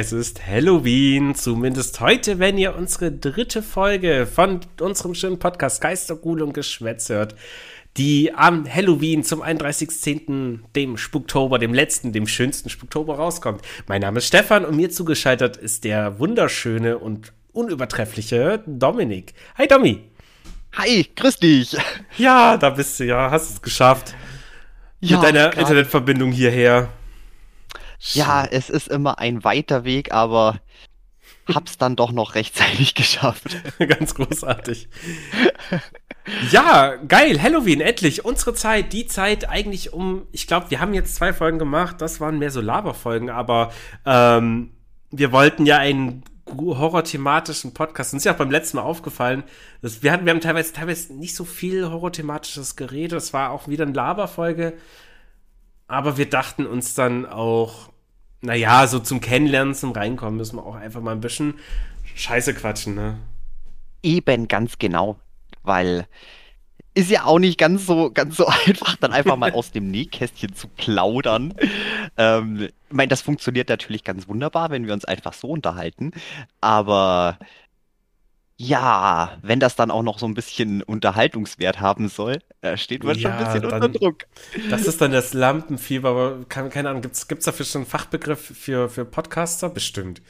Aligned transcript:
Es 0.00 0.12
ist 0.12 0.46
Halloween, 0.46 1.34
zumindest 1.34 1.98
heute, 1.98 2.38
wenn 2.38 2.56
ihr 2.56 2.76
unsere 2.76 3.10
dritte 3.10 3.64
Folge 3.64 4.28
von 4.32 4.60
unserem 4.80 5.16
schönen 5.16 5.40
Podcast 5.40 5.80
Geistergul 5.80 6.40
und 6.40 6.52
Geschwätz 6.52 7.08
hört, 7.08 7.34
die 7.96 8.32
am 8.32 8.72
Halloween 8.72 9.24
zum 9.24 9.42
31.10., 9.42 10.60
dem 10.76 10.98
Spuktober, 10.98 11.58
dem 11.58 11.74
letzten, 11.74 12.12
dem 12.12 12.28
schönsten 12.28 12.70
Spuktober 12.70 13.16
rauskommt. 13.16 13.60
Mein 13.88 14.02
Name 14.02 14.18
ist 14.18 14.28
Stefan 14.28 14.64
und 14.64 14.76
mir 14.76 14.88
zugeschaltet 14.88 15.56
ist 15.56 15.82
der 15.82 16.20
wunderschöne 16.20 16.98
und 16.98 17.32
unübertreffliche 17.52 18.62
Dominik. 18.66 19.34
Hi 19.56 19.66
Domi. 19.66 20.04
Hi, 20.76 21.08
grüß 21.16 21.40
dich. 21.40 21.76
Ja, 22.16 22.56
da 22.56 22.70
bist 22.70 23.00
du 23.00 23.04
ja, 23.04 23.32
hast 23.32 23.50
es 23.50 23.62
geschafft. 23.62 24.14
Ja, 25.00 25.16
Mit 25.16 25.26
deiner 25.26 25.48
grad. 25.48 25.58
Internetverbindung 25.58 26.30
hierher. 26.30 26.88
Ja, 28.00 28.44
es 28.44 28.70
ist 28.70 28.88
immer 28.88 29.18
ein 29.18 29.44
weiter 29.44 29.84
Weg, 29.84 30.12
aber 30.12 30.60
hab's 31.52 31.78
dann 31.78 31.96
doch 31.96 32.12
noch 32.12 32.34
rechtzeitig 32.34 32.94
geschafft. 32.94 33.56
Ganz 33.78 34.14
großartig. 34.14 34.88
ja, 36.50 36.96
geil, 36.96 37.42
Halloween, 37.42 37.80
endlich. 37.80 38.24
Unsere 38.24 38.54
Zeit, 38.54 38.92
die 38.92 39.06
Zeit 39.06 39.48
eigentlich 39.48 39.92
um, 39.92 40.26
ich 40.32 40.46
glaube, 40.46 40.70
wir 40.70 40.80
haben 40.80 40.94
jetzt 40.94 41.14
zwei 41.14 41.32
Folgen 41.32 41.58
gemacht, 41.58 42.00
das 42.00 42.20
waren 42.20 42.38
mehr 42.38 42.50
so 42.50 42.60
Laberfolgen, 42.60 43.30
aber 43.30 43.72
ähm, 44.04 44.70
wir 45.10 45.32
wollten 45.32 45.66
ja 45.66 45.78
einen 45.78 46.22
horror-thematischen 46.56 47.74
Podcast. 47.74 48.12
Uns 48.12 48.22
ist 48.22 48.24
ja 48.24 48.32
auch 48.32 48.38
beim 48.38 48.50
letzten 48.50 48.78
Mal 48.78 48.82
aufgefallen, 48.82 49.44
dass 49.82 50.02
wir 50.02 50.12
hatten, 50.12 50.24
wir 50.24 50.32
haben 50.32 50.40
teilweise, 50.40 50.72
teilweise 50.72 51.12
nicht 51.14 51.34
so 51.34 51.44
viel 51.44 51.88
horror-thematisches 51.88 52.76
geredet. 52.76 53.12
Das 53.12 53.32
war 53.32 53.50
auch 53.50 53.68
wieder 53.68 53.84
eine 53.84 53.92
Laberfolge. 53.92 54.74
Aber 55.86 56.16
wir 56.16 56.28
dachten 56.28 56.66
uns 56.66 56.94
dann 56.94 57.26
auch, 57.26 57.90
naja, 58.40 58.86
so 58.86 58.98
zum 58.98 59.20
Kennenlernen, 59.20 59.74
zum 59.74 59.92
Reinkommen 59.92 60.36
müssen 60.36 60.56
wir 60.56 60.66
auch 60.66 60.76
einfach 60.76 61.00
mal 61.00 61.12
ein 61.12 61.20
bisschen 61.20 61.54
Scheiße 62.14 62.54
quatschen, 62.54 62.94
ne? 62.94 63.18
Eben, 64.02 64.48
ganz 64.48 64.78
genau. 64.78 65.18
Weil 65.62 66.06
ist 66.94 67.10
ja 67.10 67.24
auch 67.24 67.38
nicht 67.38 67.58
ganz 67.58 67.86
so, 67.86 68.10
ganz 68.10 68.36
so 68.36 68.46
einfach, 68.66 68.96
dann 68.96 69.12
einfach 69.12 69.36
mal 69.36 69.52
aus 69.52 69.70
dem 69.70 69.88
Nähkästchen 69.90 70.54
zu 70.54 70.68
plaudern. 70.68 71.54
Ähm, 72.16 72.62
ich 72.62 72.94
meine, 72.94 73.08
das 73.08 73.20
funktioniert 73.22 73.68
natürlich 73.68 74.02
ganz 74.02 74.26
wunderbar, 74.26 74.70
wenn 74.70 74.86
wir 74.86 74.94
uns 74.94 75.04
einfach 75.04 75.32
so 75.32 75.48
unterhalten. 75.48 76.12
Aber 76.60 77.38
ja, 78.60 79.38
wenn 79.42 79.60
das 79.60 79.76
dann 79.76 79.92
auch 79.92 80.02
noch 80.02 80.18
so 80.18 80.26
ein 80.26 80.34
bisschen 80.34 80.82
Unterhaltungswert 80.82 81.80
haben 81.80 82.08
soll, 82.08 82.40
äh, 82.60 82.76
steht 82.76 83.04
man 83.04 83.16
ja, 83.16 83.22
schon 83.22 83.30
ein 83.30 83.44
bisschen 83.44 83.62
dann, 83.62 83.82
unter 83.84 83.88
Druck. 83.88 84.26
Das 84.68 84.82
ist 84.82 85.00
dann 85.00 85.12
das 85.12 85.32
Lampenfieber, 85.32 86.08
aber 86.08 86.38
kann, 86.48 86.68
keine 86.68 86.90
Ahnung, 86.90 87.02
gibt 87.02 87.14
es 87.14 87.44
dafür 87.44 87.64
schon 87.64 87.82
einen 87.82 87.90
Fachbegriff 87.90 88.40
für, 88.40 88.88
für 88.88 89.04
Podcaster? 89.04 89.68
Bestimmt. 89.68 90.22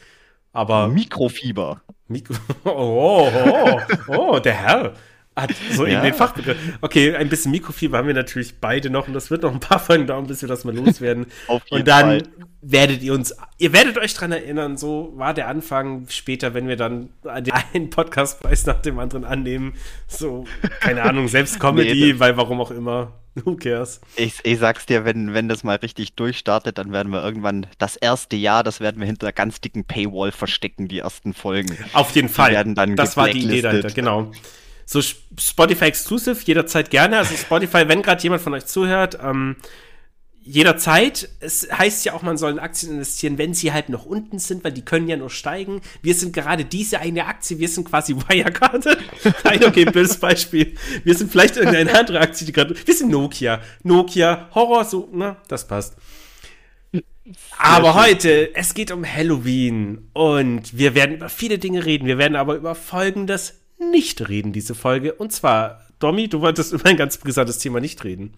Aber. 0.53 0.89
Mikrofieber. 0.89 1.81
Mikro 2.07 2.35
oh, 2.65 3.31
oh, 3.35 3.81
oh, 4.09 4.15
oh, 4.17 4.39
der 4.41 4.55
Herr. 4.55 4.92
Hat 5.39 5.55
so 5.70 5.86
ja. 5.86 6.03
den 6.03 6.14
Fachbegriff. 6.14 6.56
Okay, 6.81 7.14
ein 7.14 7.28
bisschen 7.28 7.53
Mikrofieber 7.53 7.98
haben 7.98 8.08
wir 8.08 8.14
natürlich 8.14 8.61
beide 8.61 8.91
noch 8.91 9.06
und 9.06 9.14
das 9.14 9.31
wird 9.31 9.45
noch 9.45 9.53
ein 9.53 9.61
paar 9.61 9.78
Folgen 9.78 10.08
dauern, 10.08 10.27
bis 10.27 10.42
wir 10.42 10.48
das 10.48 10.64
mal 10.64 10.75
loswerden. 10.75 11.27
Auf 11.47 11.62
jeden 11.67 11.78
und 11.78 11.89
dann 11.89 12.06
Fall. 12.06 12.22
werdet 12.61 13.03
ihr 13.03 13.14
uns, 13.14 13.36
ihr 13.56 13.72
werdet 13.72 13.98
euch 13.98 14.14
dran 14.14 14.33
erinnern, 14.33 14.77
so 14.77 15.12
war 15.14 15.34
der 15.34 15.47
Anfang 15.47 16.06
später, 16.08 16.55
wenn 16.55 16.67
wir 16.67 16.75
dann 16.75 17.11
den 17.22 17.55
einen 17.73 17.89
Podcastpreis 17.89 18.67
nach 18.67 18.83
dem 18.83 18.98
anderen 18.98 19.24
annehmen. 19.24 19.74
So, 20.08 20.45
keine 20.80 21.02
Ahnung, 21.02 21.29
selbst 21.29 21.61
Comedy, 21.61 22.14
nee, 22.14 22.18
weil 22.18 22.36
warum 22.36 22.61
auch 22.61 22.73
immer. 22.73 23.13
Who 23.45 23.55
cares? 23.55 24.01
Ich, 24.17 24.40
ich 24.42 24.58
sag's 24.58 24.86
dir, 24.86 25.05
wenn, 25.05 25.33
wenn 25.34 25.48
das 25.48 25.63
mal 25.63 25.77
richtig 25.77 26.14
durchstartet, 26.14 26.79
dann 26.79 26.90
werden 26.90 27.13
wir 27.13 27.23
irgendwann 27.23 27.67
das 27.79 27.95
erste 27.95 28.34
Jahr, 28.34 28.64
das 28.64 28.80
werden 28.80 28.98
wir 28.98 29.07
hinter 29.07 29.29
einer 29.29 29.33
ganz 29.33 29.61
dicken 29.61 29.84
Paywall 29.84 30.33
verstecken, 30.33 30.89
die 30.89 30.98
ersten 30.98 31.33
Folgen. 31.33 31.79
Auf 31.92 32.17
jeden 32.17 32.29
Fall. 32.29 32.51
Werden 32.51 32.74
dann 32.74 32.96
das 32.96 33.17
war 33.17 33.29
die 33.29 33.45
Idee 33.45 33.63
dahinter, 33.63 33.90
genau 33.90 34.33
so 34.91 35.03
Spotify 35.03 35.85
Exclusive, 35.85 36.39
jederzeit 36.45 36.89
gerne. 36.89 37.19
Also 37.19 37.37
Spotify, 37.37 37.87
wenn 37.89 38.01
gerade 38.01 38.23
jemand 38.23 38.41
von 38.41 38.55
euch 38.55 38.65
zuhört, 38.65 39.19
ähm, 39.23 39.57
jederzeit. 40.41 41.29
Es 41.41 41.69
heißt 41.71 42.07
ja 42.07 42.15
auch, 42.15 42.23
man 42.23 42.39
soll 42.39 42.53
in 42.53 42.59
Aktien 42.59 42.93
investieren, 42.93 43.37
wenn 43.37 43.53
sie 43.53 43.71
halt 43.71 43.91
noch 43.91 44.07
unten 44.07 44.39
sind, 44.39 44.65
weil 44.65 44.73
die 44.73 44.81
können 44.81 45.07
ja 45.07 45.19
nur 45.19 45.29
steigen. 45.29 45.83
Wir 46.01 46.15
sind 46.15 46.33
gerade 46.33 46.65
diese 46.65 47.01
eine 47.01 47.27
Aktie, 47.27 47.59
wir 47.59 47.69
sind 47.69 47.87
quasi 47.87 48.17
Wirecard. 48.29 48.87
Nein, 49.45 49.63
okay, 49.63 49.85
blödes 49.85 50.17
Beispiel. 50.17 50.75
Wir 51.05 51.15
sind 51.15 51.31
vielleicht 51.31 51.59
irgendeine 51.59 51.99
andere 51.99 52.20
Aktie, 52.20 52.47
die 52.47 52.53
gerade. 52.53 52.75
Wir 52.87 52.95
sind 52.95 53.11
Nokia. 53.11 53.61
Nokia, 53.83 54.49
Horror, 54.55 54.87
so, 54.87 55.07
na, 55.13 55.37
das 55.49 55.69
passt. 55.69 55.97
Aber 57.59 57.95
heute, 57.95 58.55
es 58.55 58.73
geht 58.73 58.91
um 58.91 59.05
Halloween 59.05 60.09
und 60.15 60.79
wir 60.79 60.95
werden 60.95 61.17
über 61.17 61.29
viele 61.29 61.59
Dinge 61.59 61.85
reden. 61.85 62.07
Wir 62.07 62.17
werden 62.17 62.37
aber 62.37 62.55
über 62.55 62.75
Folgendes 62.75 63.58
nicht 63.78 64.28
reden, 64.28 64.52
diese 64.52 64.74
Folge. 64.74 65.14
Und 65.14 65.33
zwar, 65.33 65.83
Domi, 65.98 66.28
du 66.28 66.40
wolltest 66.40 66.72
über 66.74 66.86
ein 66.86 66.96
ganz 66.96 67.18
brisantes 67.18 67.58
Thema 67.58 67.80
nicht 67.80 68.02
reden. 68.05 68.34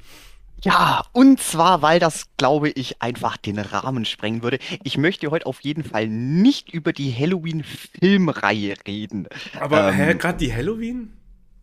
Ja, 0.63 1.05
und 1.13 1.41
zwar, 1.41 1.81
weil 1.81 2.01
das, 2.01 2.27
glaube 2.37 2.69
ich, 2.69 3.01
einfach 3.01 3.39
den 3.39 3.59
Rahmen 3.59 4.05
sprengen 4.05 4.43
würde. 4.43 4.59
Ich 4.85 4.99
möchte 4.99 5.31
heute 5.31 5.47
auf 5.47 5.61
jeden 5.61 5.85
Fall 5.85 6.07
nicht 6.07 6.75
über 6.75 6.93
die 6.93 7.15
Halloween-Filmreihe 7.15 8.75
reden. 8.87 9.27
Aber 9.59 9.91
ähm, 9.93 10.19
gerade 10.19 10.37
die 10.37 10.55
Halloween? 10.55 11.17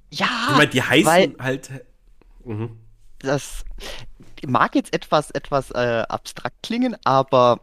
Ja. 0.09 0.47
Ich 0.49 0.57
meine, 0.57 0.69
die 0.69 0.81
heißen 0.81 1.35
halt. 1.39 1.69
Mhm. 2.43 2.71
Das 3.19 3.65
mag 4.47 4.73
jetzt 4.75 4.93
etwas, 4.93 5.31
etwas 5.31 5.71
äh, 5.71 6.03
abstrakt 6.07 6.63
klingen, 6.63 6.95
aber 7.03 7.61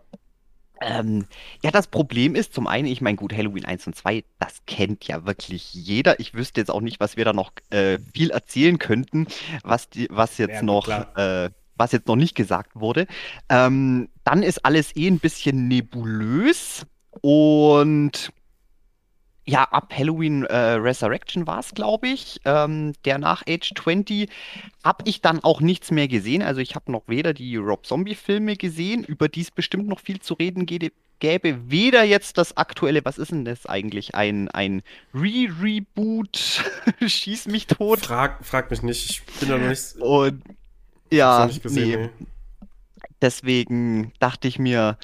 ähm, 0.81 1.27
ja, 1.63 1.71
das 1.71 1.87
Problem 1.87 2.35
ist 2.35 2.53
zum 2.53 2.67
einen, 2.67 2.87
ich 2.87 3.01
meine, 3.01 3.17
gut, 3.17 3.33
Halloween 3.33 3.65
1 3.65 3.87
und 3.87 3.97
2, 3.97 4.25
das 4.39 4.63
kennt 4.67 5.07
ja 5.07 5.25
wirklich 5.25 5.73
jeder. 5.75 6.19
Ich 6.21 6.35
wüsste 6.35 6.61
jetzt 6.61 6.71
auch 6.71 6.81
nicht, 6.81 7.01
was 7.01 7.17
wir 7.17 7.25
da 7.25 7.33
noch 7.33 7.53
äh, 7.71 7.99
viel 8.13 8.31
erzählen 8.31 8.79
könnten, 8.79 9.27
was, 9.63 9.89
die, 9.89 10.09
was 10.11 10.39
jetzt 10.39 10.57
ja, 10.57 10.63
noch. 10.63 10.89
Äh, 10.89 11.51
was 11.77 11.91
jetzt 11.91 12.07
noch 12.07 12.15
nicht 12.15 12.37
gesagt 12.37 12.77
wurde. 12.77 13.09
Ähm, 13.49 14.09
dann 14.23 14.45
ist 14.45 14.65
alles 14.65 14.95
eh 14.95 15.09
ein 15.09 15.19
bisschen 15.19 15.67
nebulös 15.67 16.87
und 17.21 18.31
ja, 19.47 19.65
ab 19.65 19.93
Halloween 19.97 20.45
äh, 20.45 20.57
Resurrection 20.57 21.47
war 21.47 21.61
es, 21.61 21.75
glaube 21.75 22.09
ich. 22.09 22.41
Ähm, 22.45 22.95
der 23.05 23.19
nach 23.19 23.43
Age 23.47 23.73
20 23.75 24.31
habe 24.83 25.05
ich 25.07 25.21
dann 25.21 25.45
auch 25.45 25.61
nichts 25.61 25.91
mehr 25.91 26.09
gesehen. 26.09 26.43
Also 26.43 26.61
ich 26.61 26.75
habe 26.75 26.91
noch 26.91 27.03
weder 27.07 27.35
die 27.35 27.57
Rob 27.57 27.85
Zombie-Filme 27.85 28.57
gesehen, 28.57 29.05
über 29.05 29.29
die 29.29 29.43
es 29.43 29.51
bestimmt 29.51 29.87
noch 29.87 30.01
viel 30.01 30.21
zu 30.21 30.35
reden 30.35 30.65
gäbe, 30.67 31.71
weder 31.71 32.05
jetzt 32.05 32.39
das 32.39 32.57
aktuelle, 32.57 33.05
was 33.05 33.19
ist 33.19 33.33
denn 33.33 33.45
das 33.45 33.67
eigentlich? 33.67 34.15
Ein, 34.15 34.49
ein 34.49 34.83
Re-Reboot? 35.15 36.65
Schieß 37.07 37.47
mich 37.49 37.67
tot. 37.67 38.01
Frag, 38.01 38.45
frag 38.45 38.71
mich 38.71 38.83
nicht, 38.83 39.11
ich 39.11 39.23
bin 39.41 39.51
da 39.51 39.59
noch 39.59 39.69
nicht. 39.69 39.97
Und 40.01 40.43
ja, 41.13 41.47
nicht 41.47 41.63
gesehen, 41.63 42.01
nee. 42.01 42.11
nee. 42.19 42.27
Deswegen 43.21 44.13
dachte 44.19 44.49
ich 44.49 44.59
mir, 44.59 44.99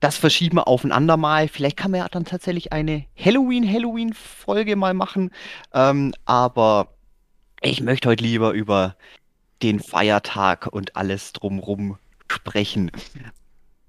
das 0.00 0.16
verschieben 0.16 0.56
wir 0.56 0.68
auf 0.68 0.84
ein 0.84 0.92
andermal. 0.92 1.48
Vielleicht 1.48 1.76
kann 1.76 1.90
man 1.90 2.00
ja 2.00 2.08
dann 2.08 2.24
tatsächlich 2.24 2.72
eine 2.72 3.04
Halloween-Halloween-Folge 3.16 4.76
mal 4.76 4.94
machen. 4.94 5.30
Ähm, 5.72 6.14
aber 6.24 6.94
ich 7.60 7.80
möchte 7.80 8.08
heute 8.08 8.22
lieber 8.22 8.52
über 8.52 8.96
den 9.62 9.80
Feiertag 9.80 10.68
und 10.70 10.96
alles 10.96 11.32
drumrum 11.32 11.98
sprechen. 12.28 12.92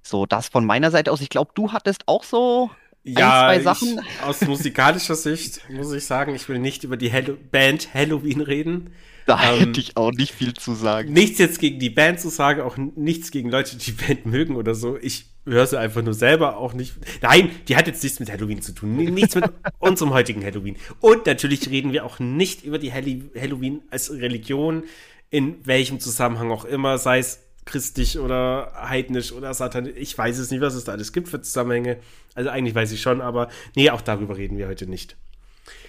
So, 0.01 0.25
das 0.25 0.47
von 0.47 0.65
meiner 0.65 0.89
Seite 0.89 1.11
aus. 1.11 1.21
Ich 1.21 1.29
glaube, 1.29 1.51
du 1.53 1.71
hattest 1.71 2.07
auch 2.07 2.23
so 2.23 2.71
ja, 3.03 3.47
ein, 3.47 3.61
zwei 3.61 3.63
Sachen. 3.63 3.99
Ich, 3.99 4.23
aus 4.23 4.41
musikalischer 4.41 5.15
Sicht 5.15 5.61
muss 5.69 5.93
ich 5.93 6.05
sagen, 6.05 6.33
ich 6.33 6.49
will 6.49 6.59
nicht 6.59 6.83
über 6.83 6.97
die 6.97 7.11
Hall 7.11 7.37
Band 7.51 7.93
Halloween 7.93 8.41
reden. 8.41 8.93
Da 9.27 9.53
ähm, 9.53 9.59
hätte 9.59 9.79
ich 9.79 9.95
auch 9.95 10.11
nicht 10.11 10.33
viel 10.33 10.53
zu 10.53 10.73
sagen. 10.73 11.13
Nichts 11.13 11.37
jetzt 11.37 11.59
gegen 11.59 11.79
die 11.79 11.91
Band 11.91 12.19
zu 12.19 12.29
sagen, 12.29 12.61
auch 12.61 12.77
nichts 12.77 13.29
gegen 13.29 13.51
Leute, 13.51 13.77
die 13.77 13.91
die 13.91 14.03
Band 14.03 14.25
mögen 14.25 14.55
oder 14.55 14.73
so. 14.73 14.97
Ich 14.97 15.28
höre 15.45 15.65
sie 15.65 15.79
einfach 15.79 16.01
nur 16.01 16.13
selber 16.13 16.57
auch 16.57 16.73
nicht. 16.73 16.95
Nein, 17.21 17.51
die 17.67 17.75
hat 17.75 17.87
jetzt 17.87 18.03
nichts 18.03 18.19
mit 18.19 18.31
Halloween 18.31 18.61
zu 18.61 18.73
tun. 18.73 18.95
Nichts 18.95 19.35
mit 19.35 19.45
unserem 19.79 20.13
heutigen 20.13 20.43
Halloween. 20.43 20.77
Und 20.99 21.25
natürlich 21.25 21.69
reden 21.69 21.93
wir 21.93 22.05
auch 22.05 22.19
nicht 22.19 22.63
über 22.63 22.79
die 22.79 22.93
Halloween 22.93 23.81
als 23.89 24.11
Religion, 24.11 24.83
in 25.29 25.65
welchem 25.65 25.99
Zusammenhang 25.99 26.51
auch 26.51 26.65
immer, 26.65 26.97
sei 26.97 27.19
es 27.19 27.39
christlich 27.65 28.17
oder 28.19 28.73
heidnisch 28.75 29.31
oder 29.31 29.53
satanisch. 29.53 29.93
Ich 29.95 30.17
weiß 30.17 30.39
es 30.39 30.49
nicht, 30.51 30.61
was 30.61 30.73
es 30.73 30.85
da 30.85 30.93
alles 30.93 31.13
gibt 31.13 31.29
für 31.29 31.41
Zusammenhänge. 31.41 31.97
Also 32.33 32.49
eigentlich 32.49 32.75
weiß 32.75 32.91
ich 32.91 33.01
schon, 33.01 33.21
aber 33.21 33.49
nee, 33.75 33.89
auch 33.89 34.01
darüber 34.01 34.37
reden 34.37 34.57
wir 34.57 34.67
heute 34.67 34.87
nicht. 34.87 35.15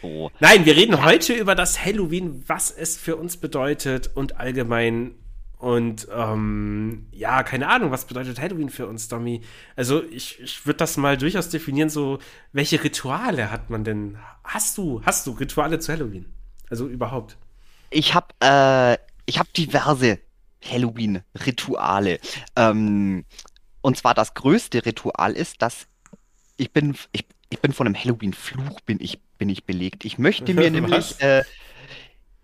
Oh. 0.03 0.31
Nein, 0.41 0.67
wir 0.67 0.77
reden 0.77 1.03
heute 1.05 1.33
über 1.33 1.55
das 1.55 1.85
Halloween, 1.85 2.45
was 2.47 2.71
es 2.71 2.97
für 2.97 3.17
uns 3.17 3.39
bedeutet 3.39 4.11
und 4.15 4.37
allgemein. 4.39 5.13
Und 5.61 6.09
ähm, 6.11 7.07
ja, 7.13 7.43
keine 7.43 7.69
Ahnung, 7.69 7.91
was 7.91 8.07
bedeutet 8.07 8.41
Halloween 8.41 8.71
für 8.71 8.87
uns, 8.87 9.09
Domi? 9.09 9.43
Also 9.77 10.03
ich, 10.05 10.41
ich 10.41 10.67
würde 10.67 10.79
das 10.79 10.97
mal 10.97 11.19
durchaus 11.19 11.51
definieren, 11.51 11.91
so 11.91 12.19
welche 12.53 12.83
Rituale 12.83 13.51
hat 13.51 13.69
man 13.71 13.85
denn? 13.85 14.19
Hast 14.45 14.79
du, 14.79 15.03
hast 15.05 15.27
du 15.27 15.33
Rituale 15.33 15.79
zu 15.79 15.93
Halloween? 15.93 16.33
Also 16.71 16.89
überhaupt? 16.89 17.37
Ich 17.91 18.15
habe 18.15 18.29
äh, 18.43 18.97
ich 19.27 19.39
habe 19.39 19.51
diverse 19.57 20.19
Halloween-Rituale. 20.65 22.21
Ähm, 22.57 23.25
Und 23.83 23.97
zwar 23.97 24.15
das 24.15 24.35
größte 24.35 24.85
Ritual 24.87 25.33
ist, 25.33 25.63
dass 25.63 25.87
ich 26.57 26.73
bin, 26.73 26.97
ich, 27.13 27.27
ich 27.51 27.61
bin 27.61 27.73
von 27.73 27.87
einem 27.87 27.97
Halloween-Fluch 27.97 28.81
bin 28.83 28.99
ich, 29.01 29.21
bin 29.39 29.49
ich 29.49 29.65
belegt. 29.65 30.05
Ich 30.05 30.19
möchte 30.19 30.55
mir 30.55 30.71
nämlich, 30.73 31.21
äh, 31.21 31.45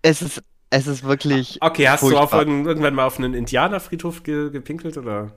es 0.01 0.21
ist, 0.21 0.43
es 0.69 0.87
ist 0.87 1.03
wirklich. 1.03 1.57
Okay, 1.61 1.87
hast 1.87 2.01
furchtbar. 2.01 2.27
du 2.27 2.37
auf 2.37 2.47
irgendwann 2.65 2.95
mal 2.95 3.05
auf 3.05 3.17
einen 3.17 3.33
Indianerfriedhof 3.33 4.23
ge 4.23 4.49
gepinkelt 4.49 4.97
oder 4.97 5.31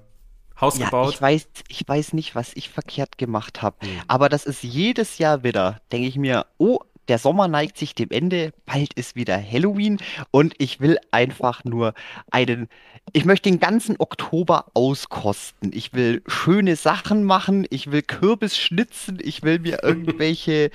Haus 0.60 0.78
ja, 0.78 0.86
gebaut? 0.86 1.14
Ich 1.14 1.22
weiß, 1.22 1.48
ich 1.68 1.88
weiß 1.88 2.12
nicht, 2.12 2.34
was 2.34 2.52
ich 2.54 2.68
verkehrt 2.68 3.18
gemacht 3.18 3.62
habe. 3.62 3.76
Hm. 3.80 3.88
Aber 4.08 4.28
das 4.28 4.44
ist 4.44 4.62
jedes 4.62 5.18
Jahr 5.18 5.42
wieder, 5.42 5.80
denke 5.90 6.08
ich 6.08 6.16
mir, 6.16 6.46
oh, 6.58 6.80
der 7.10 7.18
Sommer 7.18 7.48
neigt 7.48 7.76
sich 7.76 7.96
dem 7.96 8.10
Ende, 8.10 8.52
bald 8.66 8.94
ist 8.94 9.16
wieder 9.16 9.36
Halloween 9.36 9.98
und 10.30 10.54
ich 10.58 10.78
will 10.78 10.96
einfach 11.10 11.64
nur 11.64 11.92
einen, 12.30 12.68
ich 13.12 13.24
möchte 13.24 13.50
den 13.50 13.58
ganzen 13.58 13.96
Oktober 13.98 14.66
auskosten. 14.74 15.72
Ich 15.74 15.92
will 15.92 16.22
schöne 16.28 16.76
Sachen 16.76 17.24
machen, 17.24 17.66
ich 17.70 17.90
will 17.90 18.02
Kürbis 18.02 18.56
schnitzen, 18.56 19.18
ich 19.20 19.42
will 19.42 19.58
mir 19.58 19.78
irgendwelche 19.82 20.70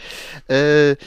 äh, 0.50 0.98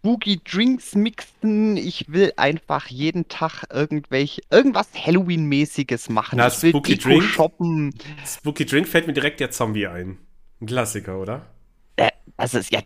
Spooky 0.00 0.40
Drinks 0.42 0.94
mixen. 0.94 1.76
Ich 1.76 2.10
will 2.10 2.32
einfach 2.36 2.86
jeden 2.86 3.28
Tag 3.28 3.64
irgendwelche, 3.70 4.40
irgendwas 4.50 4.88
Halloween-mäßiges 4.94 6.10
machen. 6.10 6.38
Na, 6.38 6.48
ich 6.48 6.62
will 6.62 6.70
Spooky 6.70 6.96
Deko 6.96 7.08
Drink, 7.08 7.22
shoppen. 7.24 7.94
Spooky 8.26 8.64
Drink 8.64 8.88
fällt 8.88 9.06
mir 9.06 9.12
direkt 9.12 9.40
der 9.40 9.50
Zombie 9.50 9.86
ein. 9.86 10.16
Ein 10.60 10.66
Klassiker, 10.66 11.18
oder? 11.18 11.46
Äh, 11.96 12.10
also 12.38 12.58
ist 12.58 12.72
ja 12.72 12.80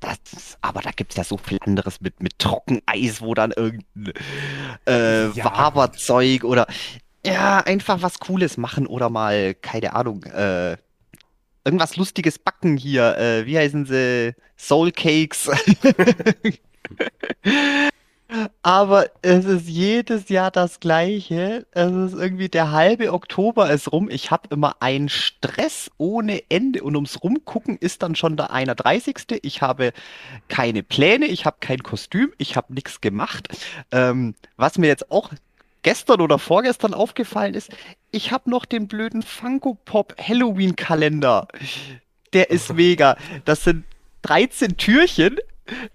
das, 0.00 0.58
aber 0.60 0.82
da 0.82 0.90
gibt 0.90 1.12
es 1.12 1.16
ja 1.16 1.24
so 1.24 1.38
viel 1.38 1.58
anderes 1.62 2.02
mit, 2.02 2.22
mit 2.22 2.38
Trockeneis, 2.38 3.22
wo 3.22 3.32
dann 3.32 3.52
irgendein 3.52 4.12
äh, 4.86 5.30
ja. 5.30 5.44
Waberzeug 5.46 6.44
oder 6.44 6.66
ja, 7.24 7.60
einfach 7.60 8.02
was 8.02 8.18
Cooles 8.18 8.58
machen 8.58 8.86
oder 8.86 9.08
mal, 9.08 9.54
keine 9.54 9.94
Ahnung, 9.94 10.24
äh, 10.24 10.76
irgendwas 11.64 11.96
Lustiges 11.96 12.38
backen 12.38 12.76
hier. 12.76 13.16
Äh, 13.16 13.46
wie 13.46 13.58
heißen 13.58 13.86
sie? 13.86 14.34
Soul 14.56 14.92
Cakes. 14.92 15.50
Aber 18.62 19.06
es 19.22 19.44
ist 19.44 19.68
jedes 19.68 20.28
Jahr 20.28 20.50
das 20.50 20.80
Gleiche. 20.80 21.66
Es 21.72 21.92
ist 21.92 22.14
irgendwie 22.14 22.48
der 22.48 22.72
halbe 22.72 23.12
Oktober 23.12 23.70
ist 23.70 23.92
rum. 23.92 24.08
Ich 24.10 24.30
habe 24.30 24.48
immer 24.50 24.76
einen 24.80 25.08
Stress 25.08 25.90
ohne 25.98 26.42
Ende 26.48 26.82
und 26.82 26.96
ums 26.96 27.22
Rumgucken 27.22 27.76
ist 27.78 28.02
dann 28.02 28.16
schon 28.16 28.36
der 28.36 28.50
31. 28.50 29.40
Ich 29.42 29.62
habe 29.62 29.92
keine 30.48 30.82
Pläne, 30.82 31.26
ich 31.26 31.46
habe 31.46 31.58
kein 31.60 31.82
Kostüm, 31.82 32.32
ich 32.38 32.56
habe 32.56 32.74
nichts 32.74 33.00
gemacht. 33.00 33.48
Ähm, 33.92 34.34
was 34.56 34.78
mir 34.78 34.88
jetzt 34.88 35.10
auch 35.10 35.30
gestern 35.84 36.20
oder 36.20 36.40
vorgestern 36.40 36.94
aufgefallen 36.94 37.54
ist, 37.54 37.70
ich 38.10 38.32
habe 38.32 38.50
noch 38.50 38.64
den 38.64 38.88
blöden 38.88 39.22
Funko 39.22 39.78
Pop 39.84 40.16
Halloween 40.20 40.74
Kalender. 40.74 41.46
Der 42.32 42.50
ist 42.50 42.72
mega. 42.74 43.16
Das 43.44 43.62
sind 43.62 43.84
13 44.22 44.76
Türchen 44.76 45.38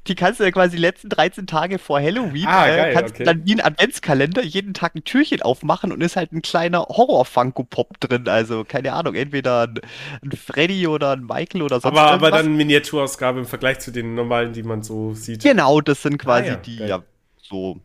die 0.08 0.16
kannst 0.16 0.40
du 0.40 0.44
ja 0.44 0.52
quasi 0.52 0.78
die 0.78 0.82
letzten 0.82 1.10
13 1.10 1.46
Tage 1.46 1.78
vor 1.78 2.02
Halloween, 2.02 2.48
ah, 2.48 2.68
äh, 2.68 2.76
geil, 2.76 2.94
kannst 2.94 3.16
okay. 3.16 3.24
dann 3.24 3.46
wie 3.46 3.54
ein 3.54 3.62
Adventskalender 3.62 4.44
jeden 4.44 4.74
Tag 4.74 4.96
ein 4.96 5.04
Türchen 5.04 5.42
aufmachen 5.44 5.92
und 5.92 6.02
ist 6.02 6.16
halt 6.16 6.32
ein 6.32 6.42
kleiner 6.42 6.88
Horror-Funko-Pop 6.90 8.00
drin. 8.00 8.28
Also, 8.28 8.64
keine 8.64 8.94
Ahnung, 8.94 9.14
entweder 9.14 9.68
ein, 9.68 9.80
ein, 10.24 10.32
Freddy 10.32 10.88
oder 10.88 11.12
ein 11.12 11.24
Michael 11.24 11.62
oder 11.62 11.80
sonst 11.80 11.98
aber, 11.98 12.12
irgendwas. 12.14 12.34
Aber 12.34 12.44
dann 12.44 12.56
Miniaturausgabe 12.56 13.40
im 13.40 13.46
Vergleich 13.46 13.80
zu 13.80 13.92
den 13.92 14.16
normalen, 14.16 14.54
die 14.54 14.64
man 14.64 14.82
so 14.82 15.14
sieht. 15.14 15.44
Genau, 15.44 15.82
das 15.82 16.02
sind 16.02 16.18
quasi 16.18 16.50
ah, 16.50 16.54
ja, 16.54 16.56
die, 16.58 16.78
geil. 16.78 16.90
ja, 16.90 17.04
so 17.38 17.80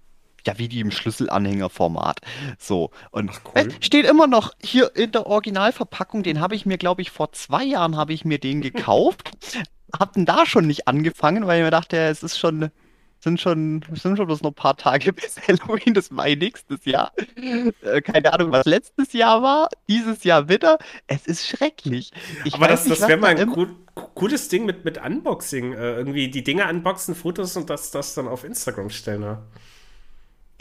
ja, 0.46 0.58
wie 0.58 0.68
die 0.68 0.80
im 0.80 0.90
Schlüsselanhängerformat. 0.90 2.20
So. 2.58 2.90
Und 3.10 3.30
cool. 3.30 3.62
äh, 3.62 3.68
steht 3.80 4.06
immer 4.06 4.26
noch 4.26 4.52
hier 4.62 4.94
in 4.94 5.12
der 5.12 5.26
Originalverpackung. 5.26 6.22
Den 6.22 6.40
habe 6.40 6.54
ich 6.54 6.66
mir, 6.66 6.78
glaube 6.78 7.02
ich, 7.02 7.10
vor 7.10 7.32
zwei 7.32 7.64
Jahren 7.64 7.96
habe 7.96 8.12
ich 8.12 8.24
mir 8.24 8.38
den 8.38 8.60
gekauft. 8.60 9.30
hab 9.98 10.12
denn 10.14 10.26
da 10.26 10.46
schon 10.46 10.66
nicht 10.66 10.88
angefangen, 10.88 11.46
weil 11.46 11.60
ich 11.60 11.64
mir 11.64 11.70
dachte, 11.70 11.96
es 11.96 12.22
ist 12.22 12.38
schon, 12.38 12.70
sind 13.20 13.40
schon, 13.40 13.84
sind 13.92 14.16
schon 14.16 14.26
bloß 14.26 14.42
noch 14.42 14.50
ein 14.50 14.54
paar 14.54 14.76
Tage 14.76 15.12
bis 15.12 15.36
Halloween, 15.48 15.94
das 15.94 16.14
war 16.14 16.26
nächstes 16.26 16.84
Jahr. 16.84 17.12
Äh, 17.82 18.00
keine 18.02 18.32
Ahnung, 18.32 18.52
was 18.52 18.66
letztes 18.66 19.12
Jahr 19.12 19.42
war, 19.42 19.68
dieses 19.88 20.24
Jahr 20.24 20.48
wieder. 20.48 20.78
Es 21.06 21.26
ist 21.26 21.46
schrecklich. 21.46 22.12
Ich 22.44 22.54
Aber 22.54 22.68
das, 22.68 22.84
das 22.84 23.00
wäre 23.02 23.16
mal 23.16 23.36
ein 23.36 23.48
cool, 23.50 23.74
cooles 24.14 24.48
Ding 24.48 24.66
mit, 24.66 24.84
mit 24.84 25.02
Unboxing. 25.02 25.72
Äh, 25.72 25.96
irgendwie 25.96 26.28
die 26.28 26.44
Dinge 26.44 26.68
unboxen, 26.68 27.14
Fotos 27.14 27.56
und 27.56 27.70
das, 27.70 27.90
das 27.90 28.14
dann 28.14 28.28
auf 28.28 28.44
Instagram 28.44 28.90
stellen. 28.90 29.22
Ja, 29.22 29.42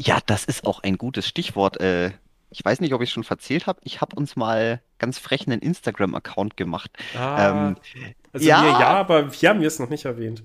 ja 0.03 0.19
das 0.25 0.45
ist 0.45 0.65
auch 0.65 0.83
ein 0.83 0.97
gutes 0.97 1.27
Stichwort. 1.27 1.79
Äh, 1.79 2.11
ich 2.50 2.63
weiß 2.63 2.81
nicht, 2.81 2.94
ob 2.94 3.01
ich 3.01 3.11
schon 3.11 3.25
erzählt 3.27 3.65
habe, 3.65 3.79
ich 3.83 4.00
habe 4.01 4.15
uns 4.15 4.35
mal 4.35 4.81
ganz 5.00 5.17
frech 5.17 5.47
einen 5.47 5.59
Instagram-Account 5.59 6.55
gemacht. 6.55 6.91
Ah, 7.17 7.50
ähm, 7.50 7.77
also 8.31 8.47
ja, 8.47 8.63
wir 8.63 8.69
ja, 8.71 8.88
aber 8.89 9.33
wir 9.33 9.50
haben 9.50 9.61
es 9.63 9.79
noch 9.79 9.89
nicht 9.89 10.05
erwähnt. 10.05 10.44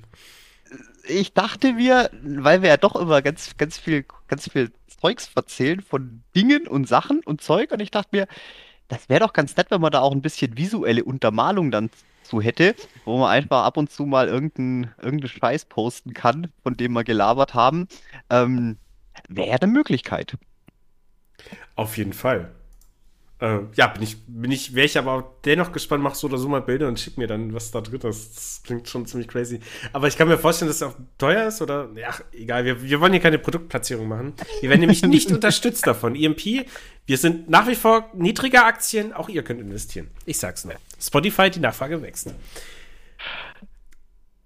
Ich 1.06 1.32
dachte 1.32 1.75
mir, 1.75 2.10
weil 2.22 2.62
wir 2.62 2.70
ja 2.70 2.76
doch 2.76 2.96
immer 2.96 3.22
ganz, 3.22 3.56
ganz 3.56 3.78
viel, 3.78 4.05
ganz 4.26 4.50
viel 4.50 4.72
Zeugs 5.00 5.31
erzählen 5.34 5.81
von 5.81 6.22
Dingen 6.34 6.66
und 6.66 6.88
Sachen 6.88 7.20
und 7.25 7.40
Zeug 7.40 7.72
und 7.72 7.81
ich 7.81 7.90
dachte 7.90 8.10
mir, 8.12 8.26
das 8.88 9.08
wäre 9.08 9.20
doch 9.20 9.32
ganz 9.34 9.56
nett, 9.56 9.70
wenn 9.70 9.81
man 9.81 9.93
da 9.93 10.00
auch 10.00 10.12
ein 10.12 10.22
bisschen 10.22 10.56
visuelle 10.56 11.05
Untermalung 11.05 11.70
dann 11.70 11.90
zu 12.22 12.40
hätte, 12.40 12.75
wo 13.05 13.19
man 13.19 13.31
einfach 13.31 13.64
ab 13.64 13.76
und 13.76 13.90
zu 13.90 14.06
mal 14.06 14.28
irgendeinen 14.28 14.94
irgendein 15.00 15.28
Scheiß 15.28 15.66
posten 15.66 16.14
kann, 16.14 16.50
von 16.62 16.75
dem 16.75 16.93
wir 16.93 17.05
gelabert 17.05 17.55
haben. 17.55 17.87
Ähm, 18.31 18.76
wäre 19.29 19.61
eine 19.61 19.73
Möglichkeit. 19.73 20.37
Auf 21.76 21.97
jeden 21.97 22.12
Fall. 22.12 22.50
Äh, 23.41 23.61
ja, 23.76 23.87
bin 23.87 24.03
ich, 24.03 24.17
bin 24.26 24.50
ich, 24.50 24.75
wäre 24.75 24.87
ich 24.87 24.99
aber 24.99 25.32
dennoch 25.44 25.70
gespannt, 25.70 26.03
mach 26.03 26.17
so 26.17 26.26
oder 26.26 26.38
so 26.38 26.49
mal 26.49 26.61
Bilder 26.61 26.88
und 26.88 26.99
schick 26.99 27.19
mir 27.19 27.29
dann, 27.29 27.55
was 27.55 27.70
da 27.70 27.81
drin 27.81 28.00
ist. 28.00 28.37
Das 28.37 28.62
klingt 28.65 28.88
schon 28.88 29.06
ziemlich 29.06 29.29
crazy. 29.29 29.61
Aber 29.93 30.09
ich 30.09 30.17
kann 30.17 30.26
mir 30.26 30.38
vorstellen, 30.38 30.69
dass 30.69 30.79
es 30.79 30.82
auch 30.82 30.97
teuer 31.19 31.47
ist 31.47 31.62
oder, 31.62 31.88
ja, 31.94 32.12
egal, 32.32 32.65
wir, 32.65 32.82
wir 32.82 33.00
wollen 33.00 33.12
hier 33.12 33.23
keine 33.23 33.38
Produktplatzierung 33.38 34.09
machen. 34.09 34.35
Wir 34.61 34.70
werden 34.70 34.81
nämlich 34.81 35.03
nicht 35.03 35.31
unterstützt 35.32 35.87
davon. 35.87 36.17
EMP, 36.17 36.67
wir 37.06 37.17
sind 37.17 37.49
nach 37.49 37.69
wie 37.69 37.76
vor 37.76 38.11
niedriger 38.12 38.67
Aktien, 38.67 39.12
auch 39.12 39.29
ihr 39.29 39.44
könnt 39.44 39.60
investieren. 39.60 40.08
Ich 40.27 40.39
sag's 40.39 40.65
nur. 40.65 40.75
Spotify, 41.01 41.48
die 41.48 41.60
Nachfrage 41.60 42.03
wächst. 42.03 42.34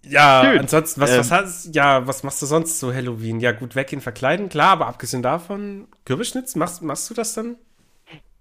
Ja, 0.05 0.43
Schön. 0.45 0.59
ansonsten, 0.61 1.01
was, 1.01 1.11
ähm, 1.11 1.19
was 1.19 1.31
hast, 1.31 1.75
ja, 1.75 2.07
was 2.07 2.23
machst 2.23 2.43
du 2.43 2.47
sonst 2.47 2.79
zu 2.81 2.93
Halloween? 2.93 3.41
Ja, 3.41 3.53
gut, 3.53 3.77
weggehen, 3.77 4.03
verkleiden, 4.03 4.49
klar, 4.49 4.71
aber 4.71 4.87
abgesehen 4.87 5.23
davon, 5.23 5.87
Kürbisschnitz, 6.05 6.57
machst, 6.57 6.83
machst 6.83 7.09
du 7.09 7.15
das 7.15 7.35
dann? 7.35 7.57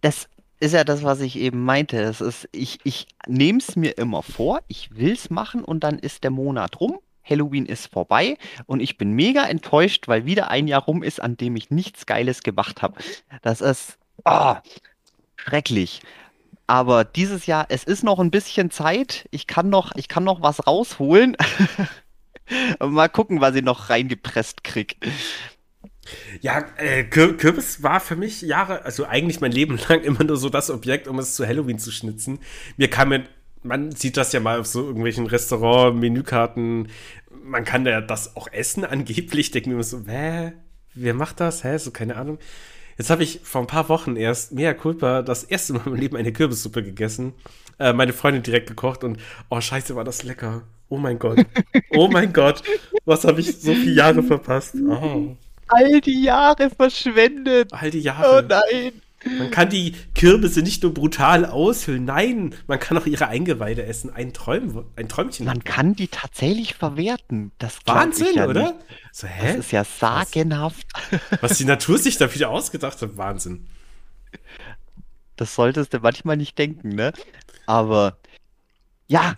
Das 0.01 0.27
ist 0.59 0.73
ja 0.73 0.83
das, 0.83 1.03
was 1.03 1.19
ich 1.21 1.37
eben 1.37 1.63
meinte. 1.63 2.01
Es 2.01 2.21
ist, 2.21 2.49
ich, 2.51 2.79
ich 2.83 3.07
nehme 3.27 3.59
es 3.59 3.75
mir 3.75 3.97
immer 3.97 4.23
vor, 4.23 4.61
ich 4.67 4.95
will 4.95 5.13
es 5.13 5.29
machen 5.29 5.63
und 5.63 5.83
dann 5.83 5.99
ist 5.99 6.23
der 6.23 6.31
Monat 6.31 6.79
rum. 6.79 6.99
Halloween 7.23 7.67
ist 7.67 7.87
vorbei 7.87 8.37
und 8.65 8.79
ich 8.79 8.97
bin 8.97 9.13
mega 9.13 9.43
enttäuscht, 9.43 10.07
weil 10.07 10.25
wieder 10.25 10.49
ein 10.49 10.67
Jahr 10.67 10.81
rum 10.81 11.03
ist, 11.03 11.21
an 11.21 11.37
dem 11.37 11.55
ich 11.55 11.69
nichts 11.69 12.05
Geiles 12.07 12.41
gemacht 12.41 12.81
habe. 12.81 12.95
Das 13.43 13.61
ist 13.61 13.97
oh, 14.25 14.55
schrecklich. 15.35 16.01
Aber 16.71 17.03
dieses 17.03 17.47
Jahr, 17.47 17.65
es 17.67 17.83
ist 17.83 18.01
noch 18.01 18.17
ein 18.17 18.31
bisschen 18.31 18.71
Zeit. 18.71 19.27
Ich 19.31 19.45
kann 19.45 19.67
noch, 19.67 19.93
ich 19.97 20.07
kann 20.07 20.23
noch 20.23 20.41
was 20.41 20.65
rausholen. 20.67 21.35
Mal 22.79 23.09
gucken, 23.09 23.41
was 23.41 23.55
ich 23.55 23.61
noch 23.61 23.89
reingepresst 23.89 24.63
krieg. 24.63 24.95
Ja, 26.39 26.63
äh, 26.77 27.03
Kürbis 27.03 27.83
war 27.83 27.99
für 27.99 28.15
mich 28.15 28.41
Jahre, 28.41 28.85
also 28.85 29.05
eigentlich 29.05 29.41
mein 29.41 29.51
Leben 29.51 29.77
lang 29.89 30.01
immer 30.03 30.23
nur 30.23 30.37
so 30.37 30.47
das 30.47 30.69
Objekt, 30.69 31.09
um 31.09 31.19
es 31.19 31.35
zu 31.35 31.45
Halloween 31.45 31.77
zu 31.77 31.91
schnitzen. 31.91 32.39
Mir 32.77 32.89
kam 32.89 33.09
mir, 33.09 33.25
man 33.63 33.91
sieht 33.91 34.15
das 34.15 34.31
ja 34.31 34.39
mal 34.39 34.57
auf 34.57 34.65
so 34.65 34.81
irgendwelchen 34.81 35.27
Restaurant-Menükarten, 35.27 36.87
man 37.43 37.65
kann 37.65 37.85
ja 37.85 37.99
das 37.99 38.37
auch 38.37 38.47
essen 38.49 38.85
angeblich. 38.85 39.51
Denke 39.51 39.67
mir 39.67 39.75
immer 39.75 39.83
so, 39.83 40.05
hä, 40.07 40.53
wer 40.93 41.13
macht 41.15 41.41
das? 41.41 41.65
Hä, 41.65 41.75
so 41.79 41.91
keine 41.91 42.15
Ahnung. 42.15 42.39
Jetzt 43.01 43.09
habe 43.09 43.23
ich 43.23 43.39
vor 43.41 43.61
ein 43.61 43.65
paar 43.67 43.89
Wochen 43.89 44.15
erst, 44.15 44.51
mea 44.51 44.75
culpa, 44.75 45.23
das 45.23 45.43
erste 45.43 45.73
Mal 45.73 45.87
im 45.87 45.95
Leben 45.95 46.15
eine 46.17 46.31
Kürbissuppe 46.31 46.83
gegessen. 46.83 47.33
Äh, 47.79 47.93
meine 47.93 48.13
Freundin 48.13 48.43
direkt 48.43 48.67
gekocht 48.67 49.03
und, 49.03 49.17
oh 49.49 49.59
scheiße, 49.59 49.95
war 49.95 50.03
das 50.03 50.21
lecker. 50.21 50.61
Oh 50.87 50.99
mein 50.99 51.17
Gott. 51.17 51.43
Oh 51.89 52.07
mein 52.09 52.31
Gott. 52.33 52.61
Was 53.05 53.23
habe 53.25 53.41
ich 53.41 53.59
so 53.59 53.73
viele 53.73 53.93
Jahre 53.93 54.21
verpasst? 54.21 54.75
Oh. 54.87 55.35
All 55.69 55.99
die 56.01 56.21
Jahre 56.21 56.69
verschwendet. 56.69 57.73
All 57.73 57.89
die 57.89 58.01
Jahre. 58.01 58.43
Oh 58.43 58.47
nein. 58.47 58.91
Man 59.23 59.51
kann 59.51 59.69
die 59.69 59.95
Kürbisse 60.15 60.61
nicht 60.61 60.81
nur 60.81 60.93
brutal 60.93 61.45
aushöhlen, 61.45 62.05
nein, 62.05 62.55
man 62.65 62.79
kann 62.79 62.97
auch 62.97 63.05
ihre 63.05 63.27
Eingeweide 63.27 63.85
essen. 63.85 64.09
Ein, 64.09 64.33
Träum, 64.33 64.85
ein 64.95 65.09
Träumchen. 65.09 65.45
Man 65.45 65.63
kann 65.63 65.95
die 65.95 66.07
tatsächlich 66.07 66.73
verwerten. 66.73 67.51
Das 67.59 67.77
Wahnsinn, 67.85 68.35
ja 68.35 68.47
oder? 68.47 68.79
So? 69.11 69.27
Das 69.41 69.55
ist 69.57 69.71
ja 69.71 69.83
sagenhaft. 69.83 70.87
Was, 71.29 71.43
was 71.43 71.57
die 71.59 71.65
Natur 71.65 71.99
sich 71.99 72.17
da 72.17 72.33
wieder 72.33 72.49
ausgedacht 72.49 73.01
hat, 73.01 73.17
Wahnsinn. 73.17 73.67
Das 75.35 75.53
solltest 75.53 75.93
du 75.93 75.99
manchmal 75.99 76.37
nicht 76.37 76.57
denken, 76.57 76.89
ne? 76.89 77.13
Aber 77.67 78.17
ja, 79.07 79.35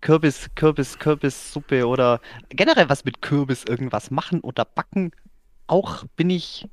Kürbis, 0.00 0.48
Kürbis, 0.54 0.98
Kürbissuppe 0.98 1.86
oder 1.86 2.20
generell 2.48 2.88
was 2.88 3.04
mit 3.04 3.20
Kürbis 3.20 3.64
irgendwas 3.68 4.10
machen 4.10 4.40
oder 4.40 4.64
backen. 4.64 5.10
Auch 5.66 6.04
bin 6.16 6.30
ich 6.30 6.68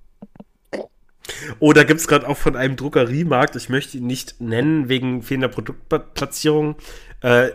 Oder 1.60 1.86
gibt 1.86 2.01
es 2.01 2.08
gerade 2.08 2.27
auch 2.27 2.38
von 2.38 2.56
einem 2.56 2.75
Druckeriemarkt, 2.75 3.56
ich 3.56 3.70
möchte 3.70 3.98
ihn 3.98 4.08
nicht 4.08 4.42
nennen, 4.42 4.89
wegen 4.89 5.22
fehlender 5.22 5.48
Produktplatzierung, 5.48 6.75
äh, 7.22 7.50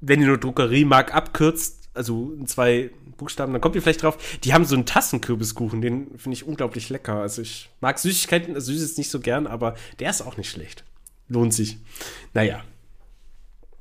wenn 0.00 0.20
ihr 0.20 0.28
nur 0.28 0.38
Druckeriemarkt 0.38 1.12
abkürzt, 1.12 1.90
also 1.94 2.32
in 2.32 2.46
zwei 2.46 2.90
Buchstaben, 3.16 3.52
dann 3.52 3.60
kommt 3.60 3.76
ihr 3.76 3.82
vielleicht 3.82 4.02
drauf. 4.02 4.18
Die 4.42 4.52
haben 4.52 4.64
so 4.64 4.74
einen 4.74 4.86
Tassenkürbiskuchen, 4.86 5.80
den 5.80 6.18
finde 6.18 6.34
ich 6.34 6.44
unglaublich 6.44 6.88
lecker. 6.88 7.20
Also 7.20 7.42
ich 7.42 7.70
mag 7.80 7.98
Süßigkeiten, 7.98 8.54
also 8.54 8.72
Süßes 8.72 8.96
nicht 8.96 9.10
so 9.10 9.20
gern, 9.20 9.46
aber 9.46 9.76
der 10.00 10.10
ist 10.10 10.22
auch 10.22 10.36
nicht 10.36 10.50
schlecht. 10.50 10.84
Lohnt 11.28 11.54
sich. 11.54 11.78
Naja. 12.34 12.64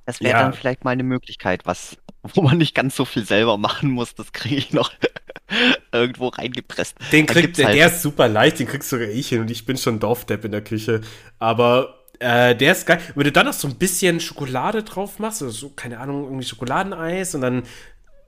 Das 0.05 0.19
wäre 0.19 0.33
ja. 0.33 0.43
dann 0.43 0.53
vielleicht 0.53 0.83
mal 0.83 0.91
eine 0.91 1.03
Möglichkeit, 1.03 1.65
was, 1.65 1.97
wo 2.33 2.41
man 2.41 2.57
nicht 2.57 2.75
ganz 2.75 2.95
so 2.95 3.05
viel 3.05 3.25
selber 3.25 3.57
machen 3.57 3.89
muss. 3.89 4.13
Das 4.13 4.31
kriege 4.31 4.55
ich 4.55 4.73
noch 4.73 4.91
irgendwo 5.91 6.27
reingepresst. 6.27 6.95
Den 7.11 7.25
kriegt, 7.25 7.57
der, 7.57 7.67
halt 7.67 7.77
der 7.77 7.87
ist 7.87 8.01
super 8.01 8.27
leicht, 8.27 8.59
den 8.59 8.67
kriegst 8.67 8.89
sogar 8.89 9.07
ich 9.07 9.29
hin 9.29 9.41
und 9.41 9.51
ich 9.51 9.65
bin 9.65 9.77
schon 9.77 9.99
Dorfdepp 9.99 10.45
in 10.45 10.51
der 10.51 10.61
Küche. 10.61 11.01
Aber 11.39 11.99
äh, 12.19 12.55
der 12.55 12.71
ist 12.71 12.85
geil. 12.85 12.99
Wenn 13.15 13.23
du 13.23 13.31
dann 13.31 13.45
noch 13.45 13.53
so 13.53 13.67
ein 13.67 13.75
bisschen 13.75 14.19
Schokolade 14.19 14.83
drauf 14.83 15.19
machst, 15.19 15.41
also 15.41 15.53
so, 15.53 15.69
keine 15.69 15.99
Ahnung, 15.99 16.25
irgendwie 16.25 16.45
Schokoladeneis 16.45 17.35
und 17.35 17.41
dann 17.41 17.63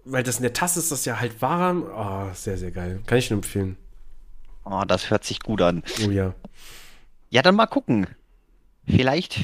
weil 0.05 0.23
das 0.23 0.37
in 0.37 0.43
der 0.43 0.53
Tasse 0.53 0.79
ist, 0.79 0.91
das 0.91 1.05
ja 1.05 1.19
halt 1.19 1.41
warm. 1.41 1.83
Oh, 1.83 2.33
sehr, 2.33 2.57
sehr 2.57 2.71
geil. 2.71 3.01
Kann 3.05 3.17
ich 3.17 3.29
nur 3.29 3.37
empfehlen. 3.37 3.77
Oh, 4.65 4.83
das 4.87 5.09
hört 5.09 5.23
sich 5.23 5.39
gut 5.39 5.61
an. 5.61 5.83
Oh 6.05 6.11
ja. 6.11 6.33
Ja, 7.29 7.41
dann 7.41 7.55
mal 7.55 7.67
gucken. 7.67 8.07
Vielleicht, 8.85 9.39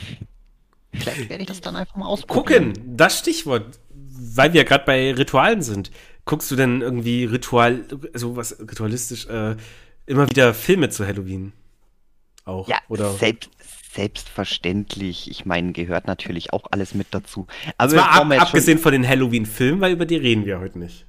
vielleicht 0.93 1.29
werde 1.29 1.41
ich 1.41 1.47
das 1.47 1.61
dann 1.61 1.75
einfach 1.75 1.95
mal 1.95 2.07
ausprobieren. 2.07 2.73
Gucken, 2.73 2.97
das 2.97 3.19
Stichwort. 3.19 3.79
Weil 3.91 4.53
wir 4.53 4.61
ja 4.61 4.67
gerade 4.67 4.85
bei 4.85 5.13
Ritualen 5.13 5.61
sind. 5.61 5.91
Guckst 6.29 6.51
du 6.51 6.55
denn 6.55 6.81
irgendwie 6.81 7.23
Ritual, 7.23 7.85
was 7.89 8.59
ritualistisch, 8.59 9.25
äh, 9.25 9.55
immer 10.05 10.29
wieder 10.29 10.53
Filme 10.53 10.89
zu 10.89 11.07
Halloween? 11.07 11.53
Auch, 12.45 12.67
ja, 12.67 12.77
oder? 12.87 13.13
Selbst, 13.13 13.49
selbstverständlich. 13.95 15.31
Ich 15.31 15.47
meine, 15.47 15.71
gehört 15.71 16.05
natürlich 16.05 16.53
auch 16.53 16.65
alles 16.69 16.93
mit 16.93 17.07
dazu. 17.09 17.47
Aber 17.79 17.93
Zwar 17.93 18.11
ab, 18.11 18.31
abgesehen 18.41 18.77
von 18.77 18.91
den 18.91 19.07
Halloween-Filmen, 19.07 19.81
weil 19.81 19.93
über 19.93 20.05
die 20.05 20.17
reden 20.17 20.45
wir 20.45 20.59
heute 20.59 20.77
nicht. 20.77 21.07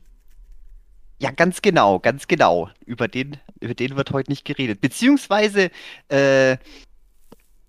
Ja, 1.19 1.33
ganz 1.33 1.61
genau, 1.61 1.99
ganz 1.99 2.27
genau. 2.27 2.71
Über 2.87 3.07
den, 3.07 3.37
über 3.61 3.75
den 3.75 3.97
wird 3.97 4.13
heute 4.13 4.31
nicht 4.31 4.47
geredet. 4.47 4.81
Beziehungsweise 4.81 5.71
äh, 6.09 6.57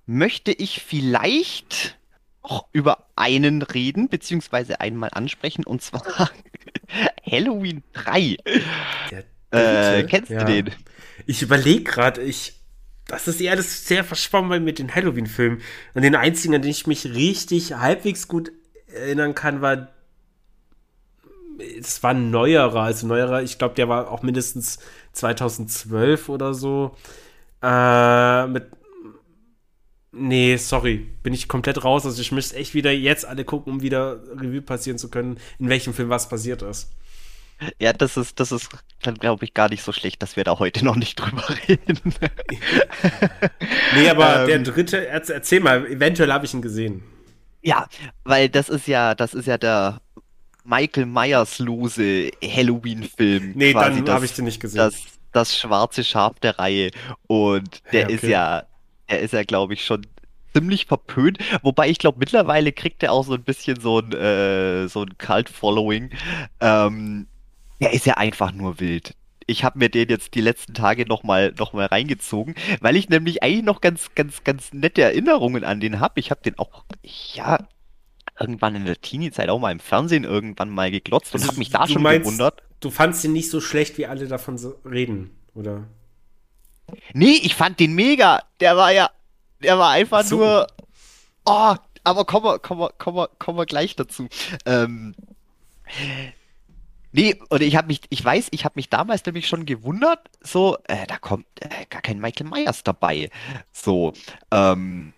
möchte 0.06 0.54
ich 0.54 0.82
vielleicht 0.82 1.98
auch 2.44 2.68
über 2.72 3.08
einen 3.18 3.62
reden, 3.62 4.08
beziehungsweise 4.08 4.80
einmal 4.80 5.10
ansprechen, 5.12 5.66
und 5.66 5.82
zwar 5.82 6.32
Halloween 7.30 7.84
3. 7.94 8.38
Äh, 9.52 10.04
kennst 10.04 10.32
ja. 10.32 10.44
du 10.44 10.46
den? 10.46 10.72
Ich 11.26 11.42
überlege 11.42 11.84
gerade, 11.84 12.22
ich 12.22 12.62
das 13.12 13.28
ist 13.28 13.42
eher 13.42 13.58
das 13.58 13.86
sehr 13.88 14.06
verschwommen 14.06 14.64
mit 14.64 14.80
den 14.80 14.96
Halloween-Filmen. 14.96 15.62
Und 15.94 16.02
den 16.02 16.16
einzigen, 16.16 16.56
an 16.56 16.62
den 16.62 16.72
ich 16.72 16.88
mich 16.88 17.06
richtig 17.06 17.74
halbwegs 17.74 18.28
gut 18.28 18.52
erinnern 18.88 19.36
kann, 19.36 19.62
war. 19.62 19.90
Es 21.78 22.02
war 22.02 22.12
ein 22.12 22.32
neuerer, 22.32 22.84
also 22.84 23.06
neuerer, 23.06 23.44
ich 23.44 23.60
glaube, 23.60 23.76
der 23.76 23.88
war 23.90 24.10
auch 24.10 24.24
mindestens 24.24 24.80
2012 25.12 26.30
oder 26.30 26.54
so. 26.54 26.96
Äh, 27.62 28.48
mit. 28.48 28.72
Nee, 30.14 30.58
sorry, 30.58 31.08
bin 31.24 31.34
ich 31.34 31.48
komplett 31.48 31.84
raus. 31.84 32.06
Also 32.06 32.22
ich 32.22 32.32
müsste 32.32 32.58
echt 32.58 32.74
wieder 32.74 32.92
jetzt 32.92 33.26
alle 33.26 33.46
gucken, 33.46 33.74
um 33.74 33.82
wieder 33.82 34.22
Revue 34.36 34.62
passieren 34.62 34.98
zu 34.98 35.10
können, 35.10 35.38
in 35.58 35.70
welchem 35.70 35.94
Film 35.94 36.10
was 36.10 36.28
passiert 36.28 36.62
ist. 36.62 36.92
Ja, 37.80 37.94
das 37.94 38.18
ist, 38.18 38.40
das 38.40 38.52
ist 38.52 38.70
dann, 39.04 39.16
glaube 39.16 39.46
ich, 39.46 39.54
gar 39.54 39.70
nicht 39.70 39.84
so 39.84 39.92
schlecht, 39.92 40.22
dass 40.22 40.36
wir 40.36 40.44
da 40.44 40.60
heute 40.60 40.84
noch 40.84 40.96
nicht 40.96 41.16
drüber 41.20 41.44
reden. 41.68 42.00
nee, 43.96 44.10
aber 44.10 44.42
ähm, 44.42 44.48
der 44.48 44.74
dritte, 44.74 45.08
erzähl 45.08 45.60
mal, 45.60 45.86
eventuell 45.86 46.34
habe 46.34 46.46
ich 46.46 46.54
ihn 46.54 46.62
gesehen. 46.62 47.04
Ja, 47.62 47.88
weil 48.24 48.50
das 48.50 48.68
ist 48.68 48.88
ja, 48.88 49.14
das 49.14 49.34
ist 49.34 49.46
ja 49.46 49.58
der 49.58 50.02
Michael 50.64 51.06
Myers 51.06 51.60
lose 51.60 52.32
Halloween-Film. 52.44 53.54
Nee, 53.56 53.74
dann 53.74 54.10
habe 54.10 54.26
ich 54.26 54.34
den 54.34 54.46
nicht 54.46 54.60
gesehen. 54.60 54.80
Das, 54.80 54.96
das 55.32 55.58
schwarze 55.58 56.04
Schaf 56.04 56.40
der 56.40 56.58
Reihe. 56.58 56.90
Und 57.28 57.82
der 57.92 58.02
ja, 58.02 58.06
okay. 58.08 58.16
ist 58.16 58.24
ja, 58.24 58.64
der 59.12 59.20
ist 59.20 59.34
ja, 59.34 59.44
glaube 59.44 59.74
ich, 59.74 59.86
schon 59.86 60.06
ziemlich 60.54 60.86
verpönt. 60.86 61.38
Wobei 61.62 61.90
ich 61.90 62.00
glaube, 62.00 62.20
mittlerweile 62.20 62.72
kriegt 62.72 63.04
er 63.04 63.12
auch 63.12 63.26
so 63.26 63.34
ein 63.34 63.44
bisschen 63.44 63.80
so 63.80 64.00
ein, 64.00 64.12
äh, 64.14 64.88
so 64.88 65.04
ein 65.04 65.18
Cult-Following. 65.18 66.12
Ähm, 66.60 67.28
der 67.80 67.94
ist 67.94 68.06
ja 68.06 68.16
einfach 68.16 68.52
nur 68.52 68.80
wild. 68.80 69.16
Ich 69.48 69.64
habe 69.64 69.80
mir 69.80 69.90
den 69.90 70.10
jetzt 70.10 70.36
die 70.36 70.42
letzten 70.42 70.74
Tage 70.74 71.06
nochmal 71.06 71.54
noch 71.58 71.74
mal 71.74 71.88
reingezogen, 71.88 72.56
weil 72.80 72.96
ich 72.96 73.10
nämlich 73.10 73.44
eigentlich 73.44 73.66
noch 73.66 73.82
ganz, 73.82 74.14
ganz, 74.16 74.44
ganz 74.44 74.72
nette 74.72 75.02
Erinnerungen 75.02 75.64
an 75.64 75.80
den 75.80 76.00
habe. 76.00 76.20
Ich 76.20 76.32
habe 76.32 76.42
den 76.42 76.58
auch, 76.60 76.86
ja, 77.34 77.68
irgendwann 78.40 78.76
in 78.76 78.86
der 78.86 79.02
Teenie-Zeit 79.02 79.50
auch 79.50 79.60
mal 79.60 79.72
im 79.72 79.80
Fernsehen 79.80 80.24
irgendwann 80.24 80.70
mal 80.70 80.92
geglotzt 80.92 81.34
und 81.34 81.42
also, 81.42 81.50
habe 81.50 81.60
mich 81.60 81.70
da 81.70 81.88
schon 81.88 82.02
meinst, 82.02 82.26
gewundert. 82.26 82.64
Du 82.80 82.90
fandst 82.92 83.24
ihn 83.26 83.34
nicht 83.34 83.50
so 83.50 83.62
schlecht, 83.62 83.98
wie 83.98 84.06
alle 84.06 84.28
davon 84.28 84.58
so 84.58 84.76
reden, 84.86 85.32
oder? 85.54 85.88
Nee, 87.14 87.40
ich 87.44 87.56
fand 87.56 87.80
den 87.80 87.94
mega. 87.94 88.44
Der 88.60 88.78
war 88.78 88.92
ja, 88.92 89.10
der 89.64 89.78
war 89.78 89.92
einfach 89.92 90.24
so. 90.24 90.38
nur. 90.38 90.68
Oh, 91.46 91.76
aber 92.04 92.26
kommen 92.26 92.46
wir, 92.46 92.60
kommen 92.60 92.82
wir, 92.82 92.90
kommen 92.98 93.18
wir, 93.18 93.30
kommen 93.40 93.58
wir 93.58 93.66
gleich 93.66 93.96
dazu. 93.96 94.28
Ähm, 94.66 95.16
Nee, 97.14 97.36
und 97.50 97.62
ich 97.62 97.76
habe 97.76 97.88
mich, 97.88 98.02
ich 98.10 98.24
weiß, 98.24 98.48
ich 98.52 98.64
habe 98.64 98.74
mich 98.78 98.90
damals 98.90 99.26
nämlich 99.26 99.48
schon 99.48 99.66
gewundert, 99.66 100.30
so, 100.40 100.78
äh, 100.86 101.06
da 101.08 101.18
kommt 101.18 101.46
äh, 101.60 101.86
gar 101.90 102.02
kein 102.02 102.20
Michael 102.20 102.50
Myers 102.50 102.84
dabei. 102.84 103.30
So, 103.74 104.14
ähm, 104.50 105.12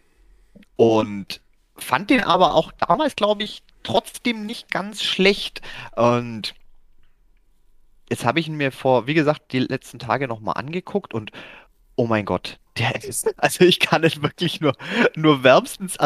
und 0.76 1.40
fand 1.76 2.10
den 2.10 2.22
aber 2.24 2.56
auch 2.56 2.72
damals, 2.72 3.16
glaube 3.16 3.44
ich, 3.44 3.62
trotzdem 3.84 4.46
nicht 4.46 4.72
ganz 4.72 5.04
schlecht. 5.04 5.62
Und 5.96 6.56
jetzt 8.10 8.26
habe 8.26 8.40
ich 8.40 8.48
ihn 8.48 8.56
mir 8.56 8.72
vor, 8.72 9.06
wie 9.06 9.14
gesagt, 9.14 9.52
die 9.52 9.60
letzten 9.60 10.00
Tage 10.00 10.28
nochmal 10.28 10.58
angeguckt 10.58 11.14
und 11.14 11.32
oh 11.96 12.08
mein 12.08 12.26
Gott, 12.26 12.60
der 12.78 13.04
ist, 13.04 13.34
also 13.38 13.64
ich 13.66 13.80
kann 13.80 14.04
es 14.04 14.22
wirklich 14.22 14.62
nur, 14.62 14.76
nur 15.16 15.44
wärmstens 15.44 15.98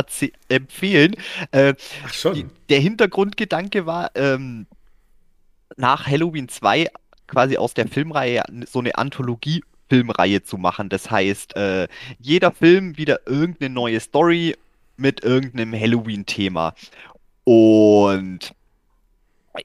empfehlen. 0.50 1.16
Äh, 1.52 1.74
Ach 2.06 2.14
schon. 2.14 2.50
Der 2.70 2.80
Hintergrundgedanke 2.80 3.86
war, 3.86 4.12
ähm, 4.16 4.68
nach 5.76 6.08
Halloween 6.08 6.50
2 6.50 6.88
quasi 7.28 7.58
aus 7.58 7.74
der 7.74 7.88
Filmreihe 7.88 8.44
so 8.66 8.80
eine 8.80 8.98
Anthologie 8.98 9.64
Filmreihe 9.90 10.44
zu 10.44 10.58
machen. 10.58 10.90
Das 10.90 11.10
heißt, 11.10 11.56
äh, 11.56 11.88
jeder 12.20 12.52
Film 12.52 12.98
wieder 12.98 13.22
irgendeine 13.26 13.74
neue 13.74 14.00
Story 14.00 14.56
mit 14.98 15.24
irgendeinem 15.24 15.74
Halloween-Thema. 15.74 16.74
Und 17.44 18.54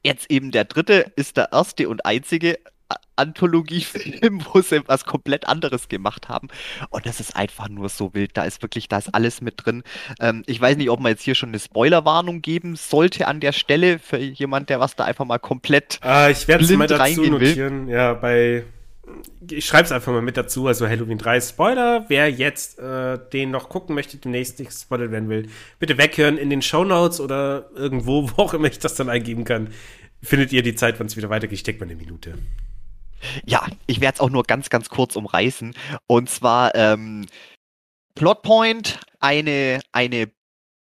jetzt 0.03 0.31
eben 0.31 0.51
der 0.53 0.65
dritte 0.65 1.13
ist 1.17 1.37
der 1.37 1.53
erste 1.53 1.89
und 1.89 2.07
einzige 2.07 2.59
Anthologiefilm, 3.17 4.45
wo 4.53 4.61
sie 4.61 4.83
was 4.87 5.05
komplett 5.05 5.47
anderes 5.49 5.89
gemacht 5.89 6.29
haben. 6.29 6.49
Und 6.91 7.07
das 7.07 7.21
ist 7.21 7.37
einfach 7.37 7.69
nur 7.69 7.89
so 7.89 8.15
wild. 8.15 8.37
Da 8.37 8.45
ist 8.45 8.63
wirklich, 8.63 8.89
da 8.89 8.99
ist 8.99 9.15
alles 9.15 9.41
mit 9.41 9.55
drin. 9.65 9.83
Ähm, 10.21 10.43
ich 10.47 10.61
weiß 10.61 10.77
nicht, 10.77 10.91
ob 10.91 11.01
man 11.01 11.11
jetzt 11.11 11.23
hier 11.23 11.35
schon 11.35 11.51
eine 11.51 11.59
Spoilerwarnung 11.59 12.43
geben 12.43 12.77
sollte 12.77 13.27
an 13.27 13.41
der 13.41 13.53
Stelle 13.53 13.99
für 13.99 14.19
jemand, 14.19 14.71
der 14.71 14.81
was 14.81 14.97
da 14.97 15.05
einfach 15.05 15.25
mal 15.25 15.39
komplett. 15.39 15.99
Ah, 16.03 16.29
ich 16.29 16.49
werde 16.49 16.65
es 16.65 16.71
mal 16.71 16.87
dazu 16.87 17.23
notieren. 17.23 17.87
Will. 17.87 17.95
Ja, 17.95 18.15
bei. 18.15 18.65
Ich 19.51 19.67
schreibe 19.67 19.85
es 19.85 19.93
einfach 19.93 20.13
mal 20.13 20.23
mit 20.23 20.37
dazu. 20.37 20.69
Also 20.69 20.89
Halloween 20.89 21.19
3 21.19 21.41
Spoiler. 21.41 22.05
Wer 22.09 22.31
jetzt 22.31 22.79
äh, 22.79 23.19
den 23.33 23.51
noch 23.51 23.69
gucken 23.69 23.95
möchte, 23.95 24.17
demnächst 24.17 24.59
nicht 24.59 24.69
gespoilert 24.69 25.11
werden 25.11 25.29
will, 25.29 25.49
bitte 25.79 25.99
weghören 25.99 26.39
in 26.39 26.51
den 26.51 26.63
Show 26.63 26.85
Notes 26.85 27.21
oder 27.21 27.69
irgendwo, 27.75 28.31
wo 28.37 28.43
auch 28.43 28.55
immer 28.55 28.69
ich 28.69 28.79
das 28.79 28.95
dann 28.95 29.09
eingeben 29.09 29.45
kann. 29.45 29.69
Findet 30.23 30.53
ihr 30.53 30.63
die 30.63 30.77
Zeit, 30.77 31.01
wann 31.01 31.09
es 31.09 31.17
wieder 31.17 31.31
weitergeht? 31.31 31.59
Ich 31.59 31.63
denke 31.65 31.85
mal 31.85 31.91
eine 31.91 32.01
Minute. 32.01 32.35
Ja, 33.45 33.67
ich 33.87 34.01
werde 34.01 34.17
es 34.17 34.21
auch 34.21 34.31
nur 34.31 34.45
ganz, 34.45 34.71
ganz 34.71 34.89
kurz 34.89 35.17
umreißen. 35.17 35.75
Und 36.07 36.31
zwar 36.31 36.75
ähm, 36.75 37.27
Plotpoint, 38.15 39.01
eine, 39.21 39.81
eine 39.93 40.31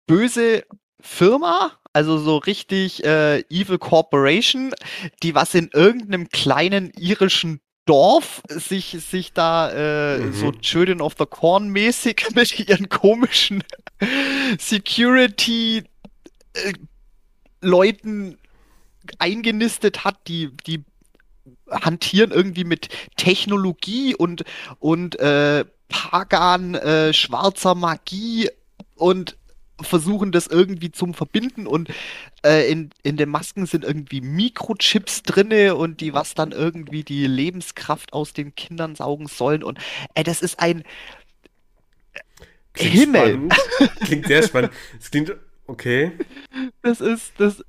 böse 0.06 0.64
Firma, 1.00 1.72
also 1.92 2.18
so 2.18 2.36
richtig 2.36 3.04
äh, 3.04 3.40
Evil 3.50 3.78
Corporation, 3.78 4.72
die 5.22 5.34
was 5.34 5.54
in 5.54 5.70
irgendeinem 5.72 6.28
kleinen 6.28 6.90
irischen 6.98 7.60
Dorf 7.86 8.42
sich, 8.48 8.96
sich 9.00 9.32
da 9.32 9.70
äh, 9.70 10.18
mhm. 10.18 10.32
so 10.32 10.52
Children 10.52 11.00
of 11.00 11.14
the 11.18 11.26
Corn 11.26 11.70
mäßig 11.70 12.28
mit 12.34 12.68
ihren 12.68 12.88
komischen 12.88 13.64
Security 14.58 15.84
äh, 16.52 16.72
Leuten 17.60 18.38
eingenistet 19.18 20.04
hat, 20.04 20.28
die, 20.28 20.50
die 20.66 20.84
hantieren 21.70 22.30
irgendwie 22.30 22.64
mit 22.64 22.88
Technologie 23.16 24.14
und, 24.14 24.44
und 24.78 25.18
äh, 25.18 25.64
Pagan, 25.88 26.74
äh, 26.74 27.12
schwarzer 27.12 27.74
Magie 27.74 28.48
und 28.96 29.36
versuchen 29.80 30.30
das 30.30 30.46
irgendwie 30.46 30.92
zum 30.92 31.14
Verbinden 31.14 31.66
und 31.66 31.88
äh, 32.44 32.70
in, 32.70 32.90
in 33.02 33.16
den 33.16 33.30
Masken 33.30 33.64
sind 33.64 33.82
irgendwie 33.82 34.20
Mikrochips 34.20 35.22
drinne 35.22 35.74
und 35.74 36.02
die 36.02 36.12
was 36.12 36.34
dann 36.34 36.52
irgendwie 36.52 37.02
die 37.02 37.26
Lebenskraft 37.26 38.12
aus 38.12 38.34
den 38.34 38.54
Kindern 38.54 38.94
saugen 38.94 39.26
sollen 39.26 39.62
und 39.62 39.78
äh, 40.14 40.22
das 40.22 40.42
ist 40.42 40.60
ein 40.60 40.84
klingt 42.74 42.94
Himmel. 42.94 43.20
spannend. 43.20 43.54
Klingt 44.00 44.26
sehr 44.26 44.42
spannend. 44.42 44.72
Es 44.98 45.10
klingt, 45.10 45.34
okay. 45.66 46.12
Das 46.82 47.00
ist, 47.00 47.32
das. 47.38 47.64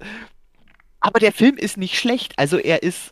Aber 0.99 1.19
der 1.19 1.31
Film 1.31 1.57
ist 1.57 1.77
nicht 1.77 1.97
schlecht. 1.97 2.37
Also 2.37 2.57
er 2.57 2.83
ist. 2.83 3.11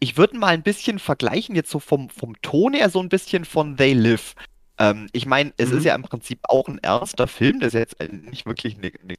Ich 0.00 0.16
würde 0.16 0.38
mal 0.38 0.48
ein 0.48 0.62
bisschen 0.62 0.98
vergleichen, 0.98 1.54
jetzt 1.56 1.70
so 1.70 1.78
vom, 1.78 2.08
vom 2.10 2.40
Ton 2.42 2.74
her, 2.74 2.90
so 2.90 3.00
ein 3.00 3.08
bisschen 3.08 3.44
von 3.44 3.76
They 3.76 3.94
Live. 3.94 4.34
Ähm, 4.78 5.08
ich 5.12 5.26
meine, 5.26 5.52
es 5.56 5.70
Mhm. 5.70 5.78
ist 5.78 5.84
ja 5.84 5.94
im 5.94 6.02
Prinzip 6.02 6.40
auch 6.44 6.68
ein 6.68 6.78
ernster 6.78 7.26
Film, 7.26 7.60
das 7.60 7.68
ist 7.74 7.80
jetzt 7.80 8.00
äh, 8.00 8.08
nicht 8.08 8.46
wirklich 8.46 8.76
eine, 8.78 8.92
eine, 9.02 9.14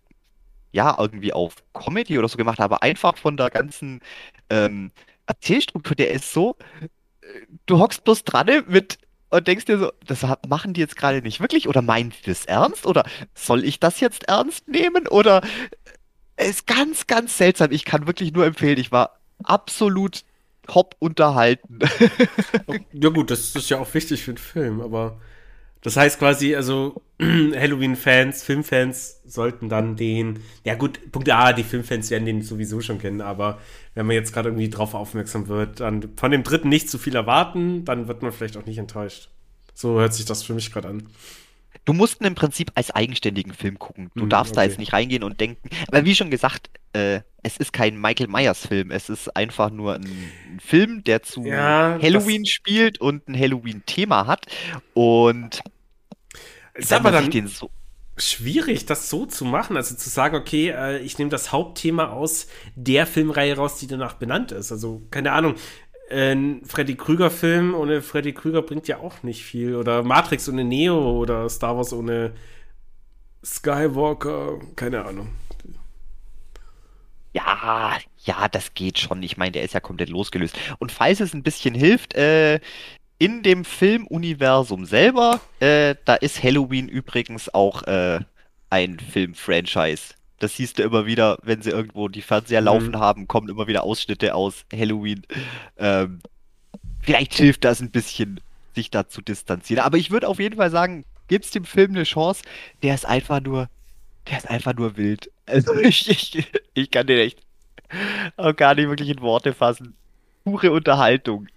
ja, 0.72 0.96
irgendwie 1.00 1.34
auf 1.34 1.56
Comedy 1.74 2.20
oder 2.20 2.28
so 2.30 2.38
gemacht, 2.38 2.60
aber 2.60 2.84
einfach 2.84 3.18
von 3.18 3.38
der 3.38 3.50
ganzen 3.52 4.02
ähm, 4.50 4.92
Erzählstruktur, 5.28 5.96
der 5.96 6.12
ist 6.12 6.34
so, 6.34 6.58
äh, 7.22 7.42
du 7.66 7.80
hockst 7.80 8.04
bloß 8.04 8.24
dran 8.26 8.50
mit 8.68 9.00
und 9.32 9.48
denkst 9.48 9.66
dir 9.66 9.80
so, 9.80 9.92
das 10.08 10.26
machen 10.48 10.74
die 10.74 10.82
jetzt 10.82 10.96
gerade 10.98 11.22
nicht 11.22 11.40
wirklich 11.42 11.68
oder 11.68 11.82
meinen 11.82 12.12
die 12.12 12.24
das 12.32 12.46
ernst 12.46 12.86
oder 12.86 13.06
soll 13.36 13.64
ich 13.66 13.80
das 13.80 14.00
jetzt 14.00 14.28
ernst 14.28 14.68
nehmen 14.68 15.08
oder 15.08 15.42
es 16.36 16.50
ist 16.50 16.68
ganz, 16.68 17.08
ganz 17.08 17.38
seltsam. 17.38 17.72
Ich 17.72 17.86
kann 17.86 18.08
wirklich 18.08 18.34
nur 18.34 18.46
empfehlen, 18.46 18.78
ich 18.78 18.92
war 18.92 19.20
absolut 19.44 20.24
top 20.68 20.96
unterhalten. 21.00 21.80
Ja 22.94 23.10
gut, 23.10 23.32
das 23.32 23.56
ist 23.56 23.70
ja 23.70 23.80
auch 23.80 23.94
wichtig 23.94 24.24
für 24.24 24.34
den 24.34 24.38
Film, 24.38 24.80
aber 24.80 25.20
das 25.82 25.98
heißt 25.98 26.18
quasi, 26.18 26.56
also 26.56 27.02
Halloween-Fans, 27.22 28.44
Filmfans 28.44 29.22
sollten 29.26 29.68
dann 29.68 29.96
den, 29.96 30.40
ja 30.64 30.76
gut, 30.76 31.12
Punkt 31.12 31.30
A, 31.30 31.52
die 31.52 31.64
Filmfans 31.64 32.10
werden 32.10 32.26
den 32.26 32.42
sowieso 32.42 32.80
schon 32.80 33.00
kennen, 33.00 33.22
aber 33.22 33.60
wenn 33.94 34.06
man 34.06 34.16
jetzt 34.16 34.32
gerade 34.32 34.50
irgendwie 34.50 34.70
drauf 34.70 34.94
aufmerksam 34.94 35.48
wird, 35.48 35.82
dann 35.82 36.12
von 36.16 36.32
dem 36.32 36.44
dritten 36.44 36.70
nicht 36.70 36.90
zu 36.90 36.98
viel 36.98 37.16
erwarten, 37.16 37.84
dann 37.84 38.08
wird 38.08 38.22
man 38.22 38.32
vielleicht 38.32 38.56
auch 38.56 38.66
nicht 38.66 38.78
enttäuscht. 38.78 39.30
So 39.74 40.00
hört 40.00 40.14
sich 40.14 40.26
das 40.26 40.44
für 40.44 40.54
mich 40.54 40.72
gerade 40.72 40.88
an. 40.88 41.10
Du 41.86 41.94
musst 41.94 42.22
ihn 42.22 42.28
im 42.28 42.36
Prinzip 42.36 42.72
als 42.76 42.92
eigenständigen 42.92 43.54
Film 43.54 43.78
gucken. 43.80 44.12
Du 44.16 44.26
Hm, 44.26 44.28
darfst 44.28 44.56
da 44.56 44.64
okay. 44.64 44.64
jetzt 44.64 44.80
nicht 44.80 44.94
reingehen 44.94 45.24
und 45.24 45.40
denken. 45.42 45.70
Aber 45.88 46.06
wie 46.06 46.16
schon 46.16 46.32
gesagt, 46.32 46.70
äh, 46.94 47.22
es 47.44 47.58
ist 47.58 47.74
kein 47.74 48.00
Michael 48.00 48.28
Myers 48.30 48.66
Film. 48.68 48.92
Es 48.92 49.10
ist 49.10 49.36
einfach 49.36 49.70
nur 49.70 49.96
ein, 49.96 50.34
ein 50.46 50.60
Film, 50.62 51.04
der 51.04 51.24
zu 51.24 51.44
Ja, 51.44 52.00
Halloween 52.02 52.46
spielt 52.46 53.00
und 53.02 53.28
ein 53.28 53.38
Halloween-Thema 53.38 54.28
hat. 54.28 54.46
Und 54.94 55.64
Ist 56.74 56.94
aber 56.94 57.12
dann 57.12 57.30
den 57.30 57.48
so. 57.48 57.70
schwierig, 58.18 58.86
das 58.86 59.10
so 59.10 59.26
zu 59.26 59.44
machen, 59.46 59.76
also 59.76 59.96
zu 59.96 60.10
sagen, 60.10 60.36
okay, 60.36 60.70
äh, 60.70 61.00
ich 61.00 61.18
nehme 61.18 61.32
das 61.32 61.52
Hauptthema 61.52 62.08
aus 62.10 62.48
der 62.76 63.08
Filmreihe 63.08 63.56
raus, 63.56 63.78
die 63.80 63.88
danach 63.88 64.14
benannt 64.16 64.52
ist. 64.52 64.72
Also, 64.72 65.02
keine 65.12 65.32
Ahnung, 65.32 65.56
ein 66.10 66.62
Freddy 66.66 66.96
Krüger-Film 66.96 67.74
ohne 67.76 68.02
Freddy 68.02 68.34
Krüger 68.34 68.62
bringt 68.62 68.88
ja 68.88 69.00
auch 69.00 69.24
nicht 69.24 69.44
viel. 69.44 69.76
Oder 69.76 70.04
Matrix 70.04 70.48
ohne 70.50 70.64
Neo 70.64 71.20
oder 71.20 71.50
Star 71.50 71.76
Wars 71.78 71.94
ohne 71.94 72.34
Skywalker, 73.44 74.60
keine 74.76 75.06
Ahnung. 75.06 75.30
Ja, 77.34 77.98
ja, 78.26 78.48
das 78.48 78.74
geht 78.74 79.00
schon. 79.00 79.24
Ich 79.24 79.38
meine, 79.38 79.52
der 79.54 79.64
ist 79.64 79.74
ja 79.74 79.80
komplett 79.80 80.10
losgelöst. 80.10 80.56
Und 80.78 80.92
falls 80.92 81.20
es 81.20 81.34
ein 81.34 81.44
bisschen 81.44 81.74
hilft, 81.74 82.14
äh, 82.14 82.60
in 83.18 83.42
dem 83.42 83.66
Filmuniversum 83.66 84.86
selber, 84.86 85.42
äh, 85.60 85.96
da 86.06 86.16
ist 86.16 86.44
Halloween 86.44 86.88
übrigens 86.88 87.54
auch 87.54 87.84
äh, 87.84 88.20
ein 88.70 89.00
Film-Franchise. 89.00 90.14
Das 90.44 90.58
siehst 90.58 90.78
du 90.78 90.84
immer 90.84 91.06
wieder, 91.06 91.38
wenn 91.42 91.62
sie 91.62 91.70
irgendwo 91.70 92.08
die 92.10 92.22
Fernseher 92.22 92.62
Mhm. 92.62 92.66
laufen 92.66 93.00
haben, 93.00 93.28
kommen 93.28 93.48
immer 93.50 93.68
wieder 93.68 93.84
Ausschnitte 93.84 94.36
aus 94.36 94.66
Halloween. 94.74 95.24
Ähm, 95.78 96.20
vielleicht 97.02 97.34
hilft 97.34 97.64
das 97.64 97.80
ein 97.82 97.92
bisschen, 97.92 98.40
sich 98.76 98.90
da 98.92 99.08
zu 99.08 99.22
distanzieren. 99.22 99.84
Aber 99.84 99.98
ich 99.98 100.12
würde 100.12 100.28
auf 100.28 100.40
jeden 100.40 100.58
Fall 100.58 100.70
sagen, 100.70 101.06
gibt's 101.30 101.52
dem 101.52 101.64
Film 101.66 101.92
eine 101.92 102.04
Chance. 102.04 102.44
Der 102.82 102.94
ist 102.94 103.06
einfach 103.06 103.40
nur, 103.42 103.70
der 104.30 104.38
ist 104.38 104.50
einfach 104.50 104.76
nur 104.76 104.98
wild. 104.98 105.32
Also 105.46 105.74
ich, 105.80 106.10
ich, 106.10 106.46
ich 106.74 106.92
kann 106.92 107.08
den 107.08 107.20
echt 107.20 107.40
auch 108.38 108.56
gar 108.56 108.76
nicht 108.76 108.88
wirklich 108.90 109.10
in 109.10 109.22
Worte 109.22 109.54
fassen. 109.54 109.96
Pure 110.44 110.72
Unterhaltung. 110.72 111.48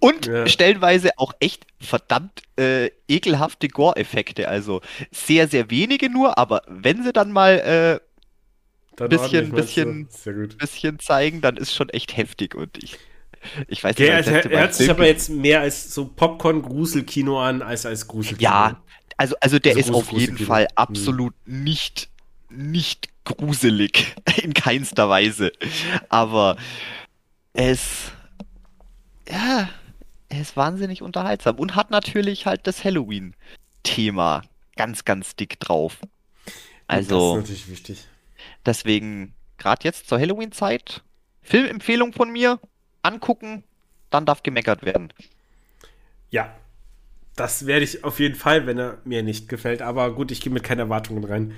Und 0.00 0.26
Ja. 0.26 0.46
stellenweise 0.46 1.10
auch 1.18 1.32
echt 1.40 1.66
verdammt 1.80 2.42
äh, 2.58 2.90
ekelhafte 3.08 3.68
Gore-Effekte. 3.68 4.48
Also 4.48 4.80
sehr, 5.10 5.48
sehr 5.48 5.70
wenige 5.70 6.10
nur, 6.10 6.38
aber 6.38 6.62
wenn 6.68 7.02
sie 7.02 7.12
dann 7.12 7.32
mal 7.32 8.00
äh, 8.00 8.00
Dann 8.96 9.10
Bisschen- 9.10 9.52
bisschen- 9.52 10.08
bisschen 10.56 10.98
zeigen, 10.98 11.42
dann 11.42 11.58
ist 11.58 11.74
schon 11.74 11.90
echt 11.90 12.16
heftig. 12.16 12.54
Und 12.54 12.82
ich, 12.82 12.96
ich 13.68 13.84
weiß 13.84 13.98
nicht, 13.98 14.10
also 14.10 14.30
er, 14.30 14.44
hört 14.48 14.74
sich 14.74 14.88
aber 14.88 15.06
jetzt 15.06 15.28
mehr 15.28 15.60
als 15.60 15.92
so 15.92 16.06
Popcorn-Gruselkino 16.06 17.38
an, 17.38 17.60
als 17.60 17.84
als 17.84 18.08
Gruselkino. 18.08 18.48
Ja, 18.50 18.82
also, 19.18 19.34
also 19.42 19.58
der 19.58 19.76
Also 19.76 19.90
ist 19.90 19.94
auf 19.94 20.12
jeden 20.12 20.38
Fall 20.38 20.64
Kino. 20.66 20.76
absolut 20.76 21.34
nicht, 21.44 22.08
nicht 22.48 23.08
gruselig. 23.24 24.14
In 24.42 24.54
keinster 24.54 25.10
Weise. 25.10 25.52
Aber 26.08 26.56
es, 27.56 28.12
ja, 29.28 29.68
er 30.28 30.40
ist 30.40 30.56
wahnsinnig 30.56 31.02
unterhaltsam 31.02 31.58
und 31.58 31.74
hat 31.76 31.90
natürlich 31.90 32.46
halt 32.46 32.66
das 32.66 32.84
Halloween-Thema 32.84 34.42
ganz, 34.76 35.04
ganz 35.04 35.36
dick 35.36 35.60
drauf. 35.60 35.98
Das 36.90 37.10
Also, 37.10 37.30
ist 37.30 37.34
natürlich 37.34 37.70
wichtig. 37.70 38.08
deswegen, 38.64 39.34
gerade 39.58 39.84
jetzt 39.84 40.08
zur 40.08 40.18
Halloween-Zeit, 40.20 41.02
Filmempfehlung 41.42 42.12
von 42.12 42.30
mir, 42.30 42.60
angucken, 43.02 43.64
dann 44.10 44.26
darf 44.26 44.42
gemeckert 44.42 44.84
werden. 44.84 45.12
Ja, 46.30 46.54
das 47.36 47.66
werde 47.66 47.84
ich 47.84 48.04
auf 48.04 48.20
jeden 48.20 48.36
Fall, 48.36 48.66
wenn 48.66 48.78
er 48.78 48.98
mir 49.04 49.22
nicht 49.22 49.48
gefällt. 49.48 49.82
Aber 49.82 50.14
gut, 50.14 50.30
ich 50.32 50.40
gehe 50.42 50.52
mit 50.52 50.64
keinen 50.64 50.80
Erwartungen 50.80 51.24
rein. 51.24 51.54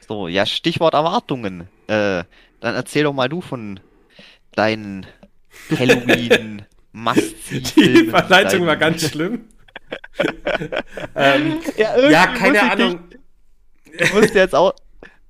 So, 0.00 0.28
ja, 0.28 0.46
Stichwort 0.46 0.94
Erwartungen. 0.94 1.68
Äh, 1.86 2.24
dann 2.60 2.74
erzähl 2.74 3.04
doch 3.04 3.12
mal 3.12 3.28
du 3.28 3.40
von 3.40 3.80
deinen 4.54 5.06
Halloween 5.76 6.62
must 6.92 7.34
Die 7.76 8.06
Verleitung 8.08 8.66
war 8.66 8.76
ganz 8.76 9.08
schlimm. 9.08 9.46
ähm, 11.14 11.60
Ja, 11.76 11.98
ja, 12.10 12.26
keine 12.28 12.70
Ahnung. 12.70 13.08
dich- 13.10 13.18
Du 14.08 14.14
musst 14.18 14.34
jetzt 14.34 14.54
auch, 14.54 14.74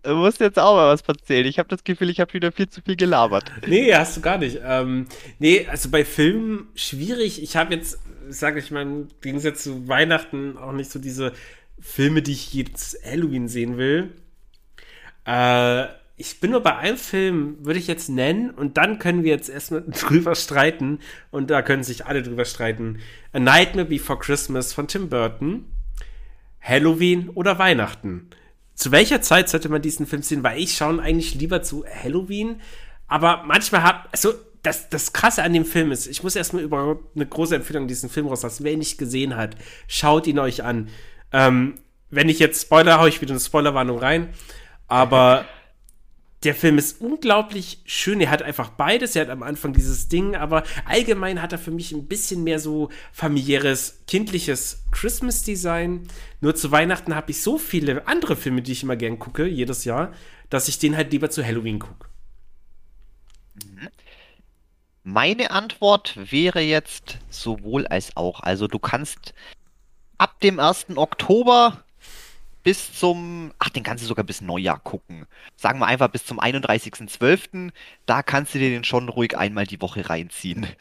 du 0.05 0.15
musst 0.15 0.39
jetzt 0.41 0.59
auch 0.59 0.77
mal 0.77 0.93
was 0.93 1.03
erzählen. 1.03 1.47
Ich 1.47 1.59
habe 1.59 1.69
das 1.69 1.83
Gefühl, 1.83 2.11
ich 2.11 2.21
habe 2.21 2.33
wieder 2.33 2.53
viel 2.53 2.69
zu 2.69 2.81
viel 2.81 2.95
gelabert. 2.95 3.51
Nee, 3.67 3.93
hast 3.93 4.17
du 4.17 4.21
gar 4.21 4.39
nicht. 4.39 4.61
Ähm, 4.65 5.07
nee, 5.41 5.67
also 5.69 5.91
bei 5.91 6.05
Filmen 6.05 6.69
schwierig. 6.77 7.43
Ich 7.43 7.57
habe 7.57 7.75
jetzt, 7.75 7.99
sage 8.29 8.61
ich 8.61 8.71
mal, 8.71 8.83
im 8.83 9.09
Gegensatz 9.21 9.65
zu 9.65 9.89
Weihnachten 9.89 10.57
auch 10.59 10.71
nicht 10.73 10.93
so 10.93 11.01
diese 11.01 11.33
Filme, 11.81 12.23
die 12.23 12.33
ich 12.33 12.55
jetzt 12.55 12.97
Halloween 13.05 13.49
sehen 13.49 13.77
will. 13.79 14.13
Äh, 15.25 15.87
ich 16.23 16.39
bin 16.39 16.53
nur 16.53 16.63
bei 16.63 16.77
einem 16.77 16.97
Film, 16.97 17.57
würde 17.63 17.81
ich 17.81 17.89
jetzt 17.89 18.09
nennen, 18.09 18.51
und 18.51 18.77
dann 18.77 19.01
können 19.01 19.25
wir 19.25 19.33
jetzt 19.33 19.49
erstmal 19.49 19.83
drüber 19.89 20.37
streiten. 20.37 21.01
Und 21.33 21.51
da 21.51 21.63
können 21.63 21.83
sich 21.83 22.07
alle 22.07 22.23
drüber 22.23 22.45
streiten. 22.45 23.01
A 23.33 23.41
Nightmare 23.41 23.89
Before 23.89 24.21
Christmas 24.21 24.73
von 24.73 24.87
Tim 24.87 25.09
Burton. 25.09 25.65
Halloween 26.61 27.29
oder 27.31 27.59
Weihnachten. 27.59 28.31
Zu 28.77 28.93
welcher 28.93 29.21
Zeit 29.21 29.49
sollte 29.49 29.69
man 29.69 29.83
diesen 29.83 30.07
Film 30.07 30.23
sehen? 30.23 30.45
Weil 30.45 30.61
ich 30.61 30.77
schaue 30.77 31.03
eigentlich 31.03 31.35
lieber 31.35 31.63
zu 31.63 31.85
Halloween. 31.85 32.61
Aber 33.09 33.43
manchmal 33.45 33.83
hab, 33.83 34.09
also 34.13 34.33
das, 34.63 34.89
das 34.91 35.13
Krasse 35.13 35.43
an 35.43 35.53
dem 35.53 35.65
Film 35.65 35.91
ist, 35.91 36.07
ich 36.07 36.23
muss 36.23 36.37
erstmal 36.37 36.63
über 36.63 37.01
eine 37.17 37.27
große 37.27 37.57
Empfehlung 37.57 37.89
diesen 37.89 38.09
Film 38.09 38.29
rauslassen. 38.29 38.63
Wer 38.63 38.75
ihn 38.75 38.79
nicht 38.79 38.97
gesehen 38.97 39.37
hat, 39.37 39.57
schaut 39.89 40.29
ihn 40.29 40.39
euch 40.39 40.63
an. 40.63 40.89
Ähm, 41.33 41.81
wenn 42.11 42.29
ich 42.29 42.39
jetzt 42.39 42.63
Spoiler, 42.63 43.01
hau 43.01 43.07
ich 43.07 43.21
wieder 43.21 43.33
eine 43.33 43.41
Spoilerwarnung 43.41 43.99
rein. 43.99 44.29
Aber 44.87 45.47
der 46.44 46.55
Film 46.55 46.78
ist 46.78 47.00
unglaublich 47.00 47.81
schön. 47.85 48.20
Er 48.20 48.31
hat 48.31 48.42
einfach 48.42 48.70
beides. 48.70 49.14
Er 49.14 49.22
hat 49.22 49.31
am 49.31 49.42
Anfang 49.42 49.72
dieses 49.72 50.09
Ding, 50.09 50.35
aber 50.35 50.64
allgemein 50.85 51.40
hat 51.40 51.52
er 51.52 51.59
für 51.59 51.70
mich 51.70 51.92
ein 51.92 52.09
bisschen 52.09 52.42
mehr 52.42 52.59
so 52.59 52.88
familiäres, 53.12 54.02
kindliches 54.07 54.85
Christmas-Design. 54.90 56.09
Nur 56.40 56.55
zu 56.55 56.70
Weihnachten 56.72 57.14
habe 57.14 57.31
ich 57.31 57.42
so 57.42 57.59
viele 57.59 58.07
andere 58.09 58.37
Filme, 58.37 58.62
die 58.62 58.72
ich 58.72 58.83
immer 58.83 58.96
gern 58.96 59.18
gucke, 59.18 59.46
jedes 59.46 59.85
Jahr, 59.85 60.12
dass 60.50 60.68
ich 60.68 60.78
den 60.78 60.96
halt 60.96 61.12
lieber 61.12 61.31
zu 61.31 61.44
Halloween 61.44 61.78
gucke. 61.78 62.09
Meine 65.05 65.50
Antwort 65.50 66.16
wäre 66.31 66.61
jetzt 66.61 67.18
sowohl 67.28 67.87
als 67.87 68.16
auch. 68.16 68.40
Also 68.40 68.68
du 68.68 68.78
kannst 68.78 69.35
ab 70.18 70.40
dem 70.40 70.59
1. 70.61 70.96
Oktober 70.96 71.85
bis 72.62 72.92
zum, 72.92 73.53
ach, 73.59 73.70
den 73.70 73.83
kannst 73.83 74.05
du 74.05 74.09
sogar 74.09 74.25
bis 74.25 74.40
Neujahr 74.40 74.79
gucken. 74.79 75.27
Sagen 75.57 75.79
wir 75.81 75.87
einfach 75.87 76.09
bis 76.09 76.25
zum 76.25 76.40
31.12. 76.40 77.70
Da 78.07 78.22
kannst 78.22 78.55
du 78.55 78.59
dir 78.59 78.70
den 78.70 78.85
schon 78.85 79.09
ruhig 79.09 79.37
einmal 79.37 79.66
die 79.66 79.81
Woche 79.81 80.09
reinziehen. 80.09 80.66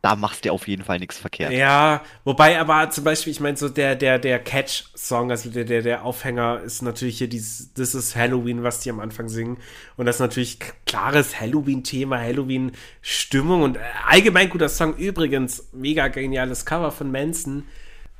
Da 0.00 0.14
machst 0.14 0.44
du 0.44 0.52
auf 0.52 0.68
jeden 0.68 0.84
Fall 0.84 1.00
nichts 1.00 1.18
verkehrt. 1.18 1.52
Ja, 1.52 2.02
wobei 2.22 2.60
aber 2.60 2.88
zum 2.90 3.02
Beispiel, 3.02 3.32
ich 3.32 3.40
meine, 3.40 3.56
so 3.56 3.68
der, 3.68 3.96
der, 3.96 4.20
der 4.20 4.38
Catch-Song, 4.38 5.32
also 5.32 5.50
der, 5.50 5.64
der, 5.64 5.82
der 5.82 6.04
Aufhänger 6.04 6.60
ist 6.60 6.82
natürlich 6.82 7.18
hier 7.18 7.28
dieses 7.28 7.74
This 7.74 7.96
is 7.96 8.14
Halloween, 8.14 8.62
was 8.62 8.78
die 8.78 8.90
am 8.90 9.00
Anfang 9.00 9.28
singen. 9.28 9.58
Und 9.96 10.06
das 10.06 10.16
ist 10.16 10.20
natürlich 10.20 10.60
klares 10.86 11.40
Halloween-Thema, 11.40 12.20
Halloween-Stimmung 12.20 13.62
und 13.62 13.76
äh, 13.76 13.80
allgemein 14.06 14.50
guter 14.50 14.68
Song. 14.68 14.96
Übrigens, 14.96 15.68
mega 15.72 16.06
geniales 16.06 16.64
Cover 16.64 16.92
von 16.92 17.10
Manson. 17.10 17.64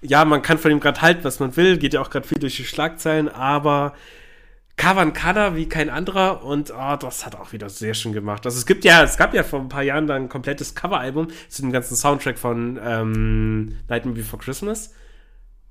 Ja, 0.00 0.24
man 0.24 0.42
kann 0.42 0.58
von 0.58 0.70
ihm 0.70 0.80
gerade 0.80 1.00
halten, 1.00 1.24
was 1.24 1.40
man 1.40 1.56
will, 1.56 1.78
geht 1.78 1.94
ja 1.94 2.00
auch 2.00 2.10
gerade 2.10 2.26
viel 2.26 2.38
durch 2.38 2.56
die 2.56 2.64
Schlagzeilen, 2.64 3.28
aber 3.28 3.94
Kavan 4.76 5.12
Kada 5.12 5.56
wie 5.56 5.68
kein 5.68 5.90
anderer 5.90 6.44
und 6.44 6.70
oh, 6.70 6.96
das 6.96 7.26
hat 7.26 7.34
auch 7.34 7.52
wieder 7.52 7.68
sehr 7.68 7.94
schön 7.94 8.12
gemacht. 8.12 8.46
Also 8.46 8.58
es 8.58 8.64
gibt 8.64 8.84
ja, 8.84 9.02
es 9.02 9.16
gab 9.16 9.34
ja 9.34 9.42
vor 9.42 9.60
ein 9.60 9.68
paar 9.68 9.82
Jahren 9.82 10.06
dann 10.06 10.24
ein 10.24 10.28
komplettes 10.28 10.76
Coveralbum 10.76 11.28
zu 11.48 11.62
dem 11.62 11.72
ganzen 11.72 11.96
Soundtrack 11.96 12.38
von 12.38 12.78
ähm, 12.82 13.76
Nightmare 13.88 14.16
Before 14.16 14.40
Christmas. 14.40 14.94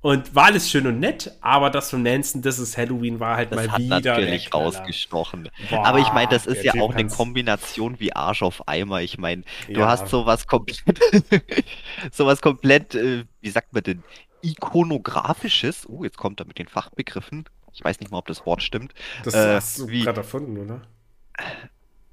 Und 0.00 0.32
war 0.34 0.44
alles 0.44 0.70
schön 0.70 0.86
und 0.86 1.00
nett, 1.00 1.32
aber 1.40 1.70
das 1.70 1.90
von 1.90 2.02
Manson, 2.04 2.40
das 2.40 2.60
ist 2.60 2.76
Halloween, 2.78 3.18
war 3.18 3.36
halt 3.36 3.50
Das 3.50 3.56
mal 3.56 3.72
hat 3.72 3.80
wieder. 3.80 3.96
natürlich 4.14 4.54
rausgestochen. 4.54 5.48
Boah, 5.70 5.84
Aber 5.84 5.98
ich 5.98 6.12
meine, 6.12 6.28
das 6.30 6.46
ist 6.46 6.62
ja 6.62 6.70
Typ 6.72 6.82
auch 6.82 6.94
eine 6.94 7.08
Kombination 7.08 7.98
wie 7.98 8.12
Arsch 8.14 8.42
auf 8.42 8.68
Eimer. 8.68 9.00
Ich 9.02 9.18
meine, 9.18 9.42
du 9.66 9.80
Ja. 9.80 9.88
hast 9.88 10.08
sowas 10.08 10.46
komplett, 10.46 10.78
sowas 12.12 12.40
komplett, 12.40 12.94
äh, 12.94 13.24
wie 13.40 13.50
sagt 13.50 13.72
man 13.72 13.82
denn, 13.82 14.04
ikonografisches. 14.42 15.88
Oh, 15.88 16.04
jetzt 16.04 16.16
kommt 16.16 16.40
er 16.40 16.46
mit 16.46 16.58
den 16.58 16.68
Fachbegriffen. 16.68 17.44
Ich 17.72 17.82
weiß 17.84 17.98
nicht 17.98 18.12
mal, 18.12 18.18
ob 18.18 18.26
das 18.28 18.46
Wort 18.46 18.62
stimmt. 18.62 18.92
Das 19.24 19.34
Äh, 19.34 19.54
hast 19.56 19.78
du 19.80 19.88
wie- 19.88 20.04
gerade 20.04 20.20
erfunden, 20.20 20.58
oder? 20.58 20.82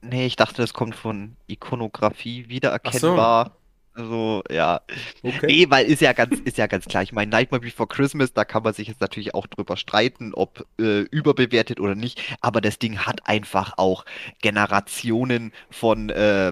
Nee, 0.01 0.25
ich 0.25 0.35
dachte, 0.35 0.61
das 0.61 0.73
kommt 0.73 0.95
von 0.95 1.35
Ikonografie 1.47 2.47
wiedererkennbar. 2.49 3.57
Also, 3.95 4.43
ja. 4.51 4.81
Okay. 5.23 5.45
Nee, 5.47 5.69
weil 5.69 5.85
ist 5.85 6.01
ja 6.01 6.11
ganz, 6.11 6.39
ist 6.41 6.57
ja 6.57 6.67
ganz 6.67 6.85
klar. 6.85 7.01
Ich 7.01 7.13
meine, 7.13 7.31
Nightmare 7.31 7.61
Before 7.61 7.87
Christmas, 7.87 8.33
da 8.33 8.43
kann 8.43 8.63
man 8.63 8.73
sich 8.73 8.89
jetzt 8.89 8.99
natürlich 8.99 9.33
auch 9.33 9.47
drüber 9.47 9.77
streiten, 9.77 10.33
ob 10.33 10.67
äh, 10.79 11.01
überbewertet 11.03 11.79
oder 11.79 11.95
nicht. 11.95 12.21
Aber 12.41 12.59
das 12.59 12.77
Ding 12.77 12.99
hat 13.05 13.25
einfach 13.27 13.77
auch 13.77 14.03
Generationen 14.41 15.53
von, 15.69 16.09
äh, 16.09 16.51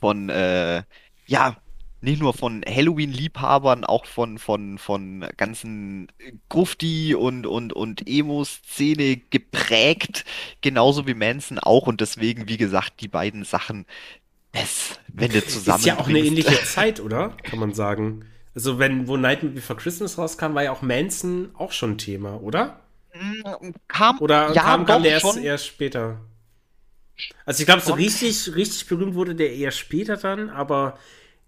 von, 0.00 0.30
äh, 0.30 0.84
ja, 1.26 1.56
nicht 2.00 2.20
nur 2.20 2.32
von 2.32 2.64
Halloween-Liebhabern, 2.66 3.84
auch 3.84 4.06
von, 4.06 4.38
von, 4.38 4.78
von 4.78 5.26
ganzen 5.36 6.08
Grufti 6.48 7.14
und, 7.14 7.46
und, 7.46 7.72
und 7.74 8.08
Emo-Szene 8.08 9.16
geprägt, 9.16 10.24
genauso 10.62 11.06
wie 11.06 11.14
Manson 11.14 11.58
auch. 11.58 11.86
Und 11.88 12.00
deswegen, 12.00 12.48
wie 12.48 12.56
gesagt, 12.56 13.00
die 13.00 13.08
beiden 13.08 13.44
Sachen, 13.44 13.84
das, 14.52 14.98
wenn 15.08 15.30
du 15.30 15.44
zusammen 15.46 15.78
Ist 15.80 15.86
ja 15.86 15.98
auch 15.98 16.08
eine 16.08 16.20
ähnliche 16.20 16.62
Zeit, 16.62 17.00
oder? 17.00 17.36
Kann 17.42 17.58
man 17.58 17.74
sagen. 17.74 18.24
Also, 18.54 18.78
wenn, 18.78 19.06
wo 19.08 19.16
Nightmare 19.16 19.54
Before 19.54 19.78
Christmas 19.78 20.18
rauskam, 20.18 20.54
war 20.54 20.64
ja 20.64 20.72
auch 20.72 20.82
Manson 20.82 21.50
auch 21.54 21.72
schon 21.72 21.98
Thema, 21.98 22.40
oder? 22.42 22.80
kam, 23.88 24.18
Oder 24.20 24.52
ja, 24.52 24.62
kam, 24.62 24.86
kam 24.86 25.02
der 25.02 25.12
erst, 25.12 25.36
erst 25.36 25.66
später? 25.66 26.20
Also, 27.44 27.60
ich 27.62 27.66
glaube, 27.66 27.82
so 27.82 27.94
richtig, 27.94 28.54
richtig 28.54 28.86
berühmt 28.88 29.14
wurde 29.14 29.34
der 29.34 29.52
eher 29.52 29.70
später 29.72 30.16
dann, 30.16 30.50
aber 30.50 30.98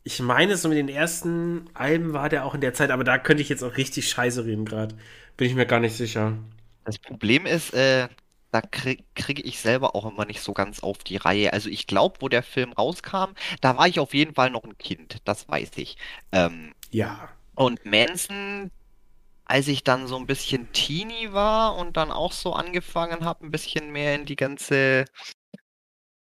ich 0.05 0.21
meine, 0.21 0.57
so 0.57 0.69
mit 0.69 0.79
den 0.79 0.89
ersten 0.89 1.67
Alben 1.75 2.13
war 2.13 2.29
der 2.29 2.45
auch 2.45 2.55
in 2.55 2.61
der 2.61 2.75
Zeit, 2.75 2.91
aber 2.91 3.05
da 3.05 3.19
könnte 3.19 3.43
ich 3.43 3.49
jetzt 3.49 3.63
auch 3.63 3.77
richtig 3.77 4.09
scheiße 4.09 4.45
reden 4.47 4.65
gerade. 4.65 4.97
Bin 5.37 5.49
ich 5.49 5.55
mir 5.55 5.67
gar 5.67 5.81
nicht 5.81 5.97
sicher. 5.97 6.39
Das 6.85 6.99
Problem 6.99 7.47
ist, 7.47 7.73
äh, 7.75 8.09
da 8.51 8.61
krieg, 8.61 9.05
kriege 9.15 9.43
ich 9.43 9.61
selber 9.61 9.95
auch 9.95 10.11
immer 10.11 10.25
nicht 10.25 10.41
so 10.41 10.53
ganz 10.53 10.81
auf 10.81 10.99
die 10.99 11.17
Reihe. 11.17 11.53
Also 11.53 11.69
ich 11.69 11.87
glaube, 11.87 12.17
wo 12.21 12.29
der 12.29 12.43
Film 12.43 12.73
rauskam, 12.73 13.33
da 13.61 13.77
war 13.77 13.87
ich 13.89 14.01
auf 14.01 14.15
jeden 14.15 14.35
Fall 14.35 14.51
noch 14.51 14.65
ein 14.65 14.79
Kind, 14.79 15.19
das 15.25 15.49
weiß 15.49 15.71
ich. 15.77 15.97
Ähm, 16.33 16.75
Ja. 16.91 17.29
und 17.55 17.85
Manson, 17.85 18.71
als 19.45 19.69
ich 19.69 19.85
dann 19.85 20.07
so 20.07 20.17
ein 20.17 20.27
bisschen 20.27 20.73
Teenie 20.73 21.33
war 21.33 21.77
und 21.77 21.97
dann 21.97 22.11
auch 22.13 22.33
so 22.33 22.53
angefangen 22.55 23.25
habe, 23.25 23.47
ein 23.47 23.51
bisschen 23.51 23.91
mehr 23.91 24.15
in 24.15 24.25
die 24.27 24.37
ganze, 24.37 25.05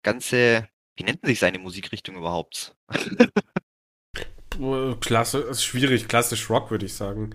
ganze, 0.03 0.69
wie 0.97 1.05
nennt 1.05 1.25
sich 1.25 1.39
seine 1.39 1.59
Musikrichtung 1.59 2.17
überhaupt? 2.17 2.75
Klasse, 5.01 5.39
ist 5.39 5.65
schwierig, 5.65 6.09
klassisch 6.09 6.51
Rock, 6.51 6.71
würde 6.71 6.87
ich 6.87 6.95
sagen. 6.95 7.35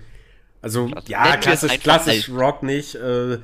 Also, 0.62 0.88
Klasse- 0.88 1.12
ja, 1.12 1.38
klassisch, 1.38 1.80
klassisch 1.80 2.30
Rock 2.30 2.64
nicht. 2.64 2.96
Äh, 2.96 3.40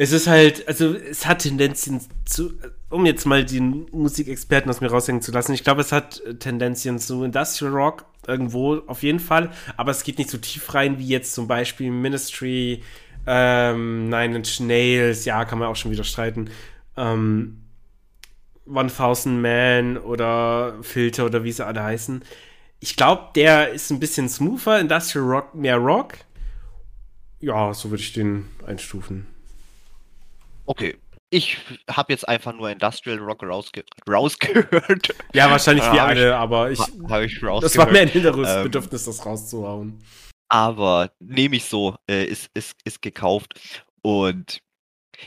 es 0.00 0.12
ist 0.12 0.28
halt, 0.28 0.68
also 0.68 0.94
es 0.94 1.26
hat 1.26 1.40
Tendenzien 1.40 2.00
zu, 2.24 2.52
um 2.88 3.04
jetzt 3.04 3.26
mal 3.26 3.44
den 3.44 3.86
Musikexperten 3.90 4.70
aus 4.70 4.80
mir 4.80 4.92
raushängen 4.92 5.22
zu 5.22 5.32
lassen, 5.32 5.52
ich 5.54 5.64
glaube, 5.64 5.80
es 5.80 5.90
hat 5.90 6.20
äh, 6.20 6.36
Tendenzien 6.36 7.00
zu 7.00 7.24
Industrial 7.24 7.72
Rock 7.72 8.04
irgendwo 8.24 8.76
auf 8.86 9.02
jeden 9.02 9.18
Fall, 9.18 9.50
aber 9.76 9.90
es 9.90 10.04
geht 10.04 10.18
nicht 10.18 10.30
so 10.30 10.38
tief 10.38 10.72
rein 10.72 11.00
wie 11.00 11.08
jetzt 11.08 11.34
zum 11.34 11.48
Beispiel 11.48 11.90
Ministry, 11.90 12.84
ähm, 13.26 14.08
Nine 14.08 14.36
Inch 14.36 14.60
Nails, 14.60 15.24
ja, 15.24 15.44
kann 15.44 15.58
man 15.58 15.66
auch 15.66 15.74
schon 15.74 15.90
wieder 15.90 16.04
streiten. 16.04 16.48
Ähm, 16.96 17.64
1000 18.72 19.42
Man 19.42 19.96
oder 19.98 20.76
Filter 20.82 21.24
oder 21.24 21.42
wie 21.42 21.50
sie 21.50 21.66
alle 21.66 21.82
heißen. 21.82 22.22
Ich 22.78 22.94
glaube, 22.94 23.30
der 23.34 23.70
ist 23.70 23.90
ein 23.90 23.98
bisschen 23.98 24.28
smoother, 24.28 24.78
Industrial 24.78 25.26
Rock, 25.26 25.56
mehr 25.56 25.78
Rock. 25.78 26.18
Ja, 27.40 27.74
so 27.74 27.90
würde 27.90 28.02
ich 28.02 28.12
den 28.12 28.46
einstufen. 28.64 29.26
Okay. 30.68 30.98
Ich 31.30 31.58
habe 31.90 32.12
jetzt 32.12 32.26
einfach 32.28 32.54
nur 32.54 32.70
Industrial 32.70 33.18
Rock 33.18 33.42
rausge 33.42 33.84
rausgehört. 34.08 35.14
Ja, 35.34 35.50
wahrscheinlich 35.50 35.84
hab 35.84 35.94
ich- 35.94 36.00
alle, 36.00 36.36
aber 36.36 36.70
ich, 36.70 36.78
Habe 36.80 37.24
ich 37.26 37.42
rausgehört. 37.42 37.64
das 37.64 37.76
war 37.76 37.90
mir 37.90 38.00
ein 38.00 38.08
inneres 38.08 38.48
Ähm, 38.48 38.62
Bedürfnis, 38.64 39.04
das 39.04 39.24
rauszuhauen. 39.26 40.02
Aber 40.48 41.10
nehme 41.20 41.56
ich 41.56 41.64
so, 41.66 41.96
äh, 42.08 42.24
ist, 42.24 42.50
ist, 42.54 42.74
ist 42.84 43.02
gekauft. 43.02 43.84
Und 44.02 44.60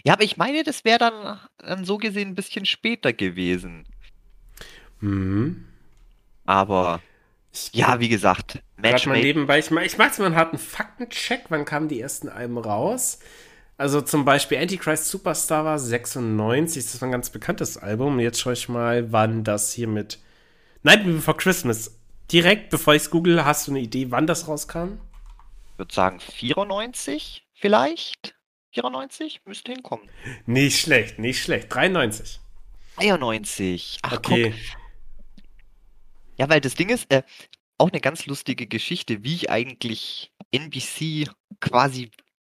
ja, 0.04 0.14
aber 0.14 0.24
ich 0.24 0.38
meine, 0.38 0.64
das 0.64 0.84
wäre 0.86 0.98
dann, 1.00 1.40
dann 1.60 1.86
so 1.86 1.98
gesehen 1.98 2.30
ein 2.30 2.36
bisschen 2.36 2.66
später 2.66 3.14
gewesen. 3.14 3.86
Mhm. 5.00 5.66
Aber 6.46 7.02
Ich 7.54 7.70
ja, 7.74 8.00
wie 8.00 8.10
gesagt, 8.10 8.60
Matchmaking. 8.78 9.24
nebenbei, 9.24 9.60
ich, 9.60 9.70
ich 9.70 9.98
jetzt 9.98 9.98
mal 10.20 10.26
einen 10.26 10.36
harten 10.36 10.58
Faktencheck. 10.58 11.46
Wann 11.50 11.66
kamen 11.66 11.88
die 11.88 12.00
ersten 12.02 12.30
Alben 12.30 12.58
raus? 12.58 13.20
Also 13.82 14.00
zum 14.00 14.26
Beispiel 14.26 14.60
Antichrist 14.60 15.08
Superstar 15.08 15.66
war 15.66 15.80
96, 15.80 16.84
das 16.86 17.02
war 17.02 17.08
ein 17.08 17.12
ganz 17.12 17.32
bekanntes 17.32 17.78
Album. 17.78 18.20
Jetzt 18.20 18.40
schaue 18.40 18.54
ich 18.54 18.70
mal, 18.70 19.12
wann 19.12 19.44
das 19.44 19.74
hier 19.74 19.88
mit 19.88 20.20
Nightmare 20.84 21.16
Before 21.16 21.36
Christmas. 21.36 22.00
Direkt, 22.32 22.70
bevor 22.70 22.94
ich 22.94 23.02
es 23.02 23.10
google, 23.10 23.44
hast 23.44 23.66
du 23.68 23.72
eine 23.72 23.80
Idee, 23.80 24.12
wann 24.12 24.28
das 24.28 24.48
rauskam? 24.48 25.00
Ich 25.72 25.80
würde 25.80 25.92
sagen 25.96 26.20
94 26.20 27.48
vielleicht? 27.56 28.36
94 28.74 29.42
müsste 29.46 29.72
hinkommen. 29.72 30.08
Nicht 30.46 30.80
schlecht, 30.80 31.18
nicht 31.18 31.42
schlecht. 31.42 31.74
93. 31.74 32.40
93. 32.98 33.98
Ach 34.04 34.12
Okay. 34.18 34.52
guck, 34.52 35.50
ja, 36.38 36.48
weil 36.50 36.62
das 36.62 36.76
Ding 36.76 36.90
ist, 36.90 37.12
äh, 37.12 37.24
auch 37.80 37.90
eine 37.90 38.00
ganz 38.00 38.28
lustige 38.28 38.68
Geschichte, 38.68 39.24
wie 39.24 39.34
ich 39.34 39.50
eigentlich 39.50 40.32
NBC 40.52 41.32
quasi 41.60 42.12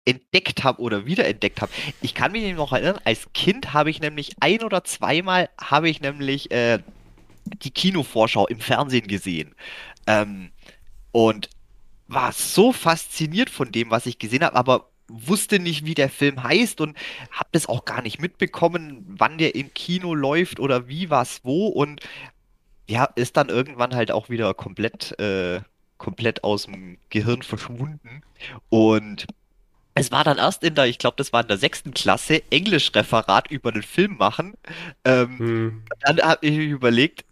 entdeckt 0.05 0.65
habe 0.65 0.81
oder 0.81 1.07
wiederentdeckt 1.07 1.61
habe. 1.61 1.73
Ich 2.01 2.15
kann 2.15 2.33
mich 2.33 2.55
noch 2.55 2.73
erinnern, 2.73 2.99
als 3.05 3.33
Kind 3.33 3.73
habe 3.73 3.91
ich 3.91 4.01
nämlich 4.01 4.33
ein 4.41 4.63
oder 4.63 4.85
zweimal 4.85 5.49
habe 5.61 5.89
ich 5.89 6.01
nämlich 6.01 6.51
äh, 6.51 6.81
die 7.45 7.71
Kinovorschau 7.71 8.47
im 8.47 8.61
Fernsehen 8.61 9.07
gesehen. 9.07 9.55
Ähm, 10.07 10.51
und 11.13 11.51
war 12.09 12.33
so 12.33 12.73
fasziniert 12.73 13.51
von 13.51 13.71
dem, 13.73 13.91
was 13.91 14.07
ich 14.07 14.19
gesehen 14.19 14.45
habe, 14.45 14.57
aber 14.57 14.89
wusste 15.09 15.59
nicht, 15.59 15.85
wie 15.85 15.95
der 15.95 16.09
Film 16.09 16.43
heißt 16.43 16.81
und 16.81 16.97
habe 17.31 17.49
das 17.53 17.67
auch 17.67 17.85
gar 17.85 18.03
nicht 18.03 18.21
mitbekommen, 18.21 19.05
wann 19.07 19.39
der 19.39 19.55
im 19.55 19.73
Kino 19.75 20.15
läuft 20.15 20.59
oder 20.59 20.89
wie, 20.89 21.11
was, 21.11 21.41
wo 21.45 21.69
und 21.69 22.01
ja, 22.89 23.05
ist 23.15 23.37
dann 23.37 23.49
irgendwann 23.49 23.95
halt 23.95 24.11
auch 24.11 24.29
wieder 24.29 24.53
komplett, 24.55 25.19
äh, 25.19 25.61
komplett 25.99 26.45
aus 26.45 26.65
dem 26.65 26.99
Gehirn 27.11 27.43
verschwunden 27.43 28.23
und 28.69 29.27
es 29.95 30.11
war 30.11 30.25
dann 30.25 30.39
erst 30.39 30.63
in 30.65 30.75
der, 30.75 30.87
ich 30.87 30.99
glaube, 30.99 31.17
das 31.19 31.33
war 31.33 31.43
in 31.43 31.49
der 31.49 31.59
sechsten 31.59 31.93
Klasse, 31.95 32.43
Englischreferat 32.51 33.51
über 33.51 33.73
den 33.73 33.83
Film 33.83 34.17
machen. 34.17 34.55
Ähm, 35.05 35.39
Hm. 35.39 35.83
dann 36.01 36.21
habe 36.21 36.47
ich 36.47 36.57
überlegt, 36.59 37.25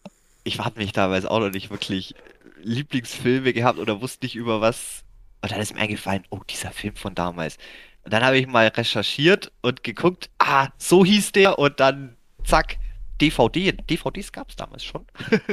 ich 0.44 0.58
habe 0.58 0.78
mich 0.80 0.92
damals 0.92 1.24
auch 1.26 1.40
noch 1.40 1.50
nicht 1.50 1.70
wirklich 1.70 2.14
Lieblingsfilme 2.62 3.52
gehabt 3.52 3.78
oder 3.78 4.00
wusste 4.00 4.26
nicht 4.26 4.36
über 4.36 4.60
was. 4.60 5.04
Und 5.42 5.52
dann 5.52 5.60
ist 5.60 5.74
mir 5.74 5.80
eingefallen, 5.80 6.24
oh, 6.30 6.40
dieser 6.48 6.70
Film 6.70 6.96
von 6.96 7.14
damals. 7.14 7.56
Und 8.04 8.12
dann 8.12 8.24
habe 8.24 8.38
ich 8.38 8.46
mal 8.46 8.66
recherchiert 8.68 9.52
und 9.62 9.82
geguckt, 9.82 10.30
ah, 10.38 10.68
so 10.78 11.04
hieß 11.04 11.32
der 11.32 11.58
und 11.58 11.80
dann 11.80 12.16
zack, 12.44 12.78
DVD. 13.20 13.72
DVDs 13.72 14.32
gab 14.32 14.48
es 14.50 14.56
damals 14.56 14.84
schon. 14.84 15.06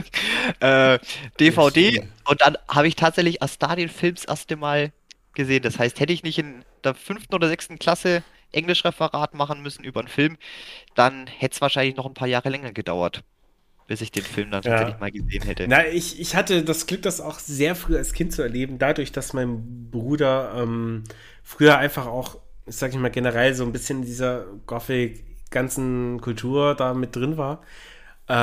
äh, 0.59 0.99
DVD. 1.39 2.07
Und 2.25 2.41
dann 2.41 2.57
habe 2.69 2.87
ich 2.87 2.95
tatsächlich 2.95 3.41
erst 3.41 3.61
da 3.61 3.75
den 3.75 3.89
Film 3.89 4.15
das 4.15 4.25
erste 4.25 4.55
Mal 4.55 4.91
gesehen. 5.37 5.63
Das 5.63 5.79
heißt, 5.79 6.01
hätte 6.01 6.13
ich 6.13 6.23
nicht 6.23 6.39
in 6.39 6.65
der 6.83 6.95
fünften 6.95 7.35
oder 7.35 7.49
sechsten 7.49 7.79
Klasse 7.79 8.23
Englischreferat 8.53 9.35
machen 9.35 9.61
müssen 9.63 9.85
über 9.85 10.01
einen 10.01 10.09
Film, 10.09 10.37
dann 10.95 11.27
hätte 11.27 11.55
es 11.55 11.61
wahrscheinlich 11.61 11.97
noch 11.97 12.05
ein 12.07 12.15
paar 12.15 12.27
Jahre 12.29 12.49
länger 12.49 12.73
gedauert, 12.73 13.23
bis 13.87 14.01
ich 14.01 14.11
den 14.11 14.25
Film 14.25 14.51
dann 14.51 14.63
Ja. 14.63 14.65
tatsächlich 14.65 14.99
mal 14.99 15.11
gesehen 15.11 15.43
hätte. 15.43 15.69
Na, 15.69 15.85
ich, 15.87 16.19
ich 16.19 16.35
hatte 16.35 16.63
das 16.63 16.87
Glück, 16.87 17.01
das 17.01 17.21
auch 17.21 17.39
sehr 17.39 17.75
früh 17.75 17.97
als 17.97 18.13
Kind 18.13 18.33
zu 18.33 18.41
erleben, 18.41 18.79
dadurch, 18.79 19.11
dass 19.11 19.33
mein 19.33 19.89
Bruder 19.91 20.53
ähm, 20.57 21.03
früher 21.43 21.77
einfach 21.77 22.07
auch, 22.07 22.37
sag 22.65 22.91
ich 22.91 22.97
mal, 22.97 23.11
generell 23.11 23.53
so 23.53 23.63
ein 23.65 23.73
bisschen 23.73 23.99
in 23.99 24.05
dieser 24.05 24.45
Gothic 24.65 25.25
ganzen 25.51 26.21
Kultur 26.21 26.75
da 26.75 26.93
mit 26.93 27.15
drin 27.15 27.37
war, 27.37 27.63
äh, 28.27 28.33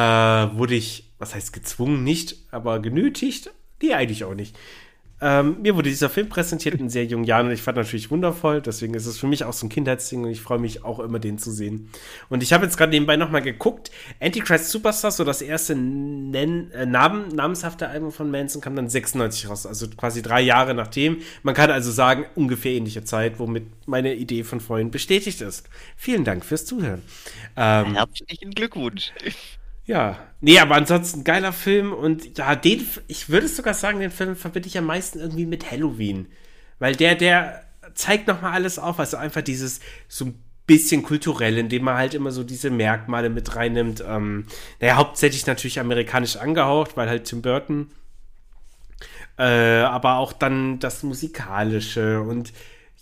wurde 0.56 0.74
ich, 0.74 1.12
was 1.18 1.34
heißt 1.34 1.52
gezwungen 1.52 2.04
nicht, 2.04 2.36
aber 2.50 2.80
genötigt, 2.80 3.50
nee, 3.82 3.94
eigentlich 3.94 4.24
auch 4.24 4.34
nicht, 4.34 4.56
Ähm, 5.26 5.62
mir 5.62 5.74
wurde 5.74 5.88
dieser 5.88 6.10
Film 6.10 6.28
präsentiert 6.28 6.78
in 6.78 6.90
sehr 6.90 7.06
jungen 7.06 7.24
Jahren 7.24 7.46
und 7.46 7.52
ich 7.52 7.62
fand 7.62 7.78
natürlich 7.78 8.10
wundervoll. 8.10 8.60
Deswegen 8.60 8.92
ist 8.92 9.06
es 9.06 9.18
für 9.18 9.26
mich 9.26 9.42
auch 9.44 9.54
so 9.54 9.64
ein 9.64 9.70
Kindheitsding 9.70 10.22
und 10.22 10.28
ich 10.28 10.42
freue 10.42 10.58
mich 10.58 10.84
auch 10.84 11.00
immer, 11.00 11.18
den 11.18 11.38
zu 11.38 11.50
sehen. 11.50 11.88
Und 12.28 12.42
ich 12.42 12.52
habe 12.52 12.66
jetzt 12.66 12.76
gerade 12.76 12.90
nebenbei 12.90 13.16
nochmal 13.16 13.40
geguckt. 13.40 13.90
Antichrist 14.20 14.68
Superstar, 14.68 15.10
so 15.12 15.24
das 15.24 15.40
erste 15.40 15.74
Nen 15.76 16.70
äh, 16.72 16.84
Namen 16.84 17.28
namenshafte 17.28 17.88
Album 17.88 18.12
von 18.12 18.30
Manson, 18.30 18.60
kam 18.60 18.76
dann 18.76 18.90
96 18.90 19.48
raus. 19.48 19.64
Also 19.64 19.88
quasi 19.88 20.20
drei 20.20 20.42
Jahre 20.42 20.74
nachdem. 20.74 21.22
Man 21.42 21.54
kann 21.54 21.70
also 21.70 21.90
sagen, 21.90 22.26
ungefähr 22.34 22.72
ähnliche 22.72 23.04
Zeit, 23.04 23.38
womit 23.38 23.64
meine 23.86 24.14
Idee 24.16 24.44
von 24.44 24.60
vorhin 24.60 24.90
bestätigt 24.90 25.40
ist. 25.40 25.70
Vielen 25.96 26.24
Dank 26.24 26.44
fürs 26.44 26.66
Zuhören. 26.66 27.00
Ähm, 27.56 27.94
Herzlichen 27.94 28.50
Glückwunsch. 28.50 29.10
Ja, 29.86 30.18
nee, 30.40 30.58
aber 30.58 30.76
ansonsten 30.76 31.24
geiler 31.24 31.52
Film 31.52 31.92
und 31.92 32.38
ja, 32.38 32.54
den, 32.56 32.86
ich 33.06 33.28
würde 33.28 33.48
sogar 33.48 33.74
sagen, 33.74 34.00
den 34.00 34.10
Film 34.10 34.34
verbinde 34.34 34.68
ich 34.68 34.78
am 34.78 34.86
meisten 34.86 35.18
irgendwie 35.18 35.46
mit 35.46 35.70
Halloween. 35.70 36.26
Weil 36.78 36.96
der, 36.96 37.14
der 37.14 37.64
zeigt 37.94 38.26
nochmal 38.26 38.52
alles 38.52 38.78
auf, 38.78 38.98
also 38.98 39.16
einfach 39.16 39.42
dieses 39.42 39.80
so 40.08 40.26
ein 40.26 40.42
bisschen 40.66 41.02
kulturell, 41.02 41.58
indem 41.58 41.84
man 41.84 41.96
halt 41.96 42.14
immer 42.14 42.30
so 42.30 42.42
diese 42.42 42.70
Merkmale 42.70 43.28
mit 43.28 43.54
reinnimmt. 43.54 44.02
Ähm, 44.06 44.46
naja, 44.80 44.96
hauptsächlich 44.96 45.46
natürlich 45.46 45.78
amerikanisch 45.78 46.36
angehaucht, 46.36 46.96
weil 46.96 47.08
halt 47.08 47.26
Tim 47.26 47.42
Burton. 47.42 47.90
Äh, 49.36 49.80
aber 49.82 50.16
auch 50.16 50.32
dann 50.32 50.78
das 50.78 51.02
Musikalische 51.02 52.22
und 52.22 52.52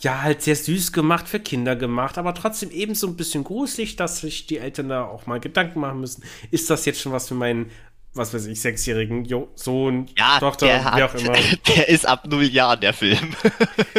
ja, 0.02 0.22
halt 0.22 0.42
sehr 0.42 0.56
süß 0.56 0.92
gemacht, 0.92 1.28
für 1.28 1.38
Kinder 1.40 1.76
gemacht, 1.76 2.18
aber 2.18 2.34
trotzdem 2.34 2.70
eben 2.70 2.94
so 2.94 3.06
ein 3.06 3.16
bisschen 3.16 3.44
gruselig, 3.44 3.96
dass 3.96 4.20
sich 4.20 4.46
die 4.46 4.58
Eltern 4.58 4.88
da 4.88 5.04
auch 5.04 5.26
mal 5.26 5.38
Gedanken 5.38 5.80
machen 5.80 6.00
müssen. 6.00 6.24
Ist 6.50 6.68
das 6.70 6.84
jetzt 6.84 7.00
schon 7.00 7.12
was 7.12 7.28
für 7.28 7.34
meinen, 7.34 7.70
was 8.12 8.34
weiß 8.34 8.46
ich, 8.46 8.60
sechsjährigen 8.60 9.24
jo 9.24 9.48
Sohn, 9.54 10.08
ja, 10.18 10.40
Tochter, 10.40 10.66
wie 10.66 10.72
hat, 10.72 11.02
auch 11.02 11.14
immer? 11.14 11.32
Der 11.68 11.88
ist 11.88 12.06
ab 12.06 12.26
null 12.26 12.44
Jahren, 12.44 12.80
der 12.80 12.92
Film. 12.92 13.34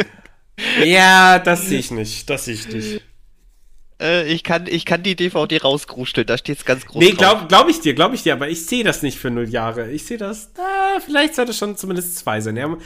ja, 0.84 1.38
das 1.38 1.68
sehe 1.68 1.78
ich 1.78 1.90
nicht, 1.90 2.28
das 2.28 2.44
sehe 2.44 2.54
ich 2.54 2.68
nicht. 2.68 3.00
Äh, 4.00 4.30
ich, 4.30 4.44
kann, 4.44 4.66
ich 4.66 4.84
kann 4.84 5.02
die 5.02 5.16
DVD 5.16 5.62
rausgruscheln, 5.62 6.26
da 6.26 6.36
steht 6.36 6.58
es 6.58 6.64
ganz 6.66 6.84
groß. 6.84 7.02
Nee, 7.02 7.12
glaube 7.12 7.46
glaub 7.46 7.68
ich 7.70 7.80
dir, 7.80 7.94
glaube 7.94 8.14
ich 8.14 8.24
dir, 8.24 8.34
aber 8.34 8.48
ich 8.48 8.66
sehe 8.66 8.84
das 8.84 9.02
nicht 9.02 9.18
für 9.18 9.30
null 9.30 9.48
Jahre. 9.48 9.90
Ich 9.90 10.04
sehe 10.04 10.18
das, 10.18 10.50
na, 10.56 11.00
vielleicht 11.00 11.34
sollte 11.34 11.52
es 11.52 11.58
schon 11.58 11.76
zumindest 11.76 12.18
zwei 12.18 12.40
sein. 12.40 12.56
Ja, 12.56 12.76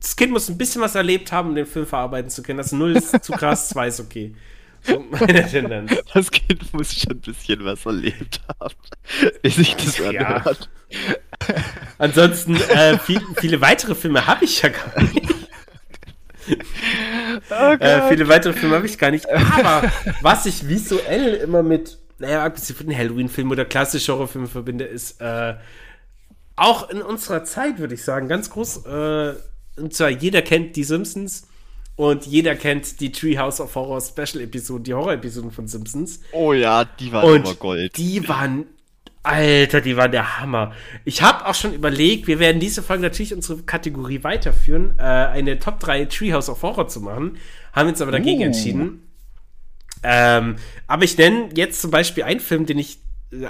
das 0.00 0.16
Kind 0.16 0.32
muss 0.32 0.48
ein 0.48 0.58
bisschen 0.58 0.80
was 0.80 0.94
erlebt 0.94 1.32
haben, 1.32 1.50
um 1.50 1.54
den 1.54 1.66
Film 1.66 1.86
verarbeiten 1.86 2.30
zu 2.30 2.42
können. 2.42 2.58
Das 2.58 2.72
Null 2.72 2.96
ist 2.96 3.24
zu 3.24 3.32
krass, 3.32 3.68
zwei 3.68 3.88
ist 3.88 4.00
okay. 4.00 4.34
So 4.82 5.04
meine 5.10 5.46
Tendenz. 5.46 5.92
Das 6.14 6.30
Kind 6.30 6.72
muss 6.72 6.94
schon 6.94 7.12
ein 7.12 7.20
bisschen 7.20 7.64
was 7.64 7.84
erlebt 7.84 8.40
haben, 8.60 8.74
wie 9.42 9.50
sich 9.50 9.76
das 9.76 10.00
anhört. 10.00 10.70
Ja. 10.90 11.54
Ansonsten, 11.98 12.56
äh, 12.56 12.98
viel, 12.98 13.20
viele 13.36 13.60
weitere 13.60 13.94
Filme 13.94 14.26
habe 14.26 14.44
ich 14.44 14.62
ja 14.62 14.68
gar 14.68 15.02
nicht. 15.02 15.34
Oh 17.50 17.72
äh, 17.80 18.08
viele 18.08 18.28
weitere 18.28 18.52
Filme 18.52 18.76
habe 18.76 18.86
ich 18.86 18.98
gar 18.98 19.10
nicht. 19.10 19.28
Aber 19.28 19.90
was 20.22 20.46
ich 20.46 20.68
visuell 20.68 21.34
immer 21.34 21.62
mit, 21.62 21.98
naja, 22.18 22.44
abgesehen 22.44 22.78
von 22.78 22.96
Halloween-Filmen 22.96 23.52
oder 23.52 23.64
klassischen 23.64 24.14
Horrorfilmen 24.14 24.48
verbinde, 24.48 24.84
ist 24.84 25.20
äh, 25.20 25.54
auch 26.54 26.88
in 26.88 27.02
unserer 27.02 27.44
Zeit, 27.44 27.78
würde 27.78 27.94
ich 27.94 28.04
sagen, 28.04 28.28
ganz 28.28 28.50
groß 28.50 28.86
äh, 28.86 29.34
und 29.76 29.94
zwar 29.94 30.10
jeder 30.10 30.42
kennt 30.42 30.76
die 30.76 30.84
Simpsons 30.84 31.46
und 31.96 32.26
jeder 32.26 32.54
kennt 32.54 33.00
die 33.00 33.10
Treehouse 33.10 33.60
of 33.60 33.74
Horror 33.74 34.00
Special 34.00 34.42
Episoden, 34.42 34.84
die 34.84 34.94
Horror-Episoden 34.94 35.50
von 35.50 35.66
Simpsons. 35.66 36.20
Oh 36.32 36.52
ja, 36.52 36.84
die 36.84 37.10
waren 37.10 37.24
und 37.24 37.46
immer 37.46 37.54
Gold. 37.54 37.96
Die 37.96 38.28
waren, 38.28 38.66
Alter, 39.22 39.80
die 39.80 39.96
waren 39.96 40.12
der 40.12 40.38
Hammer. 40.38 40.72
Ich 41.04 41.22
habe 41.22 41.46
auch 41.46 41.54
schon 41.54 41.72
überlegt, 41.72 42.26
wir 42.26 42.38
werden 42.38 42.60
diese 42.60 42.82
Folge 42.82 43.02
natürlich 43.02 43.32
unsere 43.32 43.62
Kategorie 43.62 44.22
weiterführen, 44.22 44.94
äh, 44.98 45.02
eine 45.02 45.58
Top 45.58 45.80
3 45.80 46.04
Treehouse 46.04 46.50
of 46.50 46.62
Horror 46.62 46.88
zu 46.88 47.00
machen. 47.00 47.38
Haben 47.72 47.88
uns 47.88 48.02
aber 48.02 48.12
dagegen 48.12 48.40
uh. 48.40 48.44
entschieden. 48.44 49.02
Ähm, 50.02 50.56
aber 50.86 51.04
ich 51.04 51.16
nenne 51.16 51.48
jetzt 51.54 51.80
zum 51.80 51.90
Beispiel 51.90 52.24
einen 52.24 52.40
Film, 52.40 52.66
den 52.66 52.78
ich 52.78 52.98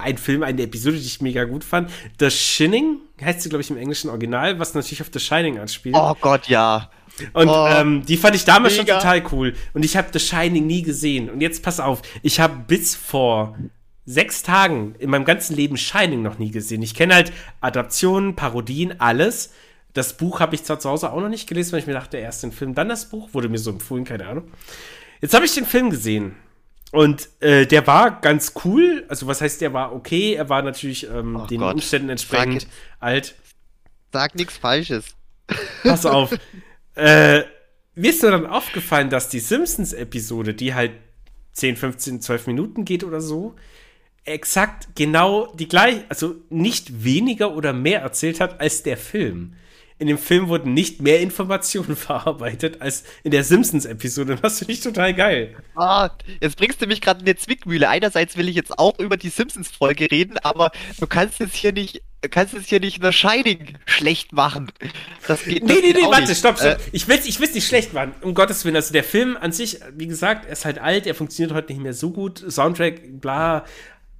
ein 0.01 0.19
Film, 0.19 0.43
eine 0.43 0.62
Episode, 0.62 0.97
die 0.97 1.07
ich 1.07 1.21
mega 1.21 1.45
gut 1.45 1.65
fand. 1.65 1.91
The 2.19 2.31
Shining 2.31 2.99
heißt 3.21 3.43
sie, 3.43 3.49
glaube 3.49 3.62
ich, 3.62 3.71
im 3.71 3.77
englischen 3.77 4.09
Original, 4.11 4.59
was 4.59 4.75
natürlich 4.75 5.03
auf 5.03 5.09
The 5.12 5.21
Shining 5.21 5.59
anspielt. 5.59 5.95
Oh 5.99 6.15
Gott, 6.21 6.49
ja. 6.49 6.91
Und 7.33 7.49
oh, 7.49 7.67
ähm, 7.69 8.05
die 8.05 8.17
fand 8.17 8.37
ich 8.37 8.45
damals 8.45 8.77
mega. 8.77 8.95
schon 8.95 9.03
total 9.03 9.23
cool. 9.33 9.55
Und 9.75 9.85
ich 9.85 9.97
habe 9.97 10.09
The 10.12 10.19
Shining 10.19 10.67
nie 10.67 10.83
gesehen. 10.83 11.31
Und 11.31 11.41
jetzt 11.41 11.62
pass 11.62 11.81
auf, 11.81 12.03
ich 12.23 12.41
habe 12.41 12.65
bis 12.67 12.95
vor 12.95 13.57
sechs 14.05 14.43
Tagen 14.43 14.95
in 14.99 15.11
meinem 15.11 15.25
ganzen 15.25 15.57
Leben 15.57 15.77
Shining 15.77 16.23
noch 16.23 16.39
nie 16.39 16.51
gesehen. 16.51 16.83
Ich 16.83 16.95
kenne 16.95 17.15
halt 17.15 17.33
Adaptionen, 17.61 18.37
Parodien, 18.37 19.01
alles. 19.01 19.53
Das 19.95 20.17
Buch 20.17 20.41
habe 20.41 20.55
ich 20.55 20.62
zwar 20.62 20.79
zu 20.79 20.91
Hause 20.91 21.12
auch 21.12 21.21
noch 21.21 21.29
nicht 21.29 21.49
gelesen, 21.49 21.73
weil 21.73 21.81
ich 21.81 21.87
mir 21.87 21.95
dachte, 21.95 22.19
erst 22.19 22.43
den 22.43 22.53
Film, 22.53 22.75
dann 22.75 22.89
das 22.89 23.09
Buch. 23.09 23.31
Wurde 23.33 23.49
mir 23.49 23.59
so 23.59 23.71
empfohlen, 23.71 24.05
keine 24.05 24.27
Ahnung. 24.27 24.45
Jetzt 25.21 25.35
habe 25.35 25.47
ich 25.47 25.55
den 25.55 25.65
Film 25.65 25.91
gesehen. 25.91 26.37
Und 26.97 27.29
äh, 27.41 27.67
der 27.67 27.87
war 27.87 28.23
ganz 28.23 28.55
cool. 28.65 29.05
Also, 29.09 29.27
was 29.27 29.43
heißt, 29.43 29.61
der 29.61 29.75
war 29.75 29.95
okay? 29.95 30.33
Er 30.33 30.49
war 30.49 30.63
natürlich 30.63 31.07
ähm, 31.07 31.37
oh 31.37 31.47
den 31.47 31.61
Gott. 31.61 31.75
Umständen 31.75 32.09
entsprechend 32.09 32.63
sag, 32.63 32.71
alt. 33.01 33.35
Sag 34.15 34.35
nichts 34.35 34.57
Falsches. 34.57 35.15
Pass 35.83 36.07
auf. 36.07 36.33
äh, 36.95 37.43
mir 37.95 38.11
ist 38.11 38.23
nur 38.23 38.31
dann 38.31 38.47
aufgefallen, 38.47 39.11
dass 39.11 39.29
die 39.29 39.41
Simpsons-Episode, 39.41 40.55
die 40.55 40.73
halt 40.73 40.93
10, 41.53 41.77
15, 41.77 42.23
12 42.23 42.47
Minuten 42.47 42.87
geht 42.87 43.05
oder 43.05 43.21
so, 43.21 43.57
exakt 44.25 44.89
genau 44.95 45.53
die 45.55 45.69
gleiche, 45.69 46.05
also 46.09 46.37
nicht 46.49 47.05
weniger 47.05 47.55
oder 47.55 47.75
mehr 47.75 48.01
erzählt 48.01 48.41
hat 48.41 48.59
als 48.59 48.85
der 48.85 48.97
Film 48.97 49.53
in 49.99 50.09
dem 50.09 50.19
Film 50.19 50.49
wurden 50.49 50.75
nicht 50.75 51.01
mehr 51.01 51.21
Informationen 51.21 51.97
verarbeitet 51.97 52.81
als 52.83 53.05
in 53.23 53.31
der 53.31 53.45
Simpsons-Episode. 53.45 54.37
Das 54.43 54.59
finde 54.59 54.73
ich 54.75 54.81
total 54.81 55.15
geil. 55.15 55.57
Ah, 55.75 56.11
jetzt 56.41 56.57
bringst 56.59 56.83
du 56.83 56.87
mich 56.87 57.01
gerade 57.01 57.21
in 57.21 57.27
eine 57.27 57.37
Zwickmühle. 57.37 57.89
Einerseits 57.89 58.37
will 58.37 58.49
ich 58.49 58.57
jetzt 58.57 58.79
auch 58.79 58.99
über 58.99 59.17
die 59.17 59.31
Simpsons-Folge 59.31 60.11
reden, 60.11 60.39
aber 60.39 60.71
du 61.01 61.07
kannst 61.07 61.41
jetzt 61.41 61.57
hier 61.57 61.73
nicht, 61.73 62.03
kannst 62.31 62.53
jetzt 62.53 62.69
hier 62.69 62.81
nicht 62.81 63.03
The 63.03 63.13
Shining 63.13 63.79
schlecht 63.87 64.33
machen. 64.33 64.71
Das 65.27 65.45
geht 65.45 65.65
Nee, 65.65 65.75
das 65.75 65.83
nee, 65.83 65.93
nee, 65.95 66.03
warte, 66.11 66.29
nicht. 66.29 66.39
stopp, 66.39 66.59
stopp. 66.59 66.73
Äh, 66.73 66.79
ich 66.93 67.09
will 67.09 67.19
es 67.19 67.27
ich 67.27 67.39
nicht 67.41 67.67
schlecht 67.67 67.95
machen, 67.95 68.15
um 68.21 68.35
Gottes 68.35 68.65
Willen. 68.65 68.77
Also 68.77 68.93
der 68.93 69.05
Film 69.05 69.39
an 69.41 69.53
sich, 69.53 69.81
wie 69.97 70.07
gesagt, 70.07 70.45
er 70.45 70.53
ist 70.53 70.67
halt 70.67 70.79
alt, 70.79 71.07
er 71.07 71.15
funktioniert 71.15 71.55
heute 71.55 71.73
nicht 71.73 71.83
mehr 71.83 71.95
so 71.95 72.11
gut. 72.11 72.45
Soundtrack, 72.51 73.21
bla, 73.21 73.65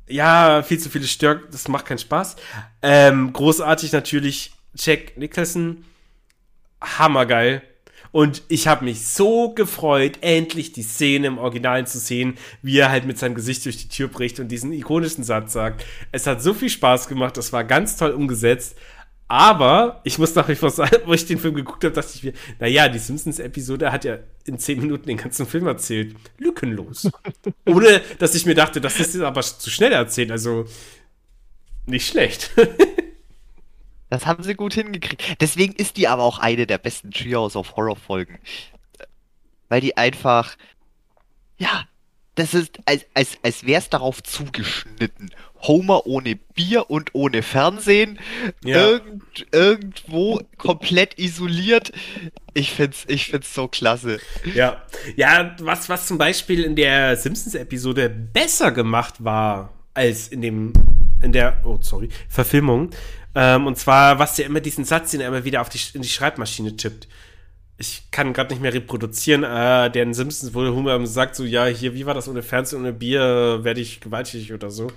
ja, 0.09 0.63
viel 0.63 0.79
zu 0.79 0.89
viele 0.89 1.07
Stör, 1.07 1.43
das 1.51 1.69
macht 1.69 1.87
keinen 1.87 1.99
Spaß. 1.99 2.37
Ähm, 2.83 3.33
großartig 3.33 3.93
natürlich 3.93 4.53
Jack 4.77 5.17
Nicholson, 5.17 5.85
hammergeil. 6.81 7.63
Und 8.13 8.43
ich 8.49 8.67
habe 8.67 8.85
mich 8.85 9.07
so 9.07 9.53
gefreut, 9.53 10.19
endlich 10.23 10.73
die 10.73 10.83
Szene 10.83 11.27
im 11.27 11.39
Original 11.39 11.87
zu 11.87 11.99
sehen, 11.99 12.39
wie 12.63 12.79
er 12.79 12.91
halt 12.91 13.05
mit 13.05 13.19
seinem 13.19 13.35
Gesicht 13.35 13.65
durch 13.65 13.77
die 13.77 13.89
Tür 13.89 14.09
bricht 14.09 14.41
und 14.41 14.49
diesen 14.49 14.73
ikonischen 14.73 15.25
Satz 15.25 15.53
sagt. 15.53 15.85
Es 16.13 16.27
hat 16.27 16.43
so 16.43 16.55
viel 16.55 16.71
Spaß 16.71 17.09
gemacht, 17.09 17.37
das 17.37 17.53
war 17.53 17.65
ganz 17.65 17.97
toll 17.97 18.13
umgesetzt. 18.13 18.77
Aber 19.29 20.01
ich 20.05 20.19
muss 20.19 20.35
nach 20.37 20.49
wie 20.49 20.55
vor 20.55 20.71
sagen, 20.71 20.99
wo 21.05 21.13
ich 21.13 21.27
den 21.27 21.39
Film 21.39 21.55
geguckt 21.55 21.83
habe, 21.83 21.95
dachte 21.95 22.13
ich 22.15 22.23
mir, 22.23 22.33
naja, 22.61 22.89
die 22.89 23.01
Simpsons-Episode 23.01 23.91
hat 23.91 24.05
ja 24.05 24.19
in 24.45 24.59
zehn 24.59 24.81
Minuten 24.81 25.09
den 25.09 25.17
ganzen 25.17 25.47
Film 25.47 25.67
erzählt. 25.67 26.15
Lückenlos. 26.39 27.11
Ohne, 27.67 28.01
dass 28.21 28.37
ich 28.37 28.47
mir 28.47 28.55
dachte, 28.55 28.81
das 28.81 29.01
ist 29.01 29.17
aber 29.21 29.43
zu 29.43 29.69
schnell 29.69 29.93
erzählt. 29.93 30.31
Also 30.31 30.67
nicht 31.87 32.07
schlecht. 32.07 32.53
Das 34.09 34.27
haben 34.27 34.43
sie 34.43 34.55
gut 34.55 34.75
hingekriegt. 34.75 35.41
Deswegen 35.41 35.75
ist 35.75 35.97
die 35.97 36.09
aber 36.09 36.23
auch 36.23 36.39
eine 36.39 36.67
der 36.67 36.79
besten 36.79 37.11
Treehouse 37.11 37.57
of 37.57 37.77
Horror 37.77 37.97
Folgen. 37.97 38.39
Weil 39.69 39.81
die 39.81 39.97
einfach, 39.97 40.57
ja, 41.59 41.87
das 42.37 42.55
ist, 42.55 42.79
als, 42.85 43.07
als, 43.15 43.39
als 43.43 43.65
wäre 43.65 43.81
es 43.81 43.89
darauf 43.89 44.23
zugeschnitten. 44.23 45.31
Homer 45.63 46.07
ohne 46.07 46.37
Bier 46.37 46.91
und 46.91 47.15
ohne 47.15 47.43
Fernsehen. 47.43 48.19
Ja. 48.63 48.77
Irgend, 48.77 49.47
irgendwo 49.53 50.41
komplett 50.59 51.19
isoliert. 51.19 51.93
Ich 52.53 52.73
find's, 52.73 53.05
ich 53.09 53.27
find's 53.29 53.55
so 53.55 53.69
klasse. 53.69 54.21
Ja. 54.55 54.83
Ja, 55.17 55.57
was, 55.61 55.89
was 55.89 56.07
zum 56.07 56.19
Beispiel 56.19 56.63
in 56.63 56.77
der 56.77 57.17
Simpsons-Episode 57.17 58.11
besser 58.11 58.71
gemacht 58.71 59.25
war 59.25 59.73
als 59.95 60.29
in 60.29 60.43
dem, 60.43 60.75
in 61.23 61.33
der, 61.33 61.63
oh, 61.65 61.79
sorry, 61.81 62.11
Verfilmung, 62.29 62.91
ähm, 63.37 63.67
und 63.67 63.77
zwar, 63.77 64.19
was 64.19 64.35
der 64.35 64.47
immer 64.47 64.61
diesen 64.61 64.87
Satz, 64.87 65.11
den 65.11 65.21
er 65.21 65.29
immer 65.29 65.45
wieder 65.45 65.61
auf 65.61 65.69
die, 65.69 65.79
in 65.93 66.01
die 66.01 66.09
Schreibmaschine 66.09 66.75
tippt. 66.77 67.07
Ich 67.77 68.11
kann 68.11 68.33
gerade 68.33 68.55
nicht 68.55 68.63
mehr 68.63 68.73
reproduzieren, 68.73 69.45
äh, 69.45 69.91
der 69.91 70.05
in 70.05 70.15
Simpsons, 70.15 70.55
wo 70.55 70.63
Homer 70.63 71.07
sagt 71.07 71.37
so, 71.37 71.45
ja, 71.45 71.67
hier, 71.67 71.93
wie 71.93 72.07
war 72.07 72.15
das 72.15 72.29
ohne 72.29 72.43
Fernsehen, 72.43 72.81
ohne 72.81 72.95
Bier, 72.95 73.59
werde 73.63 73.83
ich 73.83 74.01
gewalttätig 74.01 74.55
oder 74.55 74.71
so. 74.71 74.91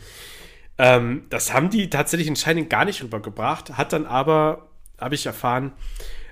Ähm, 0.78 1.23
das 1.30 1.52
haben 1.54 1.69
die 1.69 1.89
tatsächlich 1.89 2.30
in 2.30 2.38
Shining 2.38 2.69
gar 2.69 2.86
nicht 2.86 3.04
rübergebracht, 3.04 3.78
hat 3.78 3.91
dann 3.91 4.06
aber, 4.06 4.69
habe 4.97 5.15
ich 5.15 5.25
erfahren, 5.25 5.73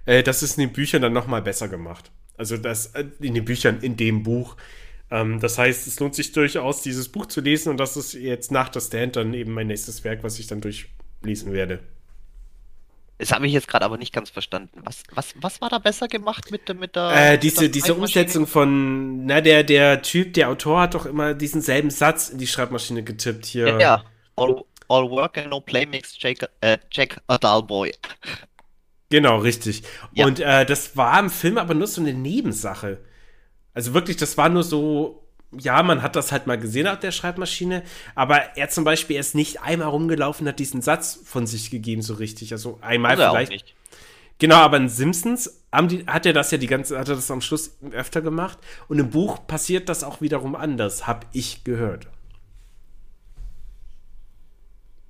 äh, 0.06 0.24
das 0.24 0.42
ist 0.44 0.58
in 0.58 0.68
den 0.68 0.74
Büchern 0.74 1.02
dann 1.02 1.12
nochmal 1.12 1.42
besser 1.42 1.68
gemacht. 1.68 2.10
Also 2.38 2.56
das 2.56 2.88
äh, 2.96 3.04
in 3.20 3.34
den 3.34 3.44
Büchern, 3.44 3.82
in 3.82 3.98
dem 3.98 4.24
Buch. 4.24 4.56
Ähm, 5.12 5.42
das 5.42 5.58
heißt, 5.58 5.86
es 5.88 6.00
lohnt 6.00 6.16
sich 6.16 6.32
durchaus, 6.32 6.84
dieses 6.84 7.10
Buch 7.10 7.26
zu 7.26 7.42
lesen 7.42 7.70
und 7.70 7.78
das 7.78 7.98
ist 7.98 8.14
jetzt 8.14 8.50
nach 8.50 8.70
der 8.70 8.80
Stand 8.80 9.18
dann 9.18 9.34
eben 9.34 9.52
mein 9.52 9.68
nächstes 9.68 10.06
Werk, 10.06 10.24
was 10.24 10.40
ich 10.40 10.48
dann 10.48 10.62
durchlesen 10.62 11.52
werde. 11.52 11.82
Das 13.20 13.32
habe 13.32 13.48
ich 13.48 13.54
jetzt 13.54 13.68
gerade 13.68 13.84
aber 13.84 13.98
nicht 13.98 14.14
ganz 14.14 14.30
verstanden. 14.30 14.82
Was, 14.84 15.02
was, 15.12 15.34
was 15.42 15.60
war 15.60 15.70
da 15.70 15.80
besser 15.80 16.08
gemacht 16.08 16.52
mit, 16.52 16.68
der- 16.68 16.76
mit 16.76 16.96
der. 16.96 17.34
Äh, 17.34 17.38
diese, 17.40 17.62
mit 17.64 17.76
der 17.76 17.82
diese? 17.82 17.96
Umsetzung 17.96 18.46
von, 18.46 19.26
na, 19.26 19.42
der, 19.42 19.64
der 19.64 20.02
Typ, 20.04 20.34
der 20.34 20.50
Autor 20.50 20.82
hat 20.82 20.94
doch 20.94 21.06
immer 21.08 21.34
diesen 21.34 21.62
selben 21.62 21.90
Satz 21.90 22.30
in 22.30 22.38
die 22.38 22.46
Schreibmaschine 22.48 23.04
getippt 23.04 23.46
hier. 23.48 23.68
Ja, 23.70 23.80
ja. 23.80 24.04
All, 24.36 24.64
all 24.88 25.10
work 25.10 25.38
and 25.40 25.50
no 25.50 25.60
play 25.60 25.86
makes 25.88 26.16
Jack, 26.20 26.48
äh, 26.62 26.78
Jack 26.92 27.20
a 27.28 27.38
dull 27.40 27.64
boy. 27.64 27.92
Genau, 29.10 29.38
richtig. 29.40 29.84
Ja. 30.14 30.26
Und 30.26 30.40
äh, 30.40 30.66
das 30.66 30.96
war 30.98 31.20
im 31.20 31.30
Film 31.30 31.58
aber 31.58 31.74
nur 31.74 31.88
so 31.88 32.02
eine 32.02 32.14
Nebensache. 32.14 33.00
Also 33.74 33.94
wirklich, 33.94 34.18
das 34.18 34.38
war 34.38 34.50
nur 34.50 34.64
so, 34.64 35.27
ja, 35.60 35.82
man 35.84 36.02
hat 36.02 36.16
das 36.16 36.32
halt 36.32 36.48
mal 36.48 36.58
gesehen 36.58 36.88
auf 36.88 37.00
der 37.00 37.12
Schreibmaschine, 37.12 37.84
aber 38.16 38.58
er 38.58 38.70
zum 38.70 38.84
Beispiel 38.84 39.18
ist 39.18 39.36
nicht 39.36 39.62
einmal 39.62 39.90
rumgelaufen, 39.90 40.48
hat 40.48 40.60
diesen 40.60 40.82
Satz 40.82 41.20
von 41.24 41.48
sich 41.48 41.72
gegeben, 41.72 42.02
so 42.02 42.16
richtig. 42.16 42.52
Also 42.52 42.80
einmal 42.82 43.16
Muss 43.16 43.20
er 43.22 43.32
auch 43.32 43.36
vielleicht. 43.36 43.52
nicht. 43.52 43.76
Genau, 44.40 44.58
aber 44.58 44.78
in 44.78 44.90
Simpsons 44.90 45.64
die, 45.84 46.06
hat 46.06 46.26
er 46.26 46.34
das 46.34 46.52
ja 46.52 46.58
die 46.58 46.68
ganze, 46.68 46.98
hat 46.98 47.10
er 47.10 47.16
das 47.16 47.32
am 47.32 47.42
Schluss 47.42 47.78
öfter 47.92 48.22
gemacht. 48.22 48.58
Und 48.88 49.00
im 49.00 49.10
Buch 49.10 49.46
passiert 49.48 49.90
das 49.90 50.04
auch 50.04 50.22
wiederum 50.22 50.56
anders, 50.56 51.08
hab 51.08 51.26
ich 51.34 51.64
gehört. 51.64 52.08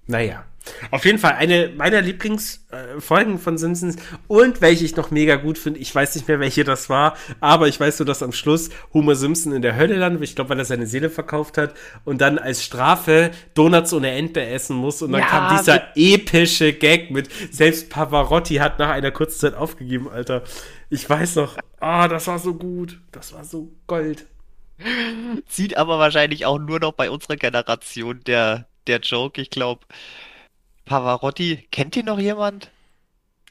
Naja. 0.08 0.46
Auf 0.92 1.06
jeden 1.06 1.20
Fall 1.20 1.34
eine 1.34 1.70
meiner 1.76 2.02
Lieblingsfolgen 2.02 3.40
von 3.40 3.58
Simpsons 3.58 3.98
und 4.28 4.62
welche 4.62 4.86
ich 4.86 4.96
noch 4.96 5.12
mega 5.12 5.36
gut 5.36 5.58
finde. 5.58 5.80
Ich 5.80 5.94
weiß 5.94 6.16
nicht 6.16 6.28
mehr, 6.28 6.40
welche 6.40 6.64
das 6.64 6.90
war, 6.90 7.16
aber 7.40 7.68
ich 7.68 7.80
weiß 7.80 8.00
nur, 8.00 8.06
dass 8.06 8.24
am 8.24 8.32
Schluss 8.32 8.70
Homer 8.94 9.16
Simpson 9.16 9.54
in 9.54 9.62
der 9.62 9.76
Hölle 9.76 9.96
landet. 9.96 10.24
Ich 10.24 10.36
glaube, 10.36 10.52
weil 10.52 10.60
er 10.60 10.66
seine 10.66 10.88
Seele 10.88 11.10
verkauft 11.10 11.58
hat 11.58 11.74
und 12.06 12.22
dann 12.22 12.38
als 12.38 12.64
Strafe 12.64 13.32
Donuts 13.54 13.94
ohne 13.94 14.12
Ente 14.12 14.42
essen 14.46 14.76
muss. 14.78 15.02
Und 15.02 15.12
dann 15.12 15.22
Ja, 15.22 15.28
kam 15.28 15.58
dieser 15.58 15.88
epische 15.96 16.74
Gag 16.74 17.12
mit 17.12 17.30
selbst 17.52 17.90
Pavarotti 17.90 18.56
hat 18.56 18.80
nach 18.80 18.90
einer 18.90 19.12
kurzen 19.12 19.40
Zeit 19.40 19.54
aufgegeben, 19.56 20.10
Alter. 20.10 20.44
Ich 20.90 21.10
weiß 21.10 21.36
noch, 21.36 21.58
ah, 21.80 22.08
das 22.08 22.28
war 22.28 22.40
so 22.40 22.54
gut. 22.54 23.00
Das 23.12 23.34
war 23.34 23.44
so 23.44 23.72
Gold. 23.88 24.26
Sieht 25.48 25.78
aber 25.78 26.00
wahrscheinlich 26.00 26.46
auch 26.46 26.60
nur 26.60 26.80
noch 26.80 26.94
bei 26.94 27.10
unserer 27.10 27.36
Generation 27.36 28.22
der, 28.26 28.68
der 28.86 29.00
Joke. 29.00 29.42
Ich 29.42 29.50
glaube, 29.50 29.86
Pavarotti, 30.88 31.68
kennt 31.70 31.96
ihr 31.96 32.04
noch 32.04 32.18
jemand? 32.18 32.72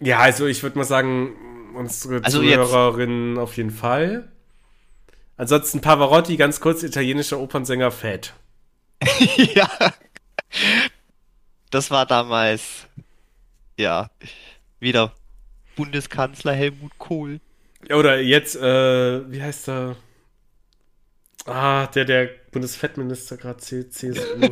Ja, 0.01 0.19
also 0.19 0.47
ich 0.47 0.63
würde 0.63 0.79
mal 0.79 0.85
sagen, 0.85 1.75
unsere 1.75 2.25
Also 2.25 2.41
Zuhörerinnen 2.41 3.39
auf 3.39 3.57
jeden 3.57 3.71
Fall. 3.71 4.33
Ansonsten 5.37 5.81
Pavarotti, 5.81 6.37
ganz 6.37 6.61
kurz, 6.61 6.83
italienischer 6.83 7.39
Opernsänger, 7.39 7.91
fett. 7.91 8.35
ja. 9.55 9.69
Das 11.71 11.91
war 11.91 12.07
damals, 12.07 12.87
ja, 13.77 14.11
wieder 14.81 15.13
Bundeskanzler 15.77 16.55
Helmut 16.55 16.97
Kohl. 16.97 17.41
Ja, 17.87 17.97
Oder 17.97 18.21
jetzt, 18.21 18.57
äh, 18.57 19.31
wie 19.31 19.43
heißt 19.43 19.69
er? 19.69 19.97
Ah, 21.45 21.87
der, 21.89 22.07
der 22.07 22.31
Bundesfettminister 22.57 23.37
gerade 23.37 23.59
CSU. 23.59 24.49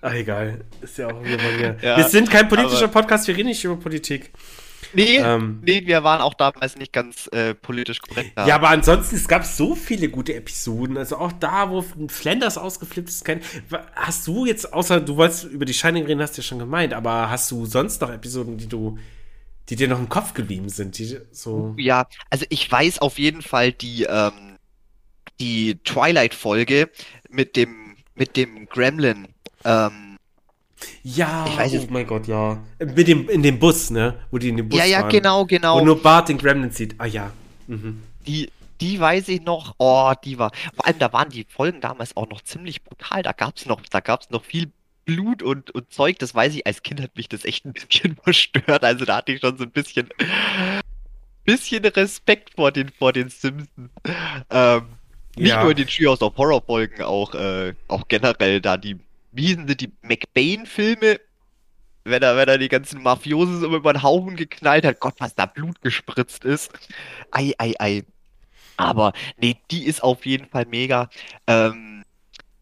Ach, 0.00 0.14
egal. 0.14 0.60
Ist 0.80 0.98
ja 0.98 1.08
auch 1.08 1.24
hier. 1.24 1.76
Ja, 1.82 1.96
wir 1.96 2.04
sind 2.04 2.30
kein 2.30 2.48
politischer 2.48 2.84
aber- 2.84 2.92
Podcast, 2.92 3.26
wir 3.26 3.36
reden 3.36 3.48
nicht 3.48 3.64
über 3.64 3.76
Politik. 3.76 4.30
Nee, 4.94 5.16
Ähm. 5.16 5.60
nee, 5.64 5.82
wir 5.86 6.04
waren 6.04 6.20
auch 6.20 6.34
damals 6.34 6.76
nicht 6.76 6.92
ganz 6.92 7.26
äh, 7.32 7.54
politisch 7.54 8.00
korrekt. 8.00 8.32
da. 8.36 8.46
Ja, 8.46 8.54
aber 8.56 8.68
ansonsten, 8.68 9.16
es 9.16 9.26
gab 9.26 9.44
so 9.44 9.74
viele 9.74 10.08
gute 10.08 10.34
Episoden. 10.34 10.96
Also 10.98 11.16
auch 11.16 11.32
da, 11.32 11.70
wo 11.70 11.82
Flanders 12.08 12.58
ausgeflippt 12.58 13.08
ist, 13.08 13.24
kein. 13.24 13.40
Hast 13.94 14.26
du 14.26 14.44
jetzt, 14.46 14.72
außer 14.72 15.00
du 15.00 15.16
wolltest 15.16 15.44
über 15.44 15.64
die 15.64 15.72
Shining 15.74 16.04
reden, 16.04 16.20
hast 16.20 16.36
du 16.36 16.42
ja 16.42 16.46
schon 16.46 16.58
gemeint, 16.58 16.92
aber 16.94 17.28
hast 17.30 17.50
du 17.50 17.64
sonst 17.66 18.00
noch 18.02 18.10
Episoden, 18.12 18.58
die 18.58 18.68
du, 18.68 18.98
die 19.70 19.76
dir 19.76 19.88
noch 19.88 19.98
im 19.98 20.08
Kopf 20.10 20.34
geblieben 20.34 20.68
sind? 20.68 20.98
Die 20.98 21.16
so. 21.32 21.74
Ja, 21.78 22.06
also 22.28 22.44
ich 22.50 22.70
weiß 22.70 22.98
auf 23.00 23.18
jeden 23.18 23.40
Fall 23.40 23.72
die, 23.72 24.04
ähm, 24.04 24.58
die 25.40 25.76
Twilight-Folge 25.84 26.90
mit 27.32 27.56
dem, 27.56 27.96
mit 28.14 28.36
dem 28.36 28.66
Gremlin. 28.68 29.28
Ähm, 29.64 30.18
Ja, 31.02 31.46
Ich 31.48 31.56
weiß 31.56 31.74
oh 31.74 31.86
mein 31.90 32.06
Gott, 32.06 32.26
ja. 32.26 32.62
Mit 32.78 33.08
dem, 33.08 33.28
in 33.28 33.42
dem 33.42 33.58
Bus, 33.58 33.90
ne? 33.90 34.18
Wo 34.30 34.38
die 34.38 34.48
in 34.48 34.56
dem 34.56 34.68
Bus 34.68 34.78
ja, 34.78 34.84
ja, 34.84 35.00
waren. 35.02 35.10
genau, 35.10 35.44
genau. 35.46 35.78
Und 35.78 35.84
nur 35.84 36.00
Bart 36.00 36.28
den 36.28 36.38
Gremlin 36.38 36.70
sieht. 36.70 36.94
Ah 36.98 37.06
ja. 37.06 37.32
Mhm. 37.66 38.02
Die, 38.26 38.50
die 38.80 38.98
weiß 38.98 39.28
ich 39.28 39.42
noch. 39.42 39.74
Oh, 39.78 40.12
die 40.24 40.38
war. 40.38 40.50
Vor 40.74 40.86
allem, 40.86 40.98
da 40.98 41.12
waren 41.12 41.28
die 41.30 41.46
Folgen 41.48 41.80
damals 41.80 42.16
auch 42.16 42.28
noch 42.28 42.42
ziemlich 42.42 42.82
brutal. 42.82 43.22
Da 43.22 43.32
gab's 43.32 43.66
noch, 43.66 43.80
da 43.90 44.00
gab's 44.00 44.30
noch 44.30 44.44
viel 44.44 44.70
Blut 45.04 45.42
und, 45.42 45.70
und 45.72 45.92
Zeug. 45.92 46.18
Das 46.18 46.34
weiß 46.34 46.54
ich. 46.54 46.66
Als 46.66 46.82
Kind 46.82 47.00
hat 47.00 47.16
mich 47.16 47.28
das 47.28 47.44
echt 47.44 47.64
ein 47.64 47.72
bisschen 47.72 48.16
verstört. 48.22 48.82
Also 48.84 49.04
da 49.04 49.16
hatte 49.16 49.32
ich 49.32 49.40
schon 49.40 49.56
so 49.56 49.64
ein 49.64 49.70
bisschen, 49.70 50.08
bisschen 51.44 51.84
Respekt 51.84 52.50
vor 52.56 52.72
den, 52.72 52.88
vor 52.90 53.12
den 53.12 53.28
Simpsons. 53.28 53.90
Ähm, 54.50 54.82
nicht 55.36 55.48
Ja. 55.48 55.62
nur 55.62 55.70
in 55.72 55.76
den 55.78 55.86
Treehouse 55.86 56.22
of 56.22 56.36
Horror 56.36 56.62
Folgen, 56.62 57.02
auch, 57.02 57.34
äh, 57.34 57.74
auch 57.88 58.06
generell 58.08 58.60
da 58.60 58.76
die, 58.76 58.96
wie 59.32 59.46
hießen 59.46 59.66
sie, 59.68 59.76
die 59.76 59.92
McBain-Filme. 60.02 61.20
Wenn 62.04 62.22
er, 62.22 62.36
wenn 62.36 62.48
er 62.48 62.58
die 62.58 62.68
ganzen 62.68 63.00
Mafiosen 63.02 63.60
so 63.60 63.74
über 63.74 63.92
den 63.92 64.02
Haufen 64.02 64.34
geknallt 64.34 64.84
hat, 64.84 64.98
Gott, 64.98 65.14
was 65.18 65.34
da 65.36 65.46
Blut 65.46 65.80
gespritzt 65.82 66.44
ist. 66.44 66.72
Ei, 67.30 67.52
ei, 67.58 67.74
ei. 67.78 68.04
Aber 68.76 69.12
nee, 69.36 69.56
die 69.70 69.84
ist 69.86 70.02
auf 70.02 70.26
jeden 70.26 70.48
Fall 70.48 70.66
mega. 70.66 71.08
Ähm, 71.46 72.02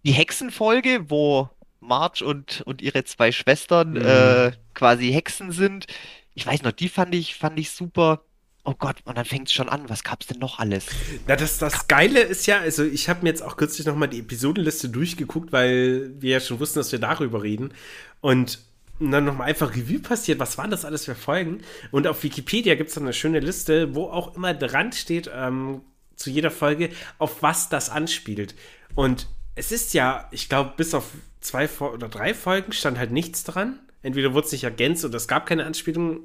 die 0.04 0.12
Hexenfolge, 0.12 1.08
wo 1.08 1.48
Marge 1.80 2.24
und, 2.26 2.60
und 2.66 2.82
ihre 2.82 3.04
zwei 3.04 3.32
Schwestern 3.32 3.92
Mhm. 3.92 4.02
äh, 4.04 4.52
quasi 4.74 5.10
Hexen 5.10 5.52
sind. 5.52 5.86
Ich 6.34 6.46
weiß 6.46 6.62
noch, 6.62 6.72
die 6.72 6.90
fand 6.90 7.14
ich, 7.14 7.34
fand 7.36 7.58
ich 7.58 7.70
super. 7.70 8.22
Oh 8.64 8.74
Gott, 8.78 8.96
und 9.04 9.16
dann 9.16 9.24
fängt 9.24 9.48
es 9.48 9.54
schon 9.54 9.68
an. 9.68 9.88
Was 9.88 10.04
gab's 10.04 10.26
denn 10.26 10.38
noch 10.38 10.58
alles? 10.58 10.86
Na, 11.26 11.34
das, 11.34 11.58
das 11.58 11.88
Geile 11.88 12.20
ist 12.20 12.46
ja, 12.46 12.58
also 12.58 12.84
ich 12.84 13.08
habe 13.08 13.22
mir 13.22 13.30
jetzt 13.30 13.42
auch 13.42 13.56
kürzlich 13.56 13.86
nochmal 13.86 14.08
die 14.08 14.20
Episodenliste 14.20 14.90
durchgeguckt, 14.90 15.50
weil 15.50 16.10
wir 16.20 16.32
ja 16.32 16.40
schon 16.40 16.60
wussten, 16.60 16.78
dass 16.78 16.92
wir 16.92 16.98
darüber 16.98 17.42
reden. 17.42 17.72
Und 18.20 18.58
dann 19.00 19.24
nochmal 19.24 19.48
einfach 19.48 19.74
Revue 19.74 19.98
passiert, 19.98 20.38
was 20.38 20.58
waren 20.58 20.70
das 20.70 20.84
alles 20.84 21.06
für 21.06 21.14
Folgen? 21.14 21.62
Und 21.90 22.06
auf 22.06 22.22
Wikipedia 22.22 22.74
gibt 22.74 22.90
es 22.90 22.94
dann 22.94 23.04
eine 23.04 23.14
schöne 23.14 23.40
Liste, 23.40 23.94
wo 23.94 24.04
auch 24.04 24.36
immer 24.36 24.52
dran 24.52 24.92
steht, 24.92 25.30
ähm, 25.34 25.80
zu 26.16 26.28
jeder 26.28 26.50
Folge, 26.50 26.90
auf 27.18 27.42
was 27.42 27.70
das 27.70 27.88
anspielt. 27.88 28.54
Und 28.94 29.26
es 29.54 29.72
ist 29.72 29.94
ja, 29.94 30.28
ich 30.32 30.50
glaube, 30.50 30.74
bis 30.76 30.92
auf 30.92 31.06
zwei 31.40 31.68
oder 31.68 32.08
drei 32.08 32.34
Folgen 32.34 32.72
stand 32.72 32.98
halt 32.98 33.10
nichts 33.10 33.42
dran. 33.44 33.78
Entweder 34.02 34.34
wurde 34.34 34.46
es 34.46 34.52
nicht 34.52 34.64
ergänzt 34.64 35.04
oder 35.04 35.16
es 35.16 35.28
gab 35.28 35.46
keine 35.46 35.64
Anspielung. 35.64 36.20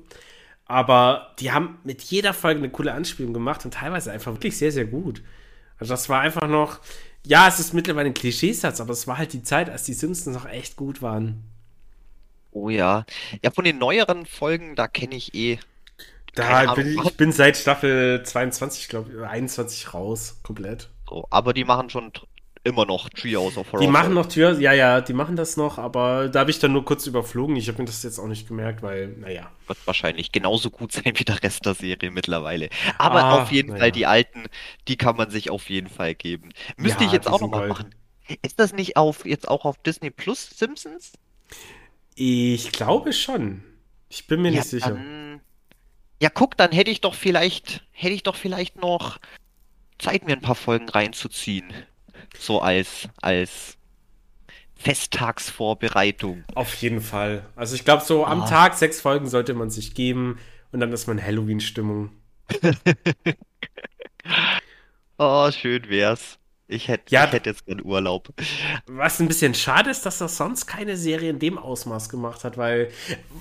Aber 0.65 1.33
die 1.39 1.51
haben 1.51 1.79
mit 1.83 2.01
jeder 2.01 2.33
Folge 2.33 2.59
eine 2.59 2.69
coole 2.69 2.93
Anspielung 2.93 3.33
gemacht 3.33 3.65
und 3.65 3.73
teilweise 3.75 4.11
einfach 4.11 4.33
wirklich 4.33 4.57
sehr, 4.57 4.71
sehr 4.71 4.85
gut. 4.85 5.21
Also 5.79 5.93
das 5.93 6.09
war 6.09 6.21
einfach 6.21 6.47
noch, 6.47 6.79
ja, 7.25 7.47
es 7.47 7.59
ist 7.59 7.73
mittlerweile 7.73 8.07
ein 8.09 8.13
Klischeesatz, 8.13 8.81
aber 8.81 8.93
es 8.93 9.07
war 9.07 9.17
halt 9.17 9.33
die 9.33 9.43
Zeit, 9.43 9.69
als 9.69 9.83
die 9.83 9.93
Simpsons 9.93 10.35
noch 10.35 10.49
echt 10.49 10.75
gut 10.75 11.01
waren. 11.01 11.43
Oh 12.51 12.69
ja. 12.69 13.05
Ja, 13.43 13.51
von 13.51 13.65
den 13.65 13.77
neueren 13.77 14.25
Folgen, 14.25 14.75
da 14.75 14.87
kenne 14.87 15.15
ich 15.15 15.35
eh. 15.35 15.59
Da 16.33 16.73
bin 16.73 16.87
ich, 16.87 17.03
ich 17.03 17.17
bin 17.17 17.31
seit 17.31 17.57
Staffel 17.57 18.23
22, 18.23 18.89
glaube 18.89 19.09
ich, 19.09 19.15
oder 19.17 19.29
21 19.29 19.93
raus, 19.93 20.39
komplett. 20.43 20.89
So, 21.07 21.25
aber 21.29 21.53
die 21.53 21.63
machen 21.63 21.89
schon 21.89 22.11
immer 22.65 22.85
noch 22.85 23.09
Treehouse 23.09 23.57
of 23.57 23.71
Horror. 23.71 23.79
Die 23.79 23.87
machen 23.87 24.13
noch 24.13 24.25
Tür, 24.25 24.59
ja, 24.59 24.73
ja, 24.73 24.99
die 25.01 25.13
machen 25.13 25.35
das 25.35 25.55
noch, 25.57 25.77
aber 25.77 26.27
da 26.29 26.39
habe 26.41 26.51
ich 26.51 26.59
dann 26.59 26.73
nur 26.73 26.83
kurz 26.83 27.07
überflogen. 27.07 27.55
Ich 27.55 27.67
habe 27.69 27.77
mir 27.79 27.85
das 27.85 28.03
jetzt 28.03 28.19
auch 28.19 28.27
nicht 28.27 28.47
gemerkt, 28.47 28.81
weil, 28.81 29.07
naja. 29.09 29.51
Wird 29.67 29.79
wahrscheinlich 29.85 30.31
genauso 30.31 30.69
gut 30.71 30.91
sein 30.91 31.13
wie 31.15 31.23
der 31.23 31.41
Rest 31.43 31.65
der 31.65 31.75
Serie 31.75 32.11
mittlerweile. 32.11 32.69
Aber 32.97 33.23
Ah, 33.23 33.41
auf 33.43 33.51
jeden 33.51 33.73
na 33.73 33.77
Fall 33.77 33.91
die 33.91 34.05
alten, 34.05 34.45
die 34.87 34.97
kann 34.97 35.15
man 35.15 35.29
sich 35.29 35.49
auf 35.49 35.69
jeden 35.69 35.89
Fall 35.89 36.15
geben. 36.15 36.49
Müsste 36.77 37.03
Ja, 37.03 37.05
ich 37.05 37.11
jetzt 37.11 37.27
auch 37.27 37.39
sind 37.39 37.41
noch 37.41 37.51
mal 37.51 37.61
Gold. 37.61 37.69
machen. 37.69 37.95
Ist 38.41 38.59
das 38.59 38.73
nicht 38.73 38.97
auf 38.97 39.25
jetzt 39.25 39.47
auch 39.47 39.65
auf 39.65 39.77
Disney 39.83 40.09
Plus 40.09 40.49
Simpsons? 40.49 41.13
Ich 42.15 42.71
glaube 42.71 43.13
schon. 43.13 43.63
Ich 44.09 44.27
bin 44.27 44.41
mir 44.41 44.51
Ja, 44.51 44.61
nicht 44.61 44.69
sicher. 44.69 44.91
dann, 44.91 45.41
ja, 46.21 46.29
guck, 46.29 46.57
dann 46.57 46.71
hätte 46.71 46.91
ich 46.91 47.01
doch 47.01 47.15
vielleicht, 47.15 47.83
hätte 47.91 48.13
ich 48.13 48.23
doch 48.23 48.35
vielleicht 48.35 48.77
noch 48.77 49.19
Zeit, 49.99 50.25
mir 50.25 50.33
ein 50.33 50.41
paar 50.41 50.55
Folgen 50.55 50.89
reinzuziehen. 50.89 51.73
So 52.39 52.61
als, 52.61 53.07
als 53.21 53.77
Festtagsvorbereitung. 54.75 56.43
Auf 56.53 56.73
jeden 56.75 57.01
Fall. 57.01 57.45
Also 57.55 57.75
ich 57.75 57.85
glaube, 57.85 58.03
so 58.03 58.25
am 58.25 58.41
Ah. 58.43 58.47
Tag 58.47 58.75
sechs 58.75 59.01
Folgen 59.01 59.27
sollte 59.29 59.53
man 59.53 59.69
sich 59.69 59.93
geben 59.93 60.37
und 60.71 60.79
dann 60.79 60.91
ist 60.91 61.07
man 61.07 61.21
Halloween-Stimmung. 61.21 62.09
Oh, 65.17 65.49
schön 65.51 65.87
wär's. 65.89 66.37
Ich 66.67 66.87
hätte, 66.87 67.13
Ja. 67.13 67.25
ich 67.25 67.31
hätte 67.31 67.51
jetzt 67.51 67.65
gern 67.65 67.81
Urlaub. 67.81 68.29
Was 68.87 69.19
ein 69.19 69.27
bisschen 69.27 69.53
schade 69.53 69.91
ist, 69.91 70.05
dass 70.05 70.17
das 70.17 70.35
sonst 70.35 70.65
keine 70.65 70.97
Serie 70.97 71.29
in 71.29 71.39
dem 71.39 71.57
Ausmaß 71.59 72.09
gemacht 72.09 72.43
hat, 72.43 72.57
weil 72.57 72.89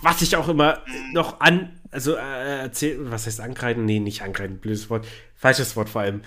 was 0.03 0.21
ich 0.23 0.37
auch 0.37 0.47
immer 0.49 0.83
noch 1.13 1.41
an, 1.41 1.81
also 1.91 2.15
äh, 2.17 2.59
erzähl, 2.61 3.11
was 3.11 3.27
heißt 3.27 3.41
ankreiden? 3.41 3.87
Nee, 3.87 3.99
nicht 3.99 4.23
ankreiden, 4.23 4.59
blödes 4.59 4.91
Wort, 4.91 5.07
falsches 5.35 5.75
Wort 5.75 5.89
vor 5.89 6.03
allem. 6.03 6.21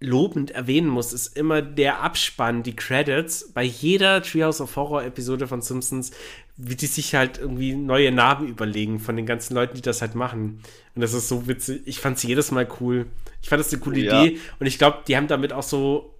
Lobend 0.00 0.52
erwähnen 0.52 0.88
muss, 0.88 1.12
ist 1.12 1.36
immer 1.36 1.60
der 1.60 2.02
Abspann, 2.02 2.62
die 2.62 2.76
Credits 2.76 3.52
bei 3.52 3.64
jeder 3.64 4.22
Treehouse 4.22 4.60
of 4.60 4.76
Horror 4.76 5.04
Episode 5.04 5.48
von 5.48 5.60
Simpsons, 5.60 6.12
wie 6.56 6.76
die 6.76 6.86
sich 6.86 7.14
halt 7.14 7.38
irgendwie 7.38 7.74
neue 7.74 8.12
Namen 8.12 8.48
überlegen 8.48 9.00
von 9.00 9.16
den 9.16 9.26
ganzen 9.26 9.54
Leuten, 9.54 9.74
die 9.76 9.82
das 9.82 10.00
halt 10.00 10.14
machen. 10.14 10.62
Und 10.94 11.00
das 11.02 11.14
ist 11.14 11.28
so 11.28 11.48
witzig. 11.48 11.82
Ich 11.86 11.98
fand 12.00 12.16
es 12.16 12.22
jedes 12.22 12.50
Mal 12.50 12.68
cool. 12.80 13.06
Ich 13.42 13.48
fand 13.48 13.60
das 13.60 13.72
eine 13.72 13.82
coole 13.82 14.00
Ja. 14.00 14.22
Idee 14.22 14.38
und 14.60 14.66
ich 14.66 14.78
glaube, 14.78 14.98
die 15.06 15.16
haben 15.16 15.28
damit 15.28 15.52
auch 15.52 15.62
so, 15.62 16.14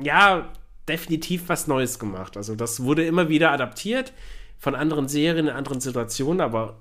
ja, 0.00 0.50
definitiv 0.88 1.48
was 1.48 1.66
Neues 1.66 1.98
gemacht. 1.98 2.36
Also 2.36 2.54
das 2.54 2.82
wurde 2.82 3.04
immer 3.04 3.28
wieder 3.28 3.52
adaptiert 3.52 4.12
von 4.58 4.74
anderen 4.74 5.08
Serien 5.08 5.48
in 5.48 5.52
anderen 5.52 5.80
Situationen, 5.80 6.40
aber 6.40 6.78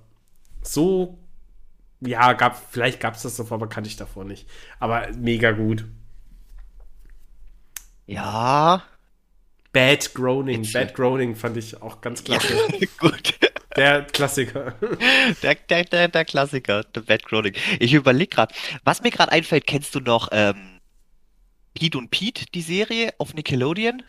so, 0.61 1.17
ja, 1.99 2.33
gab, 2.33 2.71
vielleicht 2.71 2.99
gab 2.99 3.15
es 3.15 3.23
das 3.23 3.35
davor, 3.35 3.55
aber 3.55 3.67
kannte 3.67 3.89
ich 3.89 3.97
davor 3.97 4.23
nicht. 4.23 4.47
Aber 4.79 5.07
mega 5.17 5.51
gut. 5.51 5.85
Ja, 8.13 8.83
Bad 9.73 10.13
Groaning. 10.13 10.63
Jetzt- 10.63 10.73
Bad 10.73 10.93
Groaning 10.93 11.35
fand 11.35 11.57
ich 11.57 11.81
auch 11.81 12.01
ganz 12.01 12.23
ja, 12.27 12.37
klasse. 12.37 12.87
gut. 12.99 13.39
Der 13.77 14.03
Klassiker. 14.03 14.75
Der, 15.41 15.55
der, 15.55 15.85
der, 15.85 16.07
der 16.09 16.25
Klassiker, 16.25 16.83
The 16.93 16.99
Bad 17.01 17.23
Chronic. 17.25 17.57
Ich 17.79 17.93
überlege 17.93 18.27
gerade, 18.27 18.53
was 18.83 19.01
mir 19.01 19.11
gerade 19.11 19.31
einfällt, 19.31 19.65
kennst 19.65 19.95
du 19.95 20.01
noch 20.01 20.27
ähm, 20.33 20.81
Pete 21.73 21.97
und 21.97 22.11
Pete, 22.11 22.45
die 22.53 22.61
Serie 22.61 23.13
auf 23.17 23.33
Nickelodeon? 23.33 24.03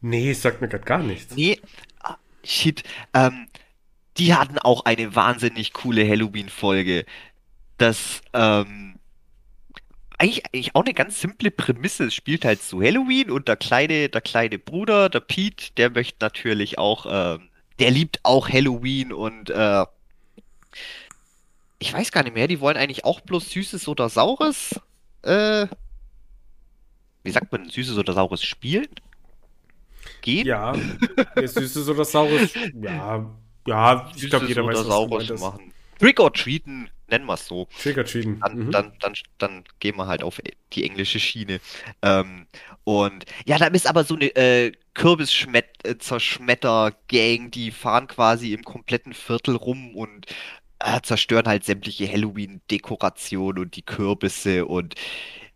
Nee, 0.00 0.32
sagt 0.32 0.60
mir 0.60 0.68
gerade 0.68 0.84
gar 0.84 0.98
nichts. 0.98 1.36
Nee, 1.36 1.60
ah, 2.00 2.16
shit. 2.42 2.82
Ähm, 3.14 3.46
die 4.16 4.34
hatten 4.34 4.58
auch 4.58 4.84
eine 4.84 5.14
wahnsinnig 5.14 5.72
coole 5.72 6.06
Halloween-Folge. 6.08 7.06
Das, 7.78 8.20
ähm, 8.32 8.93
eigentlich, 10.24 10.46
eigentlich 10.46 10.74
auch 10.74 10.82
eine 10.82 10.94
ganz 10.94 11.20
simple 11.20 11.50
Prämisse. 11.50 12.04
Es 12.04 12.14
spielt 12.14 12.44
halt 12.44 12.62
zu 12.62 12.82
Halloween 12.82 13.30
und 13.30 13.48
der 13.48 13.56
kleine, 13.56 14.08
der 14.08 14.20
kleine 14.20 14.58
Bruder, 14.58 15.08
der 15.08 15.20
Pete, 15.20 15.72
der 15.76 15.90
möchte 15.90 16.16
natürlich 16.20 16.78
auch, 16.78 17.06
ähm, 17.08 17.48
der 17.78 17.90
liebt 17.90 18.20
auch 18.22 18.48
Halloween 18.48 19.12
und 19.12 19.50
äh, 19.50 19.84
ich 21.78 21.92
weiß 21.92 22.12
gar 22.12 22.22
nicht 22.22 22.34
mehr, 22.34 22.48
die 22.48 22.60
wollen 22.60 22.76
eigentlich 22.76 23.04
auch 23.04 23.20
bloß 23.20 23.50
Süßes 23.50 23.88
oder 23.88 24.08
Saures, 24.08 24.80
äh, 25.22 25.66
wie 27.22 27.30
sagt 27.30 27.52
man, 27.52 27.68
Süßes 27.68 27.98
oder 27.98 28.14
Saures 28.14 28.42
spielen? 28.42 28.88
Gehen? 30.22 30.46
Ja, 30.46 30.74
Süßes 31.36 31.88
oder 31.88 32.04
Saures. 32.04 32.54
Ja, 32.80 33.30
ja, 33.66 34.10
ich 34.14 34.30
glaube, 34.30 34.46
jeder 34.46 34.64
weiß, 34.64 34.78
was 34.78 34.86
Saures 34.86 35.40
machen. 35.40 35.72
Trick 35.98 36.20
or 36.20 36.32
treaten, 36.32 36.88
nennen 37.08 37.26
wir 37.26 37.34
es 37.34 37.46
so. 37.46 37.68
Treaten. 37.78 38.40
Dann, 38.40 38.58
Mhm. 38.66 38.70
dann, 38.70 38.92
dann, 39.00 39.14
dann 39.38 39.64
gehen 39.80 39.96
wir 39.96 40.06
halt 40.06 40.22
auf 40.22 40.40
die 40.72 40.84
englische 40.84 41.20
Schiene. 41.20 41.60
Ähm, 42.02 42.46
und 42.84 43.24
ja, 43.46 43.58
da 43.58 43.66
ist 43.68 43.86
aber 43.86 44.04
so 44.04 44.14
eine 44.14 44.26
äh, 44.36 44.72
Kürbis-Zerschmetter-Gang, 44.94 47.50
die 47.50 47.70
fahren 47.70 48.06
quasi 48.06 48.52
im 48.52 48.62
kompletten 48.64 49.12
Viertel 49.14 49.56
rum 49.56 49.94
und 49.96 50.26
äh, 50.80 51.00
zerstören 51.02 51.46
halt 51.46 51.64
sämtliche 51.64 52.08
Halloween-Dekorationen 52.10 53.62
und 53.64 53.76
die 53.76 53.82
Kürbisse 53.82 54.66
und 54.66 54.94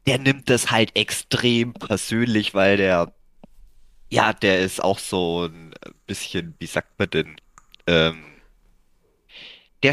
der 0.06 0.18
nimmt 0.18 0.48
das 0.50 0.70
halt 0.70 0.96
extrem 0.96 1.74
persönlich, 1.74 2.54
weil 2.54 2.76
der, 2.78 3.12
ja, 4.10 4.32
der 4.32 4.60
ist 4.60 4.82
auch 4.82 4.98
so 4.98 5.46
ein 5.46 5.74
bisschen, 6.06 6.54
wie 6.58 6.66
sagt 6.66 6.98
man 6.98 7.10
denn, 7.10 7.36
ähm, 7.86 8.24
der, 9.82 9.92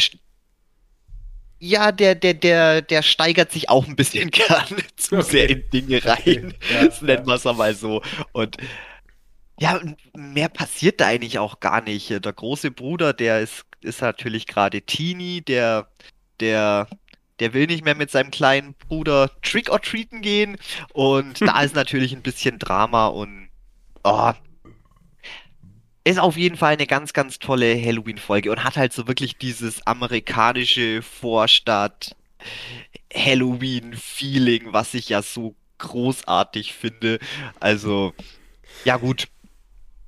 ja, 1.65 1.91
der, 1.91 2.15
der, 2.15 2.33
der, 2.35 2.81
der 2.81 3.01
steigert 3.01 3.51
sich 3.51 3.69
auch 3.69 3.87
ein 3.87 3.95
bisschen 3.95 4.29
gerne 4.31 4.83
zu 4.95 5.17
Okay. 5.17 5.23
sehr 5.23 5.49
in 5.49 5.69
Dinge 5.71 6.03
rein. 6.05 6.19
Okay. 6.19 6.53
Ja, 6.69 6.85
Das 6.85 7.01
nennen 7.01 7.25
wir 7.25 7.35
es 7.35 7.45
einmal 7.47 7.73
so. 7.75 8.01
Und 8.31 8.57
ja, 9.59 9.79
mehr 10.13 10.49
passiert 10.49 10.99
da 11.01 11.07
eigentlich 11.07 11.39
auch 11.39 11.59
gar 11.59 11.81
nicht. 11.81 12.09
Der 12.09 12.33
große 12.33 12.71
Bruder, 12.71 13.13
der 13.13 13.39
ist, 13.41 13.65
ist 13.81 14.01
natürlich 14.01 14.47
gerade 14.47 14.81
Teenie, 14.81 15.41
der, 15.41 15.87
der, 16.39 16.87
der 17.39 17.53
will 17.53 17.67
nicht 17.67 17.83
mehr 17.85 17.95
mit 17.95 18.11
seinem 18.11 18.31
kleinen 18.31 18.73
Bruder 18.75 19.31
Trick 19.41 19.69
or 19.71 19.81
Treaten 19.81 20.21
gehen. 20.21 20.57
Und 20.93 21.41
da 21.47 21.61
ist 21.61 21.75
natürlich 21.75 22.13
ein 22.13 22.21
bisschen 22.21 22.59
Drama 22.59 23.07
und 23.07 23.49
oh, 24.03 24.33
ist 26.05 26.19
auf 26.19 26.37
jeden 26.37 26.57
Fall 26.57 26.73
eine 26.75 26.87
ganz, 26.87 27.13
ganz 27.13 27.39
tolle 27.39 27.75
Halloween-Folge 27.81 28.51
und 28.51 28.63
hat 28.63 28.77
halt 28.77 28.93
so 28.93 29.07
wirklich 29.07 29.37
dieses 29.37 29.85
amerikanische 29.87 31.01
Vorstadt 31.01 32.15
Halloween-Feeling, 33.13 34.73
was 34.73 34.93
ich 34.93 35.09
ja 35.09 35.21
so 35.21 35.55
großartig 35.77 36.73
finde. 36.73 37.19
Also, 37.59 38.13
ja 38.85 38.97
gut, 38.97 39.27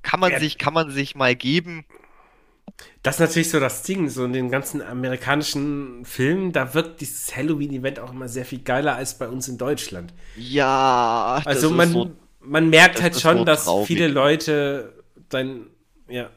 kann 0.03 0.19
man 0.21 0.31
Ja. 0.31 0.39
sich, 0.39 0.57
kann 0.57 0.73
man 0.73 0.91
sich 0.91 1.15
mal 1.15 1.35
geben. 1.35 1.85
Das 3.03 3.15
ist 3.15 3.19
natürlich 3.21 3.49
so 3.49 3.59
das 3.59 3.83
Ding, 3.83 4.09
so 4.09 4.25
in 4.25 4.33
den 4.33 4.49
ganzen 4.51 4.81
amerikanischen 4.81 6.05
Filmen, 6.05 6.51
da 6.51 6.73
wirkt 6.73 7.01
dieses 7.01 7.35
Halloween-Event 7.35 7.99
auch 7.99 8.11
immer 8.11 8.27
sehr 8.27 8.45
viel 8.45 8.59
geiler 8.59 8.95
als 8.95 9.17
bei 9.17 9.27
uns 9.27 9.47
in 9.47 9.57
Deutschland. 9.57 10.13
Ja, 10.35 11.41
Also 11.43 11.69
man, 11.71 11.91
so, 11.91 12.15
man 12.39 12.69
merkt 12.69 13.01
halt 13.01 13.15
schon, 13.15 13.37
so 13.39 13.45
dass 13.45 13.73
viele 13.73 14.07
Leute 14.07 15.03
dann, 15.29 15.67
ja, 16.07 16.29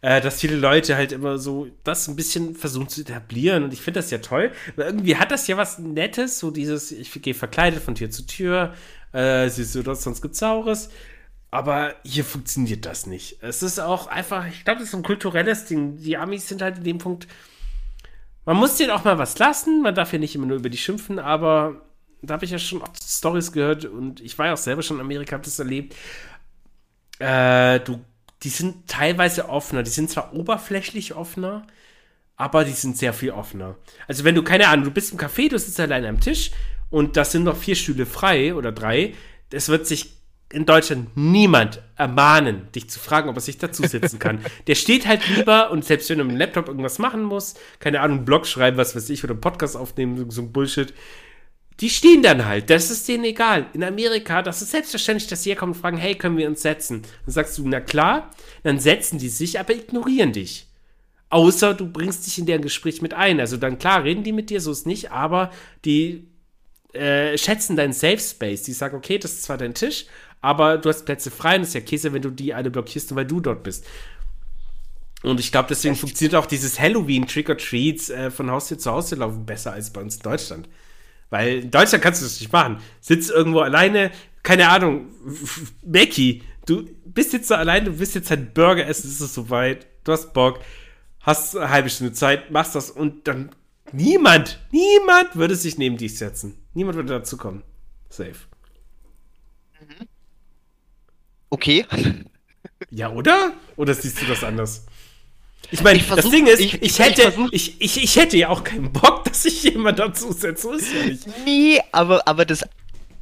äh, 0.00 0.20
dass 0.20 0.40
viele 0.40 0.56
Leute 0.56 0.96
halt 0.96 1.12
immer 1.12 1.38
so 1.38 1.68
das 1.82 2.08
ein 2.08 2.16
bisschen 2.16 2.54
versuchen 2.54 2.88
zu 2.88 3.00
etablieren 3.00 3.64
und 3.64 3.72
ich 3.72 3.80
finde 3.80 4.00
das 4.00 4.10
ja 4.10 4.18
toll, 4.18 4.52
weil 4.76 4.86
irgendwie 4.86 5.16
hat 5.16 5.30
das 5.30 5.46
ja 5.46 5.56
was 5.56 5.78
Nettes, 5.78 6.38
so 6.38 6.50
dieses, 6.50 6.92
ich 6.92 7.10
gehe 7.22 7.34
verkleidet 7.34 7.82
von 7.82 7.94
Tür 7.94 8.10
zu 8.10 8.26
Tür, 8.26 8.74
äh, 9.12 9.48
siehst 9.48 9.74
du 9.74 9.82
das, 9.82 10.02
sonst 10.02 10.22
gibt's 10.22 10.38
Saures. 10.38 10.90
Aber 11.50 11.94
hier 12.04 12.24
funktioniert 12.24 12.84
das 12.84 13.06
nicht. 13.06 13.38
Es 13.40 13.62
ist 13.62 13.78
auch 13.78 14.08
einfach, 14.08 14.44
ich 14.48 14.64
glaube, 14.64 14.80
das 14.80 14.88
ist 14.88 14.94
ein 14.96 15.04
kulturelles 15.04 15.66
Ding. 15.66 15.98
Die 15.98 16.16
Amis 16.16 16.48
sind 16.48 16.60
halt 16.60 16.78
in 16.78 16.84
dem 16.84 16.98
Punkt, 16.98 17.28
man 18.44 18.56
muss 18.56 18.76
denen 18.76 18.90
auch 18.90 19.04
mal 19.04 19.18
was 19.18 19.38
lassen, 19.38 19.80
man 19.80 19.94
darf 19.94 20.12
ja 20.12 20.18
nicht 20.18 20.34
immer 20.34 20.46
nur 20.46 20.58
über 20.58 20.68
die 20.68 20.76
schimpfen, 20.76 21.20
aber 21.20 21.80
da 22.22 22.34
habe 22.34 22.44
ich 22.44 22.50
ja 22.50 22.58
schon 22.58 22.82
oft 22.82 23.02
Stories 23.02 23.52
gehört 23.52 23.84
und 23.84 24.20
ich 24.20 24.38
war 24.38 24.46
ja 24.46 24.52
auch 24.54 24.58
selber 24.58 24.82
schon 24.82 24.96
in 24.96 25.02
Amerika, 25.02 25.34
habe 25.34 25.44
das 25.44 25.58
erlebt. 25.58 25.94
Äh, 27.20 27.80
du, 27.80 28.00
die 28.44 28.50
sind 28.50 28.86
teilweise 28.86 29.48
offener, 29.48 29.82
die 29.82 29.90
sind 29.90 30.10
zwar 30.10 30.34
oberflächlich 30.34 31.14
offener, 31.14 31.66
aber 32.36 32.64
die 32.64 32.72
sind 32.72 32.96
sehr 32.96 33.12
viel 33.12 33.30
offener. 33.30 33.76
Also 34.06 34.24
wenn 34.24 34.34
du, 34.34 34.42
keine 34.42 34.68
Ahnung, 34.68 34.84
du 34.84 34.90
bist 34.90 35.12
im 35.12 35.18
Café, 35.18 35.48
du 35.48 35.58
sitzt 35.58 35.80
allein 35.80 36.04
am 36.04 36.20
Tisch 36.20 36.50
und 36.90 37.16
das 37.16 37.32
sind 37.32 37.44
noch 37.44 37.56
vier 37.56 37.74
Stühle 37.74 38.06
frei 38.06 38.54
oder 38.54 38.70
drei, 38.70 39.14
es 39.50 39.68
wird 39.68 39.86
sich 39.86 40.14
in 40.52 40.66
Deutschland 40.66 41.16
niemand 41.16 41.82
ermahnen, 41.96 42.68
dich 42.74 42.90
zu 42.90 43.00
fragen, 43.00 43.28
ob 43.28 43.36
er 43.36 43.40
sich 43.40 43.58
dazusetzen 43.58 44.18
kann. 44.18 44.40
Der 44.66 44.74
steht 44.74 45.06
halt 45.06 45.26
lieber 45.28 45.70
und 45.70 45.84
selbst 45.84 46.10
wenn 46.10 46.18
er 46.18 46.24
mit 46.24 46.34
dem 46.34 46.38
Laptop 46.38 46.68
irgendwas 46.68 46.98
machen 46.98 47.22
muss, 47.22 47.54
keine 47.80 48.00
Ahnung, 48.00 48.18
einen 48.18 48.24
Blog 48.26 48.46
schreiben, 48.46 48.76
was 48.76 48.94
weiß 48.94 49.08
ich, 49.10 49.24
oder 49.24 49.32
einen 49.32 49.40
Podcast 49.40 49.76
aufnehmen, 49.76 50.16
so, 50.16 50.30
so 50.30 50.42
ein 50.42 50.52
Bullshit, 50.52 50.92
die 51.80 51.90
stehen 51.90 52.22
dann 52.22 52.44
halt. 52.44 52.70
Das 52.70 52.90
ist 52.90 53.08
denen 53.08 53.24
egal. 53.24 53.66
In 53.72 53.82
Amerika, 53.82 54.42
das 54.42 54.62
ist 54.62 54.70
selbstverständlich, 54.70 55.28
dass 55.28 55.42
sie 55.42 55.50
herkommen 55.50 55.74
und 55.74 55.80
fragen, 55.80 55.96
hey, 55.96 56.14
können 56.14 56.36
wir 56.36 56.46
uns 56.46 56.62
setzen? 56.62 57.02
Dann 57.24 57.32
sagst 57.32 57.58
du, 57.58 57.66
na 57.66 57.80
klar, 57.80 58.30
dann 58.62 58.78
setzen 58.78 59.18
die 59.18 59.28
sich, 59.28 59.58
aber 59.58 59.74
ignorieren 59.74 60.32
dich. 60.32 60.66
Außer 61.30 61.74
du 61.74 61.90
bringst 61.90 62.26
dich 62.26 62.38
in 62.38 62.46
deren 62.46 62.62
Gespräch 62.62 63.02
mit 63.02 63.12
ein. 63.12 63.40
Also 63.40 63.56
dann 63.56 63.78
klar, 63.78 64.04
reden 64.04 64.22
die 64.22 64.32
mit 64.32 64.50
dir, 64.50 64.60
so 64.60 64.70
ist 64.70 64.86
nicht, 64.86 65.10
aber 65.10 65.50
die 65.84 66.28
äh, 66.92 67.36
schätzen 67.36 67.74
deinen 67.74 67.92
Safe 67.92 68.20
Space. 68.20 68.62
Die 68.62 68.72
sagen, 68.72 68.96
okay, 68.96 69.18
das 69.18 69.32
ist 69.32 69.42
zwar 69.42 69.58
dein 69.58 69.74
Tisch, 69.74 70.06
aber 70.40 70.78
du 70.78 70.88
hast 70.88 71.04
Plätze 71.04 71.32
frei 71.32 71.56
und 71.56 71.62
es 71.62 71.68
ist 71.68 71.74
ja 71.74 71.80
Käse, 71.80 72.12
wenn 72.12 72.22
du 72.22 72.30
die 72.30 72.54
alle 72.54 72.70
blockierst, 72.70 73.10
nur 73.10 73.16
weil 73.16 73.26
du 73.26 73.40
dort 73.40 73.64
bist. 73.64 73.84
Und 75.24 75.40
ich 75.40 75.50
glaube, 75.50 75.68
deswegen 75.70 75.96
funktioniert 75.96 76.36
auch 76.36 76.46
dieses 76.46 76.78
Halloween 76.78 77.26
Trick 77.26 77.48
or 77.48 77.56
Treats 77.56 78.10
äh, 78.10 78.30
von 78.30 78.50
Haustür 78.50 78.78
zu 78.78 78.92
Haustür 78.92 79.18
laufen 79.18 79.44
besser 79.44 79.72
als 79.72 79.90
bei 79.90 80.02
uns 80.02 80.16
in 80.16 80.22
Deutschland. 80.22 80.68
Weil 81.34 81.64
in 81.64 81.70
Deutschland 81.72 82.04
kannst 82.04 82.20
du 82.20 82.26
das 82.26 82.38
nicht 82.38 82.52
machen. 82.52 82.76
Sitzt 83.00 83.28
irgendwo 83.28 83.58
alleine, 83.58 84.12
keine 84.44 84.68
Ahnung, 84.68 85.08
Becky, 85.82 86.44
du 86.64 86.88
bist 87.06 87.32
jetzt 87.32 87.50
da 87.50 87.56
alleine, 87.56 87.86
du 87.86 87.98
willst 87.98 88.14
jetzt 88.14 88.30
halt 88.30 88.54
Burger 88.54 88.86
essen, 88.86 89.10
es 89.10 89.20
ist 89.20 89.34
soweit, 89.34 89.88
du 90.04 90.12
hast 90.12 90.32
Bock, 90.32 90.60
hast 91.18 91.56
eine 91.56 91.70
halbe 91.70 91.90
Stunde 91.90 92.12
Zeit, 92.12 92.52
machst 92.52 92.76
das 92.76 92.88
und 92.88 93.26
dann 93.26 93.50
niemand, 93.90 94.60
niemand 94.70 95.34
würde 95.34 95.56
sich 95.56 95.76
neben 95.76 95.96
dich 95.96 96.16
setzen. 96.18 96.54
Niemand 96.72 96.94
würde 96.94 97.08
dazu 97.08 97.36
kommen. 97.36 97.64
Safe. 98.10 98.36
okay. 101.50 101.84
Ja, 102.90 103.10
oder? 103.10 103.54
Oder 103.74 103.92
siehst 103.92 104.22
du 104.22 104.26
das 104.26 104.44
anders? 104.44 104.86
Ich 105.70 105.82
meine, 105.82 105.98
Ich 105.98 106.06
das 106.08 106.28
Ding 106.30 106.46
ist, 106.46 106.60
ich- 106.60 106.74
ich, 106.74 106.82
ich 106.82 106.98
hätte, 106.98 107.32
ich, 107.52 107.80
ich, 107.80 108.02
ich 108.02 108.16
hätte 108.16 108.36
ja 108.36 108.48
auch 108.48 108.64
keinen 108.64 108.92
Bock, 108.92 109.24
dass 109.24 109.42
sich 109.42 109.62
jemand 109.64 109.98
dazu 109.98 110.32
setzt. 110.32 110.62
So 110.62 110.72
ist 110.72 110.92
ja 110.92 111.04
nicht. 111.04 111.24
Nee, 111.44 111.80
aber, 111.92 112.26
aber 112.28 112.44
das. 112.44 112.64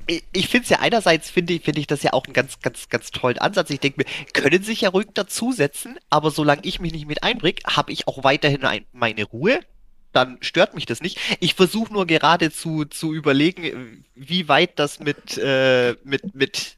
Ich, 0.09 0.25
ich 0.33 0.49
finde 0.49 0.65
es 0.65 0.71
ja 0.71 0.81
einerseits, 0.81 1.31
finde 1.31 1.53
ich, 1.55 1.63
finde 1.63 1.79
ich 1.81 1.87
das 1.87 2.03
ja 2.03 2.13
auch 2.13 2.25
einen 2.25 2.33
ganz, 2.35 2.59
ganz, 2.61 2.89
ganz 2.89 3.11
tollen 3.13 3.39
Ansatz. 3.39 3.71
Ich 3.71 3.79
denke 3.81 4.01
mir, 4.03 4.33
können 4.33 4.63
sich 4.65 4.81
ja 4.81 4.89
ruhig 4.91 5.07
dazusetzen, 5.15 5.97
aber 6.11 6.31
solange 6.33 6.63
ich 6.65 6.81
mich 6.81 6.93
nicht 6.93 7.07
mit 7.07 7.23
einbringe, 7.23 7.61
habe 7.67 7.93
ich 7.93 8.09
auch 8.09 8.25
weiterhin 8.25 8.65
ein, 8.65 8.85
meine 8.93 9.23
Ruhe. 9.25 9.61
dann 10.13 10.39
stört 10.43 10.75
mich 10.75 10.85
das 10.87 11.01
nicht. 11.01 11.19
Ich 11.41 11.55
versuche 11.55 11.93
nur 11.93 12.07
gerade 12.07 12.51
zu, 12.51 12.85
zu 12.85 13.15
überlegen, 13.15 14.05
wie 14.17 14.49
weit 14.49 14.79
das 14.81 14.99
mit, 14.99 15.39
äh, 15.39 15.95
mit, 16.05 16.35
mit 16.35 16.77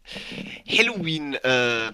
Halloween 0.68 1.34
äh, 1.34 1.92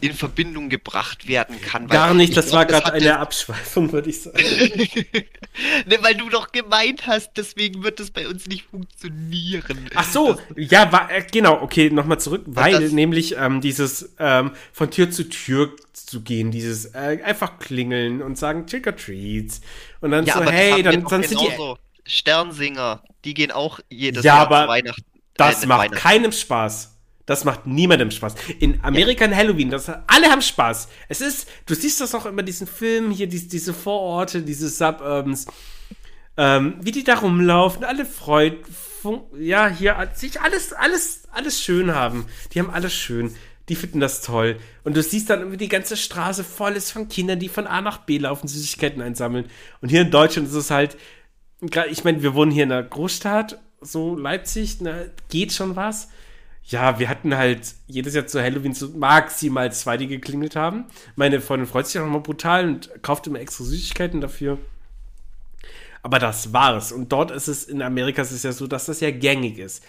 in 0.00 0.14
Verbindung 0.14 0.68
gebracht 0.68 1.28
werden 1.28 1.60
kann. 1.60 1.86
Gar 1.86 2.14
nicht, 2.14 2.36
das 2.36 2.46
glaub, 2.46 2.58
war 2.58 2.66
gerade 2.66 2.92
eine 2.92 3.18
Abschweifung, 3.18 3.92
würde 3.92 4.10
ich 4.10 4.22
sagen. 4.22 4.38
ne, 5.86 5.98
weil 6.00 6.14
du 6.14 6.28
doch 6.28 6.52
gemeint 6.52 7.06
hast, 7.06 7.32
deswegen 7.36 7.82
wird 7.82 8.00
das 8.00 8.10
bei 8.10 8.26
uns 8.28 8.46
nicht 8.46 8.64
funktionieren. 8.70 9.90
Ach 9.94 10.04
so, 10.04 10.34
das, 10.34 10.42
ja, 10.56 10.90
war, 10.92 11.10
äh, 11.10 11.24
genau, 11.30 11.60
okay, 11.62 11.90
nochmal 11.90 12.20
zurück, 12.20 12.42
weil 12.46 12.80
das, 12.80 12.92
nämlich 12.92 13.36
ähm, 13.36 13.60
dieses 13.60 14.14
ähm, 14.18 14.52
von 14.72 14.90
Tür 14.90 15.10
zu 15.10 15.28
Tür 15.28 15.74
zu 15.92 16.22
gehen, 16.22 16.50
dieses 16.50 16.94
äh, 16.94 17.20
einfach 17.24 17.58
klingeln 17.58 18.22
und 18.22 18.38
sagen 18.38 18.66
Trick 18.66 18.86
or 18.86 18.96
Treats 18.96 19.60
und 20.00 20.10
dann 20.10 20.24
ja, 20.24 20.34
so, 20.34 20.44
hey, 20.44 20.82
dann, 20.82 21.04
dann 21.04 21.22
sind 21.22 21.40
die 21.40 21.74
Sternsinger, 22.06 23.02
die 23.24 23.34
gehen 23.34 23.52
auch 23.52 23.80
jedes 23.88 24.24
ja, 24.24 24.36
Jahr 24.36 24.46
aber 24.46 24.62
zu 24.62 24.68
Weihnachten. 24.68 25.04
Das 25.34 25.62
äh, 25.62 25.66
macht 25.66 25.92
keinem 25.92 26.32
Spaß. 26.32 26.96
Das 27.26 27.44
macht 27.44 27.66
niemandem 27.66 28.10
Spaß. 28.10 28.34
In 28.58 28.82
American 28.82 29.30
ja. 29.30 29.36
Halloween, 29.36 29.70
das, 29.70 29.88
alle 29.88 30.26
haben 30.28 30.42
Spaß. 30.42 30.88
Es 31.08 31.20
ist, 31.20 31.48
du 31.66 31.74
siehst 31.74 32.00
das 32.00 32.14
auch 32.14 32.26
immer 32.26 32.42
diesen 32.42 32.66
Film 32.66 33.10
hier, 33.10 33.26
diese, 33.26 33.48
diese 33.48 33.74
Vororte, 33.74 34.42
diese 34.42 34.68
Suburbs, 34.68 35.46
ähm, 36.36 36.74
wie 36.80 36.90
die 36.90 37.04
da 37.04 37.18
rumlaufen, 37.18 37.84
alle 37.84 38.04
freut, 38.04 38.58
ja, 39.38 39.68
hier 39.68 40.10
sich 40.14 40.40
alles, 40.40 40.72
alles, 40.72 41.22
alles 41.30 41.62
schön 41.62 41.94
haben. 41.94 42.26
Die 42.52 42.58
haben 42.58 42.70
alles 42.70 42.92
schön. 42.92 43.34
Die 43.68 43.76
finden 43.76 44.00
das 44.00 44.22
toll. 44.22 44.58
Und 44.82 44.96
du 44.96 45.02
siehst 45.02 45.30
dann 45.30 45.40
irgendwie 45.40 45.56
die 45.56 45.68
ganze 45.68 45.96
Straße 45.96 46.42
voll 46.42 46.72
ist 46.72 46.90
von 46.90 47.08
Kindern, 47.08 47.38
die 47.38 47.48
von 47.48 47.66
A 47.66 47.80
nach 47.80 47.98
B 47.98 48.18
laufen, 48.18 48.48
Süßigkeiten 48.48 49.00
einsammeln. 49.00 49.46
Und 49.80 49.90
hier 49.90 50.02
in 50.02 50.10
Deutschland 50.10 50.48
ist 50.48 50.54
es 50.54 50.70
halt, 50.70 50.96
ich 51.88 52.04
meine, 52.04 52.22
wir 52.22 52.34
wohnen 52.34 52.50
hier 52.50 52.64
in 52.64 52.72
einer 52.72 52.82
Großstadt, 52.82 53.60
so 53.80 54.16
Leipzig, 54.16 54.80
ne, 54.80 55.12
geht 55.28 55.52
schon 55.52 55.76
was 55.76 56.08
ja, 56.70 57.00
wir 57.00 57.08
hatten 57.08 57.36
halt 57.36 57.74
jedes 57.88 58.14
Jahr 58.14 58.28
zu 58.28 58.40
Halloween 58.40 58.74
so 58.74 58.88
maximal 58.90 59.72
zwei, 59.72 59.96
die 59.96 60.06
geklingelt 60.06 60.54
haben. 60.54 60.84
Meine 61.16 61.40
Freundin 61.40 61.66
freut 61.66 61.88
sich 61.88 62.00
auch 62.00 62.04
nochmal 62.04 62.20
brutal 62.20 62.68
und 62.68 63.02
kauft 63.02 63.26
immer 63.26 63.40
extra 63.40 63.64
Süßigkeiten 63.64 64.20
dafür. 64.20 64.58
Aber 66.02 66.20
das 66.20 66.52
war's. 66.52 66.92
Und 66.92 67.10
dort 67.10 67.32
ist 67.32 67.48
es, 67.48 67.64
in 67.64 67.82
Amerika 67.82 68.22
ist 68.22 68.30
es 68.30 68.44
ja 68.44 68.52
so, 68.52 68.68
dass 68.68 68.86
das 68.86 69.00
ja 69.00 69.10
gängig 69.10 69.58
ist. 69.58 69.84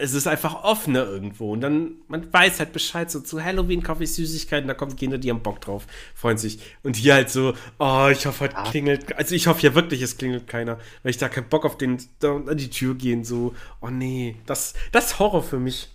Es 0.00 0.14
ist 0.14 0.28
einfach 0.28 0.62
offener 0.62 1.04
irgendwo. 1.04 1.52
Und 1.52 1.60
dann, 1.60 1.96
man 2.06 2.32
weiß 2.32 2.60
halt 2.60 2.72
Bescheid, 2.72 3.10
so 3.10 3.20
zu 3.20 3.44
Halloween 3.44 3.82
kaufe 3.82 4.04
ich 4.04 4.12
Süßigkeiten, 4.14 4.68
da 4.68 4.74
kommen 4.74 4.94
Kinder, 4.94 5.18
die 5.18 5.28
haben 5.28 5.42
Bock 5.42 5.60
drauf, 5.60 5.86
freuen 6.14 6.38
sich. 6.38 6.60
Und 6.84 6.96
hier 6.96 7.14
halt 7.14 7.30
so, 7.30 7.54
oh, 7.78 8.08
ich 8.10 8.24
hoffe, 8.24 8.44
heute 8.44 8.54
ja. 8.54 8.62
klingelt, 8.70 9.16
also 9.16 9.34
ich 9.34 9.48
hoffe 9.48 9.62
ja 9.62 9.74
wirklich, 9.74 10.00
es 10.00 10.16
klingelt 10.16 10.46
keiner, 10.46 10.78
weil 11.02 11.10
ich 11.10 11.18
da 11.18 11.28
keinen 11.28 11.48
Bock 11.48 11.64
auf 11.64 11.76
den, 11.76 11.98
da 12.20 12.36
an 12.36 12.56
die 12.56 12.70
Tür 12.70 12.94
gehen, 12.94 13.24
so, 13.24 13.54
oh 13.80 13.88
nee, 13.88 14.36
das, 14.46 14.74
das 14.92 15.06
ist 15.06 15.18
Horror 15.18 15.42
für 15.42 15.58
mich. 15.58 15.88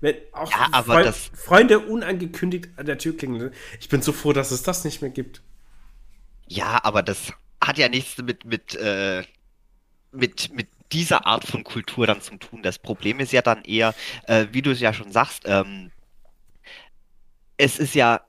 Wenn 0.00 0.16
auch 0.32 0.50
ja, 0.50 0.68
aber 0.72 0.94
Freund, 0.94 1.06
das 1.06 1.30
Freunde 1.34 1.78
unangekündigt 1.78 2.68
an 2.76 2.86
der 2.86 2.98
Tür 2.98 3.16
klingeln. 3.16 3.52
Ich 3.80 3.88
bin 3.88 4.02
so 4.02 4.12
froh, 4.12 4.32
dass 4.32 4.50
es 4.50 4.62
das 4.62 4.84
nicht 4.84 5.02
mehr 5.02 5.10
gibt. 5.10 5.40
Ja, 6.46 6.80
aber 6.84 7.02
das 7.02 7.32
hat 7.62 7.78
ja 7.78 7.88
nichts 7.88 8.18
mit, 8.18 8.44
mit, 8.44 8.74
äh, 8.74 9.22
mit, 10.12 10.52
mit 10.52 10.68
dieser 10.92 11.26
Art 11.26 11.44
von 11.44 11.64
Kultur 11.64 12.06
dann 12.06 12.20
zu 12.20 12.36
tun. 12.36 12.62
Das 12.62 12.78
Problem 12.78 13.20
ist 13.20 13.32
ja 13.32 13.42
dann 13.42 13.62
eher, 13.64 13.94
äh, 14.26 14.46
wie 14.52 14.62
du 14.62 14.70
es 14.70 14.80
ja 14.80 14.92
schon 14.92 15.12
sagst, 15.12 15.42
ähm, 15.46 15.90
es 17.56 17.78
ist 17.78 17.94
ja 17.94 18.22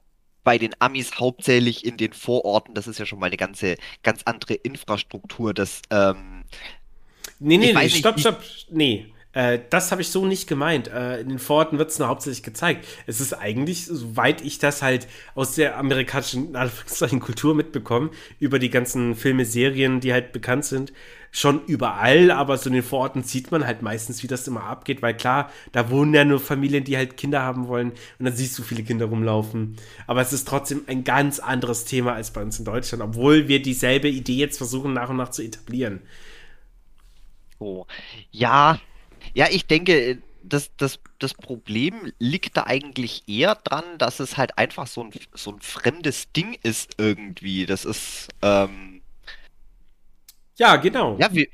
bei 0.44 0.58
den 0.58 0.74
Amis 0.80 1.20
hauptsächlich 1.20 1.86
in 1.86 1.98
den 1.98 2.14
Vororten, 2.14 2.74
das 2.74 2.88
ist 2.88 3.00
ja 3.00 3.06
schon 3.06 3.20
mal 3.20 3.28
eine 3.28 3.38
ganze, 3.38 3.76
ganz 4.04 4.24
andere 4.24 4.56
Infrastruktur, 4.56 5.54
das, 5.54 5.82
ähm, 5.92 6.44
Nee, 7.40 7.58
nee, 7.58 7.74
nee, 7.74 7.90
stopp, 7.90 8.20
stopp, 8.20 8.44
nee. 8.70 9.14
Äh, 9.32 9.60
das 9.70 9.92
habe 9.92 10.02
ich 10.02 10.10
so 10.10 10.26
nicht 10.26 10.48
gemeint. 10.48 10.88
Äh, 10.88 11.22
in 11.22 11.30
den 11.30 11.40
Vororten 11.40 11.78
wird 11.78 11.90
es 11.90 12.00
nur 12.00 12.08
hauptsächlich 12.08 12.44
gezeigt. 12.44 12.86
Es 13.06 13.22
ist 13.22 13.34
eigentlich, 13.34 13.86
soweit 13.86 14.42
ich 14.42 14.60
das 14.60 14.82
halt 14.82 15.08
aus 15.36 15.56
der 15.56 15.78
amerikanischen 15.78 16.54
Kultur 17.20 17.56
mitbekomme, 17.56 18.10
über 18.40 18.60
die 18.60 18.70
ganzen 18.70 19.16
Filme, 19.16 19.46
Serien, 19.46 20.00
die 20.00 20.12
halt 20.12 20.32
bekannt 20.34 20.66
sind, 20.66 20.92
schon 21.32 21.64
überall, 21.66 22.32
aber 22.32 22.58
so 22.58 22.70
in 22.70 22.76
den 22.76 22.84
Vororten 22.84 23.24
sieht 23.24 23.52
man 23.52 23.66
halt 23.66 23.82
meistens, 23.82 24.24
wie 24.24 24.28
das 24.28 24.48
immer 24.48 24.64
abgeht, 24.64 25.02
weil 25.02 25.16
klar, 25.16 25.52
da 25.72 25.90
wohnen 25.90 26.14
ja 26.14 26.26
nur 26.26 26.40
Familien, 26.40 26.84
die 26.84 26.98
halt 26.98 27.18
Kinder 27.18 27.42
haben 27.42 27.68
wollen 27.68 27.92
und 27.92 28.26
dann 28.26 28.36
siehst 28.36 28.58
du 28.58 28.64
viele 28.64 28.84
Kinder 28.84 29.06
rumlaufen. 29.06 29.78
Aber 30.08 30.22
es 30.22 30.34
ist 30.34 30.48
trotzdem 30.48 30.84
ein 30.88 31.04
ganz 31.04 31.40
anderes 31.40 31.86
Thema 31.86 32.14
als 32.14 32.32
bei 32.32 32.42
uns 32.42 32.60
in 32.60 32.66
Deutschland, 32.66 33.04
obwohl 33.04 33.48
wir 33.48 33.62
dieselbe 33.62 34.10
Idee 34.10 34.36
jetzt 34.36 34.58
versuchen 34.58 34.94
nach 34.94 35.10
und 35.10 35.18
nach 35.18 35.30
zu 35.30 35.44
etablieren. 35.44 36.02
Oh. 37.60 37.86
Ja, 38.32 38.80
ja, 39.34 39.48
ich 39.52 39.68
denke, 39.68 40.20
das, 40.44 40.72
das, 40.78 41.00
das 41.20 41.34
Problem 41.34 42.12
liegt 42.20 42.58
da 42.58 42.64
eigentlich 42.64 43.24
eher 43.28 43.56
dran, 43.56 43.84
dass 43.98 44.20
es 44.20 44.38
halt 44.38 44.58
einfach 44.58 44.88
so 44.88 45.04
ein, 45.04 45.12
so 45.34 45.52
ein 45.52 45.60
fremdes 45.60 46.32
Ding 46.32 46.58
ist 46.64 46.96
irgendwie. 46.98 47.66
Das 47.66 47.86
ist, 47.86 48.30
ähm, 48.42 48.99
Ja, 50.60 50.76
genau. 50.76 51.18
Ja, 51.18 51.34
wie, 51.34 51.50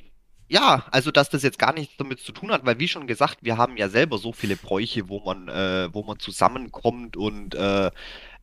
ja, 0.50 0.86
also 0.92 1.12
dass 1.12 1.30
das 1.30 1.44
jetzt 1.44 1.60
gar 1.60 1.74
nichts 1.74 1.96
damit 1.98 2.20
zu 2.20 2.32
tun 2.32 2.52
hat, 2.52 2.66
weil 2.66 2.80
wie 2.80 2.88
schon 2.88 3.08
gesagt, 3.08 3.40
wir 3.42 3.58
haben 3.58 3.78
ja 3.78 3.88
selber 3.90 4.18
so 4.18 4.34
viele 4.34 4.56
Bräuche, 4.56 5.10
wo 5.10 5.20
man, 5.20 5.48
äh, 5.48 5.94
wo 5.94 6.04
man 6.04 6.20
zusammenkommt 6.20 7.16
und 7.16 7.54
äh, 7.56 7.92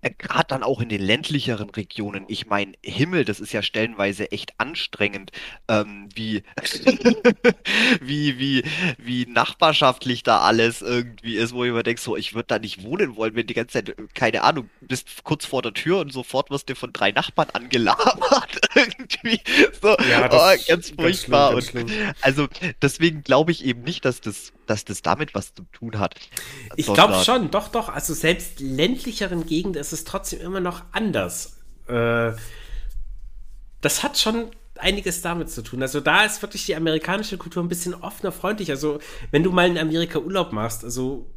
Gerade 0.02 0.48
dann 0.48 0.62
auch 0.62 0.80
in 0.80 0.88
den 0.88 1.00
ländlicheren 1.00 1.70
Regionen. 1.70 2.24
Ich 2.28 2.46
meine, 2.46 2.72
Himmel, 2.82 3.24
das 3.24 3.38
ist 3.40 3.52
ja 3.52 3.62
stellenweise 3.62 4.32
echt 4.32 4.52
anstrengend, 4.58 5.30
ähm, 5.68 6.08
wie, 6.14 6.42
wie, 8.00 8.38
wie, 8.38 8.64
wie 8.98 9.26
nachbarschaftlich 9.26 10.22
da 10.24 10.40
alles 10.40 10.82
irgendwie 10.82 11.36
ist, 11.36 11.54
wo 11.54 11.64
ich 11.64 11.72
mir 11.72 11.82
denke, 11.82 12.00
so, 12.00 12.16
ich 12.16 12.34
würde 12.34 12.48
da 12.48 12.58
nicht 12.58 12.82
wohnen 12.82 13.16
wollen, 13.16 13.36
wenn 13.36 13.46
die 13.46 13.54
ganze 13.54 13.84
Zeit, 13.84 13.96
keine 14.14 14.42
Ahnung, 14.42 14.68
bist 14.80 15.24
kurz 15.24 15.46
vor 15.46 15.62
der 15.62 15.72
Tür 15.72 16.00
und 16.00 16.12
sofort 16.12 16.50
wirst 16.50 16.68
du 16.68 16.74
von 16.74 16.92
drei 16.92 17.12
Nachbarn 17.12 17.50
angelabert. 17.50 18.60
irgendwie. 18.74 19.40
So, 19.80 19.96
ja, 20.08 20.28
oh, 20.30 20.56
ganz 20.66 20.90
furchtbar. 20.90 21.52
Ganz 21.52 21.68
schlimm, 21.68 21.86
ganz 21.86 21.92
schlimm. 21.92 22.08
Und, 22.08 22.16
also 22.20 22.48
deswegen 22.80 23.22
glaube 23.22 23.52
ich 23.52 23.64
eben 23.64 23.82
nicht, 23.82 24.04
dass 24.04 24.20
das 24.20 24.52
dass 24.72 24.84
das 24.84 25.02
damit 25.02 25.34
was 25.34 25.54
zu 25.54 25.64
tun 25.72 25.98
hat. 25.98 26.14
Ich 26.76 26.86
glaube 26.86 27.22
schon, 27.22 27.50
doch, 27.50 27.68
doch. 27.68 27.88
Also 27.88 28.14
selbst 28.14 28.60
ländlicheren 28.60 29.46
Gegenden 29.46 29.80
ist 29.80 29.92
es 29.92 30.04
trotzdem 30.04 30.40
immer 30.40 30.60
noch 30.60 30.82
anders. 30.92 31.58
Äh, 31.86 32.32
das 33.82 34.02
hat 34.02 34.18
schon 34.18 34.50
einiges 34.78 35.22
damit 35.22 35.50
zu 35.50 35.62
tun. 35.62 35.82
Also 35.82 36.00
da 36.00 36.24
ist 36.24 36.42
wirklich 36.42 36.66
die 36.66 36.74
amerikanische 36.74 37.36
Kultur 37.36 37.62
ein 37.62 37.68
bisschen 37.68 37.94
offener, 37.94 38.32
freundlich. 38.32 38.70
Also 38.70 38.98
wenn 39.30 39.42
du 39.42 39.52
mal 39.52 39.68
in 39.68 39.78
Amerika 39.78 40.18
Urlaub 40.18 40.52
machst, 40.52 40.84
also 40.84 41.30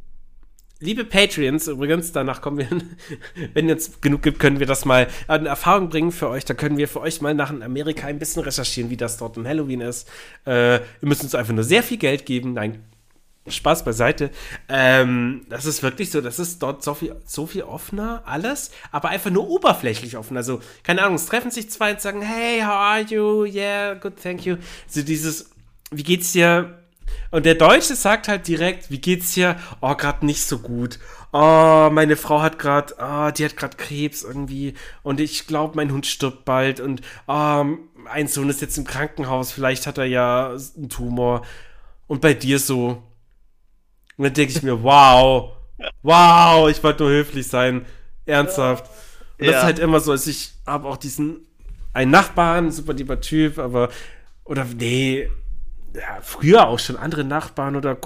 liebe 0.80 1.04
Patreons, 1.04 1.68
übrigens, 1.68 2.12
danach 2.12 2.40
kommen 2.40 2.58
wir, 2.58 2.68
wenn 3.54 3.68
es 3.68 4.00
genug 4.00 4.22
gibt, 4.22 4.38
können 4.38 4.58
wir 4.60 4.66
das 4.66 4.84
mal 4.84 5.08
in 5.28 5.46
Erfahrung 5.46 5.88
bringen 5.88 6.12
für 6.12 6.28
euch. 6.28 6.44
Da 6.44 6.54
können 6.54 6.76
wir 6.76 6.88
für 6.88 7.00
euch 7.00 7.20
mal 7.20 7.34
nach 7.34 7.50
Amerika 7.50 8.06
ein 8.06 8.18
bisschen 8.18 8.42
recherchieren, 8.42 8.90
wie 8.90 8.96
das 8.96 9.16
dort 9.18 9.36
in 9.36 9.46
Halloween 9.46 9.80
ist. 9.80 10.08
Äh, 10.46 10.76
ihr 10.76 10.82
müsst 11.02 11.22
uns 11.22 11.34
einfach 11.34 11.54
nur 11.54 11.64
sehr 11.64 11.82
viel 11.82 11.98
Geld 11.98 12.26
geben. 12.26 12.54
Nein, 12.54 12.84
Spaß 13.48 13.84
beiseite. 13.84 14.30
Ähm, 14.68 15.46
das 15.48 15.66
ist 15.66 15.82
wirklich 15.82 16.10
so, 16.10 16.20
das 16.20 16.38
ist 16.38 16.62
dort 16.62 16.82
so 16.82 16.94
viel, 16.94 17.16
so 17.24 17.46
viel 17.46 17.62
offener, 17.62 18.22
alles, 18.26 18.70
aber 18.92 19.10
einfach 19.10 19.30
nur 19.30 19.48
oberflächlich 19.48 20.16
offen. 20.16 20.36
Also, 20.36 20.60
keine 20.82 21.02
Ahnung, 21.02 21.16
es 21.16 21.26
treffen 21.26 21.50
sich 21.50 21.70
zwei 21.70 21.92
und 21.92 22.00
sagen, 22.00 22.22
hey, 22.22 22.60
how 22.60 22.70
are 22.70 23.00
you? 23.00 23.44
Yeah, 23.44 23.94
good, 23.94 24.14
thank 24.22 24.44
you. 24.44 24.56
So 24.88 25.02
dieses, 25.02 25.50
wie 25.90 26.02
geht's 26.02 26.32
dir? 26.32 26.82
Und 27.30 27.46
der 27.46 27.54
Deutsche 27.54 27.94
sagt 27.94 28.28
halt 28.28 28.48
direkt, 28.48 28.90
wie 28.90 29.00
geht's 29.00 29.32
dir? 29.32 29.56
Oh, 29.80 29.94
gerade 29.94 30.26
nicht 30.26 30.44
so 30.44 30.58
gut. 30.58 30.98
Oh, 31.32 31.90
meine 31.92 32.16
Frau 32.16 32.40
hat 32.40 32.58
gerade, 32.58 32.94
oh, 32.98 33.30
die 33.30 33.44
hat 33.44 33.56
gerade 33.56 33.76
Krebs 33.76 34.22
irgendwie 34.22 34.74
und 35.02 35.20
ich 35.20 35.46
glaube, 35.46 35.76
mein 35.76 35.92
Hund 35.92 36.06
stirbt 36.06 36.44
bald 36.44 36.80
und 36.80 37.02
oh, 37.26 37.64
ein 38.10 38.28
Sohn 38.28 38.48
ist 38.48 38.60
jetzt 38.60 38.78
im 38.78 38.84
Krankenhaus, 38.84 39.52
vielleicht 39.52 39.86
hat 39.86 39.98
er 39.98 40.04
ja 40.04 40.56
einen 40.76 40.88
Tumor. 40.88 41.42
Und 42.06 42.20
bei 42.20 42.34
dir 42.34 42.58
so, 42.58 43.02
und 44.16 44.24
dann 44.24 44.34
denke 44.34 44.52
ich 44.52 44.62
mir, 44.62 44.82
wow, 44.82 45.52
wow, 46.02 46.70
ich 46.70 46.82
wollte 46.82 47.02
nur 47.02 47.12
höflich 47.12 47.46
sein. 47.46 47.84
Ernsthaft. 48.24 48.90
Und 49.38 49.46
ja. 49.46 49.52
das 49.52 49.60
ist 49.60 49.64
halt 49.64 49.78
immer 49.78 50.00
so, 50.00 50.12
als 50.12 50.26
ich 50.26 50.52
habe 50.66 50.88
auch 50.88 50.96
diesen, 50.96 51.46
einen 51.92 52.10
Nachbarn, 52.10 52.70
super 52.70 52.94
lieber 52.94 53.20
Typ, 53.20 53.58
aber, 53.58 53.90
oder 54.44 54.64
nee, 54.64 55.28
ja, 55.94 56.18
früher 56.22 56.66
auch 56.66 56.78
schon 56.78 56.96
andere 56.96 57.24
Nachbarn 57.24 57.76
oder 57.76 57.96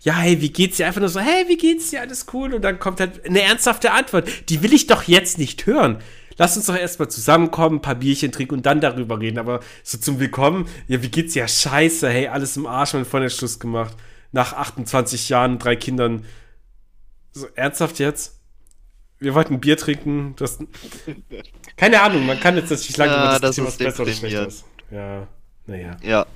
ja, 0.00 0.14
hey, 0.14 0.40
wie 0.40 0.52
geht's 0.52 0.76
dir? 0.76 0.86
Einfach 0.86 1.00
nur 1.00 1.08
so, 1.08 1.20
hey, 1.20 1.44
wie 1.48 1.56
geht's 1.56 1.90
dir? 1.90 2.00
Alles 2.00 2.26
cool? 2.32 2.54
Und 2.54 2.62
dann 2.62 2.78
kommt 2.78 3.00
halt 3.00 3.24
eine 3.24 3.42
ernsthafte 3.42 3.92
Antwort. 3.92 4.28
Die 4.48 4.62
will 4.62 4.72
ich 4.72 4.86
doch 4.86 5.04
jetzt 5.04 5.38
nicht 5.38 5.66
hören. 5.66 5.98
Lass 6.38 6.56
uns 6.56 6.66
doch 6.66 6.76
erstmal 6.76 7.08
zusammenkommen, 7.08 7.76
ein 7.76 7.82
paar 7.82 7.94
Bierchen 7.96 8.32
trinken 8.32 8.54
und 8.54 8.66
dann 8.66 8.80
darüber 8.80 9.20
reden. 9.20 9.38
Aber 9.38 9.60
so 9.82 9.98
zum 9.98 10.18
Willkommen, 10.18 10.66
ja, 10.88 11.02
wie 11.02 11.10
geht's 11.10 11.34
dir? 11.34 11.40
Ja, 11.40 11.48
scheiße, 11.48 12.08
hey, 12.08 12.28
alles 12.28 12.56
im 12.56 12.66
Arsch, 12.66 12.90
Freund 12.90 13.12
hat 13.12 13.32
Schluss 13.32 13.58
gemacht 13.58 13.96
nach 14.32 14.54
28 14.54 15.28
Jahren, 15.28 15.58
drei 15.58 15.76
Kindern. 15.76 16.24
So, 17.32 17.46
ernsthaft 17.54 17.98
jetzt? 17.98 18.42
wir 19.22 19.34
wollten 19.34 19.60
Bier 19.60 19.76
trinken. 19.76 20.34
Das, 20.36 20.58
keine 21.76 22.02
Ahnung, 22.02 22.26
man 22.26 22.40
kann 22.40 22.56
jetzt 22.56 22.70
natürlich 22.70 22.96
lange 22.96 23.12
Ja, 23.12 23.30
über 23.30 23.40
das 23.40 23.56
ist 23.56 23.64
was 23.64 23.76
besser 23.76 24.02
oder 24.02 24.12
schlechter 24.12 24.46
ist. 24.46 24.64
Ja, 24.90 25.28
naja. 25.66 25.96
Ja. 26.02 26.26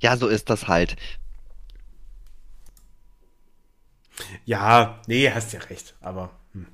Ja, 0.00 0.16
so 0.16 0.26
ist 0.26 0.50
das 0.50 0.66
halt. 0.66 0.96
Ja, 4.44 5.00
nee, 5.06 5.30
hast 5.30 5.52
ja 5.52 5.60
recht, 5.60 5.94
aber. 6.00 6.30
Hm. 6.52 6.66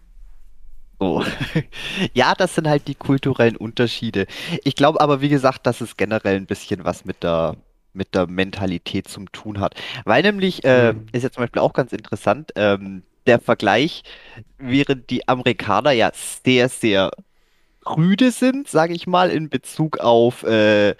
So. 0.98 1.24
Ja, 2.14 2.34
das 2.34 2.54
sind 2.54 2.66
halt 2.66 2.88
die 2.88 2.94
kulturellen 2.94 3.56
Unterschiede. 3.56 4.26
Ich 4.64 4.74
glaube 4.74 5.00
aber, 5.00 5.20
wie 5.20 5.28
gesagt, 5.28 5.66
dass 5.66 5.80
es 5.80 5.96
generell 5.96 6.36
ein 6.36 6.46
bisschen 6.46 6.84
was 6.84 7.04
mit 7.04 7.22
der, 7.22 7.56
mit 7.98 8.14
der 8.14 8.26
Mentalität 8.28 9.08
zum 9.08 9.30
tun 9.32 9.60
hat. 9.60 9.74
Weil 10.06 10.22
nämlich, 10.22 10.64
äh, 10.64 10.94
Mhm. 10.94 11.06
ist 11.12 11.24
jetzt 11.24 11.34
zum 11.34 11.42
Beispiel 11.44 11.62
auch 11.62 11.74
ganz 11.74 11.92
interessant, 11.92 12.52
ähm, 12.56 13.02
der 13.26 13.40
Vergleich, 13.40 14.04
während 14.58 15.10
die 15.10 15.28
Amerikaner 15.28 15.92
ja 15.92 16.10
sehr, 16.14 16.70
sehr 16.70 17.10
rüde 17.86 18.30
sind, 18.32 18.68
sage 18.68 18.94
ich 18.94 19.06
mal, 19.06 19.30
in 19.30 19.50
Bezug 19.50 19.98
auf 20.00 20.42
äh, 20.44 20.94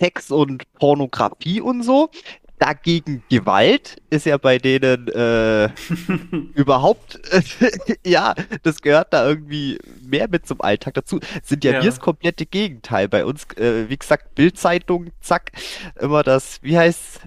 Sex 0.00 0.30
und 0.30 0.70
Pornografie 0.74 1.60
und 1.60 1.82
so. 1.82 2.10
Dagegen 2.58 3.22
Gewalt 3.28 4.00
ist 4.10 4.26
ja 4.26 4.36
bei 4.38 4.58
denen 4.58 5.08
äh, 5.08 5.68
überhaupt, 6.54 7.20
ja, 8.06 8.34
das 8.62 8.80
gehört 8.80 9.12
da 9.12 9.26
irgendwie 9.28 9.78
mehr 10.02 10.28
mit 10.28 10.46
zum 10.46 10.60
Alltag 10.60 10.94
dazu. 10.94 11.18
Sind 11.42 11.64
ja, 11.64 11.72
Ja. 11.72 11.82
wir 11.82 11.90
das 11.90 11.98
komplette 12.00 12.46
Gegenteil. 12.46 13.08
Bei 13.08 13.24
uns, 13.24 13.44
äh, 13.56 13.88
wie 13.88 13.96
gesagt, 13.96 14.34
Bildzeitung, 14.36 15.10
zack, 15.20 15.50
immer 16.00 16.22
das, 16.22 16.62
wie 16.62 16.78
heißt, 16.78 17.20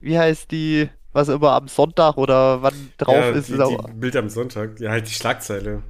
wie 0.00 0.18
heißt 0.18 0.50
die, 0.52 0.88
was 1.12 1.28
immer 1.28 1.52
am 1.52 1.66
Sonntag 1.66 2.16
oder 2.16 2.62
wann 2.62 2.92
drauf 2.96 3.16
ja, 3.16 3.30
ist, 3.30 3.48
die, 3.48 3.54
ist 3.54 3.60
auch 3.60 3.86
die 3.86 3.92
Bild 3.94 4.14
am 4.16 4.28
Sonntag. 4.28 4.78
Ja, 4.78 4.90
halt 4.92 5.08
die 5.08 5.14
Schlagzeile. 5.14 5.82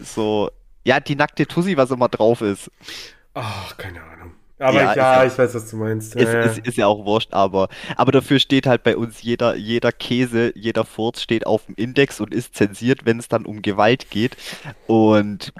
so, 0.00 0.50
ja, 0.84 0.98
die 0.98 1.14
nackte 1.16 1.46
Tussi, 1.46 1.76
was 1.76 1.90
immer 1.92 2.08
drauf 2.08 2.40
ist. 2.40 2.70
Ach, 3.34 3.76
keine 3.76 4.02
Ahnung. 4.02 4.32
Aber 4.58 4.82
Ja, 4.82 4.94
ja, 4.94 5.24
ich 5.26 5.36
weiß, 5.36 5.54
was 5.54 5.70
du 5.70 5.76
meinst. 5.76 6.16
Ist, 6.16 6.32
Ja, 6.32 6.40
ist, 6.40 6.58
ist 6.58 6.76
ja 6.76 6.86
auch 6.86 7.04
wurscht, 7.04 7.32
aber, 7.32 7.68
aber 7.96 8.12
dafür 8.12 8.38
steht 8.38 8.66
halt 8.66 8.82
bei 8.82 8.96
uns 8.96 9.22
jeder, 9.22 9.54
jeder 9.54 9.92
Käse, 9.92 10.52
jeder 10.56 10.84
Furz 10.84 11.20
steht 11.20 11.46
auf 11.46 11.66
dem 11.66 11.74
Index 11.74 12.20
und 12.20 12.32
ist 12.32 12.54
zensiert, 12.54 13.04
wenn 13.04 13.18
es 13.18 13.28
dann 13.28 13.44
um 13.44 13.60
Gewalt 13.60 14.10
geht. 14.10 14.36
Und 14.86 15.52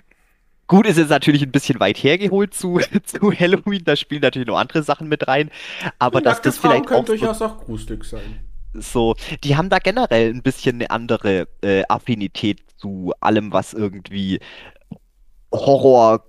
gut, 0.67 0.87
ist 0.87 0.99
es 0.99 1.11
natürlich 1.11 1.43
ein 1.43 1.53
bisschen 1.53 1.79
weit 1.79 1.99
hergeholt 1.99 2.55
zu, 2.55 2.81
zu 3.05 3.33
Halloween, 3.33 3.85
da 3.85 3.97
spielen 3.97 4.23
natürlich 4.23 4.49
noch 4.49 4.59
andere 4.59 4.83
Sachen 4.83 5.09
mit 5.09 5.29
rein, 5.29 5.51
aber 5.99 6.23
dass 6.23 6.37
Nackte 6.37 6.49
das 6.49 6.59
Frauen 6.59 6.71
vielleicht 6.71 6.87
können 6.87 7.07
so, 7.07 7.13
durchaus 7.13 7.43
auch 7.43 7.59
gruselig 7.59 8.05
sein. 8.05 8.41
so, 8.73 9.15
die 9.45 9.57
haben 9.57 9.69
da 9.69 9.79
generell 9.79 10.31
ein 10.31 10.43
bisschen 10.43 10.77
eine 10.77 10.91
andere 10.91 11.49
äh, 11.63 11.83
Affinität 11.89 12.61
zu 12.79 13.13
allem, 13.21 13.53
was 13.53 13.75
irgendwie 13.75 14.41
Horror, 15.53 16.25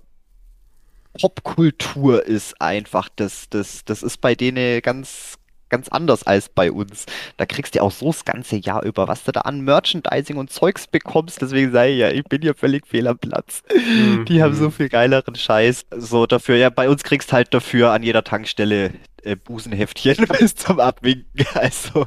Popkultur 1.20 2.24
ist 2.24 2.60
einfach. 2.60 3.08
Das, 3.14 3.48
das, 3.50 3.84
das 3.84 4.02
ist 4.02 4.20
bei 4.20 4.34
denen 4.34 4.80
ganz, 4.82 5.38
ganz 5.68 5.88
anders 5.88 6.24
als 6.24 6.48
bei 6.48 6.70
uns. 6.72 7.06
Da 7.36 7.46
kriegst 7.46 7.74
du 7.74 7.78
ja 7.78 7.82
auch 7.82 7.92
so 7.92 8.06
das 8.06 8.24
ganze 8.24 8.56
Jahr 8.56 8.84
über, 8.84 9.08
was 9.08 9.24
du 9.24 9.32
da 9.32 9.40
an 9.42 9.60
Merchandising 9.60 10.36
und 10.36 10.50
Zeugs 10.50 10.86
bekommst. 10.86 11.42
Deswegen 11.42 11.72
sage 11.72 11.90
ich 11.90 11.98
ja, 11.98 12.10
ich 12.10 12.24
bin 12.24 12.42
hier 12.42 12.54
völlig 12.54 12.86
fehl 12.86 13.06
am 13.06 13.18
Platz. 13.18 13.62
Mhm. 13.74 14.24
Die 14.26 14.42
haben 14.42 14.54
so 14.54 14.70
viel 14.70 14.88
geileren 14.88 15.34
Scheiß. 15.34 15.86
So 15.96 16.26
dafür, 16.26 16.56
ja, 16.56 16.70
bei 16.70 16.88
uns 16.88 17.02
kriegst 17.02 17.32
halt 17.32 17.52
dafür 17.54 17.92
an 17.92 18.02
jeder 18.02 18.24
Tankstelle 18.24 18.92
äh, 19.22 19.36
Busenheftchen 19.36 20.26
bis 20.38 20.54
zum 20.54 20.80
Abwinken. 20.80 21.46
Also, 21.54 22.06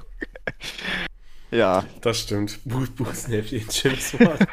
ja. 1.51 1.83
Das 2.01 2.21
stimmt. 2.21 2.59
Bu 2.65 2.85
Busenhäftchen, 2.95 3.65
James 3.69 4.19
Ward. 4.19 4.47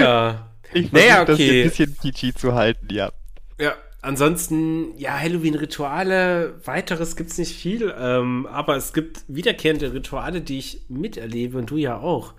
ja. 0.00 0.53
Ich 0.74 0.92
Naja, 0.92 1.24
versuche 1.24 1.26
das 1.26 1.36
hier 1.38 1.48
okay. 1.48 1.62
ein 1.62 1.68
bisschen 1.68 1.96
PG 1.96 2.34
zu 2.34 2.54
halten, 2.54 2.88
ja. 2.92 3.12
Ja, 3.60 3.74
ansonsten, 4.02 4.98
ja, 4.98 5.18
Halloween-Rituale, 5.18 6.60
weiteres 6.64 7.16
gibt's 7.16 7.38
nicht 7.38 7.54
viel, 7.56 7.94
ähm, 7.98 8.46
aber 8.46 8.76
es 8.76 8.92
gibt 8.92 9.24
wiederkehrende 9.28 9.92
Rituale, 9.94 10.40
die 10.40 10.58
ich 10.58 10.82
miterlebe 10.88 11.58
und 11.58 11.70
du 11.70 11.76
ja 11.76 11.96
auch. 11.98 12.34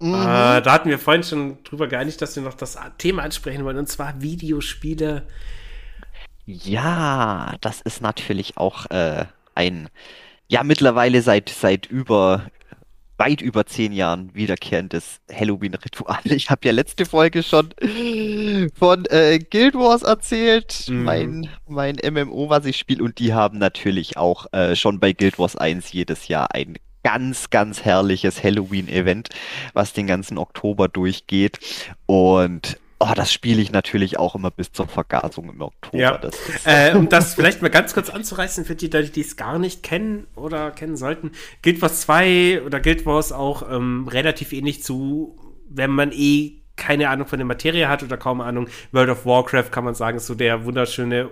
Mhm. 0.00 0.14
Äh, 0.14 0.62
da 0.62 0.72
hatten 0.72 0.88
wir 0.88 0.98
vorhin 0.98 1.22
schon 1.22 1.62
drüber 1.64 1.86
geeinigt, 1.86 2.20
dass 2.22 2.36
wir 2.36 2.42
noch 2.42 2.54
das 2.54 2.78
Thema 2.98 3.22
ansprechen 3.22 3.64
wollen, 3.64 3.78
und 3.78 3.88
zwar 3.88 4.20
Videospiele. 4.22 5.26
Ja, 6.46 7.54
das 7.60 7.80
ist 7.80 8.02
natürlich 8.02 8.56
auch 8.56 8.86
äh, 8.90 9.24
ein, 9.54 9.88
ja, 10.48 10.62
mittlerweile 10.62 11.22
seit, 11.22 11.48
seit 11.48 11.86
über, 11.86 12.50
weit 13.16 13.40
über 13.40 13.64
zehn 13.66 13.92
Jahren 13.92 14.34
wiederkehrendes 14.34 15.20
Halloween-Ritual. 15.32 16.18
Ich 16.24 16.50
habe 16.50 16.60
ja 16.66 16.72
letzte 16.72 17.06
Folge 17.06 17.42
schon 17.42 17.70
von 18.76 19.04
äh, 19.06 19.38
Guild 19.38 19.74
Wars 19.74 20.02
erzählt, 20.02 20.86
Mhm. 20.88 21.02
mein, 21.04 21.48
mein 21.68 21.96
MMO, 21.96 22.48
was 22.48 22.64
ich 22.66 22.76
spiele. 22.76 23.02
Und 23.04 23.18
die 23.18 23.32
haben 23.34 23.58
natürlich 23.58 24.16
auch 24.16 24.46
äh, 24.52 24.74
schon 24.76 24.98
bei 25.00 25.12
Guild 25.12 25.38
Wars 25.38 25.56
1 25.56 25.92
jedes 25.92 26.28
Jahr 26.28 26.54
ein 26.54 26.76
ganz, 27.04 27.50
ganz 27.50 27.84
herrliches 27.84 28.42
Halloween-Event, 28.42 29.28
was 29.74 29.92
den 29.92 30.06
ganzen 30.06 30.38
Oktober 30.38 30.88
durchgeht. 30.88 31.58
Und 32.06 32.78
oh, 32.98 33.12
das 33.14 33.32
spiele 33.32 33.60
ich 33.60 33.72
natürlich 33.72 34.18
auch 34.18 34.34
immer 34.34 34.50
bis 34.50 34.72
zur 34.72 34.86
Vergasung 34.86 35.50
im 35.50 35.60
Oktober. 35.60 35.98
Ja. 35.98 36.18
Das 36.18 36.34
Äh, 36.64 36.94
um 36.94 37.08
das 37.08 37.34
vielleicht 37.34 37.62
mal 37.62 37.68
ganz 37.68 37.94
kurz 37.94 38.10
anzureißen 38.10 38.64
für 38.64 38.74
die 38.74 38.88
Leute, 38.88 39.10
die 39.10 39.20
es 39.20 39.36
gar 39.36 39.58
nicht 39.58 39.82
kennen 39.82 40.26
oder 40.34 40.70
kennen 40.70 40.96
sollten. 40.96 41.32
Guild 41.62 41.82
Wars 41.82 42.02
2 42.02 42.62
oder 42.64 42.80
Guild 42.80 43.06
Wars 43.06 43.32
auch 43.32 43.68
ähm, 43.70 44.08
relativ 44.08 44.52
ähnlich 44.52 44.82
zu, 44.82 45.36
wenn 45.68 45.90
man 45.90 46.12
eh 46.12 46.62
keine 46.76 47.08
Ahnung 47.08 47.26
von 47.26 47.38
der 47.38 47.46
Materie 47.46 47.88
hat 47.88 48.02
oder 48.02 48.16
kaum 48.16 48.40
Ahnung. 48.40 48.68
World 48.92 49.10
of 49.10 49.26
Warcraft 49.26 49.70
kann 49.70 49.84
man 49.84 49.94
sagen, 49.94 50.16
ist 50.16 50.26
so 50.26 50.34
der 50.34 50.64
wunderschöne 50.64 51.30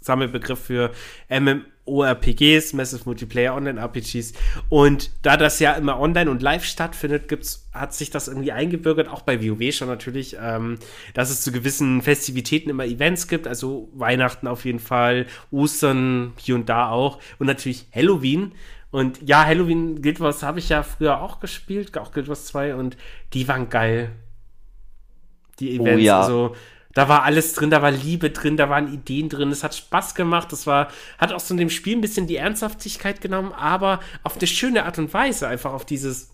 Sammelbegriff 0.00 0.58
für 0.58 0.90
MMORPGs, 1.28 2.72
Massive 2.72 3.02
Multiplayer 3.04 3.54
Online 3.54 3.80
RPGs. 3.80 4.32
Und 4.68 5.10
da 5.22 5.36
das 5.36 5.58
ja 5.60 5.72
immer 5.74 6.00
online 6.00 6.30
und 6.30 6.42
live 6.42 6.64
stattfindet, 6.64 7.28
gibt's, 7.28 7.68
hat 7.72 7.94
sich 7.94 8.10
das 8.10 8.28
irgendwie 8.28 8.52
eingebürgert, 8.52 9.08
auch 9.08 9.22
bei 9.22 9.42
WoW 9.42 9.74
schon 9.74 9.88
natürlich, 9.88 10.36
ähm, 10.40 10.78
dass 11.14 11.30
es 11.30 11.42
zu 11.42 11.52
gewissen 11.52 12.02
Festivitäten 12.02 12.70
immer 12.70 12.86
Events 12.86 13.28
gibt, 13.28 13.46
also 13.46 13.88
Weihnachten 13.94 14.46
auf 14.46 14.64
jeden 14.64 14.80
Fall, 14.80 15.26
Ostern 15.50 16.32
hier 16.38 16.54
und 16.54 16.68
da 16.68 16.88
auch 16.88 17.20
und 17.38 17.46
natürlich 17.46 17.86
Halloween. 17.94 18.52
Und 18.90 19.20
ja, 19.22 19.44
Halloween 19.46 20.02
Guild 20.02 20.18
Wars 20.18 20.42
habe 20.42 20.58
ich 20.58 20.68
ja 20.68 20.82
früher 20.82 21.20
auch 21.20 21.38
gespielt, 21.40 21.96
auch 21.96 22.12
Guild 22.12 22.28
Wars 22.28 22.46
2 22.46 22.74
und 22.74 22.96
die 23.32 23.46
waren 23.46 23.68
geil. 23.68 24.10
Die 25.60 25.78
Oh 25.78 25.82
Events, 25.82 26.04
ja. 26.04 26.20
also 26.20 26.56
da 26.92 27.08
war 27.08 27.22
alles 27.22 27.52
drin, 27.52 27.70
da 27.70 27.82
war 27.82 27.90
Liebe 27.90 28.30
drin, 28.30 28.56
da 28.56 28.68
waren 28.68 28.92
Ideen 28.92 29.28
drin, 29.28 29.50
es 29.50 29.62
hat 29.62 29.74
Spaß 29.74 30.14
gemacht, 30.14 30.52
es 30.52 30.66
war, 30.66 30.88
hat 31.18 31.32
auch 31.32 31.40
so 31.40 31.54
in 31.54 31.58
dem 31.58 31.70
Spiel 31.70 31.96
ein 31.96 32.00
bisschen 32.00 32.26
die 32.26 32.36
Ernsthaftigkeit 32.36 33.20
genommen, 33.20 33.52
aber 33.52 34.00
auf 34.22 34.36
eine 34.36 34.46
schöne 34.46 34.84
Art 34.84 34.98
und 34.98 35.12
Weise, 35.14 35.46
einfach 35.48 35.72
auf 35.72 35.84
dieses, 35.84 36.30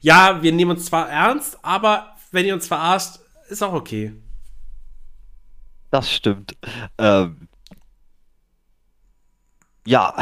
ja, 0.00 0.42
wir 0.42 0.52
nehmen 0.52 0.72
uns 0.72 0.86
zwar 0.86 1.08
ernst, 1.08 1.58
aber 1.62 2.16
wenn 2.30 2.46
ihr 2.46 2.54
uns 2.54 2.66
verarscht, 2.66 3.20
ist 3.48 3.62
auch 3.62 3.72
okay. 3.72 4.12
das 5.90 6.12
stimmt. 6.12 6.56
Ähm, 6.98 7.48
ja, 9.86 10.14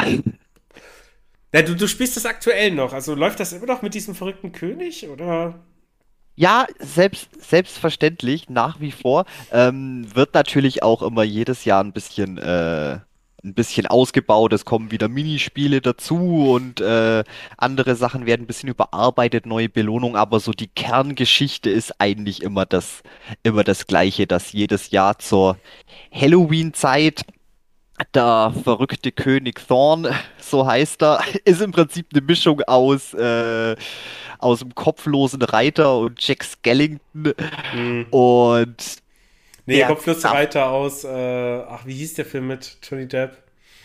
Ja, 1.52 1.62
du, 1.62 1.74
du 1.74 1.88
spielst 1.88 2.16
das 2.16 2.26
aktuell 2.26 2.70
noch, 2.70 2.92
also 2.92 3.14
läuft 3.14 3.40
das 3.40 3.52
immer 3.52 3.66
noch 3.66 3.82
mit 3.82 3.94
diesem 3.94 4.14
verrückten 4.14 4.52
König, 4.52 5.08
oder? 5.08 5.58
Ja, 6.36 6.66
selbst, 6.78 7.28
selbstverständlich, 7.38 8.48
nach 8.48 8.80
wie 8.80 8.92
vor. 8.92 9.24
Ähm, 9.52 10.06
wird 10.14 10.34
natürlich 10.34 10.82
auch 10.82 11.02
immer 11.02 11.22
jedes 11.22 11.64
Jahr 11.64 11.82
ein 11.82 11.92
bisschen, 11.92 12.38
äh, 12.38 12.98
ein 13.42 13.54
bisschen 13.54 13.86
ausgebaut. 13.86 14.52
Es 14.52 14.64
kommen 14.64 14.90
wieder 14.90 15.08
Minispiele 15.08 15.80
dazu 15.80 16.52
und 16.52 16.80
äh, 16.80 17.24
andere 17.56 17.94
Sachen 17.96 18.26
werden 18.26 18.42
ein 18.42 18.46
bisschen 18.46 18.68
überarbeitet, 18.68 19.46
neue 19.46 19.68
Belohnungen, 19.68 20.16
aber 20.16 20.40
so 20.40 20.52
die 20.52 20.68
Kerngeschichte 20.68 21.70
ist 21.70 22.00
eigentlich 22.00 22.42
immer 22.42 22.66
das, 22.66 23.02
immer 23.42 23.64
das 23.64 23.86
Gleiche, 23.86 24.26
dass 24.26 24.52
jedes 24.52 24.90
Jahr 24.90 25.18
zur 25.18 25.56
Halloween-Zeit 26.12 27.22
Der 28.14 28.52
verrückte 28.64 29.12
König 29.12 29.66
Thorn, 29.66 30.08
so 30.40 30.66
heißt 30.66 31.02
er, 31.02 31.20
ist 31.44 31.60
im 31.60 31.70
Prinzip 31.72 32.06
eine 32.12 32.22
Mischung 32.22 32.60
aus, 32.62 33.14
äh, 33.14 33.76
aus 34.38 34.60
dem 34.60 34.74
kopflosen 34.74 35.42
Reiter 35.42 35.98
und 35.98 36.20
Jack 36.26 36.44
Skellington. 36.44 37.34
Hm. 37.72 38.06
Und 38.10 38.76
Nee, 39.66 39.80
Ja, 39.80 39.86
Kopflose. 39.88 40.28
Reiter 40.30 40.70
aus, 40.70 41.04
äh, 41.04 41.62
ach, 41.68 41.84
wie 41.86 41.94
hieß 41.94 42.14
der 42.14 42.24
Film 42.24 42.48
mit 42.48 42.78
Johnny 42.82 43.06
Depp? 43.06 43.36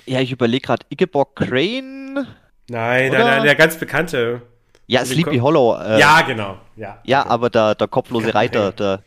ja, 0.07 0.19
ich 0.21 0.31
überlege 0.31 0.65
gerade, 0.67 0.85
Ingeborg 0.89 1.35
Crane? 1.35 2.27
Nein, 2.67 3.09
Oder? 3.09 3.19
nein, 3.19 3.27
nein, 3.27 3.43
der 3.43 3.55
ganz 3.55 3.77
bekannte. 3.77 4.41
Ja, 4.87 5.03
Sleepy 5.05 5.37
Hollow. 5.39 5.75
Äh, 5.79 5.99
ja, 5.99 6.21
genau. 6.21 6.57
Ja, 6.75 6.99
ja, 7.03 7.25
aber 7.25 7.49
der, 7.49 7.75
der 7.75 7.87
kopflose. 7.87 8.33
Reiter, 8.33 8.71
der 8.71 9.01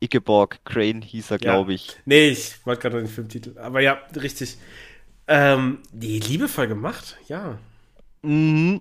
Ingeborg 0.00 0.58
Crane 0.64 1.02
hieß 1.02 1.30
er, 1.30 1.40
Ja. 1.40 1.52
glaube 1.52 1.74
ich. 1.74 1.96
Nee, 2.04 2.28
ich 2.28 2.64
wollte 2.66 2.82
gerade 2.82 2.96
noch 2.96 3.02
den 3.02 3.10
Filmtitel. 3.12 3.58
Aber 3.58 3.80
ja, 3.80 3.98
richtig. 4.14 4.56
Ähm, 5.28 5.78
nee, 5.92 6.18
liebevoll 6.18 6.66
gemacht, 6.68 7.16
ja. 7.28 7.58
Mhm. 8.22 8.80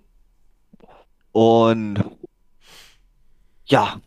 Und 1.32 2.04
Ja, 3.68 4.00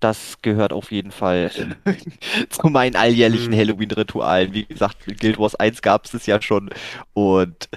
das 0.00 0.38
gehört 0.42 0.72
auf 0.72 0.90
jeden 0.90 1.12
Fall 1.12 1.50
zu 2.50 2.66
meinen 2.66 2.96
alljährlichen 2.96 3.52
Hm. 3.52 3.58
Halloween-Ritualen. 3.60 4.52
Wie 4.52 4.64
gesagt, 4.64 5.06
mit 5.06 5.20
Guild 5.20 5.38
Wars 5.38 5.54
1 5.54 5.80
gab 5.82 6.04
es 6.06 6.14
es 6.14 6.26
ja 6.26 6.42
schon 6.42 6.70
und 7.12 7.68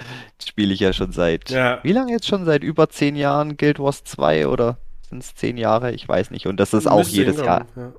spiele 0.44 0.74
ich 0.74 0.80
ja 0.80 0.92
schon 0.92 1.12
seit, 1.12 1.50
Ja. 1.50 1.78
wie 1.84 1.92
lange 1.92 2.10
jetzt 2.10 2.26
schon? 2.26 2.44
Seit 2.44 2.64
über 2.64 2.88
zehn 2.90 3.14
Jahren 3.14 3.56
Guild 3.56 3.78
Wars 3.78 4.02
2 4.02 4.48
oder 4.48 4.78
sind 5.08 5.22
es 5.22 5.36
zehn 5.36 5.56
Jahre? 5.56 5.92
Ich 5.92 6.08
weiß 6.08 6.32
nicht. 6.32 6.46
Und 6.48 6.58
das 6.58 6.74
ist 6.74 6.88
auch 6.88 7.06
jedes 7.06 7.36
Jahr, 7.36 7.66
ja. 7.76 7.92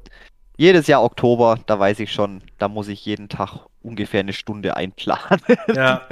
Jedes 0.58 0.88
Jahr 0.88 1.04
Oktober, 1.04 1.60
da 1.68 1.80
weiß 1.80 2.00
ich 2.00 2.12
schon, 2.12 2.42
da 2.58 2.68
muss 2.68 2.88
ich 2.88 3.06
jeden 3.06 3.30
Tag 3.30 3.68
ungefähr 3.84 4.20
eine 4.22 4.34
Stunde 4.34 4.76
einplanen. 4.76 5.42
Ja. 5.74 6.08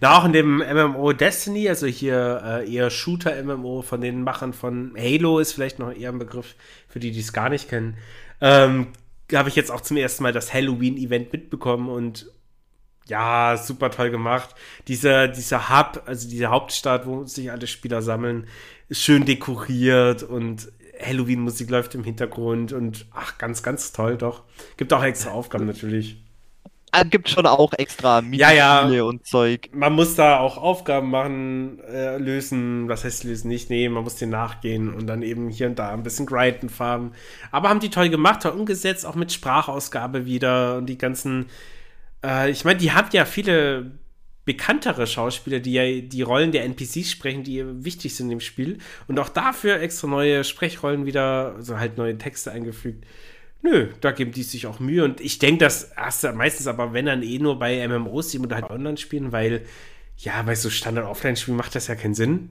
Na, 0.00 0.18
auch 0.18 0.24
in 0.24 0.32
dem 0.32 0.58
MMO 0.58 1.12
Destiny, 1.12 1.68
also 1.68 1.86
hier 1.86 2.42
äh, 2.44 2.74
eher 2.74 2.90
Shooter-MMO 2.90 3.82
von 3.82 4.00
den 4.00 4.22
Machern 4.22 4.52
von 4.52 4.94
Halo 4.96 5.38
ist 5.38 5.52
vielleicht 5.52 5.78
noch 5.78 5.92
eher 5.92 6.10
ein 6.10 6.18
Begriff 6.18 6.54
für 6.88 7.00
die, 7.00 7.10
die 7.10 7.20
es 7.20 7.32
gar 7.32 7.50
nicht 7.50 7.68
kennen. 7.68 7.96
Ähm, 8.40 8.88
habe 9.32 9.48
ich 9.48 9.56
jetzt 9.56 9.70
auch 9.70 9.82
zum 9.82 9.96
ersten 9.96 10.22
Mal 10.22 10.32
das 10.32 10.52
Halloween-Event 10.54 11.32
mitbekommen 11.32 11.88
und 11.88 12.26
ja, 13.06 13.56
super 13.56 13.90
toll 13.90 14.10
gemacht. 14.10 14.54
Dieser, 14.88 15.28
dieser 15.28 15.68
Hub, 15.68 16.02
also 16.06 16.28
diese 16.28 16.46
Hauptstadt, 16.48 17.06
wo 17.06 17.24
sich 17.24 17.50
alle 17.50 17.66
Spieler 17.66 18.02
sammeln, 18.02 18.46
ist 18.88 19.02
schön 19.02 19.24
dekoriert 19.24 20.22
und 20.22 20.70
Halloween-Musik 21.00 21.70
läuft 21.70 21.94
im 21.94 22.04
Hintergrund 22.04 22.72
und 22.72 23.06
ach, 23.12 23.38
ganz, 23.38 23.62
ganz 23.62 23.92
toll 23.92 24.16
doch. 24.18 24.44
Gibt 24.76 24.92
auch 24.92 25.02
extra 25.04 25.30
Aufgaben 25.32 25.66
natürlich. 25.66 26.24
Es 26.92 27.08
gibt 27.10 27.28
schon 27.28 27.46
auch 27.46 27.72
extra 27.74 28.20
Ja, 28.32 28.50
ja. 28.52 28.82
Minispiele 28.82 29.04
und 29.04 29.26
Zeug. 29.26 29.70
man 29.72 29.92
muss 29.92 30.16
da 30.16 30.38
auch 30.40 30.56
Aufgaben 30.58 31.10
machen, 31.10 31.78
äh, 31.84 32.18
lösen, 32.18 32.88
was 32.88 33.04
heißt 33.04 33.24
lösen 33.24 33.48
nicht, 33.48 33.70
nee, 33.70 33.88
man 33.88 34.02
muss 34.02 34.16
denen 34.16 34.32
nachgehen 34.32 34.92
und 34.92 35.06
dann 35.06 35.22
eben 35.22 35.48
hier 35.48 35.68
und 35.68 35.78
da 35.78 35.90
ein 35.90 36.02
bisschen 36.02 36.26
grinden, 36.26 36.68
farben. 36.68 37.12
Aber 37.52 37.68
haben 37.68 37.80
die 37.80 37.90
toll 37.90 38.08
gemacht, 38.10 38.42
toll 38.42 38.52
umgesetzt, 38.52 39.06
auch 39.06 39.14
mit 39.14 39.32
Sprachausgabe 39.32 40.26
wieder 40.26 40.78
und 40.78 40.86
die 40.86 40.98
ganzen, 40.98 41.46
äh, 42.24 42.50
ich 42.50 42.64
meine, 42.64 42.78
die 42.78 42.92
haben 42.92 43.08
ja 43.12 43.24
viele 43.24 43.99
bekanntere 44.50 45.06
Schauspieler, 45.06 45.60
die 45.60 45.74
ja 45.74 46.00
die 46.00 46.22
Rollen 46.22 46.50
der 46.50 46.64
NPCs 46.64 47.08
sprechen, 47.08 47.44
die 47.44 47.62
wichtig 47.84 48.16
sind 48.16 48.32
im 48.32 48.40
Spiel 48.40 48.78
und 49.06 49.16
auch 49.20 49.28
dafür 49.28 49.80
extra 49.80 50.08
neue 50.08 50.42
Sprechrollen 50.42 51.06
wieder, 51.06 51.54
also 51.54 51.78
halt 51.78 51.96
neue 51.96 52.18
Texte 52.18 52.50
eingefügt. 52.50 53.06
Nö, 53.62 53.90
da 54.00 54.10
geben 54.10 54.32
die 54.32 54.42
sich 54.42 54.66
auch 54.66 54.80
Mühe 54.80 55.04
und 55.04 55.20
ich 55.20 55.38
denke, 55.38 55.64
das 55.64 55.92
hast 55.94 56.24
du 56.24 56.32
meistens 56.32 56.66
aber, 56.66 56.92
wenn 56.92 57.06
dann 57.06 57.22
eh 57.22 57.38
nur 57.38 57.60
bei 57.60 57.86
MMOs, 57.86 58.32
die 58.32 58.40
oder 58.40 58.56
halt 58.56 58.70
online 58.70 58.96
spielen, 58.96 59.30
weil 59.30 59.64
ja, 60.16 60.42
bei 60.42 60.56
so 60.56 60.68
Standard-Offline-Spielen 60.68 61.56
macht 61.56 61.76
das 61.76 61.86
ja 61.86 61.94
keinen 61.94 62.14
Sinn. 62.14 62.50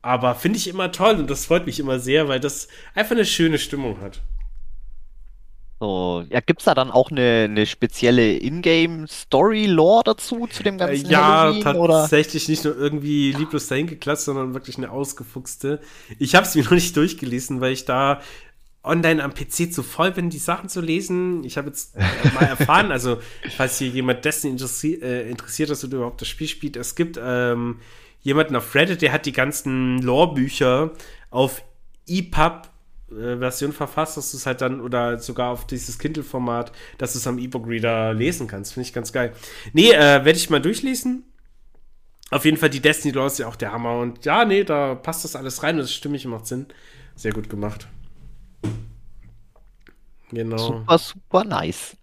Aber 0.00 0.34
finde 0.34 0.56
ich 0.56 0.68
immer 0.68 0.90
toll 0.90 1.16
und 1.16 1.28
das 1.28 1.44
freut 1.44 1.66
mich 1.66 1.80
immer 1.80 1.98
sehr, 1.98 2.28
weil 2.28 2.40
das 2.40 2.68
einfach 2.94 3.14
eine 3.14 3.26
schöne 3.26 3.58
Stimmung 3.58 4.00
hat. 4.00 4.22
So, 5.82 6.24
ja, 6.30 6.38
gibt's 6.38 6.62
da 6.66 6.76
dann 6.76 6.92
auch 6.92 7.10
eine, 7.10 7.48
eine 7.50 7.66
spezielle 7.66 8.38
Ingame-Story-Lore 8.38 10.04
dazu, 10.04 10.46
zu 10.46 10.62
dem 10.62 10.76
Äh, 10.76 10.78
ganzen 10.78 11.10
ja, 11.10 11.42
Halloween, 11.42 11.76
oder? 11.76 12.02
tatsächlich 12.02 12.48
nicht 12.48 12.62
nur 12.62 12.76
irgendwie 12.76 13.32
lieblos 13.32 13.66
dahin 13.66 13.88
geklatscht, 13.88 14.26
sondern 14.26 14.54
wirklich 14.54 14.78
eine 14.78 14.92
ausgefuchste. 14.92 15.80
Ich 16.20 16.36
habe 16.36 16.46
es 16.46 16.54
mir 16.54 16.62
noch 16.66 16.70
nicht 16.70 16.96
durchgelesen, 16.96 17.60
weil 17.60 17.72
ich 17.72 17.84
da 17.84 18.20
online 18.84 19.24
am 19.24 19.34
PC 19.34 19.72
zu 19.72 19.82
voll 19.82 20.12
bin, 20.12 20.30
die 20.30 20.38
Sachen 20.38 20.68
zu 20.68 20.80
lesen. 20.80 21.42
Ich 21.42 21.56
habe 21.56 21.66
jetzt 21.66 21.96
äh, 21.96 22.04
mal 22.32 22.44
erfahren, 22.44 22.92
also 22.92 23.18
falls 23.56 23.78
hier 23.78 23.88
jemand 23.88 24.24
Destiny 24.24 24.52
interessi 24.52 25.00
äh, 25.02 25.28
interessiert 25.28 25.70
ist 25.70 25.82
oder 25.82 25.96
überhaupt 25.96 26.20
das 26.20 26.28
Spiel 26.28 26.46
spielt, 26.46 26.76
es 26.76 26.94
gibt 26.94 27.18
ähm, 27.20 27.80
jemanden 28.20 28.54
auf 28.54 28.72
Reddit, 28.76 29.02
der 29.02 29.10
hat 29.10 29.26
die 29.26 29.32
ganzen 29.32 30.00
Lore-Bücher 30.00 30.92
auf 31.30 31.64
EPUB 32.06 32.68
äh, 33.18 33.38
Version 33.38 33.72
verfasst, 33.72 34.16
dass 34.16 34.30
du 34.30 34.36
es 34.36 34.46
halt 34.46 34.60
dann 34.60 34.80
oder 34.80 35.18
sogar 35.18 35.50
auf 35.50 35.66
dieses 35.66 35.98
Kindle-Format, 35.98 36.72
dass 36.98 37.12
du 37.12 37.18
es 37.18 37.26
am 37.26 37.38
E-Book-Reader 37.38 38.14
lesen 38.14 38.46
kannst. 38.46 38.74
Finde 38.74 38.88
ich 38.88 38.92
ganz 38.92 39.12
geil. 39.12 39.32
Nee, 39.72 39.90
äh, 39.90 40.24
werde 40.24 40.36
ich 40.36 40.50
mal 40.50 40.60
durchlesen. 40.60 41.24
Auf 42.30 42.44
jeden 42.46 42.56
Fall, 42.56 42.70
die 42.70 42.80
Destiny 42.80 43.12
Lore 43.12 43.26
ist 43.26 43.38
ja 43.38 43.46
auch 43.46 43.56
der 43.56 43.72
Hammer. 43.72 43.98
Und 43.98 44.24
ja, 44.24 44.44
nee, 44.44 44.64
da 44.64 44.94
passt 44.94 45.24
das 45.24 45.36
alles 45.36 45.62
rein 45.62 45.74
und 45.76 45.82
das 45.82 45.92
stimmig 45.92 46.24
macht 46.24 46.46
Sinn. 46.46 46.66
Sehr 47.14 47.32
gut 47.32 47.50
gemacht. 47.50 47.88
Genau. 50.30 50.56
Super, 50.56 50.98
super 50.98 51.44
nice. 51.44 51.96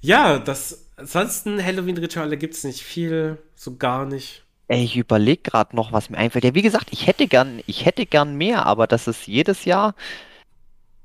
Ja, 0.00 0.38
das. 0.38 0.84
Ansonsten 0.96 1.64
Halloween-Rituale 1.64 2.36
gibt 2.36 2.54
es 2.54 2.64
nicht 2.64 2.82
viel, 2.82 3.38
so 3.54 3.76
gar 3.76 4.04
nicht. 4.04 4.44
Ey, 4.68 4.84
ich 4.84 4.96
überlege 4.96 5.42
gerade 5.42 5.74
noch, 5.74 5.92
was 5.92 6.10
mir 6.10 6.18
einfällt. 6.18 6.44
Ja, 6.44 6.54
wie 6.54 6.62
gesagt, 6.62 6.88
ich 6.92 7.06
hätte 7.06 7.26
gern, 7.26 7.60
ich 7.66 7.86
hätte 7.86 8.04
gern 8.06 8.36
mehr, 8.36 8.66
aber 8.66 8.86
das 8.86 9.08
ist 9.08 9.26
jedes 9.26 9.64
Jahr 9.64 9.94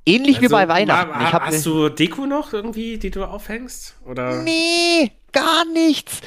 ähnlich 0.06 0.42
wie 0.42 0.46
Also, 0.46 0.56
bei 0.56 0.68
Weihnachten. 0.68 1.22
Ich 1.22 1.34
hab 1.34 1.46
hast 1.46 1.66
du 1.66 1.90
Deko 1.90 2.26
noch 2.26 2.54
irgendwie, 2.54 2.98
die 2.98 3.12
du 3.12 3.24
aufhängst? 3.24 3.96
Oder? 4.06 4.42
Nee, 4.44 5.12
gar 5.32 5.66
nichts. 5.66 6.22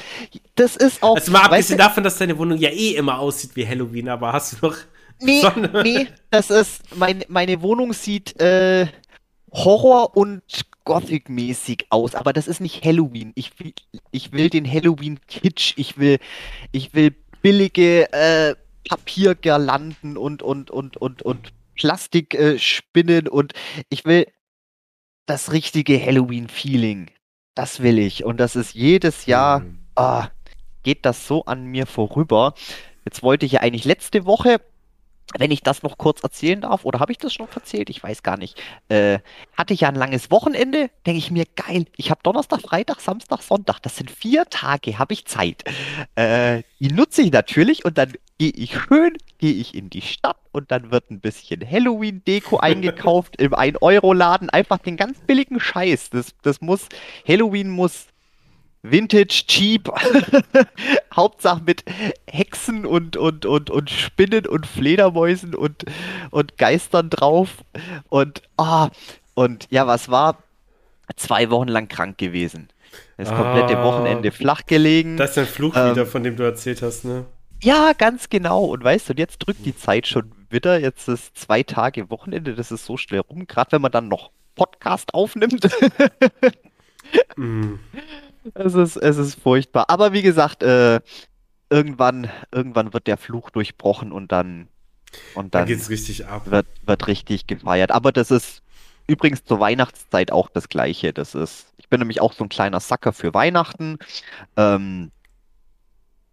Das 0.55 0.75
ist 0.75 1.03
auch. 1.03 1.15
Also 1.15 1.31
mal 1.31 1.43
abgesehen 1.43 1.77
davon, 1.77 2.03
dass 2.03 2.17
deine 2.17 2.37
Wohnung 2.37 2.57
ja 2.57 2.69
eh 2.69 2.95
immer 2.95 3.19
aussieht 3.19 3.51
wie 3.55 3.67
Halloween, 3.67 4.09
aber 4.09 4.33
hast 4.33 4.53
du 4.53 4.67
noch 4.67 4.77
nee, 5.21 5.41
Sonne? 5.41 5.81
nee, 5.83 6.07
das 6.29 6.49
ist. 6.49 6.95
Mein, 6.95 7.23
meine 7.27 7.61
Wohnung 7.61 7.93
sieht 7.93 8.39
äh, 8.39 8.87
Horror- 9.51 10.15
und 10.15 10.41
Gothic-mäßig 10.85 11.87
aus, 11.89 12.15
aber 12.15 12.33
das 12.33 12.47
ist 12.47 12.61
nicht 12.61 12.83
Halloween. 12.83 13.31
Ich 13.35 13.59
will, 13.59 13.73
ich 14.11 14.31
will 14.31 14.49
den 14.49 14.71
Halloween-Kitsch. 14.71 15.73
Ich 15.77 15.97
will, 15.97 16.19
ich 16.71 16.93
will 16.93 17.15
billige 17.41 18.11
äh, 18.13 18.55
Papiergirlanden 18.87 20.17
und, 20.17 20.41
und, 20.41 20.71
und, 20.71 20.97
und, 20.97 21.21
und 21.21 21.53
Plastikspinnen 21.75 23.25
äh, 23.25 23.29
und 23.29 23.53
ich 23.89 24.05
will 24.05 24.27
das 25.25 25.51
richtige 25.51 25.99
Halloween-Feeling. 26.03 27.11
Das 27.53 27.81
will 27.81 27.99
ich. 27.99 28.23
Und 28.23 28.37
das 28.37 28.55
ist 28.55 28.73
jedes 28.73 29.25
Jahr 29.25 29.61
Hm. 29.61 29.79
ah, 29.95 30.29
geht 30.83 31.05
das 31.05 31.27
so 31.27 31.45
an 31.45 31.65
mir 31.65 31.85
vorüber. 31.85 32.53
Jetzt 33.03 33.23
wollte 33.23 33.45
ich 33.45 33.53
ja 33.53 33.61
eigentlich 33.61 33.85
letzte 33.85 34.25
Woche, 34.25 34.61
wenn 35.37 35.51
ich 35.51 35.61
das 35.61 35.83
noch 35.83 35.97
kurz 35.97 36.23
erzählen 36.23 36.61
darf, 36.61 36.85
oder 36.85 36.99
habe 36.99 37.11
ich 37.11 37.17
das 37.17 37.33
schon 37.33 37.47
erzählt? 37.53 37.89
Ich 37.89 38.01
weiß 38.01 38.23
gar 38.23 38.37
nicht. 38.37 38.61
Äh, 38.89 39.19
hatte 39.57 39.73
ich 39.73 39.81
ja 39.81 39.89
ein 39.89 39.95
langes 39.95 40.31
Wochenende, 40.31 40.89
denke 41.05 41.17
ich 41.17 41.31
mir, 41.31 41.45
geil, 41.55 41.85
ich 41.97 42.09
habe 42.09 42.21
Donnerstag, 42.23 42.61
Freitag, 42.61 43.01
Samstag, 43.01 43.41
Sonntag, 43.41 43.79
das 43.81 43.97
sind 43.97 44.09
vier 44.09 44.45
Tage, 44.45 44.97
habe 44.99 45.13
ich 45.13 45.25
Zeit. 45.25 45.63
Äh, 46.15 46.63
die 46.79 46.91
nutze 46.91 47.21
ich 47.23 47.31
natürlich 47.31 47.83
und 47.83 47.97
dann 47.97 48.13
gehe 48.37 48.51
ich 48.51 48.79
schön, 48.79 49.17
gehe 49.37 49.53
ich 49.53 49.75
in 49.75 49.89
die 49.89 50.01
Stadt 50.01 50.37
und 50.51 50.71
dann 50.71 50.91
wird 50.91 51.11
ein 51.11 51.19
bisschen 51.19 51.69
Halloween-Deko 51.69 52.57
eingekauft 52.61 53.35
im 53.41 53.53
1-Euro-Laden, 53.53 54.49
einfach 54.49 54.77
den 54.77 54.95
ganz 54.95 55.19
billigen 55.19 55.59
Scheiß. 55.59 56.11
Das, 56.11 56.35
das 56.41 56.61
muss, 56.61 56.87
Halloween 57.27 57.69
muss 57.69 58.07
Vintage, 58.91 59.43
cheap, 59.47 59.89
Hauptsache 61.15 61.61
mit 61.65 61.83
Hexen 62.29 62.85
und, 62.85 63.17
und, 63.17 63.45
und, 63.45 63.69
und 63.69 63.89
Spinnen 63.89 64.45
und 64.45 64.65
Fledermäusen 64.65 65.55
und, 65.55 65.85
und 66.31 66.57
Geistern 66.57 67.09
drauf. 67.09 67.63
Und, 68.09 68.41
ah, 68.57 68.89
und 69.33 69.67
ja, 69.69 69.87
was 69.87 70.09
war? 70.09 70.37
Zwei 71.15 71.49
Wochen 71.49 71.67
lang 71.69 71.87
krank 71.87 72.17
gewesen. 72.17 72.69
Das 73.17 73.29
komplette 73.29 73.77
Ah. 73.77 73.83
Wochenende 73.83 74.31
flach 74.31 74.65
gelegen. 74.65 75.17
Das 75.17 75.31
ist 75.31 75.37
ein 75.37 75.45
Fluch 75.45 75.75
Ähm, 75.75 75.91
wieder, 75.91 76.05
von 76.05 76.23
dem 76.23 76.35
du 76.35 76.43
erzählt 76.43 76.81
hast, 76.81 77.05
ne? 77.05 77.25
Ja, 77.63 77.93
ganz 77.93 78.29
genau. 78.29 78.65
Und 78.65 78.83
weißt 78.83 79.09
du, 79.09 79.13
und 79.13 79.19
jetzt 79.19 79.39
drückt 79.39 79.65
die 79.65 79.75
Zeit 79.75 80.05
schon 80.07 80.31
wieder. 80.49 80.79
Jetzt 80.79 81.07
ist 81.07 81.37
zwei 81.37 81.63
Tage 81.63 82.09
Wochenende, 82.09 82.53
das 82.55 82.71
ist 82.71 82.85
so 82.85 82.97
schnell 82.97 83.21
rum. 83.21 83.47
Gerade 83.47 83.71
wenn 83.73 83.81
man 83.81 83.91
dann 83.91 84.07
noch 84.07 84.31
Podcast 84.55 85.13
aufnimmt. 85.13 85.67
Mm. 87.37 87.75
Es 88.53 88.73
ist, 88.75 88.95
es 88.97 89.17
ist 89.17 89.39
furchtbar. 89.39 89.85
Aber 89.89 90.13
wie 90.13 90.21
gesagt, 90.21 90.63
äh, 90.63 91.01
irgendwann, 91.69 92.29
irgendwann 92.51 92.93
wird 92.93 93.07
der 93.07 93.17
Fluch 93.17 93.49
durchbrochen 93.49 94.11
und 94.11 94.31
dann, 94.31 94.67
und 95.33 95.53
Da 95.55 95.59
dann 95.59 95.67
geht's 95.67 95.89
richtig 95.89 96.25
ab. 96.27 96.49
wird, 96.49 96.67
wird 96.85 97.07
richtig 97.07 97.47
gefeiert. 97.47 97.91
Aber 97.91 98.11
das 98.11 98.31
ist 98.31 98.61
übrigens 99.07 99.43
zur 99.43 99.59
Weihnachtszeit 99.59 100.31
auch 100.31 100.49
das 100.49 100.69
Gleiche. 100.69 101.13
Das 101.13 101.35
ist, 101.35 101.73
ich 101.77 101.89
bin 101.89 101.99
nämlich 101.99 102.21
auch 102.21 102.33
so 102.33 102.43
ein 102.45 102.49
kleiner 102.49 102.79
Sacker 102.79 103.13
für 103.13 103.33
Weihnachten. 103.33 103.97
Ähm, 104.57 105.11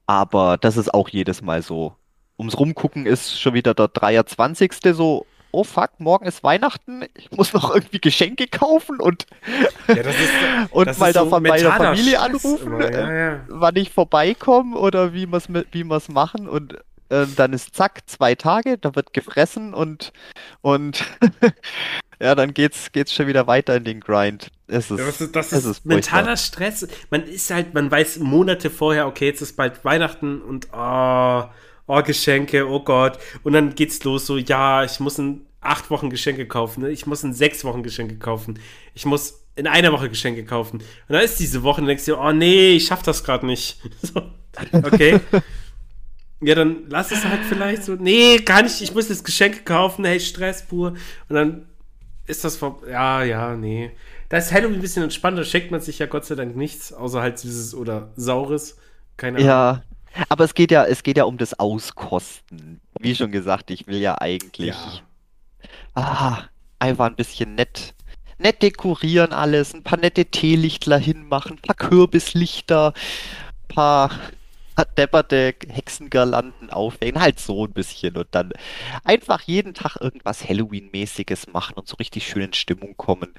aber 0.06 0.58
das 0.58 0.76
ist 0.76 0.92
auch 0.92 1.08
jedes 1.08 1.42
Mal 1.42 1.62
so. 1.62 1.96
Ums 2.38 2.58
Rumgucken 2.58 3.06
ist 3.06 3.40
schon 3.40 3.54
wieder 3.54 3.74
der 3.74 3.88
23. 3.88 4.72
so, 4.92 5.26
oh 5.54 5.64
fuck, 5.64 5.90
morgen 5.98 6.26
ist 6.26 6.42
Weihnachten, 6.42 7.04
ich 7.14 7.30
muss 7.30 7.52
noch 7.52 7.74
irgendwie 7.74 8.00
Geschenke 8.00 8.46
kaufen 8.46 9.00
und, 9.00 9.26
Ja, 9.88 9.94
ist, 9.94 10.18
und 10.70 10.98
mal 10.98 11.12
so 11.12 11.24
da 11.24 11.30
von 11.30 11.42
meiner 11.42 11.54
mentaler 11.70 11.94
Familie 11.94 12.20
anrufen, 12.20 12.66
immer, 12.66 12.84
äh, 12.84 12.92
Ja, 12.92 13.12
ja. 13.12 13.40
wann 13.48 13.76
ich 13.76 13.90
vorbeikomme 13.90 14.76
oder 14.76 15.12
wie 15.12 15.26
wir 15.26 15.36
es 15.36 15.48
wie 15.48 15.84
wir's 15.84 16.08
machen 16.08 16.48
und 16.48 16.78
äh, 17.10 17.26
dann 17.36 17.52
ist 17.52 17.74
zack, 17.74 18.00
zwei 18.06 18.34
Tage, 18.34 18.78
da 18.78 18.94
wird 18.94 19.12
gefressen 19.12 19.74
und, 19.74 20.12
und 20.62 21.04
ja, 22.20 22.34
dann 22.34 22.54
geht's, 22.54 22.92
geht's 22.92 23.12
schon 23.12 23.26
wieder 23.26 23.46
weiter 23.46 23.76
in 23.76 23.84
den 23.84 24.00
Grind. 24.00 24.50
Es 24.66 24.90
ist, 24.90 24.98
Ja, 24.98 25.06
Das 25.06 25.20
ist, 25.20 25.36
das 25.36 25.52
es 25.52 25.64
ist 25.64 25.70
ist 25.78 25.86
mentaler 25.86 26.36
Stress. 26.36 26.86
Man 27.10 27.24
ist 27.24 27.50
halt, 27.50 27.74
man 27.74 27.90
weiß 27.90 28.18
Monate 28.18 28.70
vorher, 28.70 29.06
okay, 29.06 29.26
jetzt 29.26 29.42
ist 29.42 29.56
bald 29.56 29.84
Weihnachten 29.84 30.40
und 30.40 30.68
oh, 30.72 31.44
oh, 31.86 32.02
Geschenke, 32.02 32.68
oh 32.68 32.80
Gott. 32.80 33.18
Und 33.42 33.52
dann 33.52 33.74
geht's 33.74 34.02
los, 34.04 34.26
so, 34.26 34.36
ja, 34.36 34.84
ich 34.84 35.00
muss 35.00 35.18
in 35.18 35.42
acht 35.60 35.90
Wochen 35.90 36.10
Geschenke 36.10 36.46
kaufen, 36.46 36.82
ne? 36.82 36.90
ich 36.90 37.06
muss 37.06 37.24
in 37.24 37.32
sechs 37.32 37.64
Wochen 37.64 37.82
Geschenke 37.82 38.16
kaufen, 38.16 38.58
ich 38.94 39.06
muss 39.06 39.44
in 39.56 39.66
einer 39.66 39.92
Woche 39.92 40.08
Geschenke 40.08 40.44
kaufen. 40.44 40.80
Und 40.80 40.86
dann 41.08 41.22
ist 41.22 41.40
diese 41.40 41.62
Woche 41.62 41.80
und 41.80 41.86
denkst 41.86 42.04
du, 42.04 42.16
oh 42.16 42.32
nee, 42.32 42.72
ich 42.72 42.86
schaff 42.86 43.02
das 43.02 43.24
gerade 43.24 43.46
nicht. 43.46 43.80
so, 44.02 44.22
okay. 44.72 45.20
ja, 46.40 46.54
dann 46.54 46.84
lass 46.88 47.12
es 47.12 47.24
halt 47.24 47.40
vielleicht 47.48 47.84
so, 47.84 47.94
nee, 47.94 48.38
gar 48.38 48.62
nicht, 48.62 48.80
ich 48.80 48.94
muss 48.94 49.08
jetzt 49.08 49.24
Geschenke 49.24 49.60
kaufen, 49.60 50.04
hey, 50.04 50.20
Stress 50.20 50.66
pur. 50.66 50.94
Und 51.28 51.36
dann 51.36 51.66
ist 52.26 52.44
das 52.44 52.56
vor, 52.56 52.82
ja, 52.88 53.22
ja, 53.22 53.56
nee. 53.56 53.90
Da 54.28 54.38
ist 54.38 54.52
Halloween 54.52 54.76
ein 54.76 54.80
bisschen 54.80 55.04
entspannter, 55.04 55.44
schenkt 55.44 55.70
man 55.70 55.80
sich 55.80 55.98
ja 55.98 56.06
Gott 56.06 56.24
sei 56.24 56.34
Dank 56.34 56.56
nichts, 56.56 56.92
außer 56.92 57.20
halt 57.20 57.38
süßes 57.38 57.74
oder 57.74 58.10
saures. 58.16 58.78
Keine 59.16 59.36
Ahnung. 59.36 59.48
Ja, 59.48 59.82
aber 60.28 60.44
es 60.44 60.54
geht 60.54 60.70
ja, 60.70 60.84
es 60.84 61.02
geht 61.02 61.16
ja 61.16 61.24
um 61.24 61.38
das 61.38 61.58
Auskosten. 61.58 62.80
Wie 63.00 63.14
schon 63.14 63.32
gesagt, 63.32 63.70
ich 63.70 63.86
will 63.86 63.98
ja 63.98 64.20
eigentlich 64.20 64.74
Ja. 64.74 65.00
ah, 65.94 66.42
einfach 66.78 67.06
ein 67.06 67.16
bisschen 67.16 67.54
nett, 67.54 67.94
nett 68.38 68.62
dekorieren 68.62 69.32
alles, 69.32 69.74
ein 69.74 69.82
paar 69.82 69.98
nette 69.98 70.26
Teelichtler 70.26 70.98
hinmachen, 70.98 71.52
ein 71.52 71.62
paar 71.62 71.76
Kürbislichter, 71.76 72.92
ein 72.94 73.74
paar 73.74 74.10
depperte 74.98 75.54
Hexengirlanden 75.68 76.70
aufhängen, 76.70 77.20
halt 77.20 77.38
so 77.38 77.64
ein 77.64 77.72
bisschen 77.72 78.16
und 78.16 78.26
dann 78.32 78.52
einfach 79.04 79.40
jeden 79.42 79.72
Tag 79.74 79.96
irgendwas 80.00 80.48
Halloween-mäßiges 80.48 81.52
machen 81.52 81.74
und 81.74 81.86
so 81.86 81.96
richtig 81.96 82.26
schön 82.26 82.42
in 82.42 82.52
Stimmung 82.54 82.96
kommen. 82.96 83.34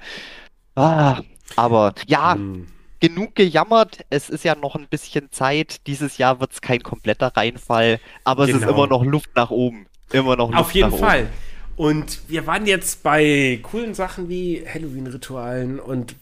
Ah, 0.74 1.20
aber 1.56 1.94
ja, 2.06 2.34
Hm. 2.34 2.68
Genug 3.00 3.34
gejammert. 3.34 4.04
Es 4.10 4.28
ist 4.30 4.44
ja 4.44 4.54
noch 4.54 4.74
ein 4.74 4.86
bisschen 4.88 5.30
Zeit. 5.30 5.86
Dieses 5.86 6.18
Jahr 6.18 6.40
wird 6.40 6.52
es 6.52 6.60
kein 6.60 6.82
kompletter 6.82 7.36
Reinfall, 7.36 8.00
aber 8.24 8.44
es 8.44 8.50
ist 8.50 8.60
Genau. 8.60 8.72
immer 8.72 8.86
noch 8.86 9.04
Luft 9.04 9.30
nach 9.34 9.50
oben. 9.50 9.86
Immer 10.12 10.36
noch 10.36 10.48
Luft 10.50 10.60
Auf 10.60 10.72
jeden 10.72 10.90
nach 10.90 10.98
Fall. 10.98 11.28
Und 11.76 12.20
wir 12.28 12.46
waren 12.46 12.66
jetzt 12.66 13.02
bei 13.02 13.60
coolen 13.62 13.92
Sachen 13.94 14.28
wie 14.30 14.64
Halloween-Ritualen 14.66 15.78
und 15.78 16.16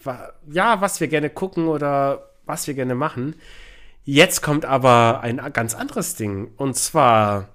ja, 0.51 0.81
was 0.81 1.01
wir 1.01 1.07
gerne 1.07 1.31
gucken 1.31 1.69
oder 1.69 2.31
was 2.45 2.67
wir 2.67 2.75
gerne 2.75 2.95
machen. 2.97 3.37
Jetzt 4.05 4.43
kommt 4.43 4.65
aber 4.65 5.21
ein 5.23 5.37
ganz 5.53 5.75
anderes 5.75 6.17
Ding. 6.17 6.51
Und 6.57 6.77
zwar, 6.77 7.49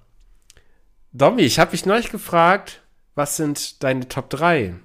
Domi, 1.11 1.41
ich 1.41 1.59
habe 1.59 1.71
mich 1.71 1.85
neulich 1.85 2.09
gefragt, 2.09 2.81
was 3.15 3.35
sind 3.35 3.83
deine 3.83 4.07
Top 4.07 4.29
3? 4.29 4.75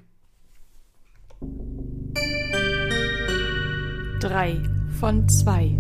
Drei 4.25 4.59
von 5.01 5.29
zwei. 5.29 5.77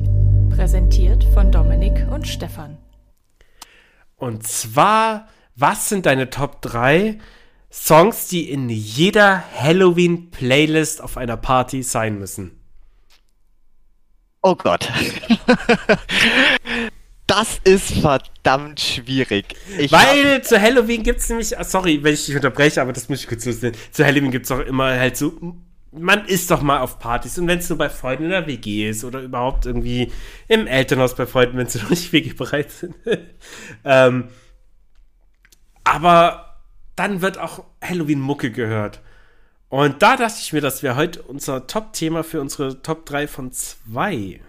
Präsentiert 0.54 1.24
von 1.32 1.50
Dominik 1.50 2.06
und 2.10 2.28
Stefan. 2.28 2.76
Und 4.16 4.46
zwar, 4.46 5.28
was 5.56 5.88
sind 5.88 6.04
deine 6.04 6.28
Top 6.28 6.60
3 6.60 7.16
Songs, 7.72 8.28
die 8.28 8.50
in 8.50 8.68
jeder 8.68 9.42
Halloween-Playlist 9.58 11.00
auf 11.00 11.16
einer 11.16 11.38
Party 11.38 11.82
sein 11.82 12.18
müssen? 12.18 12.60
Oh 14.42 14.54
Gott. 14.56 14.92
Das 17.26 17.58
ist 17.64 17.90
verdammt 18.00 18.80
schwierig. 18.80 19.56
Ich 19.78 19.90
hab- 19.90 20.06
Weil 20.06 20.42
zu 20.42 20.60
Halloween 20.60 21.02
gibt 21.02 21.20
es 21.20 21.28
nämlich, 21.30 21.58
ah, 21.58 21.64
sorry, 21.64 22.04
wenn 22.04 22.12
ich 22.12 22.26
dich 22.26 22.36
unterbreche, 22.36 22.82
aber 22.82 22.92
das 22.92 23.08
muss 23.08 23.20
ich 23.20 23.26
kurz 23.26 23.46
loswerden. 23.46 23.80
Zu 23.92 24.04
Halloween 24.04 24.30
gibt 24.30 24.44
es 24.44 24.52
auch 24.52 24.58
immer 24.60 24.90
halt 24.98 25.16
so, 25.16 25.32
man 25.96 26.24
ist 26.26 26.50
doch 26.50 26.62
mal 26.62 26.80
auf 26.80 26.98
Partys 26.98 27.38
und 27.38 27.46
wenn 27.46 27.58
es 27.58 27.68
nur 27.68 27.78
bei 27.78 27.88
Freunden 27.88 28.24
in 28.24 28.30
der 28.30 28.46
WG 28.46 28.88
ist 28.88 29.04
oder 29.04 29.20
überhaupt 29.20 29.66
irgendwie 29.66 30.12
im 30.48 30.66
Elternhaus 30.66 31.14
bei 31.14 31.26
Freunden, 31.26 31.56
wenn 31.56 31.66
sie 31.66 31.78
noch 31.82 31.90
nicht 31.90 32.12
WG-bereit 32.12 32.70
sind. 32.70 32.94
ähm, 33.84 34.28
aber 35.84 36.56
dann 36.96 37.20
wird 37.22 37.38
auch 37.38 37.64
Halloween-Mucke 37.82 38.50
gehört. 38.50 39.00
Und 39.68 40.02
da 40.02 40.16
dachte 40.16 40.36
ich 40.40 40.52
mir, 40.52 40.60
das 40.60 40.82
wäre 40.82 40.96
heute 40.96 41.22
unser 41.22 41.66
Top-Thema 41.66 42.22
für 42.22 42.40
unsere 42.40 42.80
Top 42.82 43.06
3 43.06 43.26
von 43.26 43.50
2. 43.52 44.40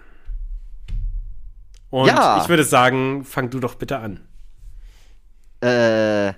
Und 1.89 2.07
Ja. 2.07 2.41
ich 2.41 2.49
würde 2.49 2.63
sagen, 2.63 3.23
fang 3.25 3.49
du 3.49 3.59
doch 3.59 3.75
bitte 3.75 3.97
an. 3.97 4.27
Äh, 5.61 6.33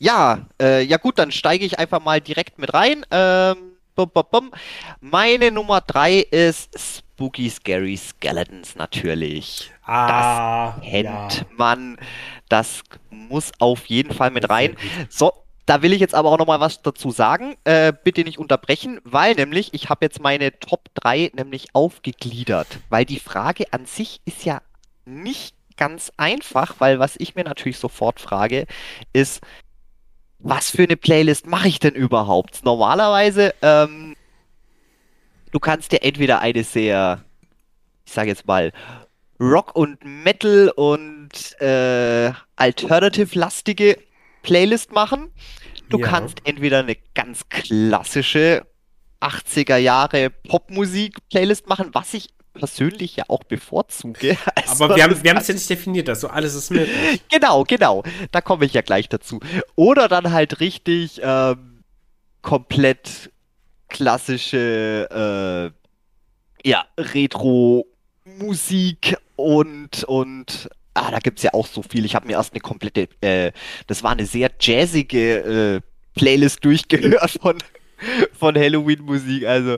ja, 0.00 0.46
äh, 0.60 0.82
ja 0.82 0.96
gut, 0.96 1.18
dann 1.18 1.30
steige 1.30 1.64
ich 1.64 1.78
einfach 1.78 2.02
mal 2.02 2.20
direkt 2.20 2.58
mit 2.58 2.72
rein. 2.74 3.04
Ähm, 3.10 3.56
bum, 3.94 4.10
bum, 4.10 4.24
bum. 4.30 4.50
Meine 5.00 5.52
Nummer 5.52 5.82
drei 5.82 6.20
ist 6.20 6.70
Spooky 6.78 7.50
Scary 7.50 7.96
Skeletons 7.96 8.76
natürlich. 8.76 9.70
Ah, 9.84 10.72
Kennt 10.82 11.46
man. 11.56 11.98
Das 12.48 12.82
muss 13.10 13.52
auf 13.58 13.86
jeden 13.86 14.12
Fall 14.12 14.30
mit 14.30 14.48
rein. 14.48 14.74
So, 15.10 15.32
da 15.66 15.82
will 15.82 15.92
ich 15.92 16.00
jetzt 16.00 16.14
aber 16.14 16.30
auch 16.30 16.38
noch 16.38 16.46
mal 16.46 16.60
was 16.60 16.80
dazu 16.80 17.10
sagen. 17.10 17.56
Äh, 17.64 17.92
bitte 17.92 18.24
nicht 18.24 18.38
unterbrechen, 18.38 19.00
weil 19.04 19.34
nämlich 19.34 19.74
ich 19.74 19.90
habe 19.90 20.06
jetzt 20.06 20.20
meine 20.20 20.58
Top 20.58 20.88
3 20.94 21.30
nämlich 21.34 21.74
aufgegliedert, 21.74 22.78
weil 22.88 23.04
die 23.04 23.20
Frage 23.20 23.72
an 23.72 23.84
sich 23.84 24.22
ist 24.24 24.44
ja 24.46 24.62
nicht 25.04 25.54
ganz 25.76 26.10
einfach, 26.16 26.76
weil 26.78 26.98
was 26.98 27.16
ich 27.18 27.34
mir 27.34 27.44
natürlich 27.44 27.78
sofort 27.78 28.18
frage, 28.20 28.66
ist, 29.12 29.40
was 30.42 30.70
für 30.70 30.82
eine 30.84 30.96
Playlist 30.96 31.46
mache 31.46 31.68
ich 31.68 31.78
denn 31.78 31.94
überhaupt? 31.94 32.64
Normalerweise, 32.64 33.54
ähm, 33.62 34.14
du 35.50 35.58
kannst 35.60 35.92
dir 35.92 36.02
entweder 36.02 36.40
eine 36.40 36.64
sehr, 36.64 37.24
ich 38.04 38.12
sage 38.12 38.28
jetzt 38.30 38.46
mal, 38.46 38.72
Rock 39.38 39.74
und 39.74 40.04
Metal 40.04 40.70
und 40.76 41.60
äh, 41.60 42.32
Alternative-lastige 42.56 43.98
Playlist 44.42 44.92
machen. 44.92 45.30
Du 45.88 45.98
Ja. 45.98 46.06
kannst 46.08 46.46
entweder 46.46 46.80
eine 46.80 46.96
ganz 47.14 47.48
klassische 47.48 48.66
80er 49.20 49.76
Jahre 49.76 50.30
Popmusik-Playlist 50.30 51.68
machen, 51.68 51.90
was 51.92 52.14
ich 52.14 52.28
persönlich 52.60 53.16
ja 53.16 53.24
auch 53.28 53.44
bevorzuge. 53.44 54.36
Also 54.54 54.84
Aber 54.84 54.96
wir 54.96 55.02
haben 55.02 55.10
wir 55.22 55.36
es 55.36 55.48
ja 55.48 55.54
nicht 55.54 55.70
definiert, 55.70 56.08
also 56.08 56.28
alles 56.28 56.54
ist 56.54 56.70
möglich. 56.70 57.22
Genau, 57.30 57.64
genau. 57.64 58.04
Da 58.30 58.40
komme 58.40 58.64
ich 58.66 58.74
ja 58.74 58.82
gleich 58.82 59.08
dazu. 59.08 59.40
Oder 59.74 60.06
dann 60.08 60.30
halt 60.32 60.60
richtig 60.60 61.20
ähm, 61.22 61.82
komplett 62.42 63.30
klassische 63.88 65.72
äh, 66.64 66.68
ja, 66.68 66.84
Retro-Musik 66.98 67.86
und 69.36 70.04
und 70.04 70.68
ah, 70.94 71.10
da 71.10 71.18
gibt's 71.18 71.42
ja 71.42 71.54
auch 71.54 71.66
so 71.66 71.82
viel. 71.82 72.04
Ich 72.04 72.14
habe 72.14 72.26
mir 72.26 72.34
erst 72.34 72.52
eine 72.52 72.60
komplette, 72.60 73.08
äh, 73.20 73.52
das 73.86 74.02
war 74.02 74.12
eine 74.12 74.26
sehr 74.26 74.50
jazzige 74.60 75.38
äh, 75.38 75.80
Playlist 76.14 76.64
durchgehört 76.64 77.38
von 77.40 77.58
von 78.38 78.54
Halloween-Musik. 78.54 79.46
Also 79.46 79.76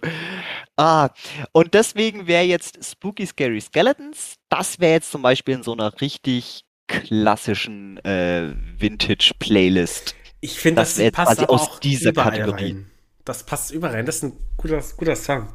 ah, 0.83 1.11
und 1.53 1.75
deswegen 1.75 2.27
wäre 2.27 2.45
jetzt 2.45 2.79
Spooky 2.85 3.27
Scary 3.27 3.61
Skeletons, 3.61 4.37
das 4.49 4.81
wäre 4.81 4.93
jetzt 4.95 5.11
zum 5.11 5.23
Beispiel 5.23 5.55
in 5.57 5.63
so 5.63 5.73
einer 5.73 6.01
richtig 6.01 6.65
klassischen 6.87 7.99
äh, 8.05 8.53
Vintage-Playlist. 8.79 10.15
Ich 10.41 10.59
finde, 10.59 10.83
Das 10.83 10.97
das, 10.97 11.11
passt 11.13 11.39
quasi 11.39 11.45
aus 11.47 11.69
auch 11.69 11.79
dieser 11.81 12.13
Kategorie. 12.13 12.73
rein. 12.73 12.91
Das 13.25 13.45
passt 13.47 13.71
überall 13.71 13.95
rein. 13.97 14.07
Das 14.07 14.17
ist 14.17 14.25
ein 14.25 14.33
guter, 14.57 14.83
guter 14.97 15.17
Song. 15.17 15.49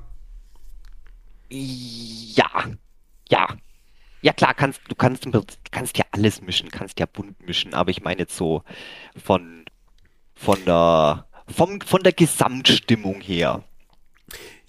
Ja, 1.49 2.65
ja. 3.29 3.47
Ja 4.21 4.33
klar, 4.33 4.53
kannst, 4.55 4.81
du 4.89 4.95
kannst, 4.95 5.27
kannst 5.71 5.97
ja 5.97 6.05
alles 6.11 6.41
mischen, 6.41 6.69
kannst 6.71 6.99
ja 6.99 7.05
bunt 7.05 7.39
mischen, 7.45 7.73
aber 7.73 7.91
ich 7.91 8.01
meine 8.01 8.21
jetzt 8.21 8.35
so 8.35 8.63
von, 9.15 9.65
von 10.35 10.65
der, 10.65 11.27
vom, 11.47 11.79
von 11.81 12.03
der 12.03 12.13
Gesamtstimmung 12.13 13.21
her. 13.21 13.63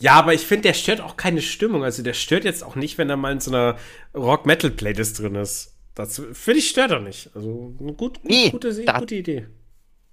Ja, 0.01 0.13
aber 0.15 0.33
ich 0.35 0.47
finde, 0.47 0.63
der 0.63 0.75
stört 0.75 1.01
auch 1.01 1.17
keine 1.17 1.43
Stimmung. 1.43 1.83
Also 1.85 2.03
der 2.03 2.13
stört 2.15 2.45
jetzt 2.45 2.63
auch 2.63 2.77
nicht, 2.77 2.99
wenn 2.99 3.11
er 3.11 3.17
mal 3.17 3.33
in 3.33 3.41
so 3.41 3.51
einer 3.51 3.77
Rock-Metal-Playlist 4.15 5.19
drin 5.19 5.35
ist. 5.35 5.75
Das 5.95 6.17
finde 6.33 6.59
ich 6.61 6.69
stört 6.69 6.93
er 6.93 7.01
nicht. 7.01 7.31
Also 7.35 7.75
eine 7.81 7.93
gut, 7.95 8.21
Nee, 8.23 8.51
gute, 8.51 8.73
da- 8.85 9.01
gute 9.01 9.17
Idee. 9.17 9.49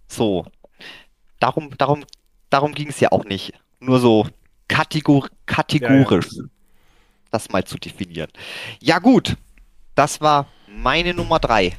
So. 0.08 0.46
Darum, 1.40 1.70
darum, 1.78 2.04
darum 2.50 2.74
ging 2.74 2.88
es 2.90 3.00
ja 3.00 3.12
auch 3.12 3.26
nicht. 3.26 3.54
Nur 3.80 4.00
so 4.00 4.28
kategor 4.68 5.28
kategorisch 5.46 6.28
das 7.32 7.50
mal 7.50 7.64
zu 7.66 7.78
definieren. 7.78 8.30
Ja, 8.82 9.00
gut. 9.00 9.36
Das 9.94 10.22
war 10.22 10.48
meine 10.68 11.14
Nummer 11.14 11.38
drei. 11.40 11.76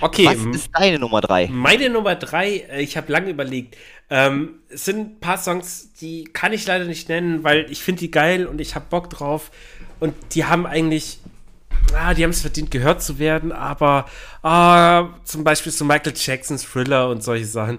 Okay, 0.00 0.26
Was 0.26 0.36
ist 0.54 0.70
deine 0.72 0.98
Nummer 0.98 1.20
drei? 1.20 1.48
Meine 1.50 1.90
Nummer 1.90 2.14
drei, 2.14 2.64
äh, 2.70 2.82
ich 2.82 2.96
habe 2.96 3.10
lange 3.10 3.30
überlegt. 3.30 3.76
Ähm, 4.08 4.60
es 4.68 4.84
sind 4.84 4.98
ein 4.98 5.20
paar 5.20 5.38
Songs, 5.38 5.92
die 6.00 6.24
kann 6.24 6.52
ich 6.52 6.66
leider 6.66 6.84
nicht 6.84 7.08
nennen, 7.08 7.44
weil 7.44 7.66
ich 7.70 7.82
finde 7.82 8.00
die 8.00 8.10
geil 8.10 8.46
und 8.46 8.60
ich 8.60 8.74
habe 8.74 8.86
Bock 8.88 9.10
drauf. 9.10 9.50
Und 9.98 10.14
die 10.34 10.44
haben 10.44 10.66
eigentlich, 10.66 11.18
ah, 11.94 12.14
die 12.14 12.22
haben 12.22 12.30
es 12.30 12.42
verdient, 12.42 12.70
gehört 12.70 13.02
zu 13.02 13.18
werden, 13.18 13.52
aber 13.52 14.06
ah, 14.42 15.08
zum 15.24 15.42
Beispiel 15.42 15.72
so 15.72 15.84
Michael 15.84 16.12
Jacksons 16.14 16.64
Thriller 16.64 17.08
und 17.08 17.22
solche 17.22 17.46
Sachen. 17.46 17.78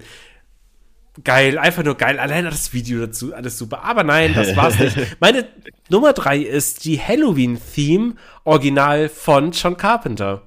Geil, 1.23 1.57
einfach 1.57 1.83
nur 1.83 1.95
geil. 1.95 2.19
Allein 2.19 2.45
das 2.45 2.73
Video 2.73 2.99
dazu, 2.99 3.33
alles 3.33 3.57
super. 3.57 3.83
Aber 3.83 4.03
nein, 4.03 4.33
das 4.35 4.55
war's 4.55 4.77
nicht. 4.77 4.97
Meine 5.19 5.47
Nummer 5.89 6.13
drei 6.13 6.37
ist 6.37 6.85
die 6.85 6.99
Halloween-Theme 6.99 8.15
Original 8.43 9.09
von 9.09 9.51
John 9.51 9.77
Carpenter. 9.77 10.43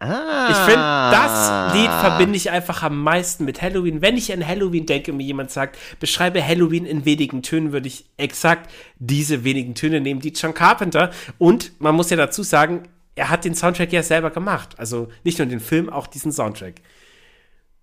Ah. 0.00 0.48
Ich 0.50 0.56
finde, 0.56 0.80
das 0.80 1.74
Lied 1.74 1.90
verbinde 1.90 2.36
ich 2.36 2.50
einfach 2.50 2.82
am 2.82 3.02
meisten 3.02 3.44
mit 3.44 3.60
Halloween. 3.60 4.00
Wenn 4.00 4.16
ich 4.16 4.32
an 4.32 4.46
Halloween 4.46 4.86
denke 4.86 5.10
und 5.12 5.18
mir 5.18 5.24
jemand 5.26 5.50
sagt, 5.50 5.78
beschreibe 6.00 6.44
Halloween 6.46 6.86
in 6.86 7.04
wenigen 7.04 7.42
Tönen, 7.42 7.72
würde 7.72 7.86
ich 7.88 8.06
exakt 8.16 8.70
diese 8.98 9.44
wenigen 9.44 9.74
Töne 9.74 10.00
nehmen, 10.00 10.20
die 10.20 10.30
John 10.30 10.54
Carpenter. 10.54 11.10
Und 11.38 11.72
man 11.80 11.94
muss 11.94 12.08
ja 12.08 12.16
dazu 12.16 12.42
sagen, 12.42 12.88
er 13.14 13.28
hat 13.28 13.44
den 13.44 13.54
Soundtrack 13.54 13.92
ja 13.92 14.02
selber 14.02 14.30
gemacht. 14.30 14.70
Also 14.78 15.08
nicht 15.22 15.38
nur 15.38 15.46
den 15.46 15.60
Film, 15.60 15.90
auch 15.90 16.06
diesen 16.06 16.32
Soundtrack. 16.32 16.76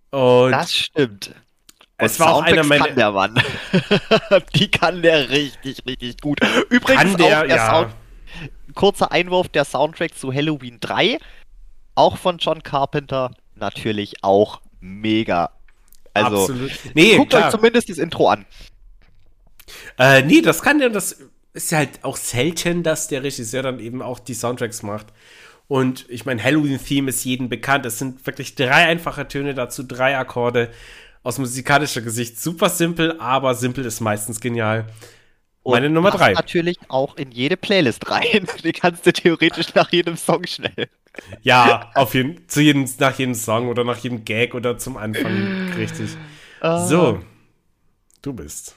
Und 0.09 0.51
Das 0.51 0.73
stimmt. 0.73 1.35
Es 1.99 2.19
war 2.19 2.33
auch 2.35 2.41
einer 2.43 2.63
meiner- 2.63 2.85
kann 2.87 2.95
der 2.95 3.11
Mann. 3.11 3.41
Die 4.55 4.69
kann 4.69 5.01
der 5.01 5.29
richtig, 5.29 5.83
richtig 5.85 6.21
gut. 6.21 6.39
Übrigens 6.69 7.01
Kann 7.01 7.17
der, 7.17 7.39
auch 7.41 7.45
der 7.47 7.55
ja. 7.55 7.69
Sound 7.71 7.95
kurzer 8.75 9.11
Einwurf, 9.11 9.49
der 9.49 9.65
Soundtrack 9.65 10.15
zu 10.15 10.31
Halloween 10.31 10.77
3, 10.79 11.17
auch 11.97 12.17
von 12.17 12.37
John 12.37 12.63
Carpenter, 12.63 13.31
natürlich 13.55 14.23
auch 14.23 14.61
mega. 14.79 15.51
Also, 16.13 16.41
absolut. 16.41 16.71
Nee, 16.93 17.17
guckt 17.17 17.31
klar. 17.31 17.45
euch 17.45 17.51
zumindest 17.51 17.89
das 17.89 17.97
Intro 17.97 18.29
an. 18.29 18.45
Äh, 19.99 20.21
nee, 20.23 20.41
das 20.41 20.61
kann 20.61 20.79
der, 20.79 20.89
das 20.89 21.17
ist 21.53 21.71
ja 21.71 21.79
halt 21.79 22.03
auch 22.03 22.17
selten, 22.17 22.83
dass 22.83 23.07
der 23.07 23.23
Regisseur 23.23 23.63
dann 23.63 23.79
eben 23.79 24.01
auch 24.01 24.19
die 24.19 24.33
Soundtracks 24.33 24.83
macht. 24.83 25.07
Und 25.67 26.05
ich 26.07 26.25
meine, 26.25 26.41
Halloween-Theme 26.41 27.09
ist 27.09 27.25
jedem 27.25 27.49
bekannt. 27.49 27.85
Es 27.85 27.99
sind 27.99 28.25
wirklich 28.25 28.55
drei 28.55 28.85
einfache 28.85 29.27
Töne, 29.27 29.53
dazu 29.53 29.83
drei 29.83 30.17
Akkorde. 30.17 30.69
Aus 31.23 31.39
musikalischer 31.39 32.01
Gesicht 32.01 32.39
super 32.39 32.69
simpel, 32.69 33.19
aber 33.19 33.53
simpel 33.53 33.83
ist 33.85 33.99
meistens 33.99 34.39
genial. 34.39 34.87
Meine 35.65 35.87
Und 35.87 35.93
Nummer 35.93 36.11
passt 36.11 36.23
drei. 36.23 36.33
natürlich 36.33 36.77
auch 36.87 37.17
in 37.17 37.31
jede 37.31 37.57
Playlist 37.57 38.09
rein. 38.09 38.47
Die 38.63 38.71
kannst 38.71 39.05
du 39.05 39.11
theoretisch 39.11 39.73
nach 39.75 39.91
jedem 39.91 40.15
Song 40.15 40.45
schnell. 40.47 40.87
Ja, 41.41 41.91
auf 41.95 42.13
jeden, 42.13 42.47
zu 42.47 42.61
jedem, 42.61 42.87
nach 42.99 43.17
jedem 43.17 43.35
Song 43.35 43.67
oder 43.67 43.83
nach 43.83 43.97
jedem 43.97 44.25
Gag 44.25 44.53
oder 44.55 44.77
zum 44.77 44.97
Anfang. 44.97 45.71
Richtig. 45.77 46.11
Ah. 46.61 46.85
So, 46.85 47.19
du 48.21 48.33
bist. 48.33 48.75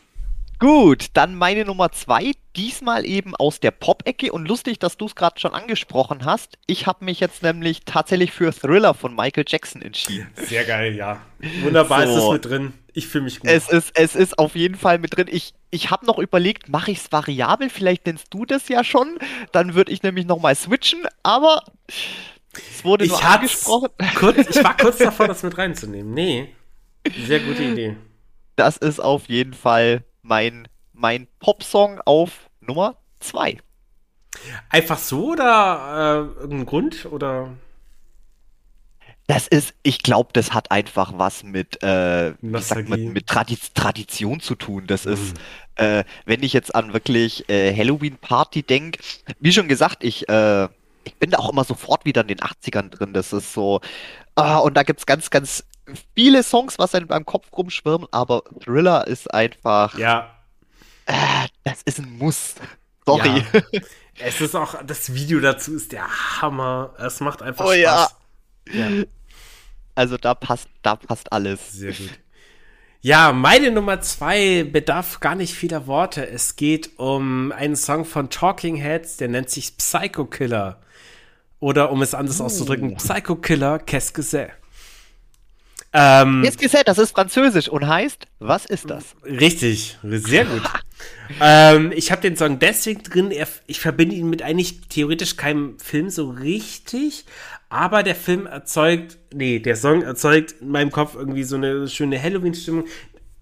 Gut, 0.59 1.07
dann 1.15 1.37
meine 1.37 1.65
Nummer 1.65 1.91
zwei, 1.91 2.33
diesmal 2.55 3.07
eben 3.07 3.35
aus 3.35 3.61
der 3.61 3.71
Pop-Ecke 3.71 4.31
und 4.31 4.47
lustig, 4.47 4.79
dass 4.79 4.99
du 4.99 5.07
es 5.07 5.15
gerade 5.15 5.41
schon 5.41 5.55
angesprochen 5.55 6.27
hast. 6.27 6.59
Ich 6.67 6.87
habe 6.87 7.07
mich 7.07 7.19
jetzt 7.19 7.43
nämlich 7.43 7.87
tatsächlich 7.87 8.31
für 8.31 8.53
Thriller 8.53 8.93
von 8.93 9.17
Michael 9.17 9.47
Jackson 9.49 9.81
entschieden. 9.81 10.29
Sehr 10.37 10.65
geil, 10.65 10.95
ja. 10.95 11.23
Wunderbar 11.63 12.05
ist 12.05 12.15
So. 12.15 12.27
es 12.27 12.33
mit 12.35 12.45
drin. 12.45 12.73
Ich 12.93 13.07
fühle 13.07 13.25
mich 13.25 13.41
gut. 13.41 13.51
Es 13.51 13.69
ist, 13.69 13.93
es 13.95 14.17
ist 14.17 14.39
auf 14.39 14.55
jeden 14.55 14.75
Fall 14.75 14.99
mit 14.99 15.17
drin. 15.17 15.27
Ich, 15.31 15.55
ich 15.71 15.91
habe 15.91 16.07
noch 16.07 16.19
überlegt, 16.19 16.69
mache 16.69 16.91
ich 16.91 16.99
es 16.99 17.13
variabel? 17.13 17.71
Vielleicht 17.71 18.07
nennst 18.07 18.27
du 18.31 18.45
das 18.45 18.69
ja 18.69 18.85
schon. 18.85 19.19
Dann 19.53 19.75
würde 19.75 19.93
ich 19.93 20.03
nämlich 20.03 20.27
nochmal 20.27 20.55
switchen, 20.55 21.03
aber 21.23 21.65
es 22.53 22.85
wurde 22.85 23.05
ich, 23.05 23.11
nur 23.11 23.25
angesprochen. 23.25 23.89
kurz, 24.17 24.39
ich 24.49 24.65
war 24.65 24.77
kurz 24.77 24.99
davor, 24.99 25.29
das 25.29 25.43
mit 25.43 25.57
reinzunehmen. 25.57 26.13
Nee. 26.13 26.55
Sehr 27.27 27.41
gute 27.41 27.63
Idee. 27.63 27.97
Das 28.57 28.77
ist 28.77 29.01
auf 29.01 29.29
jeden 29.29 29.55
Fall 29.55 30.05
mein, 30.23 30.69
mein 30.93 31.29
Popsong 31.39 32.01
auf 32.05 32.51
Nummer 32.61 32.97
zwei. 33.21 33.59
Einfach 34.69 34.99
so 34.99 35.33
oder 35.33 36.35
äh, 36.39 36.41
irgendein 36.41 36.67
Grund? 36.67 37.07
Oder 37.11 37.53
Das 39.31 39.47
ist, 39.47 39.75
ich 39.85 40.03
glaube, 40.03 40.31
das 40.33 40.53
hat 40.53 40.73
einfach 40.73 41.13
was 41.17 41.45
mit, 41.45 41.79
äh, 41.85 42.33
man, 42.41 43.13
mit 43.13 43.29
Tradi 43.29 43.57
Tradition 43.75 44.41
zu 44.41 44.57
tun. 44.57 44.89
Das 44.89 45.07
ist, 45.07 45.35
Mhm. 45.35 45.85
äh, 45.85 46.05
wenn 46.25 46.43
ich 46.43 46.53
jetzt 46.53 46.75
an 46.75 46.93
wirklich 46.93 47.49
äh, 47.49 47.73
Halloween-Party 47.73 48.65
denke, 48.65 48.99
wie 49.39 49.53
schon 49.53 49.69
gesagt, 49.69 50.03
ich, 50.03 50.29
äh, 50.29 50.65
ich 51.05 51.15
bin 51.21 51.31
da 51.31 51.39
auch 51.39 51.51
immer 51.53 51.63
sofort 51.63 52.05
wieder 52.05 52.23
in 52.23 52.27
den 52.29 52.41
80ern 52.41 52.91
drin. 52.91 53.13
Das 53.13 53.33
ist 53.33 53.53
so, 53.53 53.81
ah, 54.35 54.59
und 54.59 54.75
da 54.77 54.83
gibt's 54.83 55.07
ganz, 55.07 55.31
ganz 55.31 55.65
viele 56.17 56.43
Songs, 56.43 56.81
was 56.81 56.97
einem 56.97 57.07
beim 57.07 57.25
Kopf 57.25 57.47
rumschwirren, 57.57 58.09
aber 58.11 58.43
Thriller 58.65 59.07
ist 59.07 59.33
einfach, 59.33 59.97
ja. 59.97 60.29
äh, 61.07 61.15
das 61.63 61.83
ist 61.85 62.01
ein 62.01 62.19
Muss. 62.19 62.57
Sorry. 63.07 63.45
Ja. 63.53 63.81
Es 64.19 64.41
ist 64.41 64.57
auch, 64.57 64.75
das 64.85 65.15
Video 65.15 65.39
dazu 65.39 65.75
ist 65.77 65.93
der 65.93 66.07
Hammer. 66.43 66.95
Es 66.99 67.21
macht 67.21 67.43
einfach 67.43 67.65
Oh 67.65 67.73
ja. 67.73 68.09
Spaß. 68.09 68.17
Ja. 68.73 68.89
Also 69.95 70.17
da 70.17 70.35
passt, 70.35 70.69
da 70.83 70.97
passt 70.97 71.33
alles. 71.33 71.73
Sehr 71.73 71.93
gut. 71.93 72.11
Ja, 73.03 73.33
meine 73.33 73.71
Nummer 73.71 74.03
zwei 74.03 74.63
bedarf 74.65 75.21
gar 75.21 75.35
nicht 75.35 75.55
vieler 75.55 75.87
Worte. 75.87 76.29
Es 76.29 76.57
geht 76.57 76.99
um 76.99 77.51
einen 77.53 77.75
Song 77.77 78.05
von 78.05 78.29
Talking 78.29 78.77
Heads, 78.77 79.17
der 79.17 79.29
nennt 79.29 79.49
sich 79.49 79.77
Psycho 79.79 80.27
Killer. 80.27 80.81
Oder 81.61 81.93
um 81.93 82.03
es 82.03 82.15
anders 82.15 82.41
auszudrücken, 82.41 82.97
Psycho 82.97 83.37
Killer, 83.37 83.79
qu'est-ce 83.79 84.13
que 84.13 84.23
c'est? 84.23 84.51
Ähm, 85.93 86.45
Jetzt 86.45 86.59
gesagt, 86.59 86.89
das 86.89 86.99
ist 86.99 87.13
Französisch 87.13 87.69
und 87.69 87.87
heißt, 87.87 88.27
was 88.39 88.65
ist 88.65 88.89
das? 88.89 89.17
Richtig, 89.25 89.99
sehr 90.03 90.45
gut. 90.45 90.63
ähm, 91.41 91.93
ich 91.95 92.11
habe 92.11 92.23
den 92.23 92.37
Song 92.37 92.59
deswegen 92.59 93.03
drin, 93.03 93.31
er, 93.31 93.47
ich 93.67 93.81
verbinde 93.81 94.17
ihn 94.17 94.29
mit 94.29 94.43
eigentlich 94.43 94.81
theoretisch 94.89 95.37
keinem 95.37 95.79
Film 95.79 96.11
so 96.11 96.31
richtig, 96.31 97.25
aber 97.69 98.03
der 98.03 98.17
Film 98.17 98.47
erzeugt, 98.47 99.19
nee, 99.33 99.59
der 99.59 99.77
Song 99.77 100.03
erzeugt 100.03 100.57
in 100.61 100.69
meinem 100.69 100.91
Kopf 100.91 101.15
irgendwie 101.15 101.45
so 101.45 101.57
eine 101.57 101.89
schöne 101.89 102.21
Halloween-Stimmung, 102.21 102.87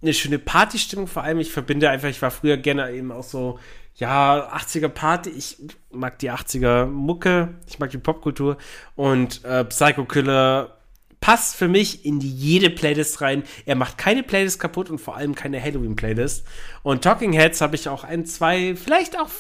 eine 0.02 0.14
schöne 0.14 0.38
Party-Stimmung 0.38 1.06
vor 1.06 1.22
allem. 1.24 1.40
Ich 1.40 1.52
verbinde 1.52 1.90
einfach, 1.90 2.08
ich 2.08 2.22
war 2.22 2.30
früher 2.30 2.56
gerne 2.56 2.92
eben 2.92 3.10
auch 3.10 3.24
so, 3.24 3.58
ja, 3.96 4.54
80er 4.54 4.88
Party, 4.88 5.30
ich 5.30 5.56
mag 5.90 6.18
die 6.20 6.30
80er 6.30 6.86
Mucke, 6.86 7.54
ich 7.66 7.78
mag 7.78 7.90
die 7.90 7.98
Popkultur 7.98 8.58
und 8.94 9.44
äh, 9.44 9.64
Psycho 9.64 10.04
Killer 10.04 10.77
passt 11.20 11.56
für 11.56 11.68
mich 11.68 12.04
in 12.04 12.20
jede 12.20 12.70
Playlist 12.70 13.20
rein. 13.20 13.42
Er 13.66 13.74
macht 13.74 13.98
keine 13.98 14.22
Playlist 14.22 14.60
kaputt 14.60 14.90
und 14.90 14.98
vor 14.98 15.16
allem 15.16 15.34
keine 15.34 15.62
Halloween-Playlist. 15.62 16.44
Und 16.82 17.02
Talking 17.02 17.32
Heads 17.32 17.60
habe 17.60 17.76
ich 17.76 17.88
auch 17.88 18.04
ein, 18.04 18.24
zwei, 18.26 18.76
vielleicht 18.76 19.18
auch 19.18 19.30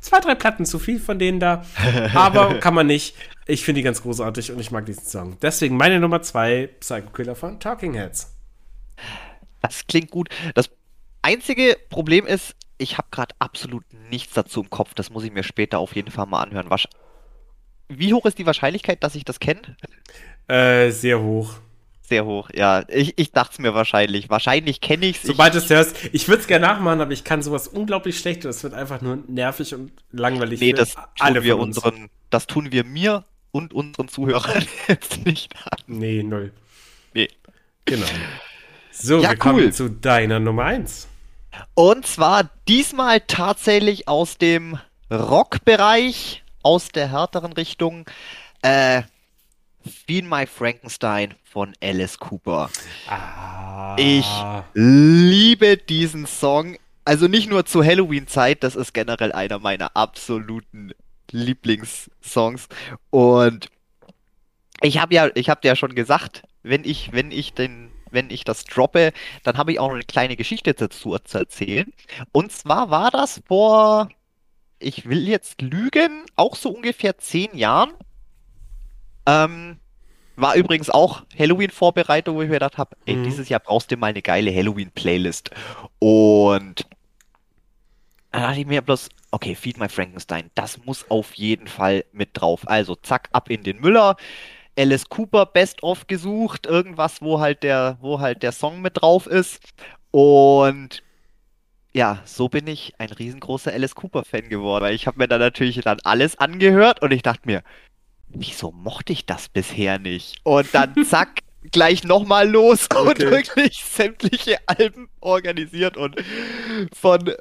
zwei, 0.00 0.20
drei 0.20 0.34
Platten 0.34 0.66
zu 0.66 0.78
viel 0.78 1.00
von 1.00 1.18
denen 1.18 1.40
da. 1.40 1.64
Aber 2.14 2.60
kann 2.60 2.74
man 2.74 2.86
nicht. 2.86 3.16
Ich 3.46 3.64
finde 3.64 3.80
die 3.80 3.84
ganz 3.84 4.02
großartig 4.02 4.52
und 4.52 4.60
ich 4.60 4.70
mag 4.70 4.86
diesen 4.86 5.04
Song. 5.04 5.38
Deswegen 5.42 5.76
meine 5.76 6.00
Nummer 6.00 6.22
zwei, 6.22 6.68
Psycho 6.80 7.10
Killer 7.10 7.34
von 7.34 7.60
Talking 7.60 7.94
Heads. 7.94 8.34
Das 9.60 9.86
klingt 9.86 10.10
gut. 10.10 10.28
Das 10.54 10.70
einzige 11.22 11.76
Problem 11.88 12.26
ist, 12.26 12.54
ich 12.78 12.98
habe 12.98 13.08
gerade 13.10 13.34
absolut 13.38 13.84
nichts 14.10 14.34
dazu 14.34 14.62
im 14.62 14.70
Kopf. 14.70 14.94
Das 14.94 15.10
muss 15.10 15.24
ich 15.24 15.32
mir 15.32 15.42
später 15.42 15.78
auf 15.78 15.94
jeden 15.94 16.10
Fall 16.10 16.26
mal 16.26 16.42
anhören. 16.42 16.70
Wie 17.88 18.12
hoch 18.14 18.24
ist 18.26 18.38
die 18.38 18.46
Wahrscheinlichkeit, 18.46 19.02
dass 19.04 19.14
ich 19.14 19.24
das 19.24 19.40
kenne? 19.40 19.60
Äh, 20.48 20.90
sehr 20.90 21.20
hoch. 21.20 21.54
Sehr 22.06 22.26
hoch, 22.26 22.50
ja. 22.54 22.84
Ich, 22.88 23.14
ich 23.16 23.32
dachte 23.32 23.52
es 23.54 23.58
mir 23.58 23.74
wahrscheinlich. 23.74 24.28
Wahrscheinlich 24.28 24.80
kenne 24.82 25.06
ich 25.06 25.16
es. 25.16 25.22
Sobald 25.22 25.54
du 25.54 25.58
es 25.58 25.70
hörst, 25.70 25.96
ich 26.12 26.28
würde 26.28 26.42
es 26.42 26.46
gerne 26.46 26.66
nachmachen, 26.66 27.00
aber 27.00 27.12
ich 27.12 27.24
kann 27.24 27.42
sowas 27.42 27.66
unglaublich 27.66 28.18
schlecht 28.18 28.44
und 28.44 28.50
es 28.50 28.62
wird 28.62 28.74
einfach 28.74 29.00
nur 29.00 29.18
nervig 29.26 29.74
und 29.74 29.90
langweilig. 30.12 30.60
Nee, 30.60 30.72
das 30.74 30.94
alle 31.18 31.36
tun 31.36 31.44
wir 31.44 31.58
uns. 31.58 31.78
unseren, 31.78 32.10
das 32.28 32.46
tun 32.46 32.72
wir 32.72 32.84
mir 32.84 33.24
und 33.52 33.72
unseren 33.72 34.08
Zuhörern 34.08 34.64
jetzt 34.88 35.24
nicht 35.24 35.54
an. 35.64 35.78
Nee, 35.86 36.22
null. 36.22 36.52
Nee. 37.14 37.28
Genau. 37.86 38.06
So, 38.90 39.20
Ja, 39.22 39.30
wir 39.30 39.36
kommen 39.38 39.64
cool. 39.64 39.72
zu 39.72 39.88
deiner 39.88 40.40
Nummer 40.40 40.64
eins. 40.64 41.08
Und 41.74 42.06
zwar 42.06 42.50
diesmal 42.68 43.20
tatsächlich 43.22 44.08
aus 44.08 44.36
dem 44.38 44.78
Rockbereich, 45.10 46.43
aus 46.64 46.88
der 46.88 47.12
härteren 47.12 47.52
Richtung. 47.52 48.06
Äh, 48.62 49.02
Feed 49.84 50.24
My 50.24 50.46
Frankenstein 50.46 51.34
von 51.44 51.74
Alice 51.82 52.18
Cooper. 52.18 52.70
Ah. 53.08 53.94
Ich 53.98 54.26
liebe 54.72 55.76
diesen 55.76 56.26
Song. 56.26 56.76
Also 57.04 57.28
nicht 57.28 57.50
nur 57.50 57.66
zur 57.66 57.84
Halloween-Zeit, 57.84 58.64
das 58.64 58.76
ist 58.76 58.94
generell 58.94 59.32
einer 59.32 59.58
meiner 59.58 59.94
absoluten 59.94 60.92
Lieblingssongs. 61.30 62.68
Und 63.10 63.68
ich 64.80 64.98
habe 64.98 65.14
ja, 65.14 65.28
ich 65.34 65.50
habe 65.50 65.60
dir 65.60 65.68
ja 65.68 65.76
schon 65.76 65.94
gesagt, 65.94 66.42
wenn 66.62 66.84
ich, 66.84 67.12
wenn 67.12 67.30
ich 67.30 67.52
den, 67.52 67.90
wenn 68.10 68.30
ich 68.30 68.44
das 68.44 68.64
droppe, 68.64 69.12
dann 69.42 69.58
habe 69.58 69.72
ich 69.72 69.80
auch 69.80 69.88
noch 69.88 69.96
eine 69.96 70.04
kleine 70.04 70.36
Geschichte 70.36 70.72
dazu 70.72 71.18
zu 71.18 71.38
erzählen. 71.38 71.92
Und 72.32 72.52
zwar 72.52 72.88
war 72.90 73.10
das 73.10 73.42
vor, 73.46 74.08
ich 74.84 75.08
will 75.08 75.26
jetzt 75.28 75.62
lügen, 75.62 76.24
auch 76.36 76.56
so 76.56 76.70
ungefähr 76.70 77.18
zehn 77.18 77.56
Jahren. 77.56 77.92
Ähm, 79.26 79.78
war 80.36 80.54
übrigens 80.56 80.90
auch 80.90 81.22
Halloween-Vorbereitung, 81.38 82.36
wo 82.36 82.42
ich 82.42 82.48
mir 82.48 82.54
gedacht 82.54 82.76
habe, 82.78 82.96
ey, 83.06 83.16
Mhm. 83.16 83.24
dieses 83.24 83.48
Jahr 83.48 83.60
brauchst 83.60 83.90
du 83.90 83.96
mal 83.96 84.08
eine 84.08 84.22
geile 84.22 84.54
Halloween-Playlist. 84.54 85.50
Und 86.00 86.86
dann 88.32 88.42
dachte 88.42 88.60
ich 88.60 88.66
mir 88.66 88.82
bloß, 88.82 89.08
okay, 89.30 89.54
Feed 89.54 89.78
My 89.78 89.88
Frankenstein, 89.88 90.50
das 90.54 90.84
muss 90.84 91.08
auf 91.08 91.34
jeden 91.34 91.68
Fall 91.68 92.04
mit 92.12 92.30
drauf. 92.32 92.66
Also 92.68 92.96
zack, 92.96 93.28
ab 93.32 93.48
in 93.48 93.62
den 93.62 93.80
Müller. 93.80 94.16
Alice 94.76 95.08
Cooper 95.08 95.46
Best 95.46 95.84
of 95.84 96.08
gesucht, 96.08 96.66
irgendwas, 96.66 97.22
wo 97.22 97.38
halt 97.38 97.62
der, 97.62 97.96
wo 98.00 98.18
halt 98.18 98.42
der 98.42 98.50
Song 98.50 98.82
mit 98.82 99.00
drauf 99.00 99.28
ist. 99.28 99.60
Und 100.10 101.02
ja, 101.94 102.20
so 102.24 102.48
bin 102.48 102.66
ich 102.66 102.92
ein 102.98 103.10
riesengroßer 103.10 103.72
Alice 103.72 103.94
Cooper 103.94 104.24
Fan 104.24 104.48
geworden, 104.48 104.84
weil 104.84 104.94
ich 104.94 105.06
habe 105.06 105.18
mir 105.18 105.28
dann 105.28 105.40
natürlich 105.40 105.80
dann 105.82 105.98
alles 106.04 106.36
angehört 106.38 107.02
und 107.02 107.12
ich 107.12 107.22
dachte 107.22 107.42
mir, 107.46 107.62
wieso 108.28 108.72
mochte 108.72 109.12
ich 109.12 109.26
das 109.26 109.48
bisher 109.48 109.98
nicht? 109.98 110.36
Und 110.42 110.74
dann 110.74 110.96
zack, 111.04 111.40
gleich 111.72 112.04
nochmal 112.04 112.48
los 112.48 112.88
und 112.94 113.20
Okay. 113.20 113.30
wirklich 113.30 113.84
sämtliche 113.84 114.58
Alben 114.66 115.08
organisiert 115.20 115.96
und 115.96 116.16
von 116.92 117.28
äh, 117.28 117.36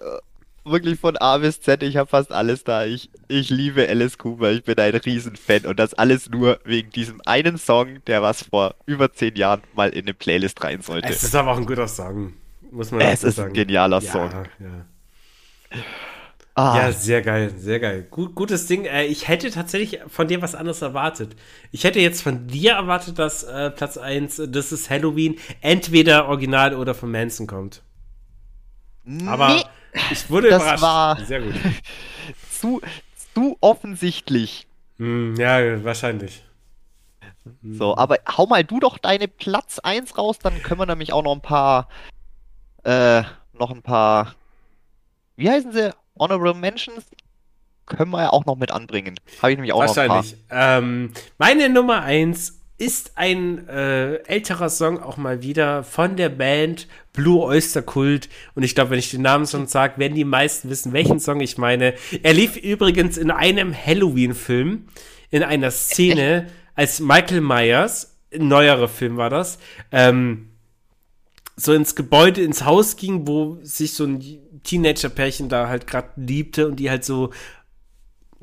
wirklich 0.66 1.00
von 1.00 1.18
A 1.18 1.40
bis 1.40 1.60
Z, 1.62 1.84
ich 1.84 1.98
habe 1.98 2.10
fast 2.10 2.32
alles 2.32 2.64
da. 2.64 2.86
Ich, 2.86 3.10
ich 3.28 3.50
liebe 3.50 3.88
Alice 3.90 4.18
Cooper, 4.18 4.52
ich 4.52 4.64
bin 4.64 4.78
ein 4.78 4.96
Riesenfan 4.96 5.66
und 5.66 5.80
das 5.80 5.94
alles 5.96 6.30
nur 6.30 6.60
wegen 6.64 6.92
diesem 6.92 7.22
einen 7.26 7.58
Song, 7.58 8.04
der 8.06 8.22
was 8.22 8.44
vor 8.44 8.76
über 8.86 9.12
zehn 9.12 9.36
Jahren 9.36 9.64
mal 9.74 9.90
in 9.90 10.04
eine 10.06 10.14
Playlist 10.14 10.64
rein 10.64 10.82
sollte. 10.82 11.12
Es 11.12 11.24
ist 11.24 11.36
aber 11.36 11.52
auch 11.52 11.58
ein 11.58 11.66
guter 11.66 11.88
Song. 11.88 12.34
Muss 12.74 12.92
man 12.92 13.02
Es 13.02 13.24
ist 13.24 13.40
ein 13.40 13.54
genialer 13.54 14.02
ja, 14.02 14.12
Song. 14.12 14.32
Ja. 14.60 15.80
Ah, 16.56 16.78
ja, 16.78 16.92
sehr 16.92 17.22
geil, 17.22 17.52
sehr 17.58 17.80
geil. 17.80 18.08
Gut, 18.10 18.36
gutes 18.36 18.68
Ding. 18.68 18.86
Äh, 18.86 19.06
ich 19.06 19.28
hätte 19.28 19.50
tatsächlich 19.50 20.02
von 20.08 20.28
dir 20.28 20.42
was 20.42 20.54
anderes 20.54 20.82
erwartet. 20.82 21.36
Ich 21.72 21.84
hätte 21.84 22.00
jetzt 22.00 22.22
von 22.22 22.48
dir 22.48 22.74
erwartet, 22.74 23.18
dass 23.18 23.44
äh, 23.44 23.72
Platz 23.72 23.98
1, 23.98 24.44
das 24.50 24.72
ist 24.72 24.90
Halloween, 24.90 25.40
entweder 25.62 26.28
original 26.28 26.76
oder 26.76 26.94
von 26.94 27.12
Manson 27.12 27.48
kommt. 27.48 27.82
Aber 29.26 29.50
nee, 29.50 29.64
ich 30.12 30.30
wurde 30.30 30.50
das 30.50 30.62
überrascht. 30.62 30.84
war- 30.84 31.20
Sehr 31.26 31.42
gut. 31.42 31.56
zu, 32.52 32.82
zu 33.34 33.58
offensichtlich. 33.62 34.68
Hm, 34.98 35.36
ja, 35.36 35.84
wahrscheinlich. 35.84 36.44
So, 37.62 37.98
aber 37.98 38.18
hau 38.38 38.46
mal 38.46 38.64
du 38.64 38.80
doch 38.80 38.98
deine 38.98 39.28
Platz 39.28 39.80
1 39.80 40.18
raus, 40.18 40.40
dann 40.40 40.62
können 40.62 40.80
wir 40.80 40.86
nämlich 40.86 41.12
auch 41.14 41.24
noch 41.24 41.34
ein 41.34 41.42
paar, 41.42 41.90
äh, 42.84 43.24
noch 43.54 43.72
ein 43.72 43.82
paar, 43.82 44.36
wie 45.36 45.50
heißen 45.50 45.72
sie? 45.72 45.94
Honorable 46.18 46.54
Mentions? 46.54 47.06
Können 47.86 48.12
wir 48.12 48.22
ja 48.22 48.30
auch 48.30 48.46
noch 48.46 48.56
mit 48.56 48.72
anbringen. 48.72 49.16
Habe 49.42 49.52
ich 49.52 49.58
nämlich 49.58 49.74
auch 49.74 49.84
noch 49.84 49.98
ein 49.98 50.08
paar. 50.08 50.18
Wahrscheinlich. 50.18 50.38
Ähm, 50.50 51.12
meine 51.38 51.70
Nummer 51.70 52.02
1 52.02 52.64
ist 52.78 53.14
ein 53.16 53.68
äh, 53.68 54.16
älterer 54.24 54.70
Song 54.70 55.02
auch 55.02 55.18
mal 55.18 55.42
wieder 55.42 55.84
von 55.84 56.16
der 56.16 56.30
Band 56.30 56.88
Blue 57.14 57.44
Oyster 57.44 57.82
Cult. 57.82 58.30
Und 58.56 58.64
ich 58.64 58.76
glaube, 58.76 58.92
wenn 58.92 59.00
ich 59.00 59.12
den 59.12 59.22
Namen 59.22 59.46
schon 59.46 59.68
sage, 59.68 60.00
werden 60.00 60.16
die 60.16 60.26
meisten 60.26 60.70
wissen, 60.70 60.94
welchen 60.94 61.20
Song 61.20 61.40
ich 61.40 61.58
meine. 61.58 61.94
Er 62.24 62.34
lief 62.34 62.58
übrigens 62.58 63.18
in 63.18 63.32
einem 63.32 63.74
Halloween-Film, 63.74 64.88
in 65.30 65.44
einer 65.44 65.72
Szene, 65.72 66.48
als 66.76 67.00
Michael 67.00 67.42
Myers, 67.42 68.18
ein 68.34 68.48
neuerer 68.48 68.88
Film 68.88 69.18
war 69.18 69.30
das, 69.30 69.60
ähm, 69.92 70.50
so 71.56 71.74
ins 71.74 71.96
Gebäude, 71.96 72.42
ins 72.42 72.66
Haus 72.66 72.96
ging, 72.96 73.28
wo 73.28 73.60
sich 73.62 73.94
so 73.94 74.06
ein 74.06 74.24
Teenager-Pärchen 74.64 75.50
da 75.50 75.68
halt 75.68 75.86
gerade 75.88 76.10
liebte 76.16 76.68
und 76.68 76.78
die 76.78 76.90
halt 76.90 77.04
so 77.06 77.32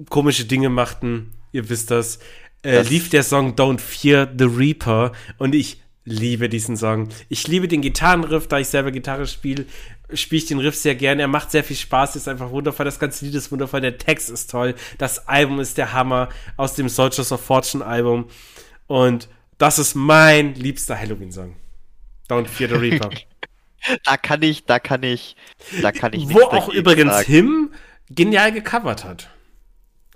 komische 0.08 0.44
Dinge 0.44 0.68
machten. 0.68 1.32
Ihr 1.52 1.68
wisst 1.68 1.90
das. 1.90 2.16
Äh, 2.62 2.74
Das- 2.76 2.90
lief 2.90 3.08
der 3.08 3.22
Song 3.22 3.54
Don't 3.54 3.80
Fear 3.80 4.28
the 4.38 4.44
Reaper 4.44 5.12
und 5.38 5.54
ich 5.54 5.80
liebe 6.04 6.48
diesen 6.48 6.76
Song. 6.76 7.08
Ich 7.28 7.46
liebe 7.48 7.68
den 7.68 7.82
Gitarrenriff, 7.82 8.46
da 8.48 8.58
ich 8.58 8.68
selber 8.68 8.90
Gitarre 8.90 9.26
spiele, 9.26 9.66
spiele 10.12 10.42
ich 10.42 10.46
den 10.48 10.58
Riff 10.58 10.74
sehr 10.76 10.94
gerne. 10.94 11.22
Er 11.22 11.28
macht 11.28 11.50
sehr 11.50 11.62
viel 11.64 11.76
Spaß, 11.76 12.16
ist 12.16 12.28
einfach 12.28 12.50
wundervoll. 12.50 12.84
Das 12.84 12.98
ganze 12.98 13.24
Lied 13.24 13.34
ist 13.34 13.52
wundervoll, 13.52 13.80
der 13.80 13.98
Text 13.98 14.30
ist 14.30 14.50
toll. 14.50 14.74
Das 14.98 15.28
Album 15.28 15.60
ist 15.60 15.78
der 15.78 15.92
Hammer 15.92 16.28
aus 16.56 16.74
dem 16.74 16.88
Soldiers 16.88 17.32
of 17.32 17.40
Fortune 17.40 17.84
Album. 17.84 18.26
Und 18.86 19.28
das 19.58 19.78
ist 19.78 19.94
mein 19.94 20.54
liebster 20.54 20.98
Halloween-Song. 20.98 21.54
Don't 22.30 22.46
Fear 22.46 22.68
the 22.70 22.74
Reaper. 22.76 23.10
Da 24.04 24.18
kann 24.18 24.42
ich, 24.42 24.66
da 24.66 24.78
kann 24.78 25.02
ich, 25.02 25.36
da 25.80 25.90
kann 25.90 26.12
ich 26.12 26.28
Wo 26.28 26.42
auch 26.42 26.68
übrigens 26.68 27.12
sagen. 27.14 27.24
Him 27.32 27.74
genial 28.10 28.52
gecovert 28.52 29.06
hat. 29.06 29.30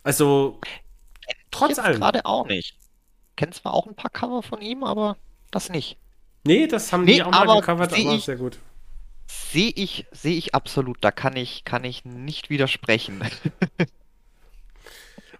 Also, 0.03 0.61
trotz 1.51 1.71
Jetzt 1.71 1.79
allem. 1.79 1.99
gerade 1.99 2.27
auch 2.27 2.47
nicht. 2.47 2.77
Kenn 3.37 3.53
zwar 3.53 3.73
auch 3.73 3.87
ein 3.87 3.95
paar 3.97 4.11
Cover 4.11 4.43
von 4.43 4.61
ihm, 4.61 4.85
aber 4.85 5.17
das 5.51 5.71
nicht. 5.71 5.97
Nee, 6.47 6.67
das 6.67 6.93
haben 6.93 7.05
Nee, 7.05 7.15
die 7.15 7.23
auch 7.23 7.31
mal 7.31 7.59
gecovert, 7.61 7.95
aber 7.95 7.99
ich- 8.15 8.25
sehr 8.27 8.37
gut. 8.37 8.59
Sehe 9.27 9.73
ich, 9.75 10.05
sehe 10.12 10.37
ich 10.37 10.55
absolut. 10.55 10.99
Da 11.01 11.11
kann 11.11 11.35
ich, 11.35 11.65
kann 11.65 11.85
ich 11.85 12.05
nicht 12.05 12.51
widersprechen. 12.51 13.23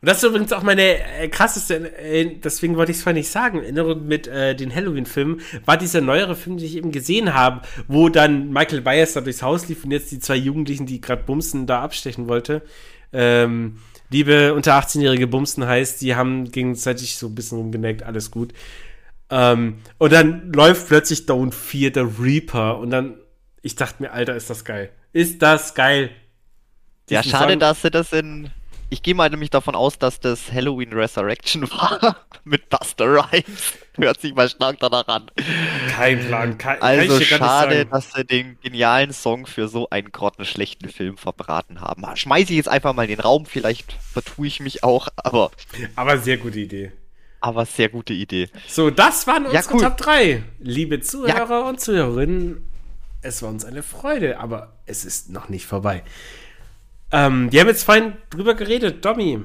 Und 0.05 0.09
das 0.11 0.19
ist 0.19 0.25
übrigens 0.25 0.53
auch 0.53 0.63
meine 0.63 0.83
äh, 1.19 1.29
krasseste, 1.29 1.77
äh, 1.99 2.37
deswegen 2.37 2.77
wollte 2.77 2.93
ich 2.93 2.99
es 2.99 3.03
vorhin 3.03 3.17
nicht 3.21 3.31
sagen, 3.31 3.63
Erinnerung 3.63 4.07
mit 4.07 4.27
äh, 4.27 4.55
den 4.55 4.71
Halloween-Filmen, 4.75 5.41
war 5.65 5.79
dieser 5.79 6.03
neuere 6.03 6.37
Film, 6.37 6.59
den 6.59 6.67
ich 6.67 6.77
eben 6.77 6.93
gesehen 6.93 7.33
habe, 7.33 7.63
wo 7.89 8.11
dann 8.11 8.53
Michael 8.53 8.83
Myers 8.83 9.15
da 9.15 9.23
durchs 9.23 9.41
Haus 9.41 9.67
lief 9.67 9.83
und 9.83 9.93
jetzt 9.93 10.13
die 10.13 10.19
zwei 10.19 10.37
Jugendlichen, 10.37 10.85
die 10.85 11.01
gerade 11.01 11.23
Bumsen 11.23 11.67
da 11.67 11.81
abstechen 11.81 12.29
wollte. 12.29 12.61
Ähm, 13.15 13.79
liebe 14.11 14.53
unter 14.53 14.75
18-jährige 14.79 15.27
Bumsen 15.27 15.67
heißt, 15.67 16.03
die 16.03 16.15
haben 16.15 16.51
gegenseitig 16.53 17.17
so 17.17 17.29
ein 17.29 17.35
bisschen 17.35 17.57
rumgeneckt, 17.57 18.03
alles 18.03 18.31
gut. 18.31 18.53
Ähm, 19.31 19.77
und 19.97 20.13
dann 20.13 20.53
läuft 20.53 20.87
plötzlich 20.89 21.21
Don't 21.21 21.55
Fear 21.55 21.93
the 21.95 22.23
Reaper 22.23 22.77
und 22.79 22.91
dann, 22.91 23.15
ich 23.63 23.75
dachte 23.75 24.03
mir, 24.03 24.13
Alter, 24.13 24.37
ist 24.37 24.51
das 24.51 24.67
geil. 24.67 24.91
Ist 25.15 25.41
das 25.41 25.75
geil. 25.75 26.11
Ja, 27.09 27.23
Diesen 27.23 27.31
schade, 27.39 27.53
Song- 27.53 27.61
dass 27.61 27.81
sie 27.81 27.91
das 27.91 28.13
in. 28.13 28.51
Ich 28.95 29.03
gehe 29.03 29.17
mal 29.17 29.29
nämlich 29.29 29.51
davon 29.51 29.75
aus, 29.75 29.99
dass 29.99 30.21
das 30.21 30.53
Halloween 30.53 30.93
Resurrection 30.93 31.69
war 31.73 32.17
mit 32.45 32.69
Buster 32.69 33.07
Rhymes. 33.07 33.73
Hört 33.97 34.21
sich 34.21 34.33
mal 34.37 34.49
stark 34.49 34.77
danach 34.79 35.09
an. 35.09 35.33
Kein 35.91 36.21
Plan, 36.25 36.57
kein, 36.59 36.81
Also 36.81 37.21
schade, 37.21 37.87
dass 37.87 38.13
sie 38.13 38.25
den 38.25 38.57
genialen 38.63 39.13
Song 39.13 39.47
für 39.47 39.67
so 39.67 39.91
einen 39.91 40.13
grottenschlechten 40.13 40.89
Film 40.91 41.17
verbraten 41.17 41.81
haben. 41.81 42.05
Schmeiße 42.15 42.53
ich 42.53 42.57
jetzt 42.57 42.69
einfach 42.69 42.93
mal 42.95 43.03
in 43.03 43.09
den 43.09 43.19
Raum, 43.21 43.47
vielleicht 43.47 43.95
vertue 43.95 44.47
ich 44.47 44.61
mich 44.61 44.85
auch, 44.85 45.09
aber, 45.17 45.51
Aber 45.97 46.19
sehr 46.19 46.37
gute 46.37 46.61
Idee. 46.61 46.93
aber 47.41 47.67
sehr 47.67 47.89
gute 47.89 48.13
Idee. 48.13 48.49
So, 48.69 48.91
das 48.91 49.27
waren 49.27 49.51
Ja, 49.51 49.59
unsere 49.59 49.75
cool. 49.75 49.81
Top 49.83 49.97
3. 49.97 50.45
Liebe 50.61 51.01
Zuhörer 51.01 51.67
und 51.67 51.81
Zuhörerinnen, 51.81 52.71
es 53.23 53.43
war 53.43 53.49
uns 53.49 53.65
eine 53.65 53.83
Freude, 53.83 54.39
aber 54.39 54.77
es 54.87 55.05
ist 55.05 55.31
noch 55.31 55.49
nicht 55.49 55.67
vorbei. 55.67 56.05
Ähm, 57.13 57.53
wir 57.53 57.61
haben 57.61 57.69
jetzt 57.69 57.85
vorhin 57.85 58.15
drüber 58.31 58.55
geredet, 58.55 59.05
Domi. 59.05 59.43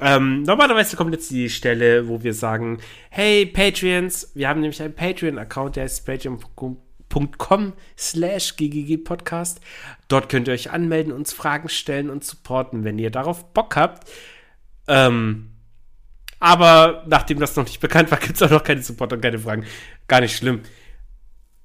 Ähm, 0.00 0.42
normalerweise 0.42 0.96
kommt 0.96 1.12
jetzt 1.12 1.30
die 1.30 1.48
Stelle, 1.48 2.08
wo 2.08 2.22
wir 2.22 2.34
sagen, 2.34 2.78
hey 3.10 3.46
Patreons, 3.46 4.32
wir 4.34 4.48
haben 4.48 4.60
nämlich 4.60 4.82
einen 4.82 4.94
Patreon-Account, 4.94 5.76
der 5.76 5.84
ist 5.84 6.04
patreon.com 6.04 7.72
slash 7.96 8.56
ggg-podcast. 8.56 9.60
Dort 10.08 10.28
könnt 10.28 10.48
ihr 10.48 10.54
euch 10.54 10.70
anmelden, 10.70 11.12
uns 11.12 11.32
Fragen 11.32 11.68
stellen 11.68 12.10
und 12.10 12.24
supporten, 12.24 12.82
wenn 12.84 12.98
ihr 12.98 13.10
darauf 13.10 13.52
Bock 13.52 13.76
habt. 13.76 14.10
Ähm, 14.88 15.52
aber 16.40 17.04
nachdem 17.06 17.38
das 17.38 17.54
noch 17.54 17.64
nicht 17.64 17.78
bekannt 17.78 18.10
war, 18.10 18.18
gibt 18.18 18.34
es 18.34 18.42
auch 18.42 18.50
noch 18.50 18.64
keine 18.64 18.82
Support 18.82 19.12
und 19.12 19.20
keine 19.20 19.38
Fragen. 19.38 19.64
Gar 20.08 20.22
nicht 20.22 20.36
schlimm. 20.36 20.62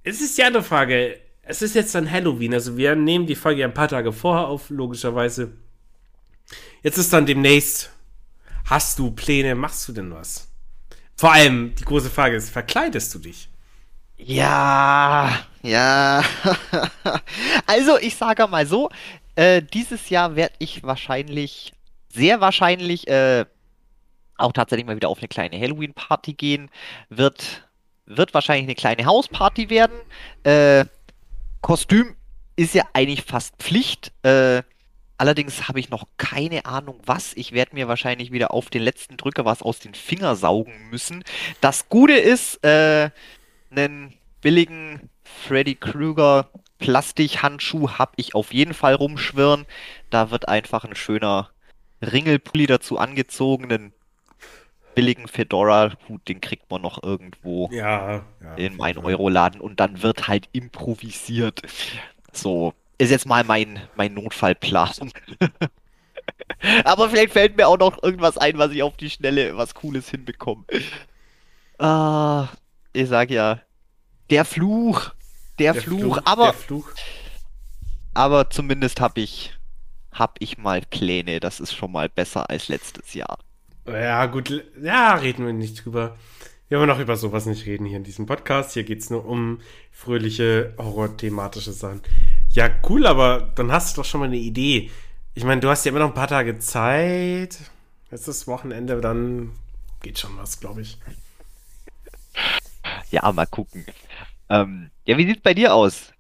Es 0.04 0.22
ist 0.22 0.38
die 0.38 0.44
andere 0.44 0.62
Frage. 0.62 1.20
Es 1.50 1.62
ist 1.62 1.76
jetzt 1.76 1.96
dann 1.96 2.12
Halloween, 2.12 2.54
also 2.54 2.76
wir 2.76 2.96
nehmen 2.96 3.26
die 3.26 3.36
Folge 3.36 3.64
ein 3.64 3.74
paar 3.74 3.88
Tage 3.88 4.12
vorher 4.12 4.48
auf, 4.48 4.70
logischerweise. 4.70 5.54
Jetzt 6.84 6.98
ist 6.98 7.14
dann 7.14 7.26
demnächst. 7.26 7.90
Hast 8.66 9.00
du 9.00 9.12
Pläne? 9.12 9.56
Machst 9.56 9.88
du 9.88 9.94
denn 9.94 10.14
was? 10.14 10.50
Vor 11.16 11.32
allem, 11.32 11.74
die 11.76 11.86
große 11.86 12.10
Frage 12.10 12.36
ist, 12.36 12.50
verkleidest 12.50 13.16
du 13.16 13.20
dich? 13.20 13.50
Ja, 14.18 15.40
ja. 15.64 16.22
Also, 17.66 17.98
ich 17.98 18.16
sage 18.16 18.46
mal 18.48 18.66
so, 18.66 18.90
äh, 19.36 19.62
dieses 19.62 20.10
Jahr 20.10 20.36
werde 20.36 20.56
ich 20.60 20.84
wahrscheinlich, 20.84 21.74
sehr 22.10 22.42
wahrscheinlich, 22.42 23.08
äh, 23.08 23.46
auch 24.38 24.52
tatsächlich 24.52 24.86
mal 24.86 24.96
wieder 24.96 25.10
auf 25.10 25.20
eine 25.20 25.28
kleine 25.28 25.58
Halloween-Party 25.58 26.34
gehen. 26.34 26.70
Wird, 27.10 27.68
wird 28.06 28.34
wahrscheinlich 28.34 28.66
eine 28.66 28.76
kleine 28.76 29.06
Hausparty 29.06 29.70
werden. 29.70 29.98
Äh, 30.44 30.86
Kostüm 31.62 32.16
ist 32.56 32.74
ja 32.74 32.84
eigentlich 32.94 33.24
fast 33.24 33.56
Pflicht. 33.58 34.12
Äh, 34.24 34.64
allerdings 35.18 35.68
habe 35.68 35.80
ich 35.80 35.90
noch 35.90 36.08
keine 36.18 36.66
Ahnung, 36.66 37.00
was. 37.06 37.34
Ich 37.36 37.52
werde 37.52 37.76
mir 37.76 37.88
wahrscheinlich 37.88 38.32
wieder 38.32 38.52
auf 38.52 38.70
den 38.70 38.82
letzten 38.82 39.18
Drücker 39.18 39.46
was 39.46 39.62
aus 39.62 39.80
den 39.80 39.94
Finger 39.94 40.36
saugen 40.36 40.90
müssen. 40.90 41.24
Das 41.62 41.90
Gute 41.90 42.14
ist, 42.14 42.64
äh, 42.64 43.10
einen 43.70 44.14
billigen 44.42 45.10
Freddy 45.24 45.76
Krueger 45.76 46.50
Plastikhandschuh 46.80 47.98
habe 47.98 48.14
ich 48.18 48.36
auf 48.36 48.54
jeden 48.54 48.74
Fall 48.74 48.94
rumschwirren. 48.94 49.66
Da 50.10 50.32
wird 50.32 50.48
einfach 50.48 50.84
ein 50.84 50.96
schöner 50.96 51.50
Ringelpulli 52.02 52.68
dazu 52.68 52.98
angezogen, 52.98 53.72
einen 53.72 53.94
billigen 54.98 55.28
Fedora-Hut, 55.28 56.28
den 56.28 56.42
kriegt 56.42 56.70
man 56.72 56.82
noch 56.82 57.04
irgendwo 57.04 57.70
Ja, 57.72 58.26
ja. 58.42 58.56
in 58.56 58.76
meinen 58.78 58.98
Euroladen 59.06 59.62
und 59.62 59.80
dann 59.80 60.02
wird 60.02 60.28
halt 60.28 60.50
improvisiert. 60.54 61.62
So, 62.34 62.74
ist 62.98 63.12
jetzt 63.12 63.28
mal 63.28 63.44
mein, 63.44 63.80
mein 63.96 64.14
Notfallplan. 64.16 65.12
Aber 66.84 67.10
vielleicht 67.10 67.34
fällt 67.34 67.58
mir 67.58 67.68
auch 67.68 67.78
noch 67.78 68.02
irgendwas 68.02 68.38
ein, 68.38 68.58
was 68.58 68.72
ich 68.72 68.82
auf 68.82 68.98
die 68.98 69.10
Schnelle 69.12 69.56
was 69.58 69.76
Cooles 69.76 70.10
hinbekomme. 70.10 70.66
Ah, 71.80 72.48
ich 72.94 73.08
sag 73.08 73.30
ja, 73.30 73.62
der 74.30 74.46
Fluch, 74.46 75.12
der, 75.60 75.76
Fluch, 75.76 76.20
aber, 76.26 76.46
Der 76.46 76.54
Fluch. 76.54 76.90
aber 78.14 78.50
zumindest 78.50 79.00
habe 79.02 79.22
ich, 79.22 79.54
hab 80.12 80.38
ich 80.40 80.58
mal 80.58 80.82
Pläne. 80.82 81.40
Das 81.40 81.60
ist 81.60 81.74
schon 81.74 81.92
mal 81.92 82.10
besser 82.10 82.50
als 82.50 82.68
letztes 82.70 83.14
Jahr. 83.14 83.40
Ja, 83.88 84.26
gut, 84.26 84.66
ja, 84.82 85.16
reden 85.16 85.46
wir 85.46 85.54
nicht 85.54 85.86
drüber. 85.86 86.18
Wir 86.68 86.80
wollen 86.80 86.90
auch 86.90 87.00
über 87.00 87.16
sowas 87.16 87.46
nicht 87.46 87.66
reden 87.66 87.86
hier 87.86 87.96
in 87.96 88.04
diesem 88.04 88.26
Podcast. 88.26 88.74
Hier 88.74 88.84
geht 88.84 89.00
es 89.00 89.10
nur 89.10 89.26
um 89.26 89.62
fröhliche, 89.92 90.74
horror-thematische 90.78 91.72
Sachen. 91.72 92.02
Ja, 92.50 92.70
cool, 92.90 93.08
aber 93.08 93.54
dann 93.56 93.72
hast 93.72 93.96
du 93.96 94.02
doch 94.02 94.06
schon 94.06 94.20
mal 94.20 94.26
eine 94.26 94.36
Idee. 94.36 94.92
Ich 95.36 95.46
meine, 95.46 95.62
du 95.62 95.70
hast 95.70 95.86
ja 95.86 95.92
immer 95.92 96.00
noch 96.00 96.10
ein 96.10 96.14
paar 96.14 96.28
Tage 96.28 96.60
Zeit. 96.60 97.58
Jetzt 98.12 98.28
ist 98.28 98.48
Wochenende, 98.48 99.00
dann 99.00 99.52
geht 100.02 100.20
schon 100.20 100.36
was, 100.38 100.60
glaube 100.60 100.82
ich. 100.82 100.98
Ja, 103.10 103.32
mal 103.32 103.48
gucken. 103.48 103.86
Ähm, 104.50 104.92
ja, 105.06 105.18
wie 105.18 105.26
sieht's 105.26 105.42
bei 105.42 105.54
dir 105.54 105.74
aus? 105.74 106.12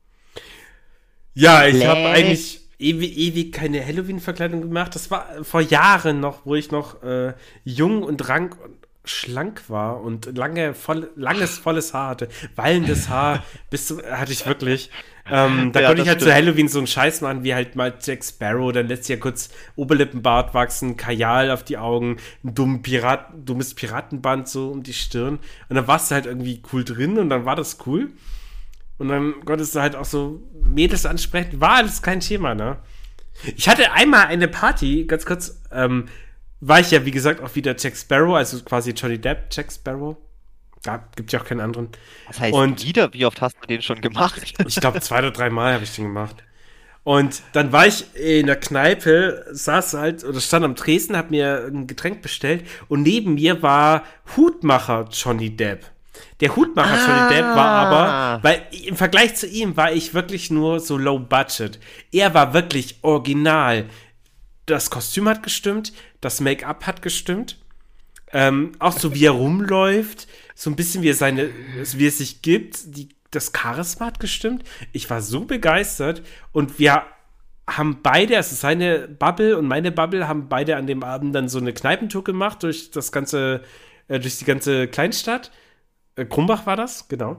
Ja, 1.33 1.65
ich 1.67 1.85
habe 1.85 2.07
eigentlich 2.07 2.61
ewig, 2.79 3.17
ewig 3.17 3.51
keine 3.51 3.85
Halloween-Verkleidung 3.85 4.61
gemacht. 4.61 4.95
Das 4.95 5.11
war 5.11 5.43
vor 5.43 5.61
Jahren 5.61 6.19
noch, 6.19 6.45
wo 6.45 6.55
ich 6.55 6.71
noch 6.71 7.01
äh, 7.03 7.33
jung 7.63 8.03
und 8.03 8.27
rank 8.29 8.57
und 8.63 8.77
schlank 9.09 9.69
war 9.69 10.01
und 10.01 10.37
lange, 10.37 10.73
voll, 10.73 11.09
langes, 11.15 11.57
volles 11.57 11.93
Haar 11.93 12.09
hatte. 12.09 12.29
Wallendes 12.55 13.09
Haar 13.09 13.43
bis 13.69 13.87
zum, 13.87 14.01
hatte 14.03 14.31
ich 14.31 14.45
wirklich. 14.45 14.91
Ähm, 15.29 15.71
da 15.73 15.81
ja, 15.81 15.87
konnte 15.87 16.01
ich 16.03 16.07
halt 16.07 16.21
stimmt. 16.21 16.31
zu 16.31 16.35
Halloween 16.35 16.67
so 16.67 16.79
einen 16.79 16.87
Scheiß 16.87 17.21
machen, 17.21 17.43
wie 17.43 17.53
halt 17.53 17.75
mal 17.75 17.93
Jack 18.01 18.23
Sparrow, 18.23 18.71
dann 18.71 18.87
lässt 18.87 19.05
sich 19.05 19.15
ja 19.15 19.21
kurz 19.21 19.49
Oberlippenbart 19.75 20.53
wachsen, 20.53 20.97
Kajal 20.97 21.51
auf 21.51 21.63
die 21.63 21.77
Augen, 21.77 22.17
ein 22.43 22.53
dumm 22.53 22.81
Pirat, 22.81 23.27
dummes 23.45 23.73
Piratenband 23.73 24.47
so 24.47 24.69
um 24.69 24.83
die 24.83 24.93
Stirn. 24.93 25.39
Und 25.69 25.75
dann 25.75 25.87
warst 25.87 26.11
du 26.11 26.15
halt 26.15 26.25
irgendwie 26.25 26.61
cool 26.71 26.83
drin 26.83 27.17
und 27.17 27.29
dann 27.29 27.45
war 27.45 27.55
das 27.55 27.77
cool. 27.85 28.11
Und 28.97 29.09
dann 29.09 29.45
konntest 29.45 29.75
du 29.75 29.81
halt 29.81 29.95
auch 29.95 30.05
so 30.05 30.41
Mädels 30.63 31.05
ansprechen. 31.05 31.61
War 31.61 31.75
alles 31.75 32.01
kein 32.01 32.19
Thema, 32.19 32.55
ne? 32.55 32.77
Ich 33.55 33.69
hatte 33.69 33.91
einmal 33.91 34.25
eine 34.27 34.47
Party, 34.47 35.05
ganz 35.05 35.25
kurz, 35.25 35.61
ähm, 35.71 36.07
war 36.59 36.79
ich 36.79 36.89
ja, 36.89 37.05
wie 37.05 37.11
gesagt, 37.11 37.41
auch 37.41 37.53
wieder 37.55 37.75
Jack 37.77 37.95
Sparrow, 37.95 38.35
also 38.35 38.63
quasi 38.63 38.91
Johnny 38.91 39.19
Depp, 39.19 39.47
Jack 39.51 39.71
Sparrow. 39.71 40.17
Da 40.81 41.03
gibt 41.15 41.31
ja 41.31 41.41
auch 41.41 41.45
keinen 41.45 41.61
anderen. 41.61 41.89
Das 42.27 42.39
heißt, 42.39 42.53
und 42.53 42.83
wieder, 42.83 43.13
wie 43.13 43.25
oft 43.25 43.41
hast 43.41 43.57
du 43.61 43.67
den 43.67 43.81
schon 43.81 44.01
gemacht? 44.01 44.55
ich 44.67 44.75
glaube, 44.75 45.01
zwei 45.01 45.19
oder 45.19 45.31
drei 45.31 45.49
Mal 45.49 45.73
habe 45.73 45.83
ich 45.83 45.95
den 45.95 46.05
gemacht. 46.05 46.43
Und 47.03 47.41
dann 47.53 47.71
war 47.71 47.87
ich 47.87 48.15
in 48.15 48.47
der 48.47 48.57
Kneipe, 48.57 49.45
saß 49.51 49.93
halt 49.93 50.23
oder 50.25 50.41
stand 50.41 50.65
am 50.65 50.75
Tresen, 50.75 51.15
hab 51.15 51.31
mir 51.31 51.65
ein 51.65 51.87
Getränk 51.87 52.21
bestellt 52.21 52.65
und 52.89 53.03
neben 53.03 53.35
mir 53.35 53.61
war 53.61 54.03
Hutmacher 54.35 55.07
Johnny 55.11 55.55
Depp. 55.55 55.85
Der 56.39 56.55
Hutmacher 56.55 56.93
ah. 56.93 57.07
Johnny 57.07 57.35
Depp 57.35 57.45
war 57.45 57.69
aber, 57.69 58.43
weil 58.43 58.67
im 58.85 58.95
Vergleich 58.95 59.35
zu 59.35 59.47
ihm 59.47 59.77
war 59.77 59.91
ich 59.91 60.13
wirklich 60.13 60.51
nur 60.51 60.79
so 60.79 60.97
low 60.97 61.19
budget. 61.19 61.79
Er 62.11 62.33
war 62.33 62.53
wirklich 62.53 62.99
original. 63.01 63.85
Das 64.65 64.89
Kostüm 64.89 65.29
hat 65.29 65.43
gestimmt, 65.43 65.93
das 66.21 66.41
Make-up 66.41 66.85
hat 66.85 67.01
gestimmt. 67.01 67.57
Ähm, 68.33 68.73
auch 68.79 68.97
so 68.97 69.15
wie 69.15 69.25
er 69.25 69.31
rumläuft, 69.31 70.27
so 70.53 70.69
ein 70.69 70.75
bisschen 70.75 71.01
wie 71.01 71.09
er 71.09 71.15
seine, 71.15 71.49
wie 71.75 72.07
er 72.07 72.11
sich 72.11 72.41
gibt, 72.41 72.97
die, 72.97 73.09
das 73.31 73.53
Charisma 73.55 74.07
hat 74.07 74.19
gestimmt. 74.19 74.63
Ich 74.91 75.09
war 75.09 75.21
so 75.21 75.45
begeistert 75.45 76.21
und 76.51 76.77
wir 76.77 77.03
haben 77.69 77.99
beide, 78.01 78.37
also 78.37 78.55
seine 78.55 79.07
Bubble 79.07 79.57
und 79.57 79.67
meine 79.67 79.91
Bubble, 79.91 80.27
haben 80.27 80.47
beide 80.47 80.77
an 80.77 80.87
dem 80.87 81.03
Abend 81.03 81.35
dann 81.35 81.49
so 81.49 81.59
eine 81.59 81.73
Kneipentour 81.73 82.23
gemacht 82.23 82.63
durch 82.63 82.91
das 82.91 83.11
ganze, 83.11 83.61
äh, 84.07 84.19
durch 84.19 84.37
die 84.37 84.45
ganze 84.45 84.87
Kleinstadt. 84.87 85.51
Äh, 86.17 86.25
Krumbach 86.25 86.65
war 86.65 86.75
das, 86.75 87.07
genau. 87.07 87.37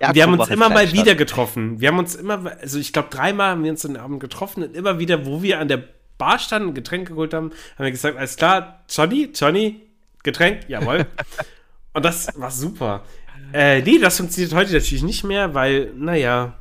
Ja, 0.00 0.08
und 0.08 0.14
wir 0.14 0.22
haben 0.22 0.38
uns 0.38 0.48
immer 0.48 0.68
mal 0.68 0.92
wieder 0.92 1.14
getroffen. 1.14 1.80
Wir 1.80 1.88
haben 1.88 1.98
uns 1.98 2.14
immer, 2.14 2.52
also 2.60 2.78
ich 2.78 2.92
glaube, 2.92 3.08
dreimal 3.10 3.52
haben 3.52 3.64
wir 3.64 3.70
uns 3.70 3.82
den 3.82 3.96
Abend 3.96 4.20
getroffen 4.20 4.62
und 4.62 4.76
immer 4.76 4.98
wieder, 4.98 5.26
wo 5.26 5.42
wir 5.42 5.60
an 5.60 5.68
der 5.68 5.82
Bar 6.16 6.38
standen, 6.38 6.68
und 6.68 6.74
Getränke 6.74 7.12
geholt 7.12 7.34
haben, 7.34 7.50
haben 7.76 7.84
wir 7.84 7.90
gesagt, 7.90 8.16
alles 8.16 8.36
klar, 8.36 8.84
Johnny, 8.88 9.30
Johnny, 9.34 9.80
Getränk, 10.22 10.68
jawohl. 10.68 11.06
und 11.92 12.04
das 12.04 12.28
war 12.38 12.50
super. 12.50 13.04
Äh, 13.52 13.82
nee, 13.82 13.98
das 13.98 14.16
funktioniert 14.16 14.54
heute 14.54 14.72
natürlich 14.72 15.02
nicht 15.02 15.24
mehr, 15.24 15.54
weil, 15.54 15.92
naja, 15.96 16.54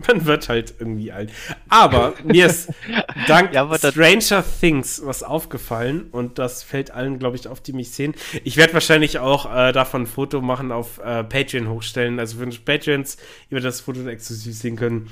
man 0.08 0.26
wird 0.26 0.48
halt 0.48 0.74
irgendwie 0.78 1.12
alt. 1.12 1.30
Aber 1.68 2.14
mir 2.24 2.46
ist 2.46 2.70
dank 3.26 3.52
ja, 3.54 3.68
Stranger 3.78 4.44
Things 4.60 5.02
was 5.04 5.22
aufgefallen 5.22 6.08
und 6.10 6.38
das 6.38 6.62
fällt 6.62 6.90
allen, 6.90 7.18
glaube 7.18 7.36
ich, 7.36 7.48
auf, 7.48 7.60
die 7.60 7.72
mich 7.72 7.90
sehen. 7.90 8.14
Ich 8.44 8.56
werde 8.56 8.74
wahrscheinlich 8.74 9.18
auch 9.18 9.54
äh, 9.54 9.72
davon 9.72 10.02
ein 10.02 10.06
Foto 10.06 10.40
machen, 10.40 10.72
auf 10.72 10.98
äh, 10.98 11.24
Patreon 11.24 11.68
hochstellen. 11.68 12.18
Also 12.18 12.38
für 12.38 12.46
Patreons, 12.46 13.16
ihr 13.50 13.60
das 13.60 13.80
Foto 13.80 14.06
exklusiv 14.08 14.54
sehen 14.54 14.76
können. 14.76 15.10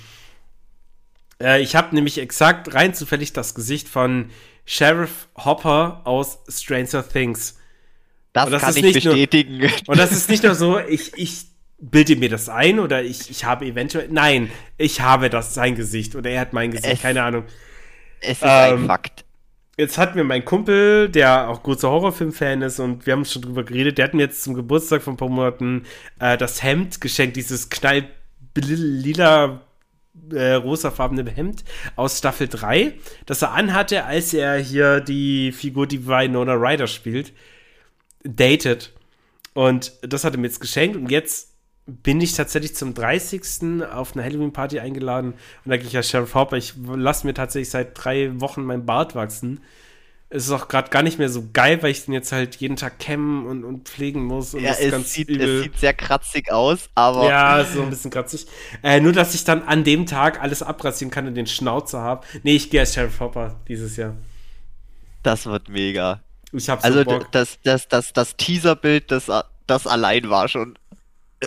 Äh, 1.41 1.63
ich 1.63 1.77
habe 1.77 1.95
nämlich 1.95 2.19
exakt 2.19 2.75
rein 2.75 2.95
zufällig 2.95 3.33
das 3.33 3.55
Gesicht 3.55 3.89
von 3.89 4.31
Sheriff 4.65 5.29
Hopper 5.37 6.03
aus 6.05 6.39
Stranger 6.49 7.07
Things. 7.07 7.59
Das, 8.33 8.51
das 8.51 8.63
kann 8.63 8.77
ich 8.77 8.95
bestätigen. 8.95 9.59
Nur, 9.59 9.71
und 9.87 9.99
das 9.99 10.13
ist 10.13 10.29
nicht 10.29 10.45
nur 10.45 10.55
so, 10.55 10.79
ich, 10.79 11.13
ich 11.17 11.47
bilde 11.79 12.17
mir 12.17 12.29
das 12.29 12.49
ein 12.49 12.79
oder 12.81 13.03
ich, 13.03 13.31
ich 13.31 13.45
habe 13.45 13.65
eventuell. 13.67 14.09
Nein, 14.11 14.51
ich 14.77 15.01
habe 15.01 15.31
das 15.31 15.55
sein 15.55 15.75
Gesicht 15.75 16.17
oder 16.17 16.31
er 16.31 16.41
hat 16.41 16.53
mein 16.53 16.71
Gesicht, 16.71 16.95
es, 16.95 17.03
keine 17.03 17.23
Ahnung. 17.23 17.45
Es 18.21 18.39
ist 18.39 18.43
ähm, 18.43 18.83
ein 18.83 18.87
Fakt. 18.87 19.25
Jetzt 19.77 19.97
hat 19.97 20.17
mir 20.17 20.25
mein 20.25 20.45
Kumpel, 20.45 21.09
der 21.09 21.49
auch 21.49 21.63
großer 21.63 21.89
Horrorfilm-Fan 21.89 22.63
ist 22.63 22.81
und 22.81 23.07
wir 23.07 23.13
haben 23.13 23.25
schon 23.25 23.43
drüber 23.43 23.63
geredet, 23.63 23.99
der 23.99 24.07
hat 24.07 24.15
mir 24.15 24.23
jetzt 24.23 24.43
zum 24.43 24.55
Geburtstag 24.55 25.03
von 25.03 25.15
ein 25.15 25.17
paar 25.17 25.29
Monaten 25.29 25.85
äh, 26.19 26.37
das 26.37 26.65
Hemd 26.65 27.01
geschenkt, 27.01 27.37
dieses 27.37 27.71
knalllila 27.71 29.61
äh, 30.33 30.53
rosafarbene 30.55 31.31
Hemd 31.31 31.65
aus 31.95 32.19
Staffel 32.19 32.49
3, 32.49 32.95
das 33.25 33.43
er 33.43 33.53
anhatte, 33.53 34.05
als 34.05 34.35
er 34.35 34.57
hier 34.59 34.99
die 34.99 35.53
Figur, 35.53 35.87
die 35.87 36.09
Winona 36.09 36.55
Ryder 36.55 36.89
spielt, 36.89 37.33
datet. 38.25 38.93
Und 39.55 39.93
das 40.03 40.25
hat 40.25 40.35
er 40.35 40.41
mir 40.41 40.49
jetzt 40.49 40.61
geschenkt 40.61 40.97
und 40.97 41.09
jetzt 41.09 41.48
bin 41.89 42.21
ich 42.21 42.35
tatsächlich 42.35 42.77
zum 42.77 42.93
30. 42.93 43.83
auf 43.91 44.13
eine 44.15 44.23
Halloween-Party 44.23 44.79
eingeladen 44.79 45.33
und 45.65 45.71
da 45.71 45.79
gehe 45.79 45.87
ich 45.87 45.95
ja 45.95 46.03
Sheriff 46.03 46.35
Hopper, 46.35 46.57
ich 46.59 46.75
lasse 46.77 47.27
mir 47.27 47.33
tatsächlich 47.33 47.71
seit 47.71 47.93
drei 47.95 48.39
Wochen 48.41 48.63
mein 48.65 48.85
Bart 48.85 49.15
wachsen. 49.15 49.61
Es 50.31 50.45
ist 50.45 50.53
auch 50.53 50.69
gerade 50.69 50.91
gar 50.91 51.03
nicht 51.03 51.19
mehr 51.19 51.31
so 51.31 51.49
geil, 51.55 51.83
weil 51.83 51.91
ich 51.91 52.05
den 52.05 52.13
jetzt 52.13 52.33
halt 52.33 52.57
jeden 52.57 52.77
Tag 52.77 52.99
kämmen 52.99 53.47
und, 53.47 53.65
und 53.65 53.89
pflegen 53.89 54.23
muss. 54.23 54.53
Und 54.53 54.61
ja, 54.61 54.73
es 54.73 55.15
sieht, 55.15 55.31
es 55.31 55.63
sieht 55.63 55.79
sehr 55.79 55.95
kratzig 55.95 56.53
aus, 56.53 56.91
aber. 56.95 57.27
Ja, 57.27 57.65
so 57.65 57.81
ein 57.81 57.89
bisschen 57.89 58.11
kratzig. 58.11 58.47
Äh, 58.83 59.01
nur, 59.01 59.15
dass 59.15 59.35
ich 59.35 59.45
dann 59.45 59.63
an 59.63 59.85
dem 59.85 60.05
Tag 60.05 60.43
alles 60.43 60.63
abrasieren 60.63 61.11
kann 61.11 61.27
und 61.27 61.35
den 61.35 61.47
Schnauzer 61.47 62.03
habe. 62.03 62.27
Nee, 62.43 62.57
ich 62.57 62.69
gehe 62.69 62.81
als 62.81 62.93
Sheriff 62.93 63.19
Hopper 63.21 63.59
dieses 63.69 63.97
Jahr. 63.97 64.17
Das 65.23 65.47
wird 65.47 65.71
mega. 65.71 66.21
Ich 66.53 66.69
hab 66.69 66.83
so 66.83 66.89
Also, 66.89 67.05
Bock. 67.05 67.33
das, 67.33 67.59
das, 67.65 67.89
das, 67.89 68.13
das 68.13 68.37
Teaserbild, 68.37 69.11
das, 69.11 69.31
das 69.67 69.87
allein 69.87 70.29
war 70.29 70.49
schon 70.49 70.79
äh, 71.41 71.47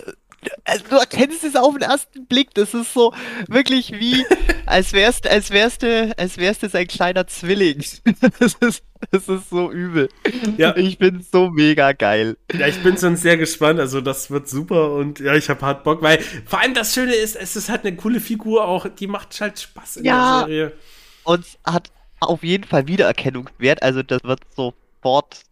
also 0.64 0.84
du 0.88 0.96
erkennst 0.96 1.44
es 1.44 1.56
auf 1.56 1.74
den 1.74 1.82
ersten 1.82 2.26
Blick. 2.26 2.54
Das 2.54 2.74
ist 2.74 2.92
so 2.92 3.14
wirklich 3.48 3.92
wie, 3.92 4.24
als 4.66 4.92
wärst, 4.92 5.28
als 5.28 5.50
wärst 5.50 5.82
du, 5.82 6.12
als 6.16 6.36
wärst 6.38 6.62
du 6.62 6.68
sein 6.68 6.86
kleiner 6.86 7.26
Zwilling. 7.26 7.84
Das 8.38 8.54
ist, 8.54 8.84
das 9.10 9.28
ist 9.28 9.50
so 9.50 9.70
übel. 9.70 10.08
Ja. 10.56 10.76
Ich 10.76 10.98
bin 10.98 11.24
so 11.30 11.50
mega 11.50 11.92
geil. 11.92 12.36
Ja, 12.52 12.66
ich 12.66 12.82
bin 12.82 12.96
schon 12.96 13.16
sehr 13.16 13.36
gespannt. 13.36 13.80
Also 13.80 14.00
das 14.00 14.30
wird 14.30 14.48
super 14.48 14.92
und 14.94 15.20
ja, 15.20 15.34
ich 15.34 15.48
habe 15.48 15.60
hart 15.62 15.84
Bock, 15.84 16.02
weil 16.02 16.20
vor 16.46 16.60
allem 16.60 16.74
das 16.74 16.94
Schöne 16.94 17.14
ist, 17.14 17.36
es 17.36 17.56
ist 17.56 17.68
halt 17.68 17.84
eine 17.84 17.96
coole 17.96 18.20
Figur 18.20 18.64
auch. 18.66 18.86
Die 18.86 19.06
macht 19.06 19.40
halt 19.40 19.58
Spaß 19.58 19.98
in 19.98 20.04
ja. 20.04 20.38
der 20.38 20.46
Serie. 20.46 20.72
Und 21.24 21.46
hat 21.64 21.90
auf 22.20 22.42
jeden 22.42 22.64
Fall 22.64 22.86
Wiedererkennungswert. 22.86 23.82
Also 23.82 24.02
das 24.02 24.22
wird 24.24 24.40
sofort 24.54 25.42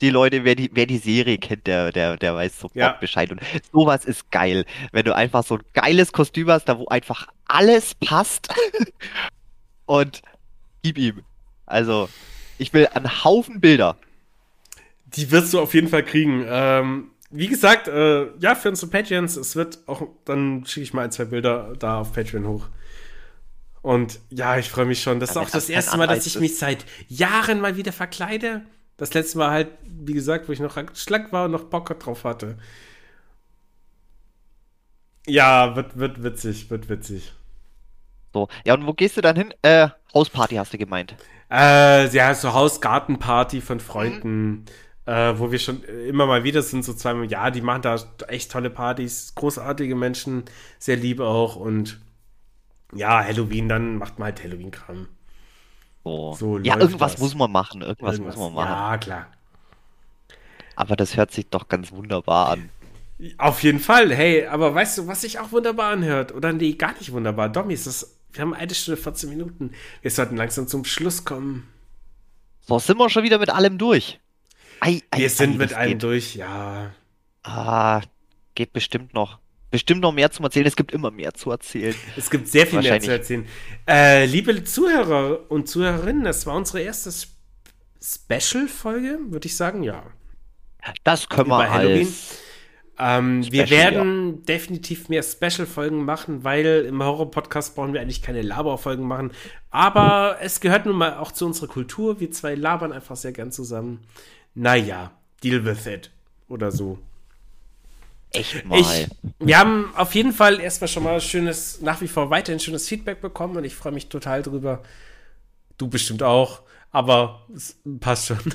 die 0.00 0.10
Leute, 0.10 0.44
wer 0.44 0.54
die, 0.54 0.70
wer 0.72 0.86
die 0.86 0.98
Serie 0.98 1.38
kennt, 1.38 1.66
der, 1.66 1.92
der, 1.92 2.16
der 2.16 2.34
weiß 2.34 2.58
sofort 2.58 2.76
ja. 2.76 2.92
Bescheid. 2.92 3.30
Und 3.30 3.40
sowas 3.72 4.04
ist 4.04 4.30
geil. 4.30 4.64
Wenn 4.92 5.04
du 5.04 5.14
einfach 5.14 5.44
so 5.44 5.56
ein 5.56 5.62
geiles 5.74 6.12
Kostüm 6.12 6.48
hast, 6.50 6.66
da 6.66 6.78
wo 6.78 6.86
einfach 6.86 7.28
alles 7.46 7.94
passt. 7.94 8.48
und 9.86 10.22
gib 10.82 10.98
ihm. 10.98 11.22
Also, 11.66 12.08
ich 12.58 12.72
will 12.72 12.86
einen 12.88 13.24
Haufen 13.24 13.60
Bilder. 13.60 13.96
Die 15.06 15.30
wirst 15.30 15.52
du 15.52 15.60
auf 15.60 15.74
jeden 15.74 15.88
Fall 15.88 16.04
kriegen. 16.04 16.44
Ähm, 16.46 17.10
wie 17.30 17.48
gesagt, 17.48 17.88
äh, 17.88 18.26
ja, 18.38 18.54
für 18.54 18.68
unsere 18.68 18.90
Patreons, 18.90 19.36
es 19.36 19.54
wird 19.54 19.78
auch, 19.86 20.02
dann 20.24 20.64
schicke 20.66 20.84
ich 20.84 20.94
mal 20.94 21.04
ein, 21.04 21.12
zwei 21.12 21.26
Bilder 21.26 21.74
da 21.78 22.00
auf 22.00 22.12
Patreon 22.12 22.46
hoch. 22.46 22.66
Und 23.82 24.20
ja, 24.30 24.58
ich 24.58 24.68
freue 24.68 24.84
mich 24.84 25.02
schon. 25.02 25.20
Das 25.20 25.30
ist 25.30 25.36
auch 25.36 25.48
das 25.48 25.68
erste 25.68 25.96
Mal, 25.96 26.06
dass 26.06 26.26
ich 26.26 26.38
mich 26.38 26.58
seit 26.58 26.84
Jahren 27.08 27.60
mal 27.60 27.76
wieder 27.76 27.92
verkleide. 27.92 28.62
Das 29.00 29.14
letzte 29.14 29.38
Mal 29.38 29.50
halt, 29.50 29.68
wie 29.82 30.12
gesagt, 30.12 30.46
wo 30.46 30.52
ich 30.52 30.60
noch 30.60 30.76
schlank 30.92 31.32
war 31.32 31.46
und 31.46 31.52
noch 31.52 31.64
Bock 31.64 31.98
drauf 31.98 32.24
hatte. 32.24 32.58
Ja, 35.26 35.74
wird, 35.74 35.98
wird 35.98 36.22
witzig, 36.22 36.68
wird 36.68 36.90
witzig. 36.90 37.32
So, 38.34 38.48
ja, 38.62 38.74
und 38.74 38.86
wo 38.86 38.92
gehst 38.92 39.16
du 39.16 39.22
dann 39.22 39.36
hin? 39.36 39.54
Äh, 39.62 39.88
Hausparty 40.12 40.56
hast 40.56 40.74
du 40.74 40.76
gemeint. 40.76 41.16
Äh, 41.50 42.14
ja, 42.14 42.34
so 42.34 42.52
Hausgartenparty 42.52 43.62
von 43.62 43.80
Freunden, 43.80 44.50
mhm. 44.50 44.64
äh, 45.06 45.38
wo 45.38 45.50
wir 45.50 45.58
schon 45.58 45.82
immer 45.82 46.26
mal 46.26 46.44
wieder 46.44 46.60
sind, 46.60 46.84
so 46.84 46.92
zweimal 46.92 47.24
im 47.24 47.30
Jahr. 47.30 47.50
Die 47.50 47.62
machen 47.62 47.80
da 47.80 47.96
echt 48.28 48.52
tolle 48.52 48.68
Partys, 48.68 49.34
großartige 49.34 49.94
Menschen, 49.94 50.44
sehr 50.78 50.96
lieb 50.96 51.20
auch 51.20 51.56
und 51.56 52.02
ja, 52.94 53.24
Halloween, 53.24 53.70
dann 53.70 53.96
macht 53.96 54.18
man 54.18 54.26
halt 54.26 54.44
Halloween-Kram. 54.44 55.08
So. 56.10 56.34
So 56.34 56.58
ja, 56.58 56.78
irgendwas 56.78 57.12
das. 57.12 57.20
muss 57.20 57.34
man 57.34 57.50
machen, 57.52 57.82
irgendwas, 57.82 58.14
Irgendwas. 58.14 58.36
muss 58.36 58.52
man 58.52 58.54
machen. 58.54 58.70
Ja, 58.70 58.98
klar. 58.98 59.26
Aber 60.76 60.96
das 60.96 61.16
hört 61.16 61.30
sich 61.32 61.48
doch 61.48 61.68
ganz 61.68 61.92
wunderbar 61.92 62.50
an. 62.50 62.70
Auf 63.36 63.62
jeden 63.62 63.80
Fall. 63.80 64.14
Hey, 64.14 64.46
aber 64.46 64.74
weißt 64.74 64.98
du, 64.98 65.06
was 65.06 65.20
sich 65.20 65.38
auch 65.38 65.52
wunderbar 65.52 65.92
anhört? 65.92 66.32
Oder 66.32 66.52
nee, 66.54 66.72
gar 66.72 66.92
nicht 66.94 67.12
wunderbar. 67.12 67.48
Domi, 67.50 67.74
ist 67.74 67.86
das. 67.86 68.16
Wir 68.32 68.42
haben 68.42 68.54
eine 68.54 68.74
Stunde 68.74 69.00
14 69.00 69.28
Minuten. 69.28 69.72
Wir 70.02 70.10
sollten 70.10 70.36
langsam 70.36 70.68
zum 70.68 70.84
Schluss 70.84 71.24
kommen. 71.24 71.68
So, 72.62 72.78
sind 72.78 72.96
wir 72.98 73.10
schon 73.10 73.24
wieder 73.24 73.38
mit 73.38 73.50
allem 73.50 73.76
durch. 73.76 74.20
Ei, 74.80 75.02
ei, 75.10 75.18
Wir 75.18 75.30
sind 75.30 75.54
ei, 75.54 75.58
mit 75.58 75.74
einem 75.74 75.92
geht. 75.92 76.02
durch, 76.04 76.34
ja. 76.36 76.92
Ah, 77.42 78.00
geht 78.54 78.72
bestimmt 78.72 79.12
noch. 79.12 79.38
Bestimmt 79.70 80.00
noch 80.00 80.12
mehr 80.12 80.30
zu 80.30 80.42
erzählen. 80.42 80.66
Es 80.66 80.74
gibt 80.76 80.92
immer 80.92 81.10
mehr 81.10 81.32
zu 81.34 81.50
erzählen. 81.50 81.94
Es 82.16 82.28
gibt 82.30 82.48
sehr 82.48 82.66
viel 82.66 82.80
mehr 82.82 83.00
zu 83.00 83.10
erzählen. 83.12 83.46
Äh, 83.88 84.26
liebe 84.26 84.64
Zuhörer 84.64 85.50
und 85.50 85.68
Zuhörerinnen, 85.68 86.24
das 86.24 86.44
war 86.46 86.56
unsere 86.56 86.80
erste 86.80 87.10
Sp- 87.14 87.38
Special-Folge, 88.02 89.18
würde 89.28 89.46
ich 89.46 89.56
sagen, 89.56 89.82
ja. 89.82 90.02
Das 91.04 91.28
können 91.28 91.48
wir 91.48 91.56
Über 91.56 91.70
Halloween. 91.70 92.06
als. 92.06 92.38
Ähm, 92.98 93.50
wir 93.50 93.66
Special, 93.66 93.80
werden 93.92 94.44
definitiv 94.44 95.08
mehr 95.08 95.22
Special-Folgen 95.22 96.04
machen, 96.04 96.42
weil 96.44 96.84
im 96.86 97.02
Horror-Podcast 97.02 97.74
brauchen 97.74 97.92
wir 97.94 98.00
eigentlich 98.00 98.22
keine 98.22 98.42
Laber-Folgen 98.42 99.06
machen. 99.06 99.32
Aber 99.70 100.38
es 100.42 100.60
gehört 100.60 100.84
nun 100.86 100.96
mal 100.96 101.16
auch 101.18 101.32
zu 101.32 101.46
unserer 101.46 101.68
Kultur. 101.68 102.20
Wir 102.20 102.30
zwei 102.30 102.54
labern 102.54 102.92
einfach 102.92 103.16
sehr 103.16 103.32
gern 103.32 103.52
zusammen. 103.52 104.00
Naja, 104.54 105.12
deal 105.42 105.64
with 105.64 105.86
it. 105.86 106.10
Oder 106.48 106.70
so. 106.72 106.98
Echt 108.32 108.64
mal. 108.64 108.80
Ich, 108.80 109.08
wir 109.38 109.58
haben 109.58 109.92
auf 109.96 110.14
jeden 110.14 110.32
Fall 110.32 110.60
erstmal 110.60 110.88
schon 110.88 111.02
mal 111.02 111.20
schönes, 111.20 111.80
nach 111.80 112.00
wie 112.00 112.08
vor 112.08 112.30
weiterhin 112.30 112.60
schönes 112.60 112.88
Feedback 112.88 113.20
bekommen 113.20 113.56
und 113.56 113.64
ich 113.64 113.74
freue 113.74 113.92
mich 113.92 114.08
total 114.08 114.42
drüber. 114.42 114.82
Du 115.78 115.88
bestimmt 115.88 116.22
auch, 116.22 116.62
aber 116.92 117.46
es 117.54 117.76
passt 118.00 118.26
schon. 118.26 118.38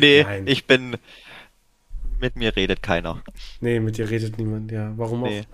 nee, 0.00 0.22
Nein. 0.22 0.46
ich 0.46 0.66
bin. 0.66 0.96
Mit 2.20 2.36
mir 2.36 2.54
redet 2.56 2.82
keiner. 2.82 3.22
nee, 3.60 3.80
mit 3.80 3.98
dir 3.98 4.08
redet 4.08 4.38
niemand, 4.38 4.70
ja. 4.70 4.92
Warum 4.96 5.24
auch? 5.24 5.28
Nee. 5.28 5.44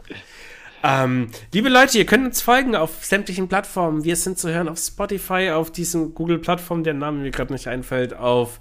Ähm, 0.82 1.28
liebe 1.52 1.68
Leute, 1.68 1.98
ihr 1.98 2.06
könnt 2.06 2.26
uns 2.26 2.40
folgen 2.40 2.74
auf 2.74 3.04
sämtlichen 3.04 3.48
Plattformen. 3.48 4.04
Wir 4.04 4.16
sind 4.16 4.38
zu 4.38 4.50
hören 4.50 4.68
auf 4.68 4.78
Spotify, 4.78 5.50
auf 5.50 5.70
diesen 5.70 6.14
Google-Plattformen, 6.14 6.84
der 6.84 6.94
Name 6.94 7.18
mir 7.18 7.30
gerade 7.30 7.52
nicht 7.52 7.66
einfällt, 7.66 8.14
auf 8.14 8.58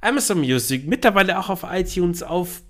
Amazon 0.00 0.40
Music, 0.40 0.86
mittlerweile 0.86 1.38
auch 1.38 1.48
auf 1.48 1.64
iTunes, 1.68 2.22
auf 2.22 2.62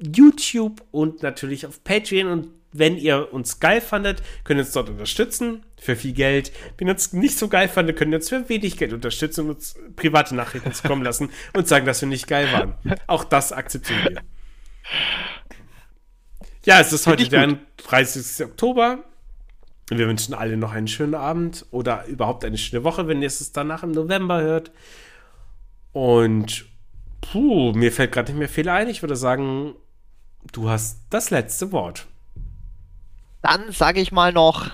YouTube 0.00 0.82
und 0.90 1.22
natürlich 1.22 1.66
auf 1.66 1.82
Patreon. 1.84 2.28
Und 2.28 2.48
wenn 2.72 2.96
ihr 2.96 3.32
uns 3.32 3.60
geil 3.60 3.80
fandet, 3.80 4.22
könnt 4.44 4.58
ihr 4.58 4.64
uns 4.64 4.72
dort 4.72 4.88
unterstützen 4.88 5.64
für 5.78 5.96
viel 5.96 6.12
Geld. 6.12 6.52
Wenn 6.78 6.88
ihr 6.88 6.94
uns 6.94 7.12
nicht 7.12 7.38
so 7.38 7.48
geil 7.48 7.68
fandet, 7.68 7.96
könnt 7.96 8.12
ihr 8.12 8.16
uns 8.16 8.28
für 8.28 8.48
wenig 8.48 8.76
Geld 8.76 8.92
unterstützen 8.92 9.42
und 9.42 9.56
uns 9.56 9.74
private 9.96 10.34
Nachrichten 10.34 10.72
zukommen 10.72 11.02
lassen 11.02 11.30
und 11.54 11.68
sagen, 11.68 11.86
dass 11.86 12.00
wir 12.00 12.08
nicht 12.08 12.26
geil 12.26 12.52
waren. 12.52 12.74
Auch 13.06 13.24
das 13.24 13.52
akzeptieren 13.52 14.00
wir. 14.04 14.22
Ja, 16.64 16.80
es 16.80 16.92
ist 16.92 17.06
heute 17.06 17.28
der 17.28 17.46
gut. 17.46 17.58
30. 17.78 18.46
Oktober. 18.46 19.04
Wir 19.88 20.06
wünschen 20.06 20.34
alle 20.34 20.56
noch 20.56 20.72
einen 20.72 20.86
schönen 20.86 21.14
Abend 21.14 21.66
oder 21.72 22.06
überhaupt 22.06 22.44
eine 22.44 22.58
schöne 22.58 22.84
Woche, 22.84 23.08
wenn 23.08 23.22
ihr 23.22 23.26
es 23.26 23.52
danach 23.52 23.82
im 23.82 23.90
November 23.90 24.40
hört. 24.40 24.70
Und 25.92 26.66
puh, 27.20 27.72
mir 27.72 27.90
fällt 27.90 28.12
gerade 28.12 28.30
nicht 28.30 28.38
mehr 28.38 28.48
viel 28.48 28.68
ein. 28.68 28.88
Ich 28.88 29.02
würde 29.02 29.16
sagen, 29.16 29.74
du 30.52 30.68
hast 30.68 31.00
das 31.10 31.30
letzte 31.30 31.72
Wort. 31.72 32.06
Dann 33.42 33.72
sage 33.72 34.00
ich 34.00 34.12
mal 34.12 34.32
noch, 34.32 34.70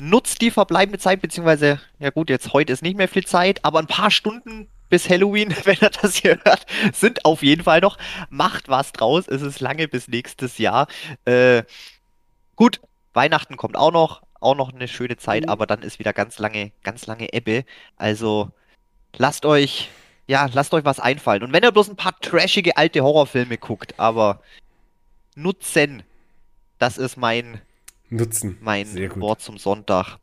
nutzt 0.00 0.40
die 0.40 0.50
verbleibende 0.50 0.98
Zeit, 0.98 1.20
beziehungsweise, 1.20 1.80
ja 1.98 2.10
gut, 2.10 2.30
jetzt 2.30 2.52
heute 2.52 2.72
ist 2.72 2.82
nicht 2.82 2.96
mehr 2.96 3.08
viel 3.08 3.26
Zeit, 3.26 3.64
aber 3.64 3.80
ein 3.80 3.86
paar 3.88 4.10
Stunden 4.10 4.68
bis 4.88 5.08
Halloween, 5.10 5.54
wenn 5.64 5.78
ihr 5.80 5.90
das 5.90 6.16
hier 6.16 6.38
hört, 6.44 6.66
sind 6.94 7.24
auf 7.24 7.42
jeden 7.42 7.64
Fall 7.64 7.80
noch. 7.80 7.98
Macht 8.30 8.68
was 8.68 8.92
draus, 8.92 9.26
es 9.28 9.42
ist 9.42 9.60
lange 9.60 9.88
bis 9.88 10.08
nächstes 10.08 10.58
Jahr. 10.58 10.86
Äh, 11.24 11.64
gut, 12.56 12.80
Weihnachten 13.14 13.56
kommt 13.56 13.76
auch 13.76 13.92
noch, 13.92 14.22
auch 14.40 14.54
noch 14.54 14.72
eine 14.72 14.86
schöne 14.86 15.16
Zeit, 15.16 15.44
Mhm. 15.44 15.48
aber 15.50 15.66
dann 15.66 15.82
ist 15.82 15.98
wieder 15.98 16.12
ganz 16.12 16.38
lange, 16.38 16.70
ganz 16.84 17.06
lange 17.06 17.32
Ebbe. 17.32 17.64
Also 17.96 18.50
lasst 19.16 19.44
euch, 19.44 19.90
ja, 20.28 20.48
lasst 20.52 20.72
euch 20.74 20.84
was 20.84 21.00
einfallen. 21.00 21.42
Und 21.42 21.52
wenn 21.52 21.64
ihr 21.64 21.72
bloß 21.72 21.88
ein 21.90 21.96
paar 21.96 22.18
trashige 22.20 22.76
alte 22.76 23.02
Horrorfilme 23.02 23.58
guckt, 23.58 23.98
aber 23.98 24.40
nutzen, 25.38 26.02
das 26.78 26.98
ist 26.98 27.16
mein 27.16 27.60
Nutzen. 28.10 28.58
mein. 28.60 28.86
Wort 29.20 29.40
zum 29.40 29.58
Sonntag. 29.58 30.18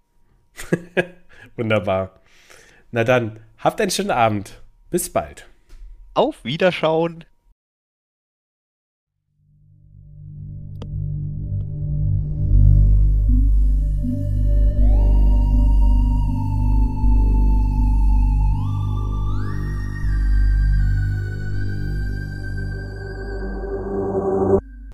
Wunderbar. 1.55 2.19
Na 2.91 3.03
dann, 3.03 3.39
habt 3.57 3.81
einen 3.81 3.91
schönen 3.91 4.11
Abend. 4.11 4.61
Bis 4.89 5.11
bald. 5.11 5.47
Auf 6.13 6.43
Wiederschauen. 6.43 7.25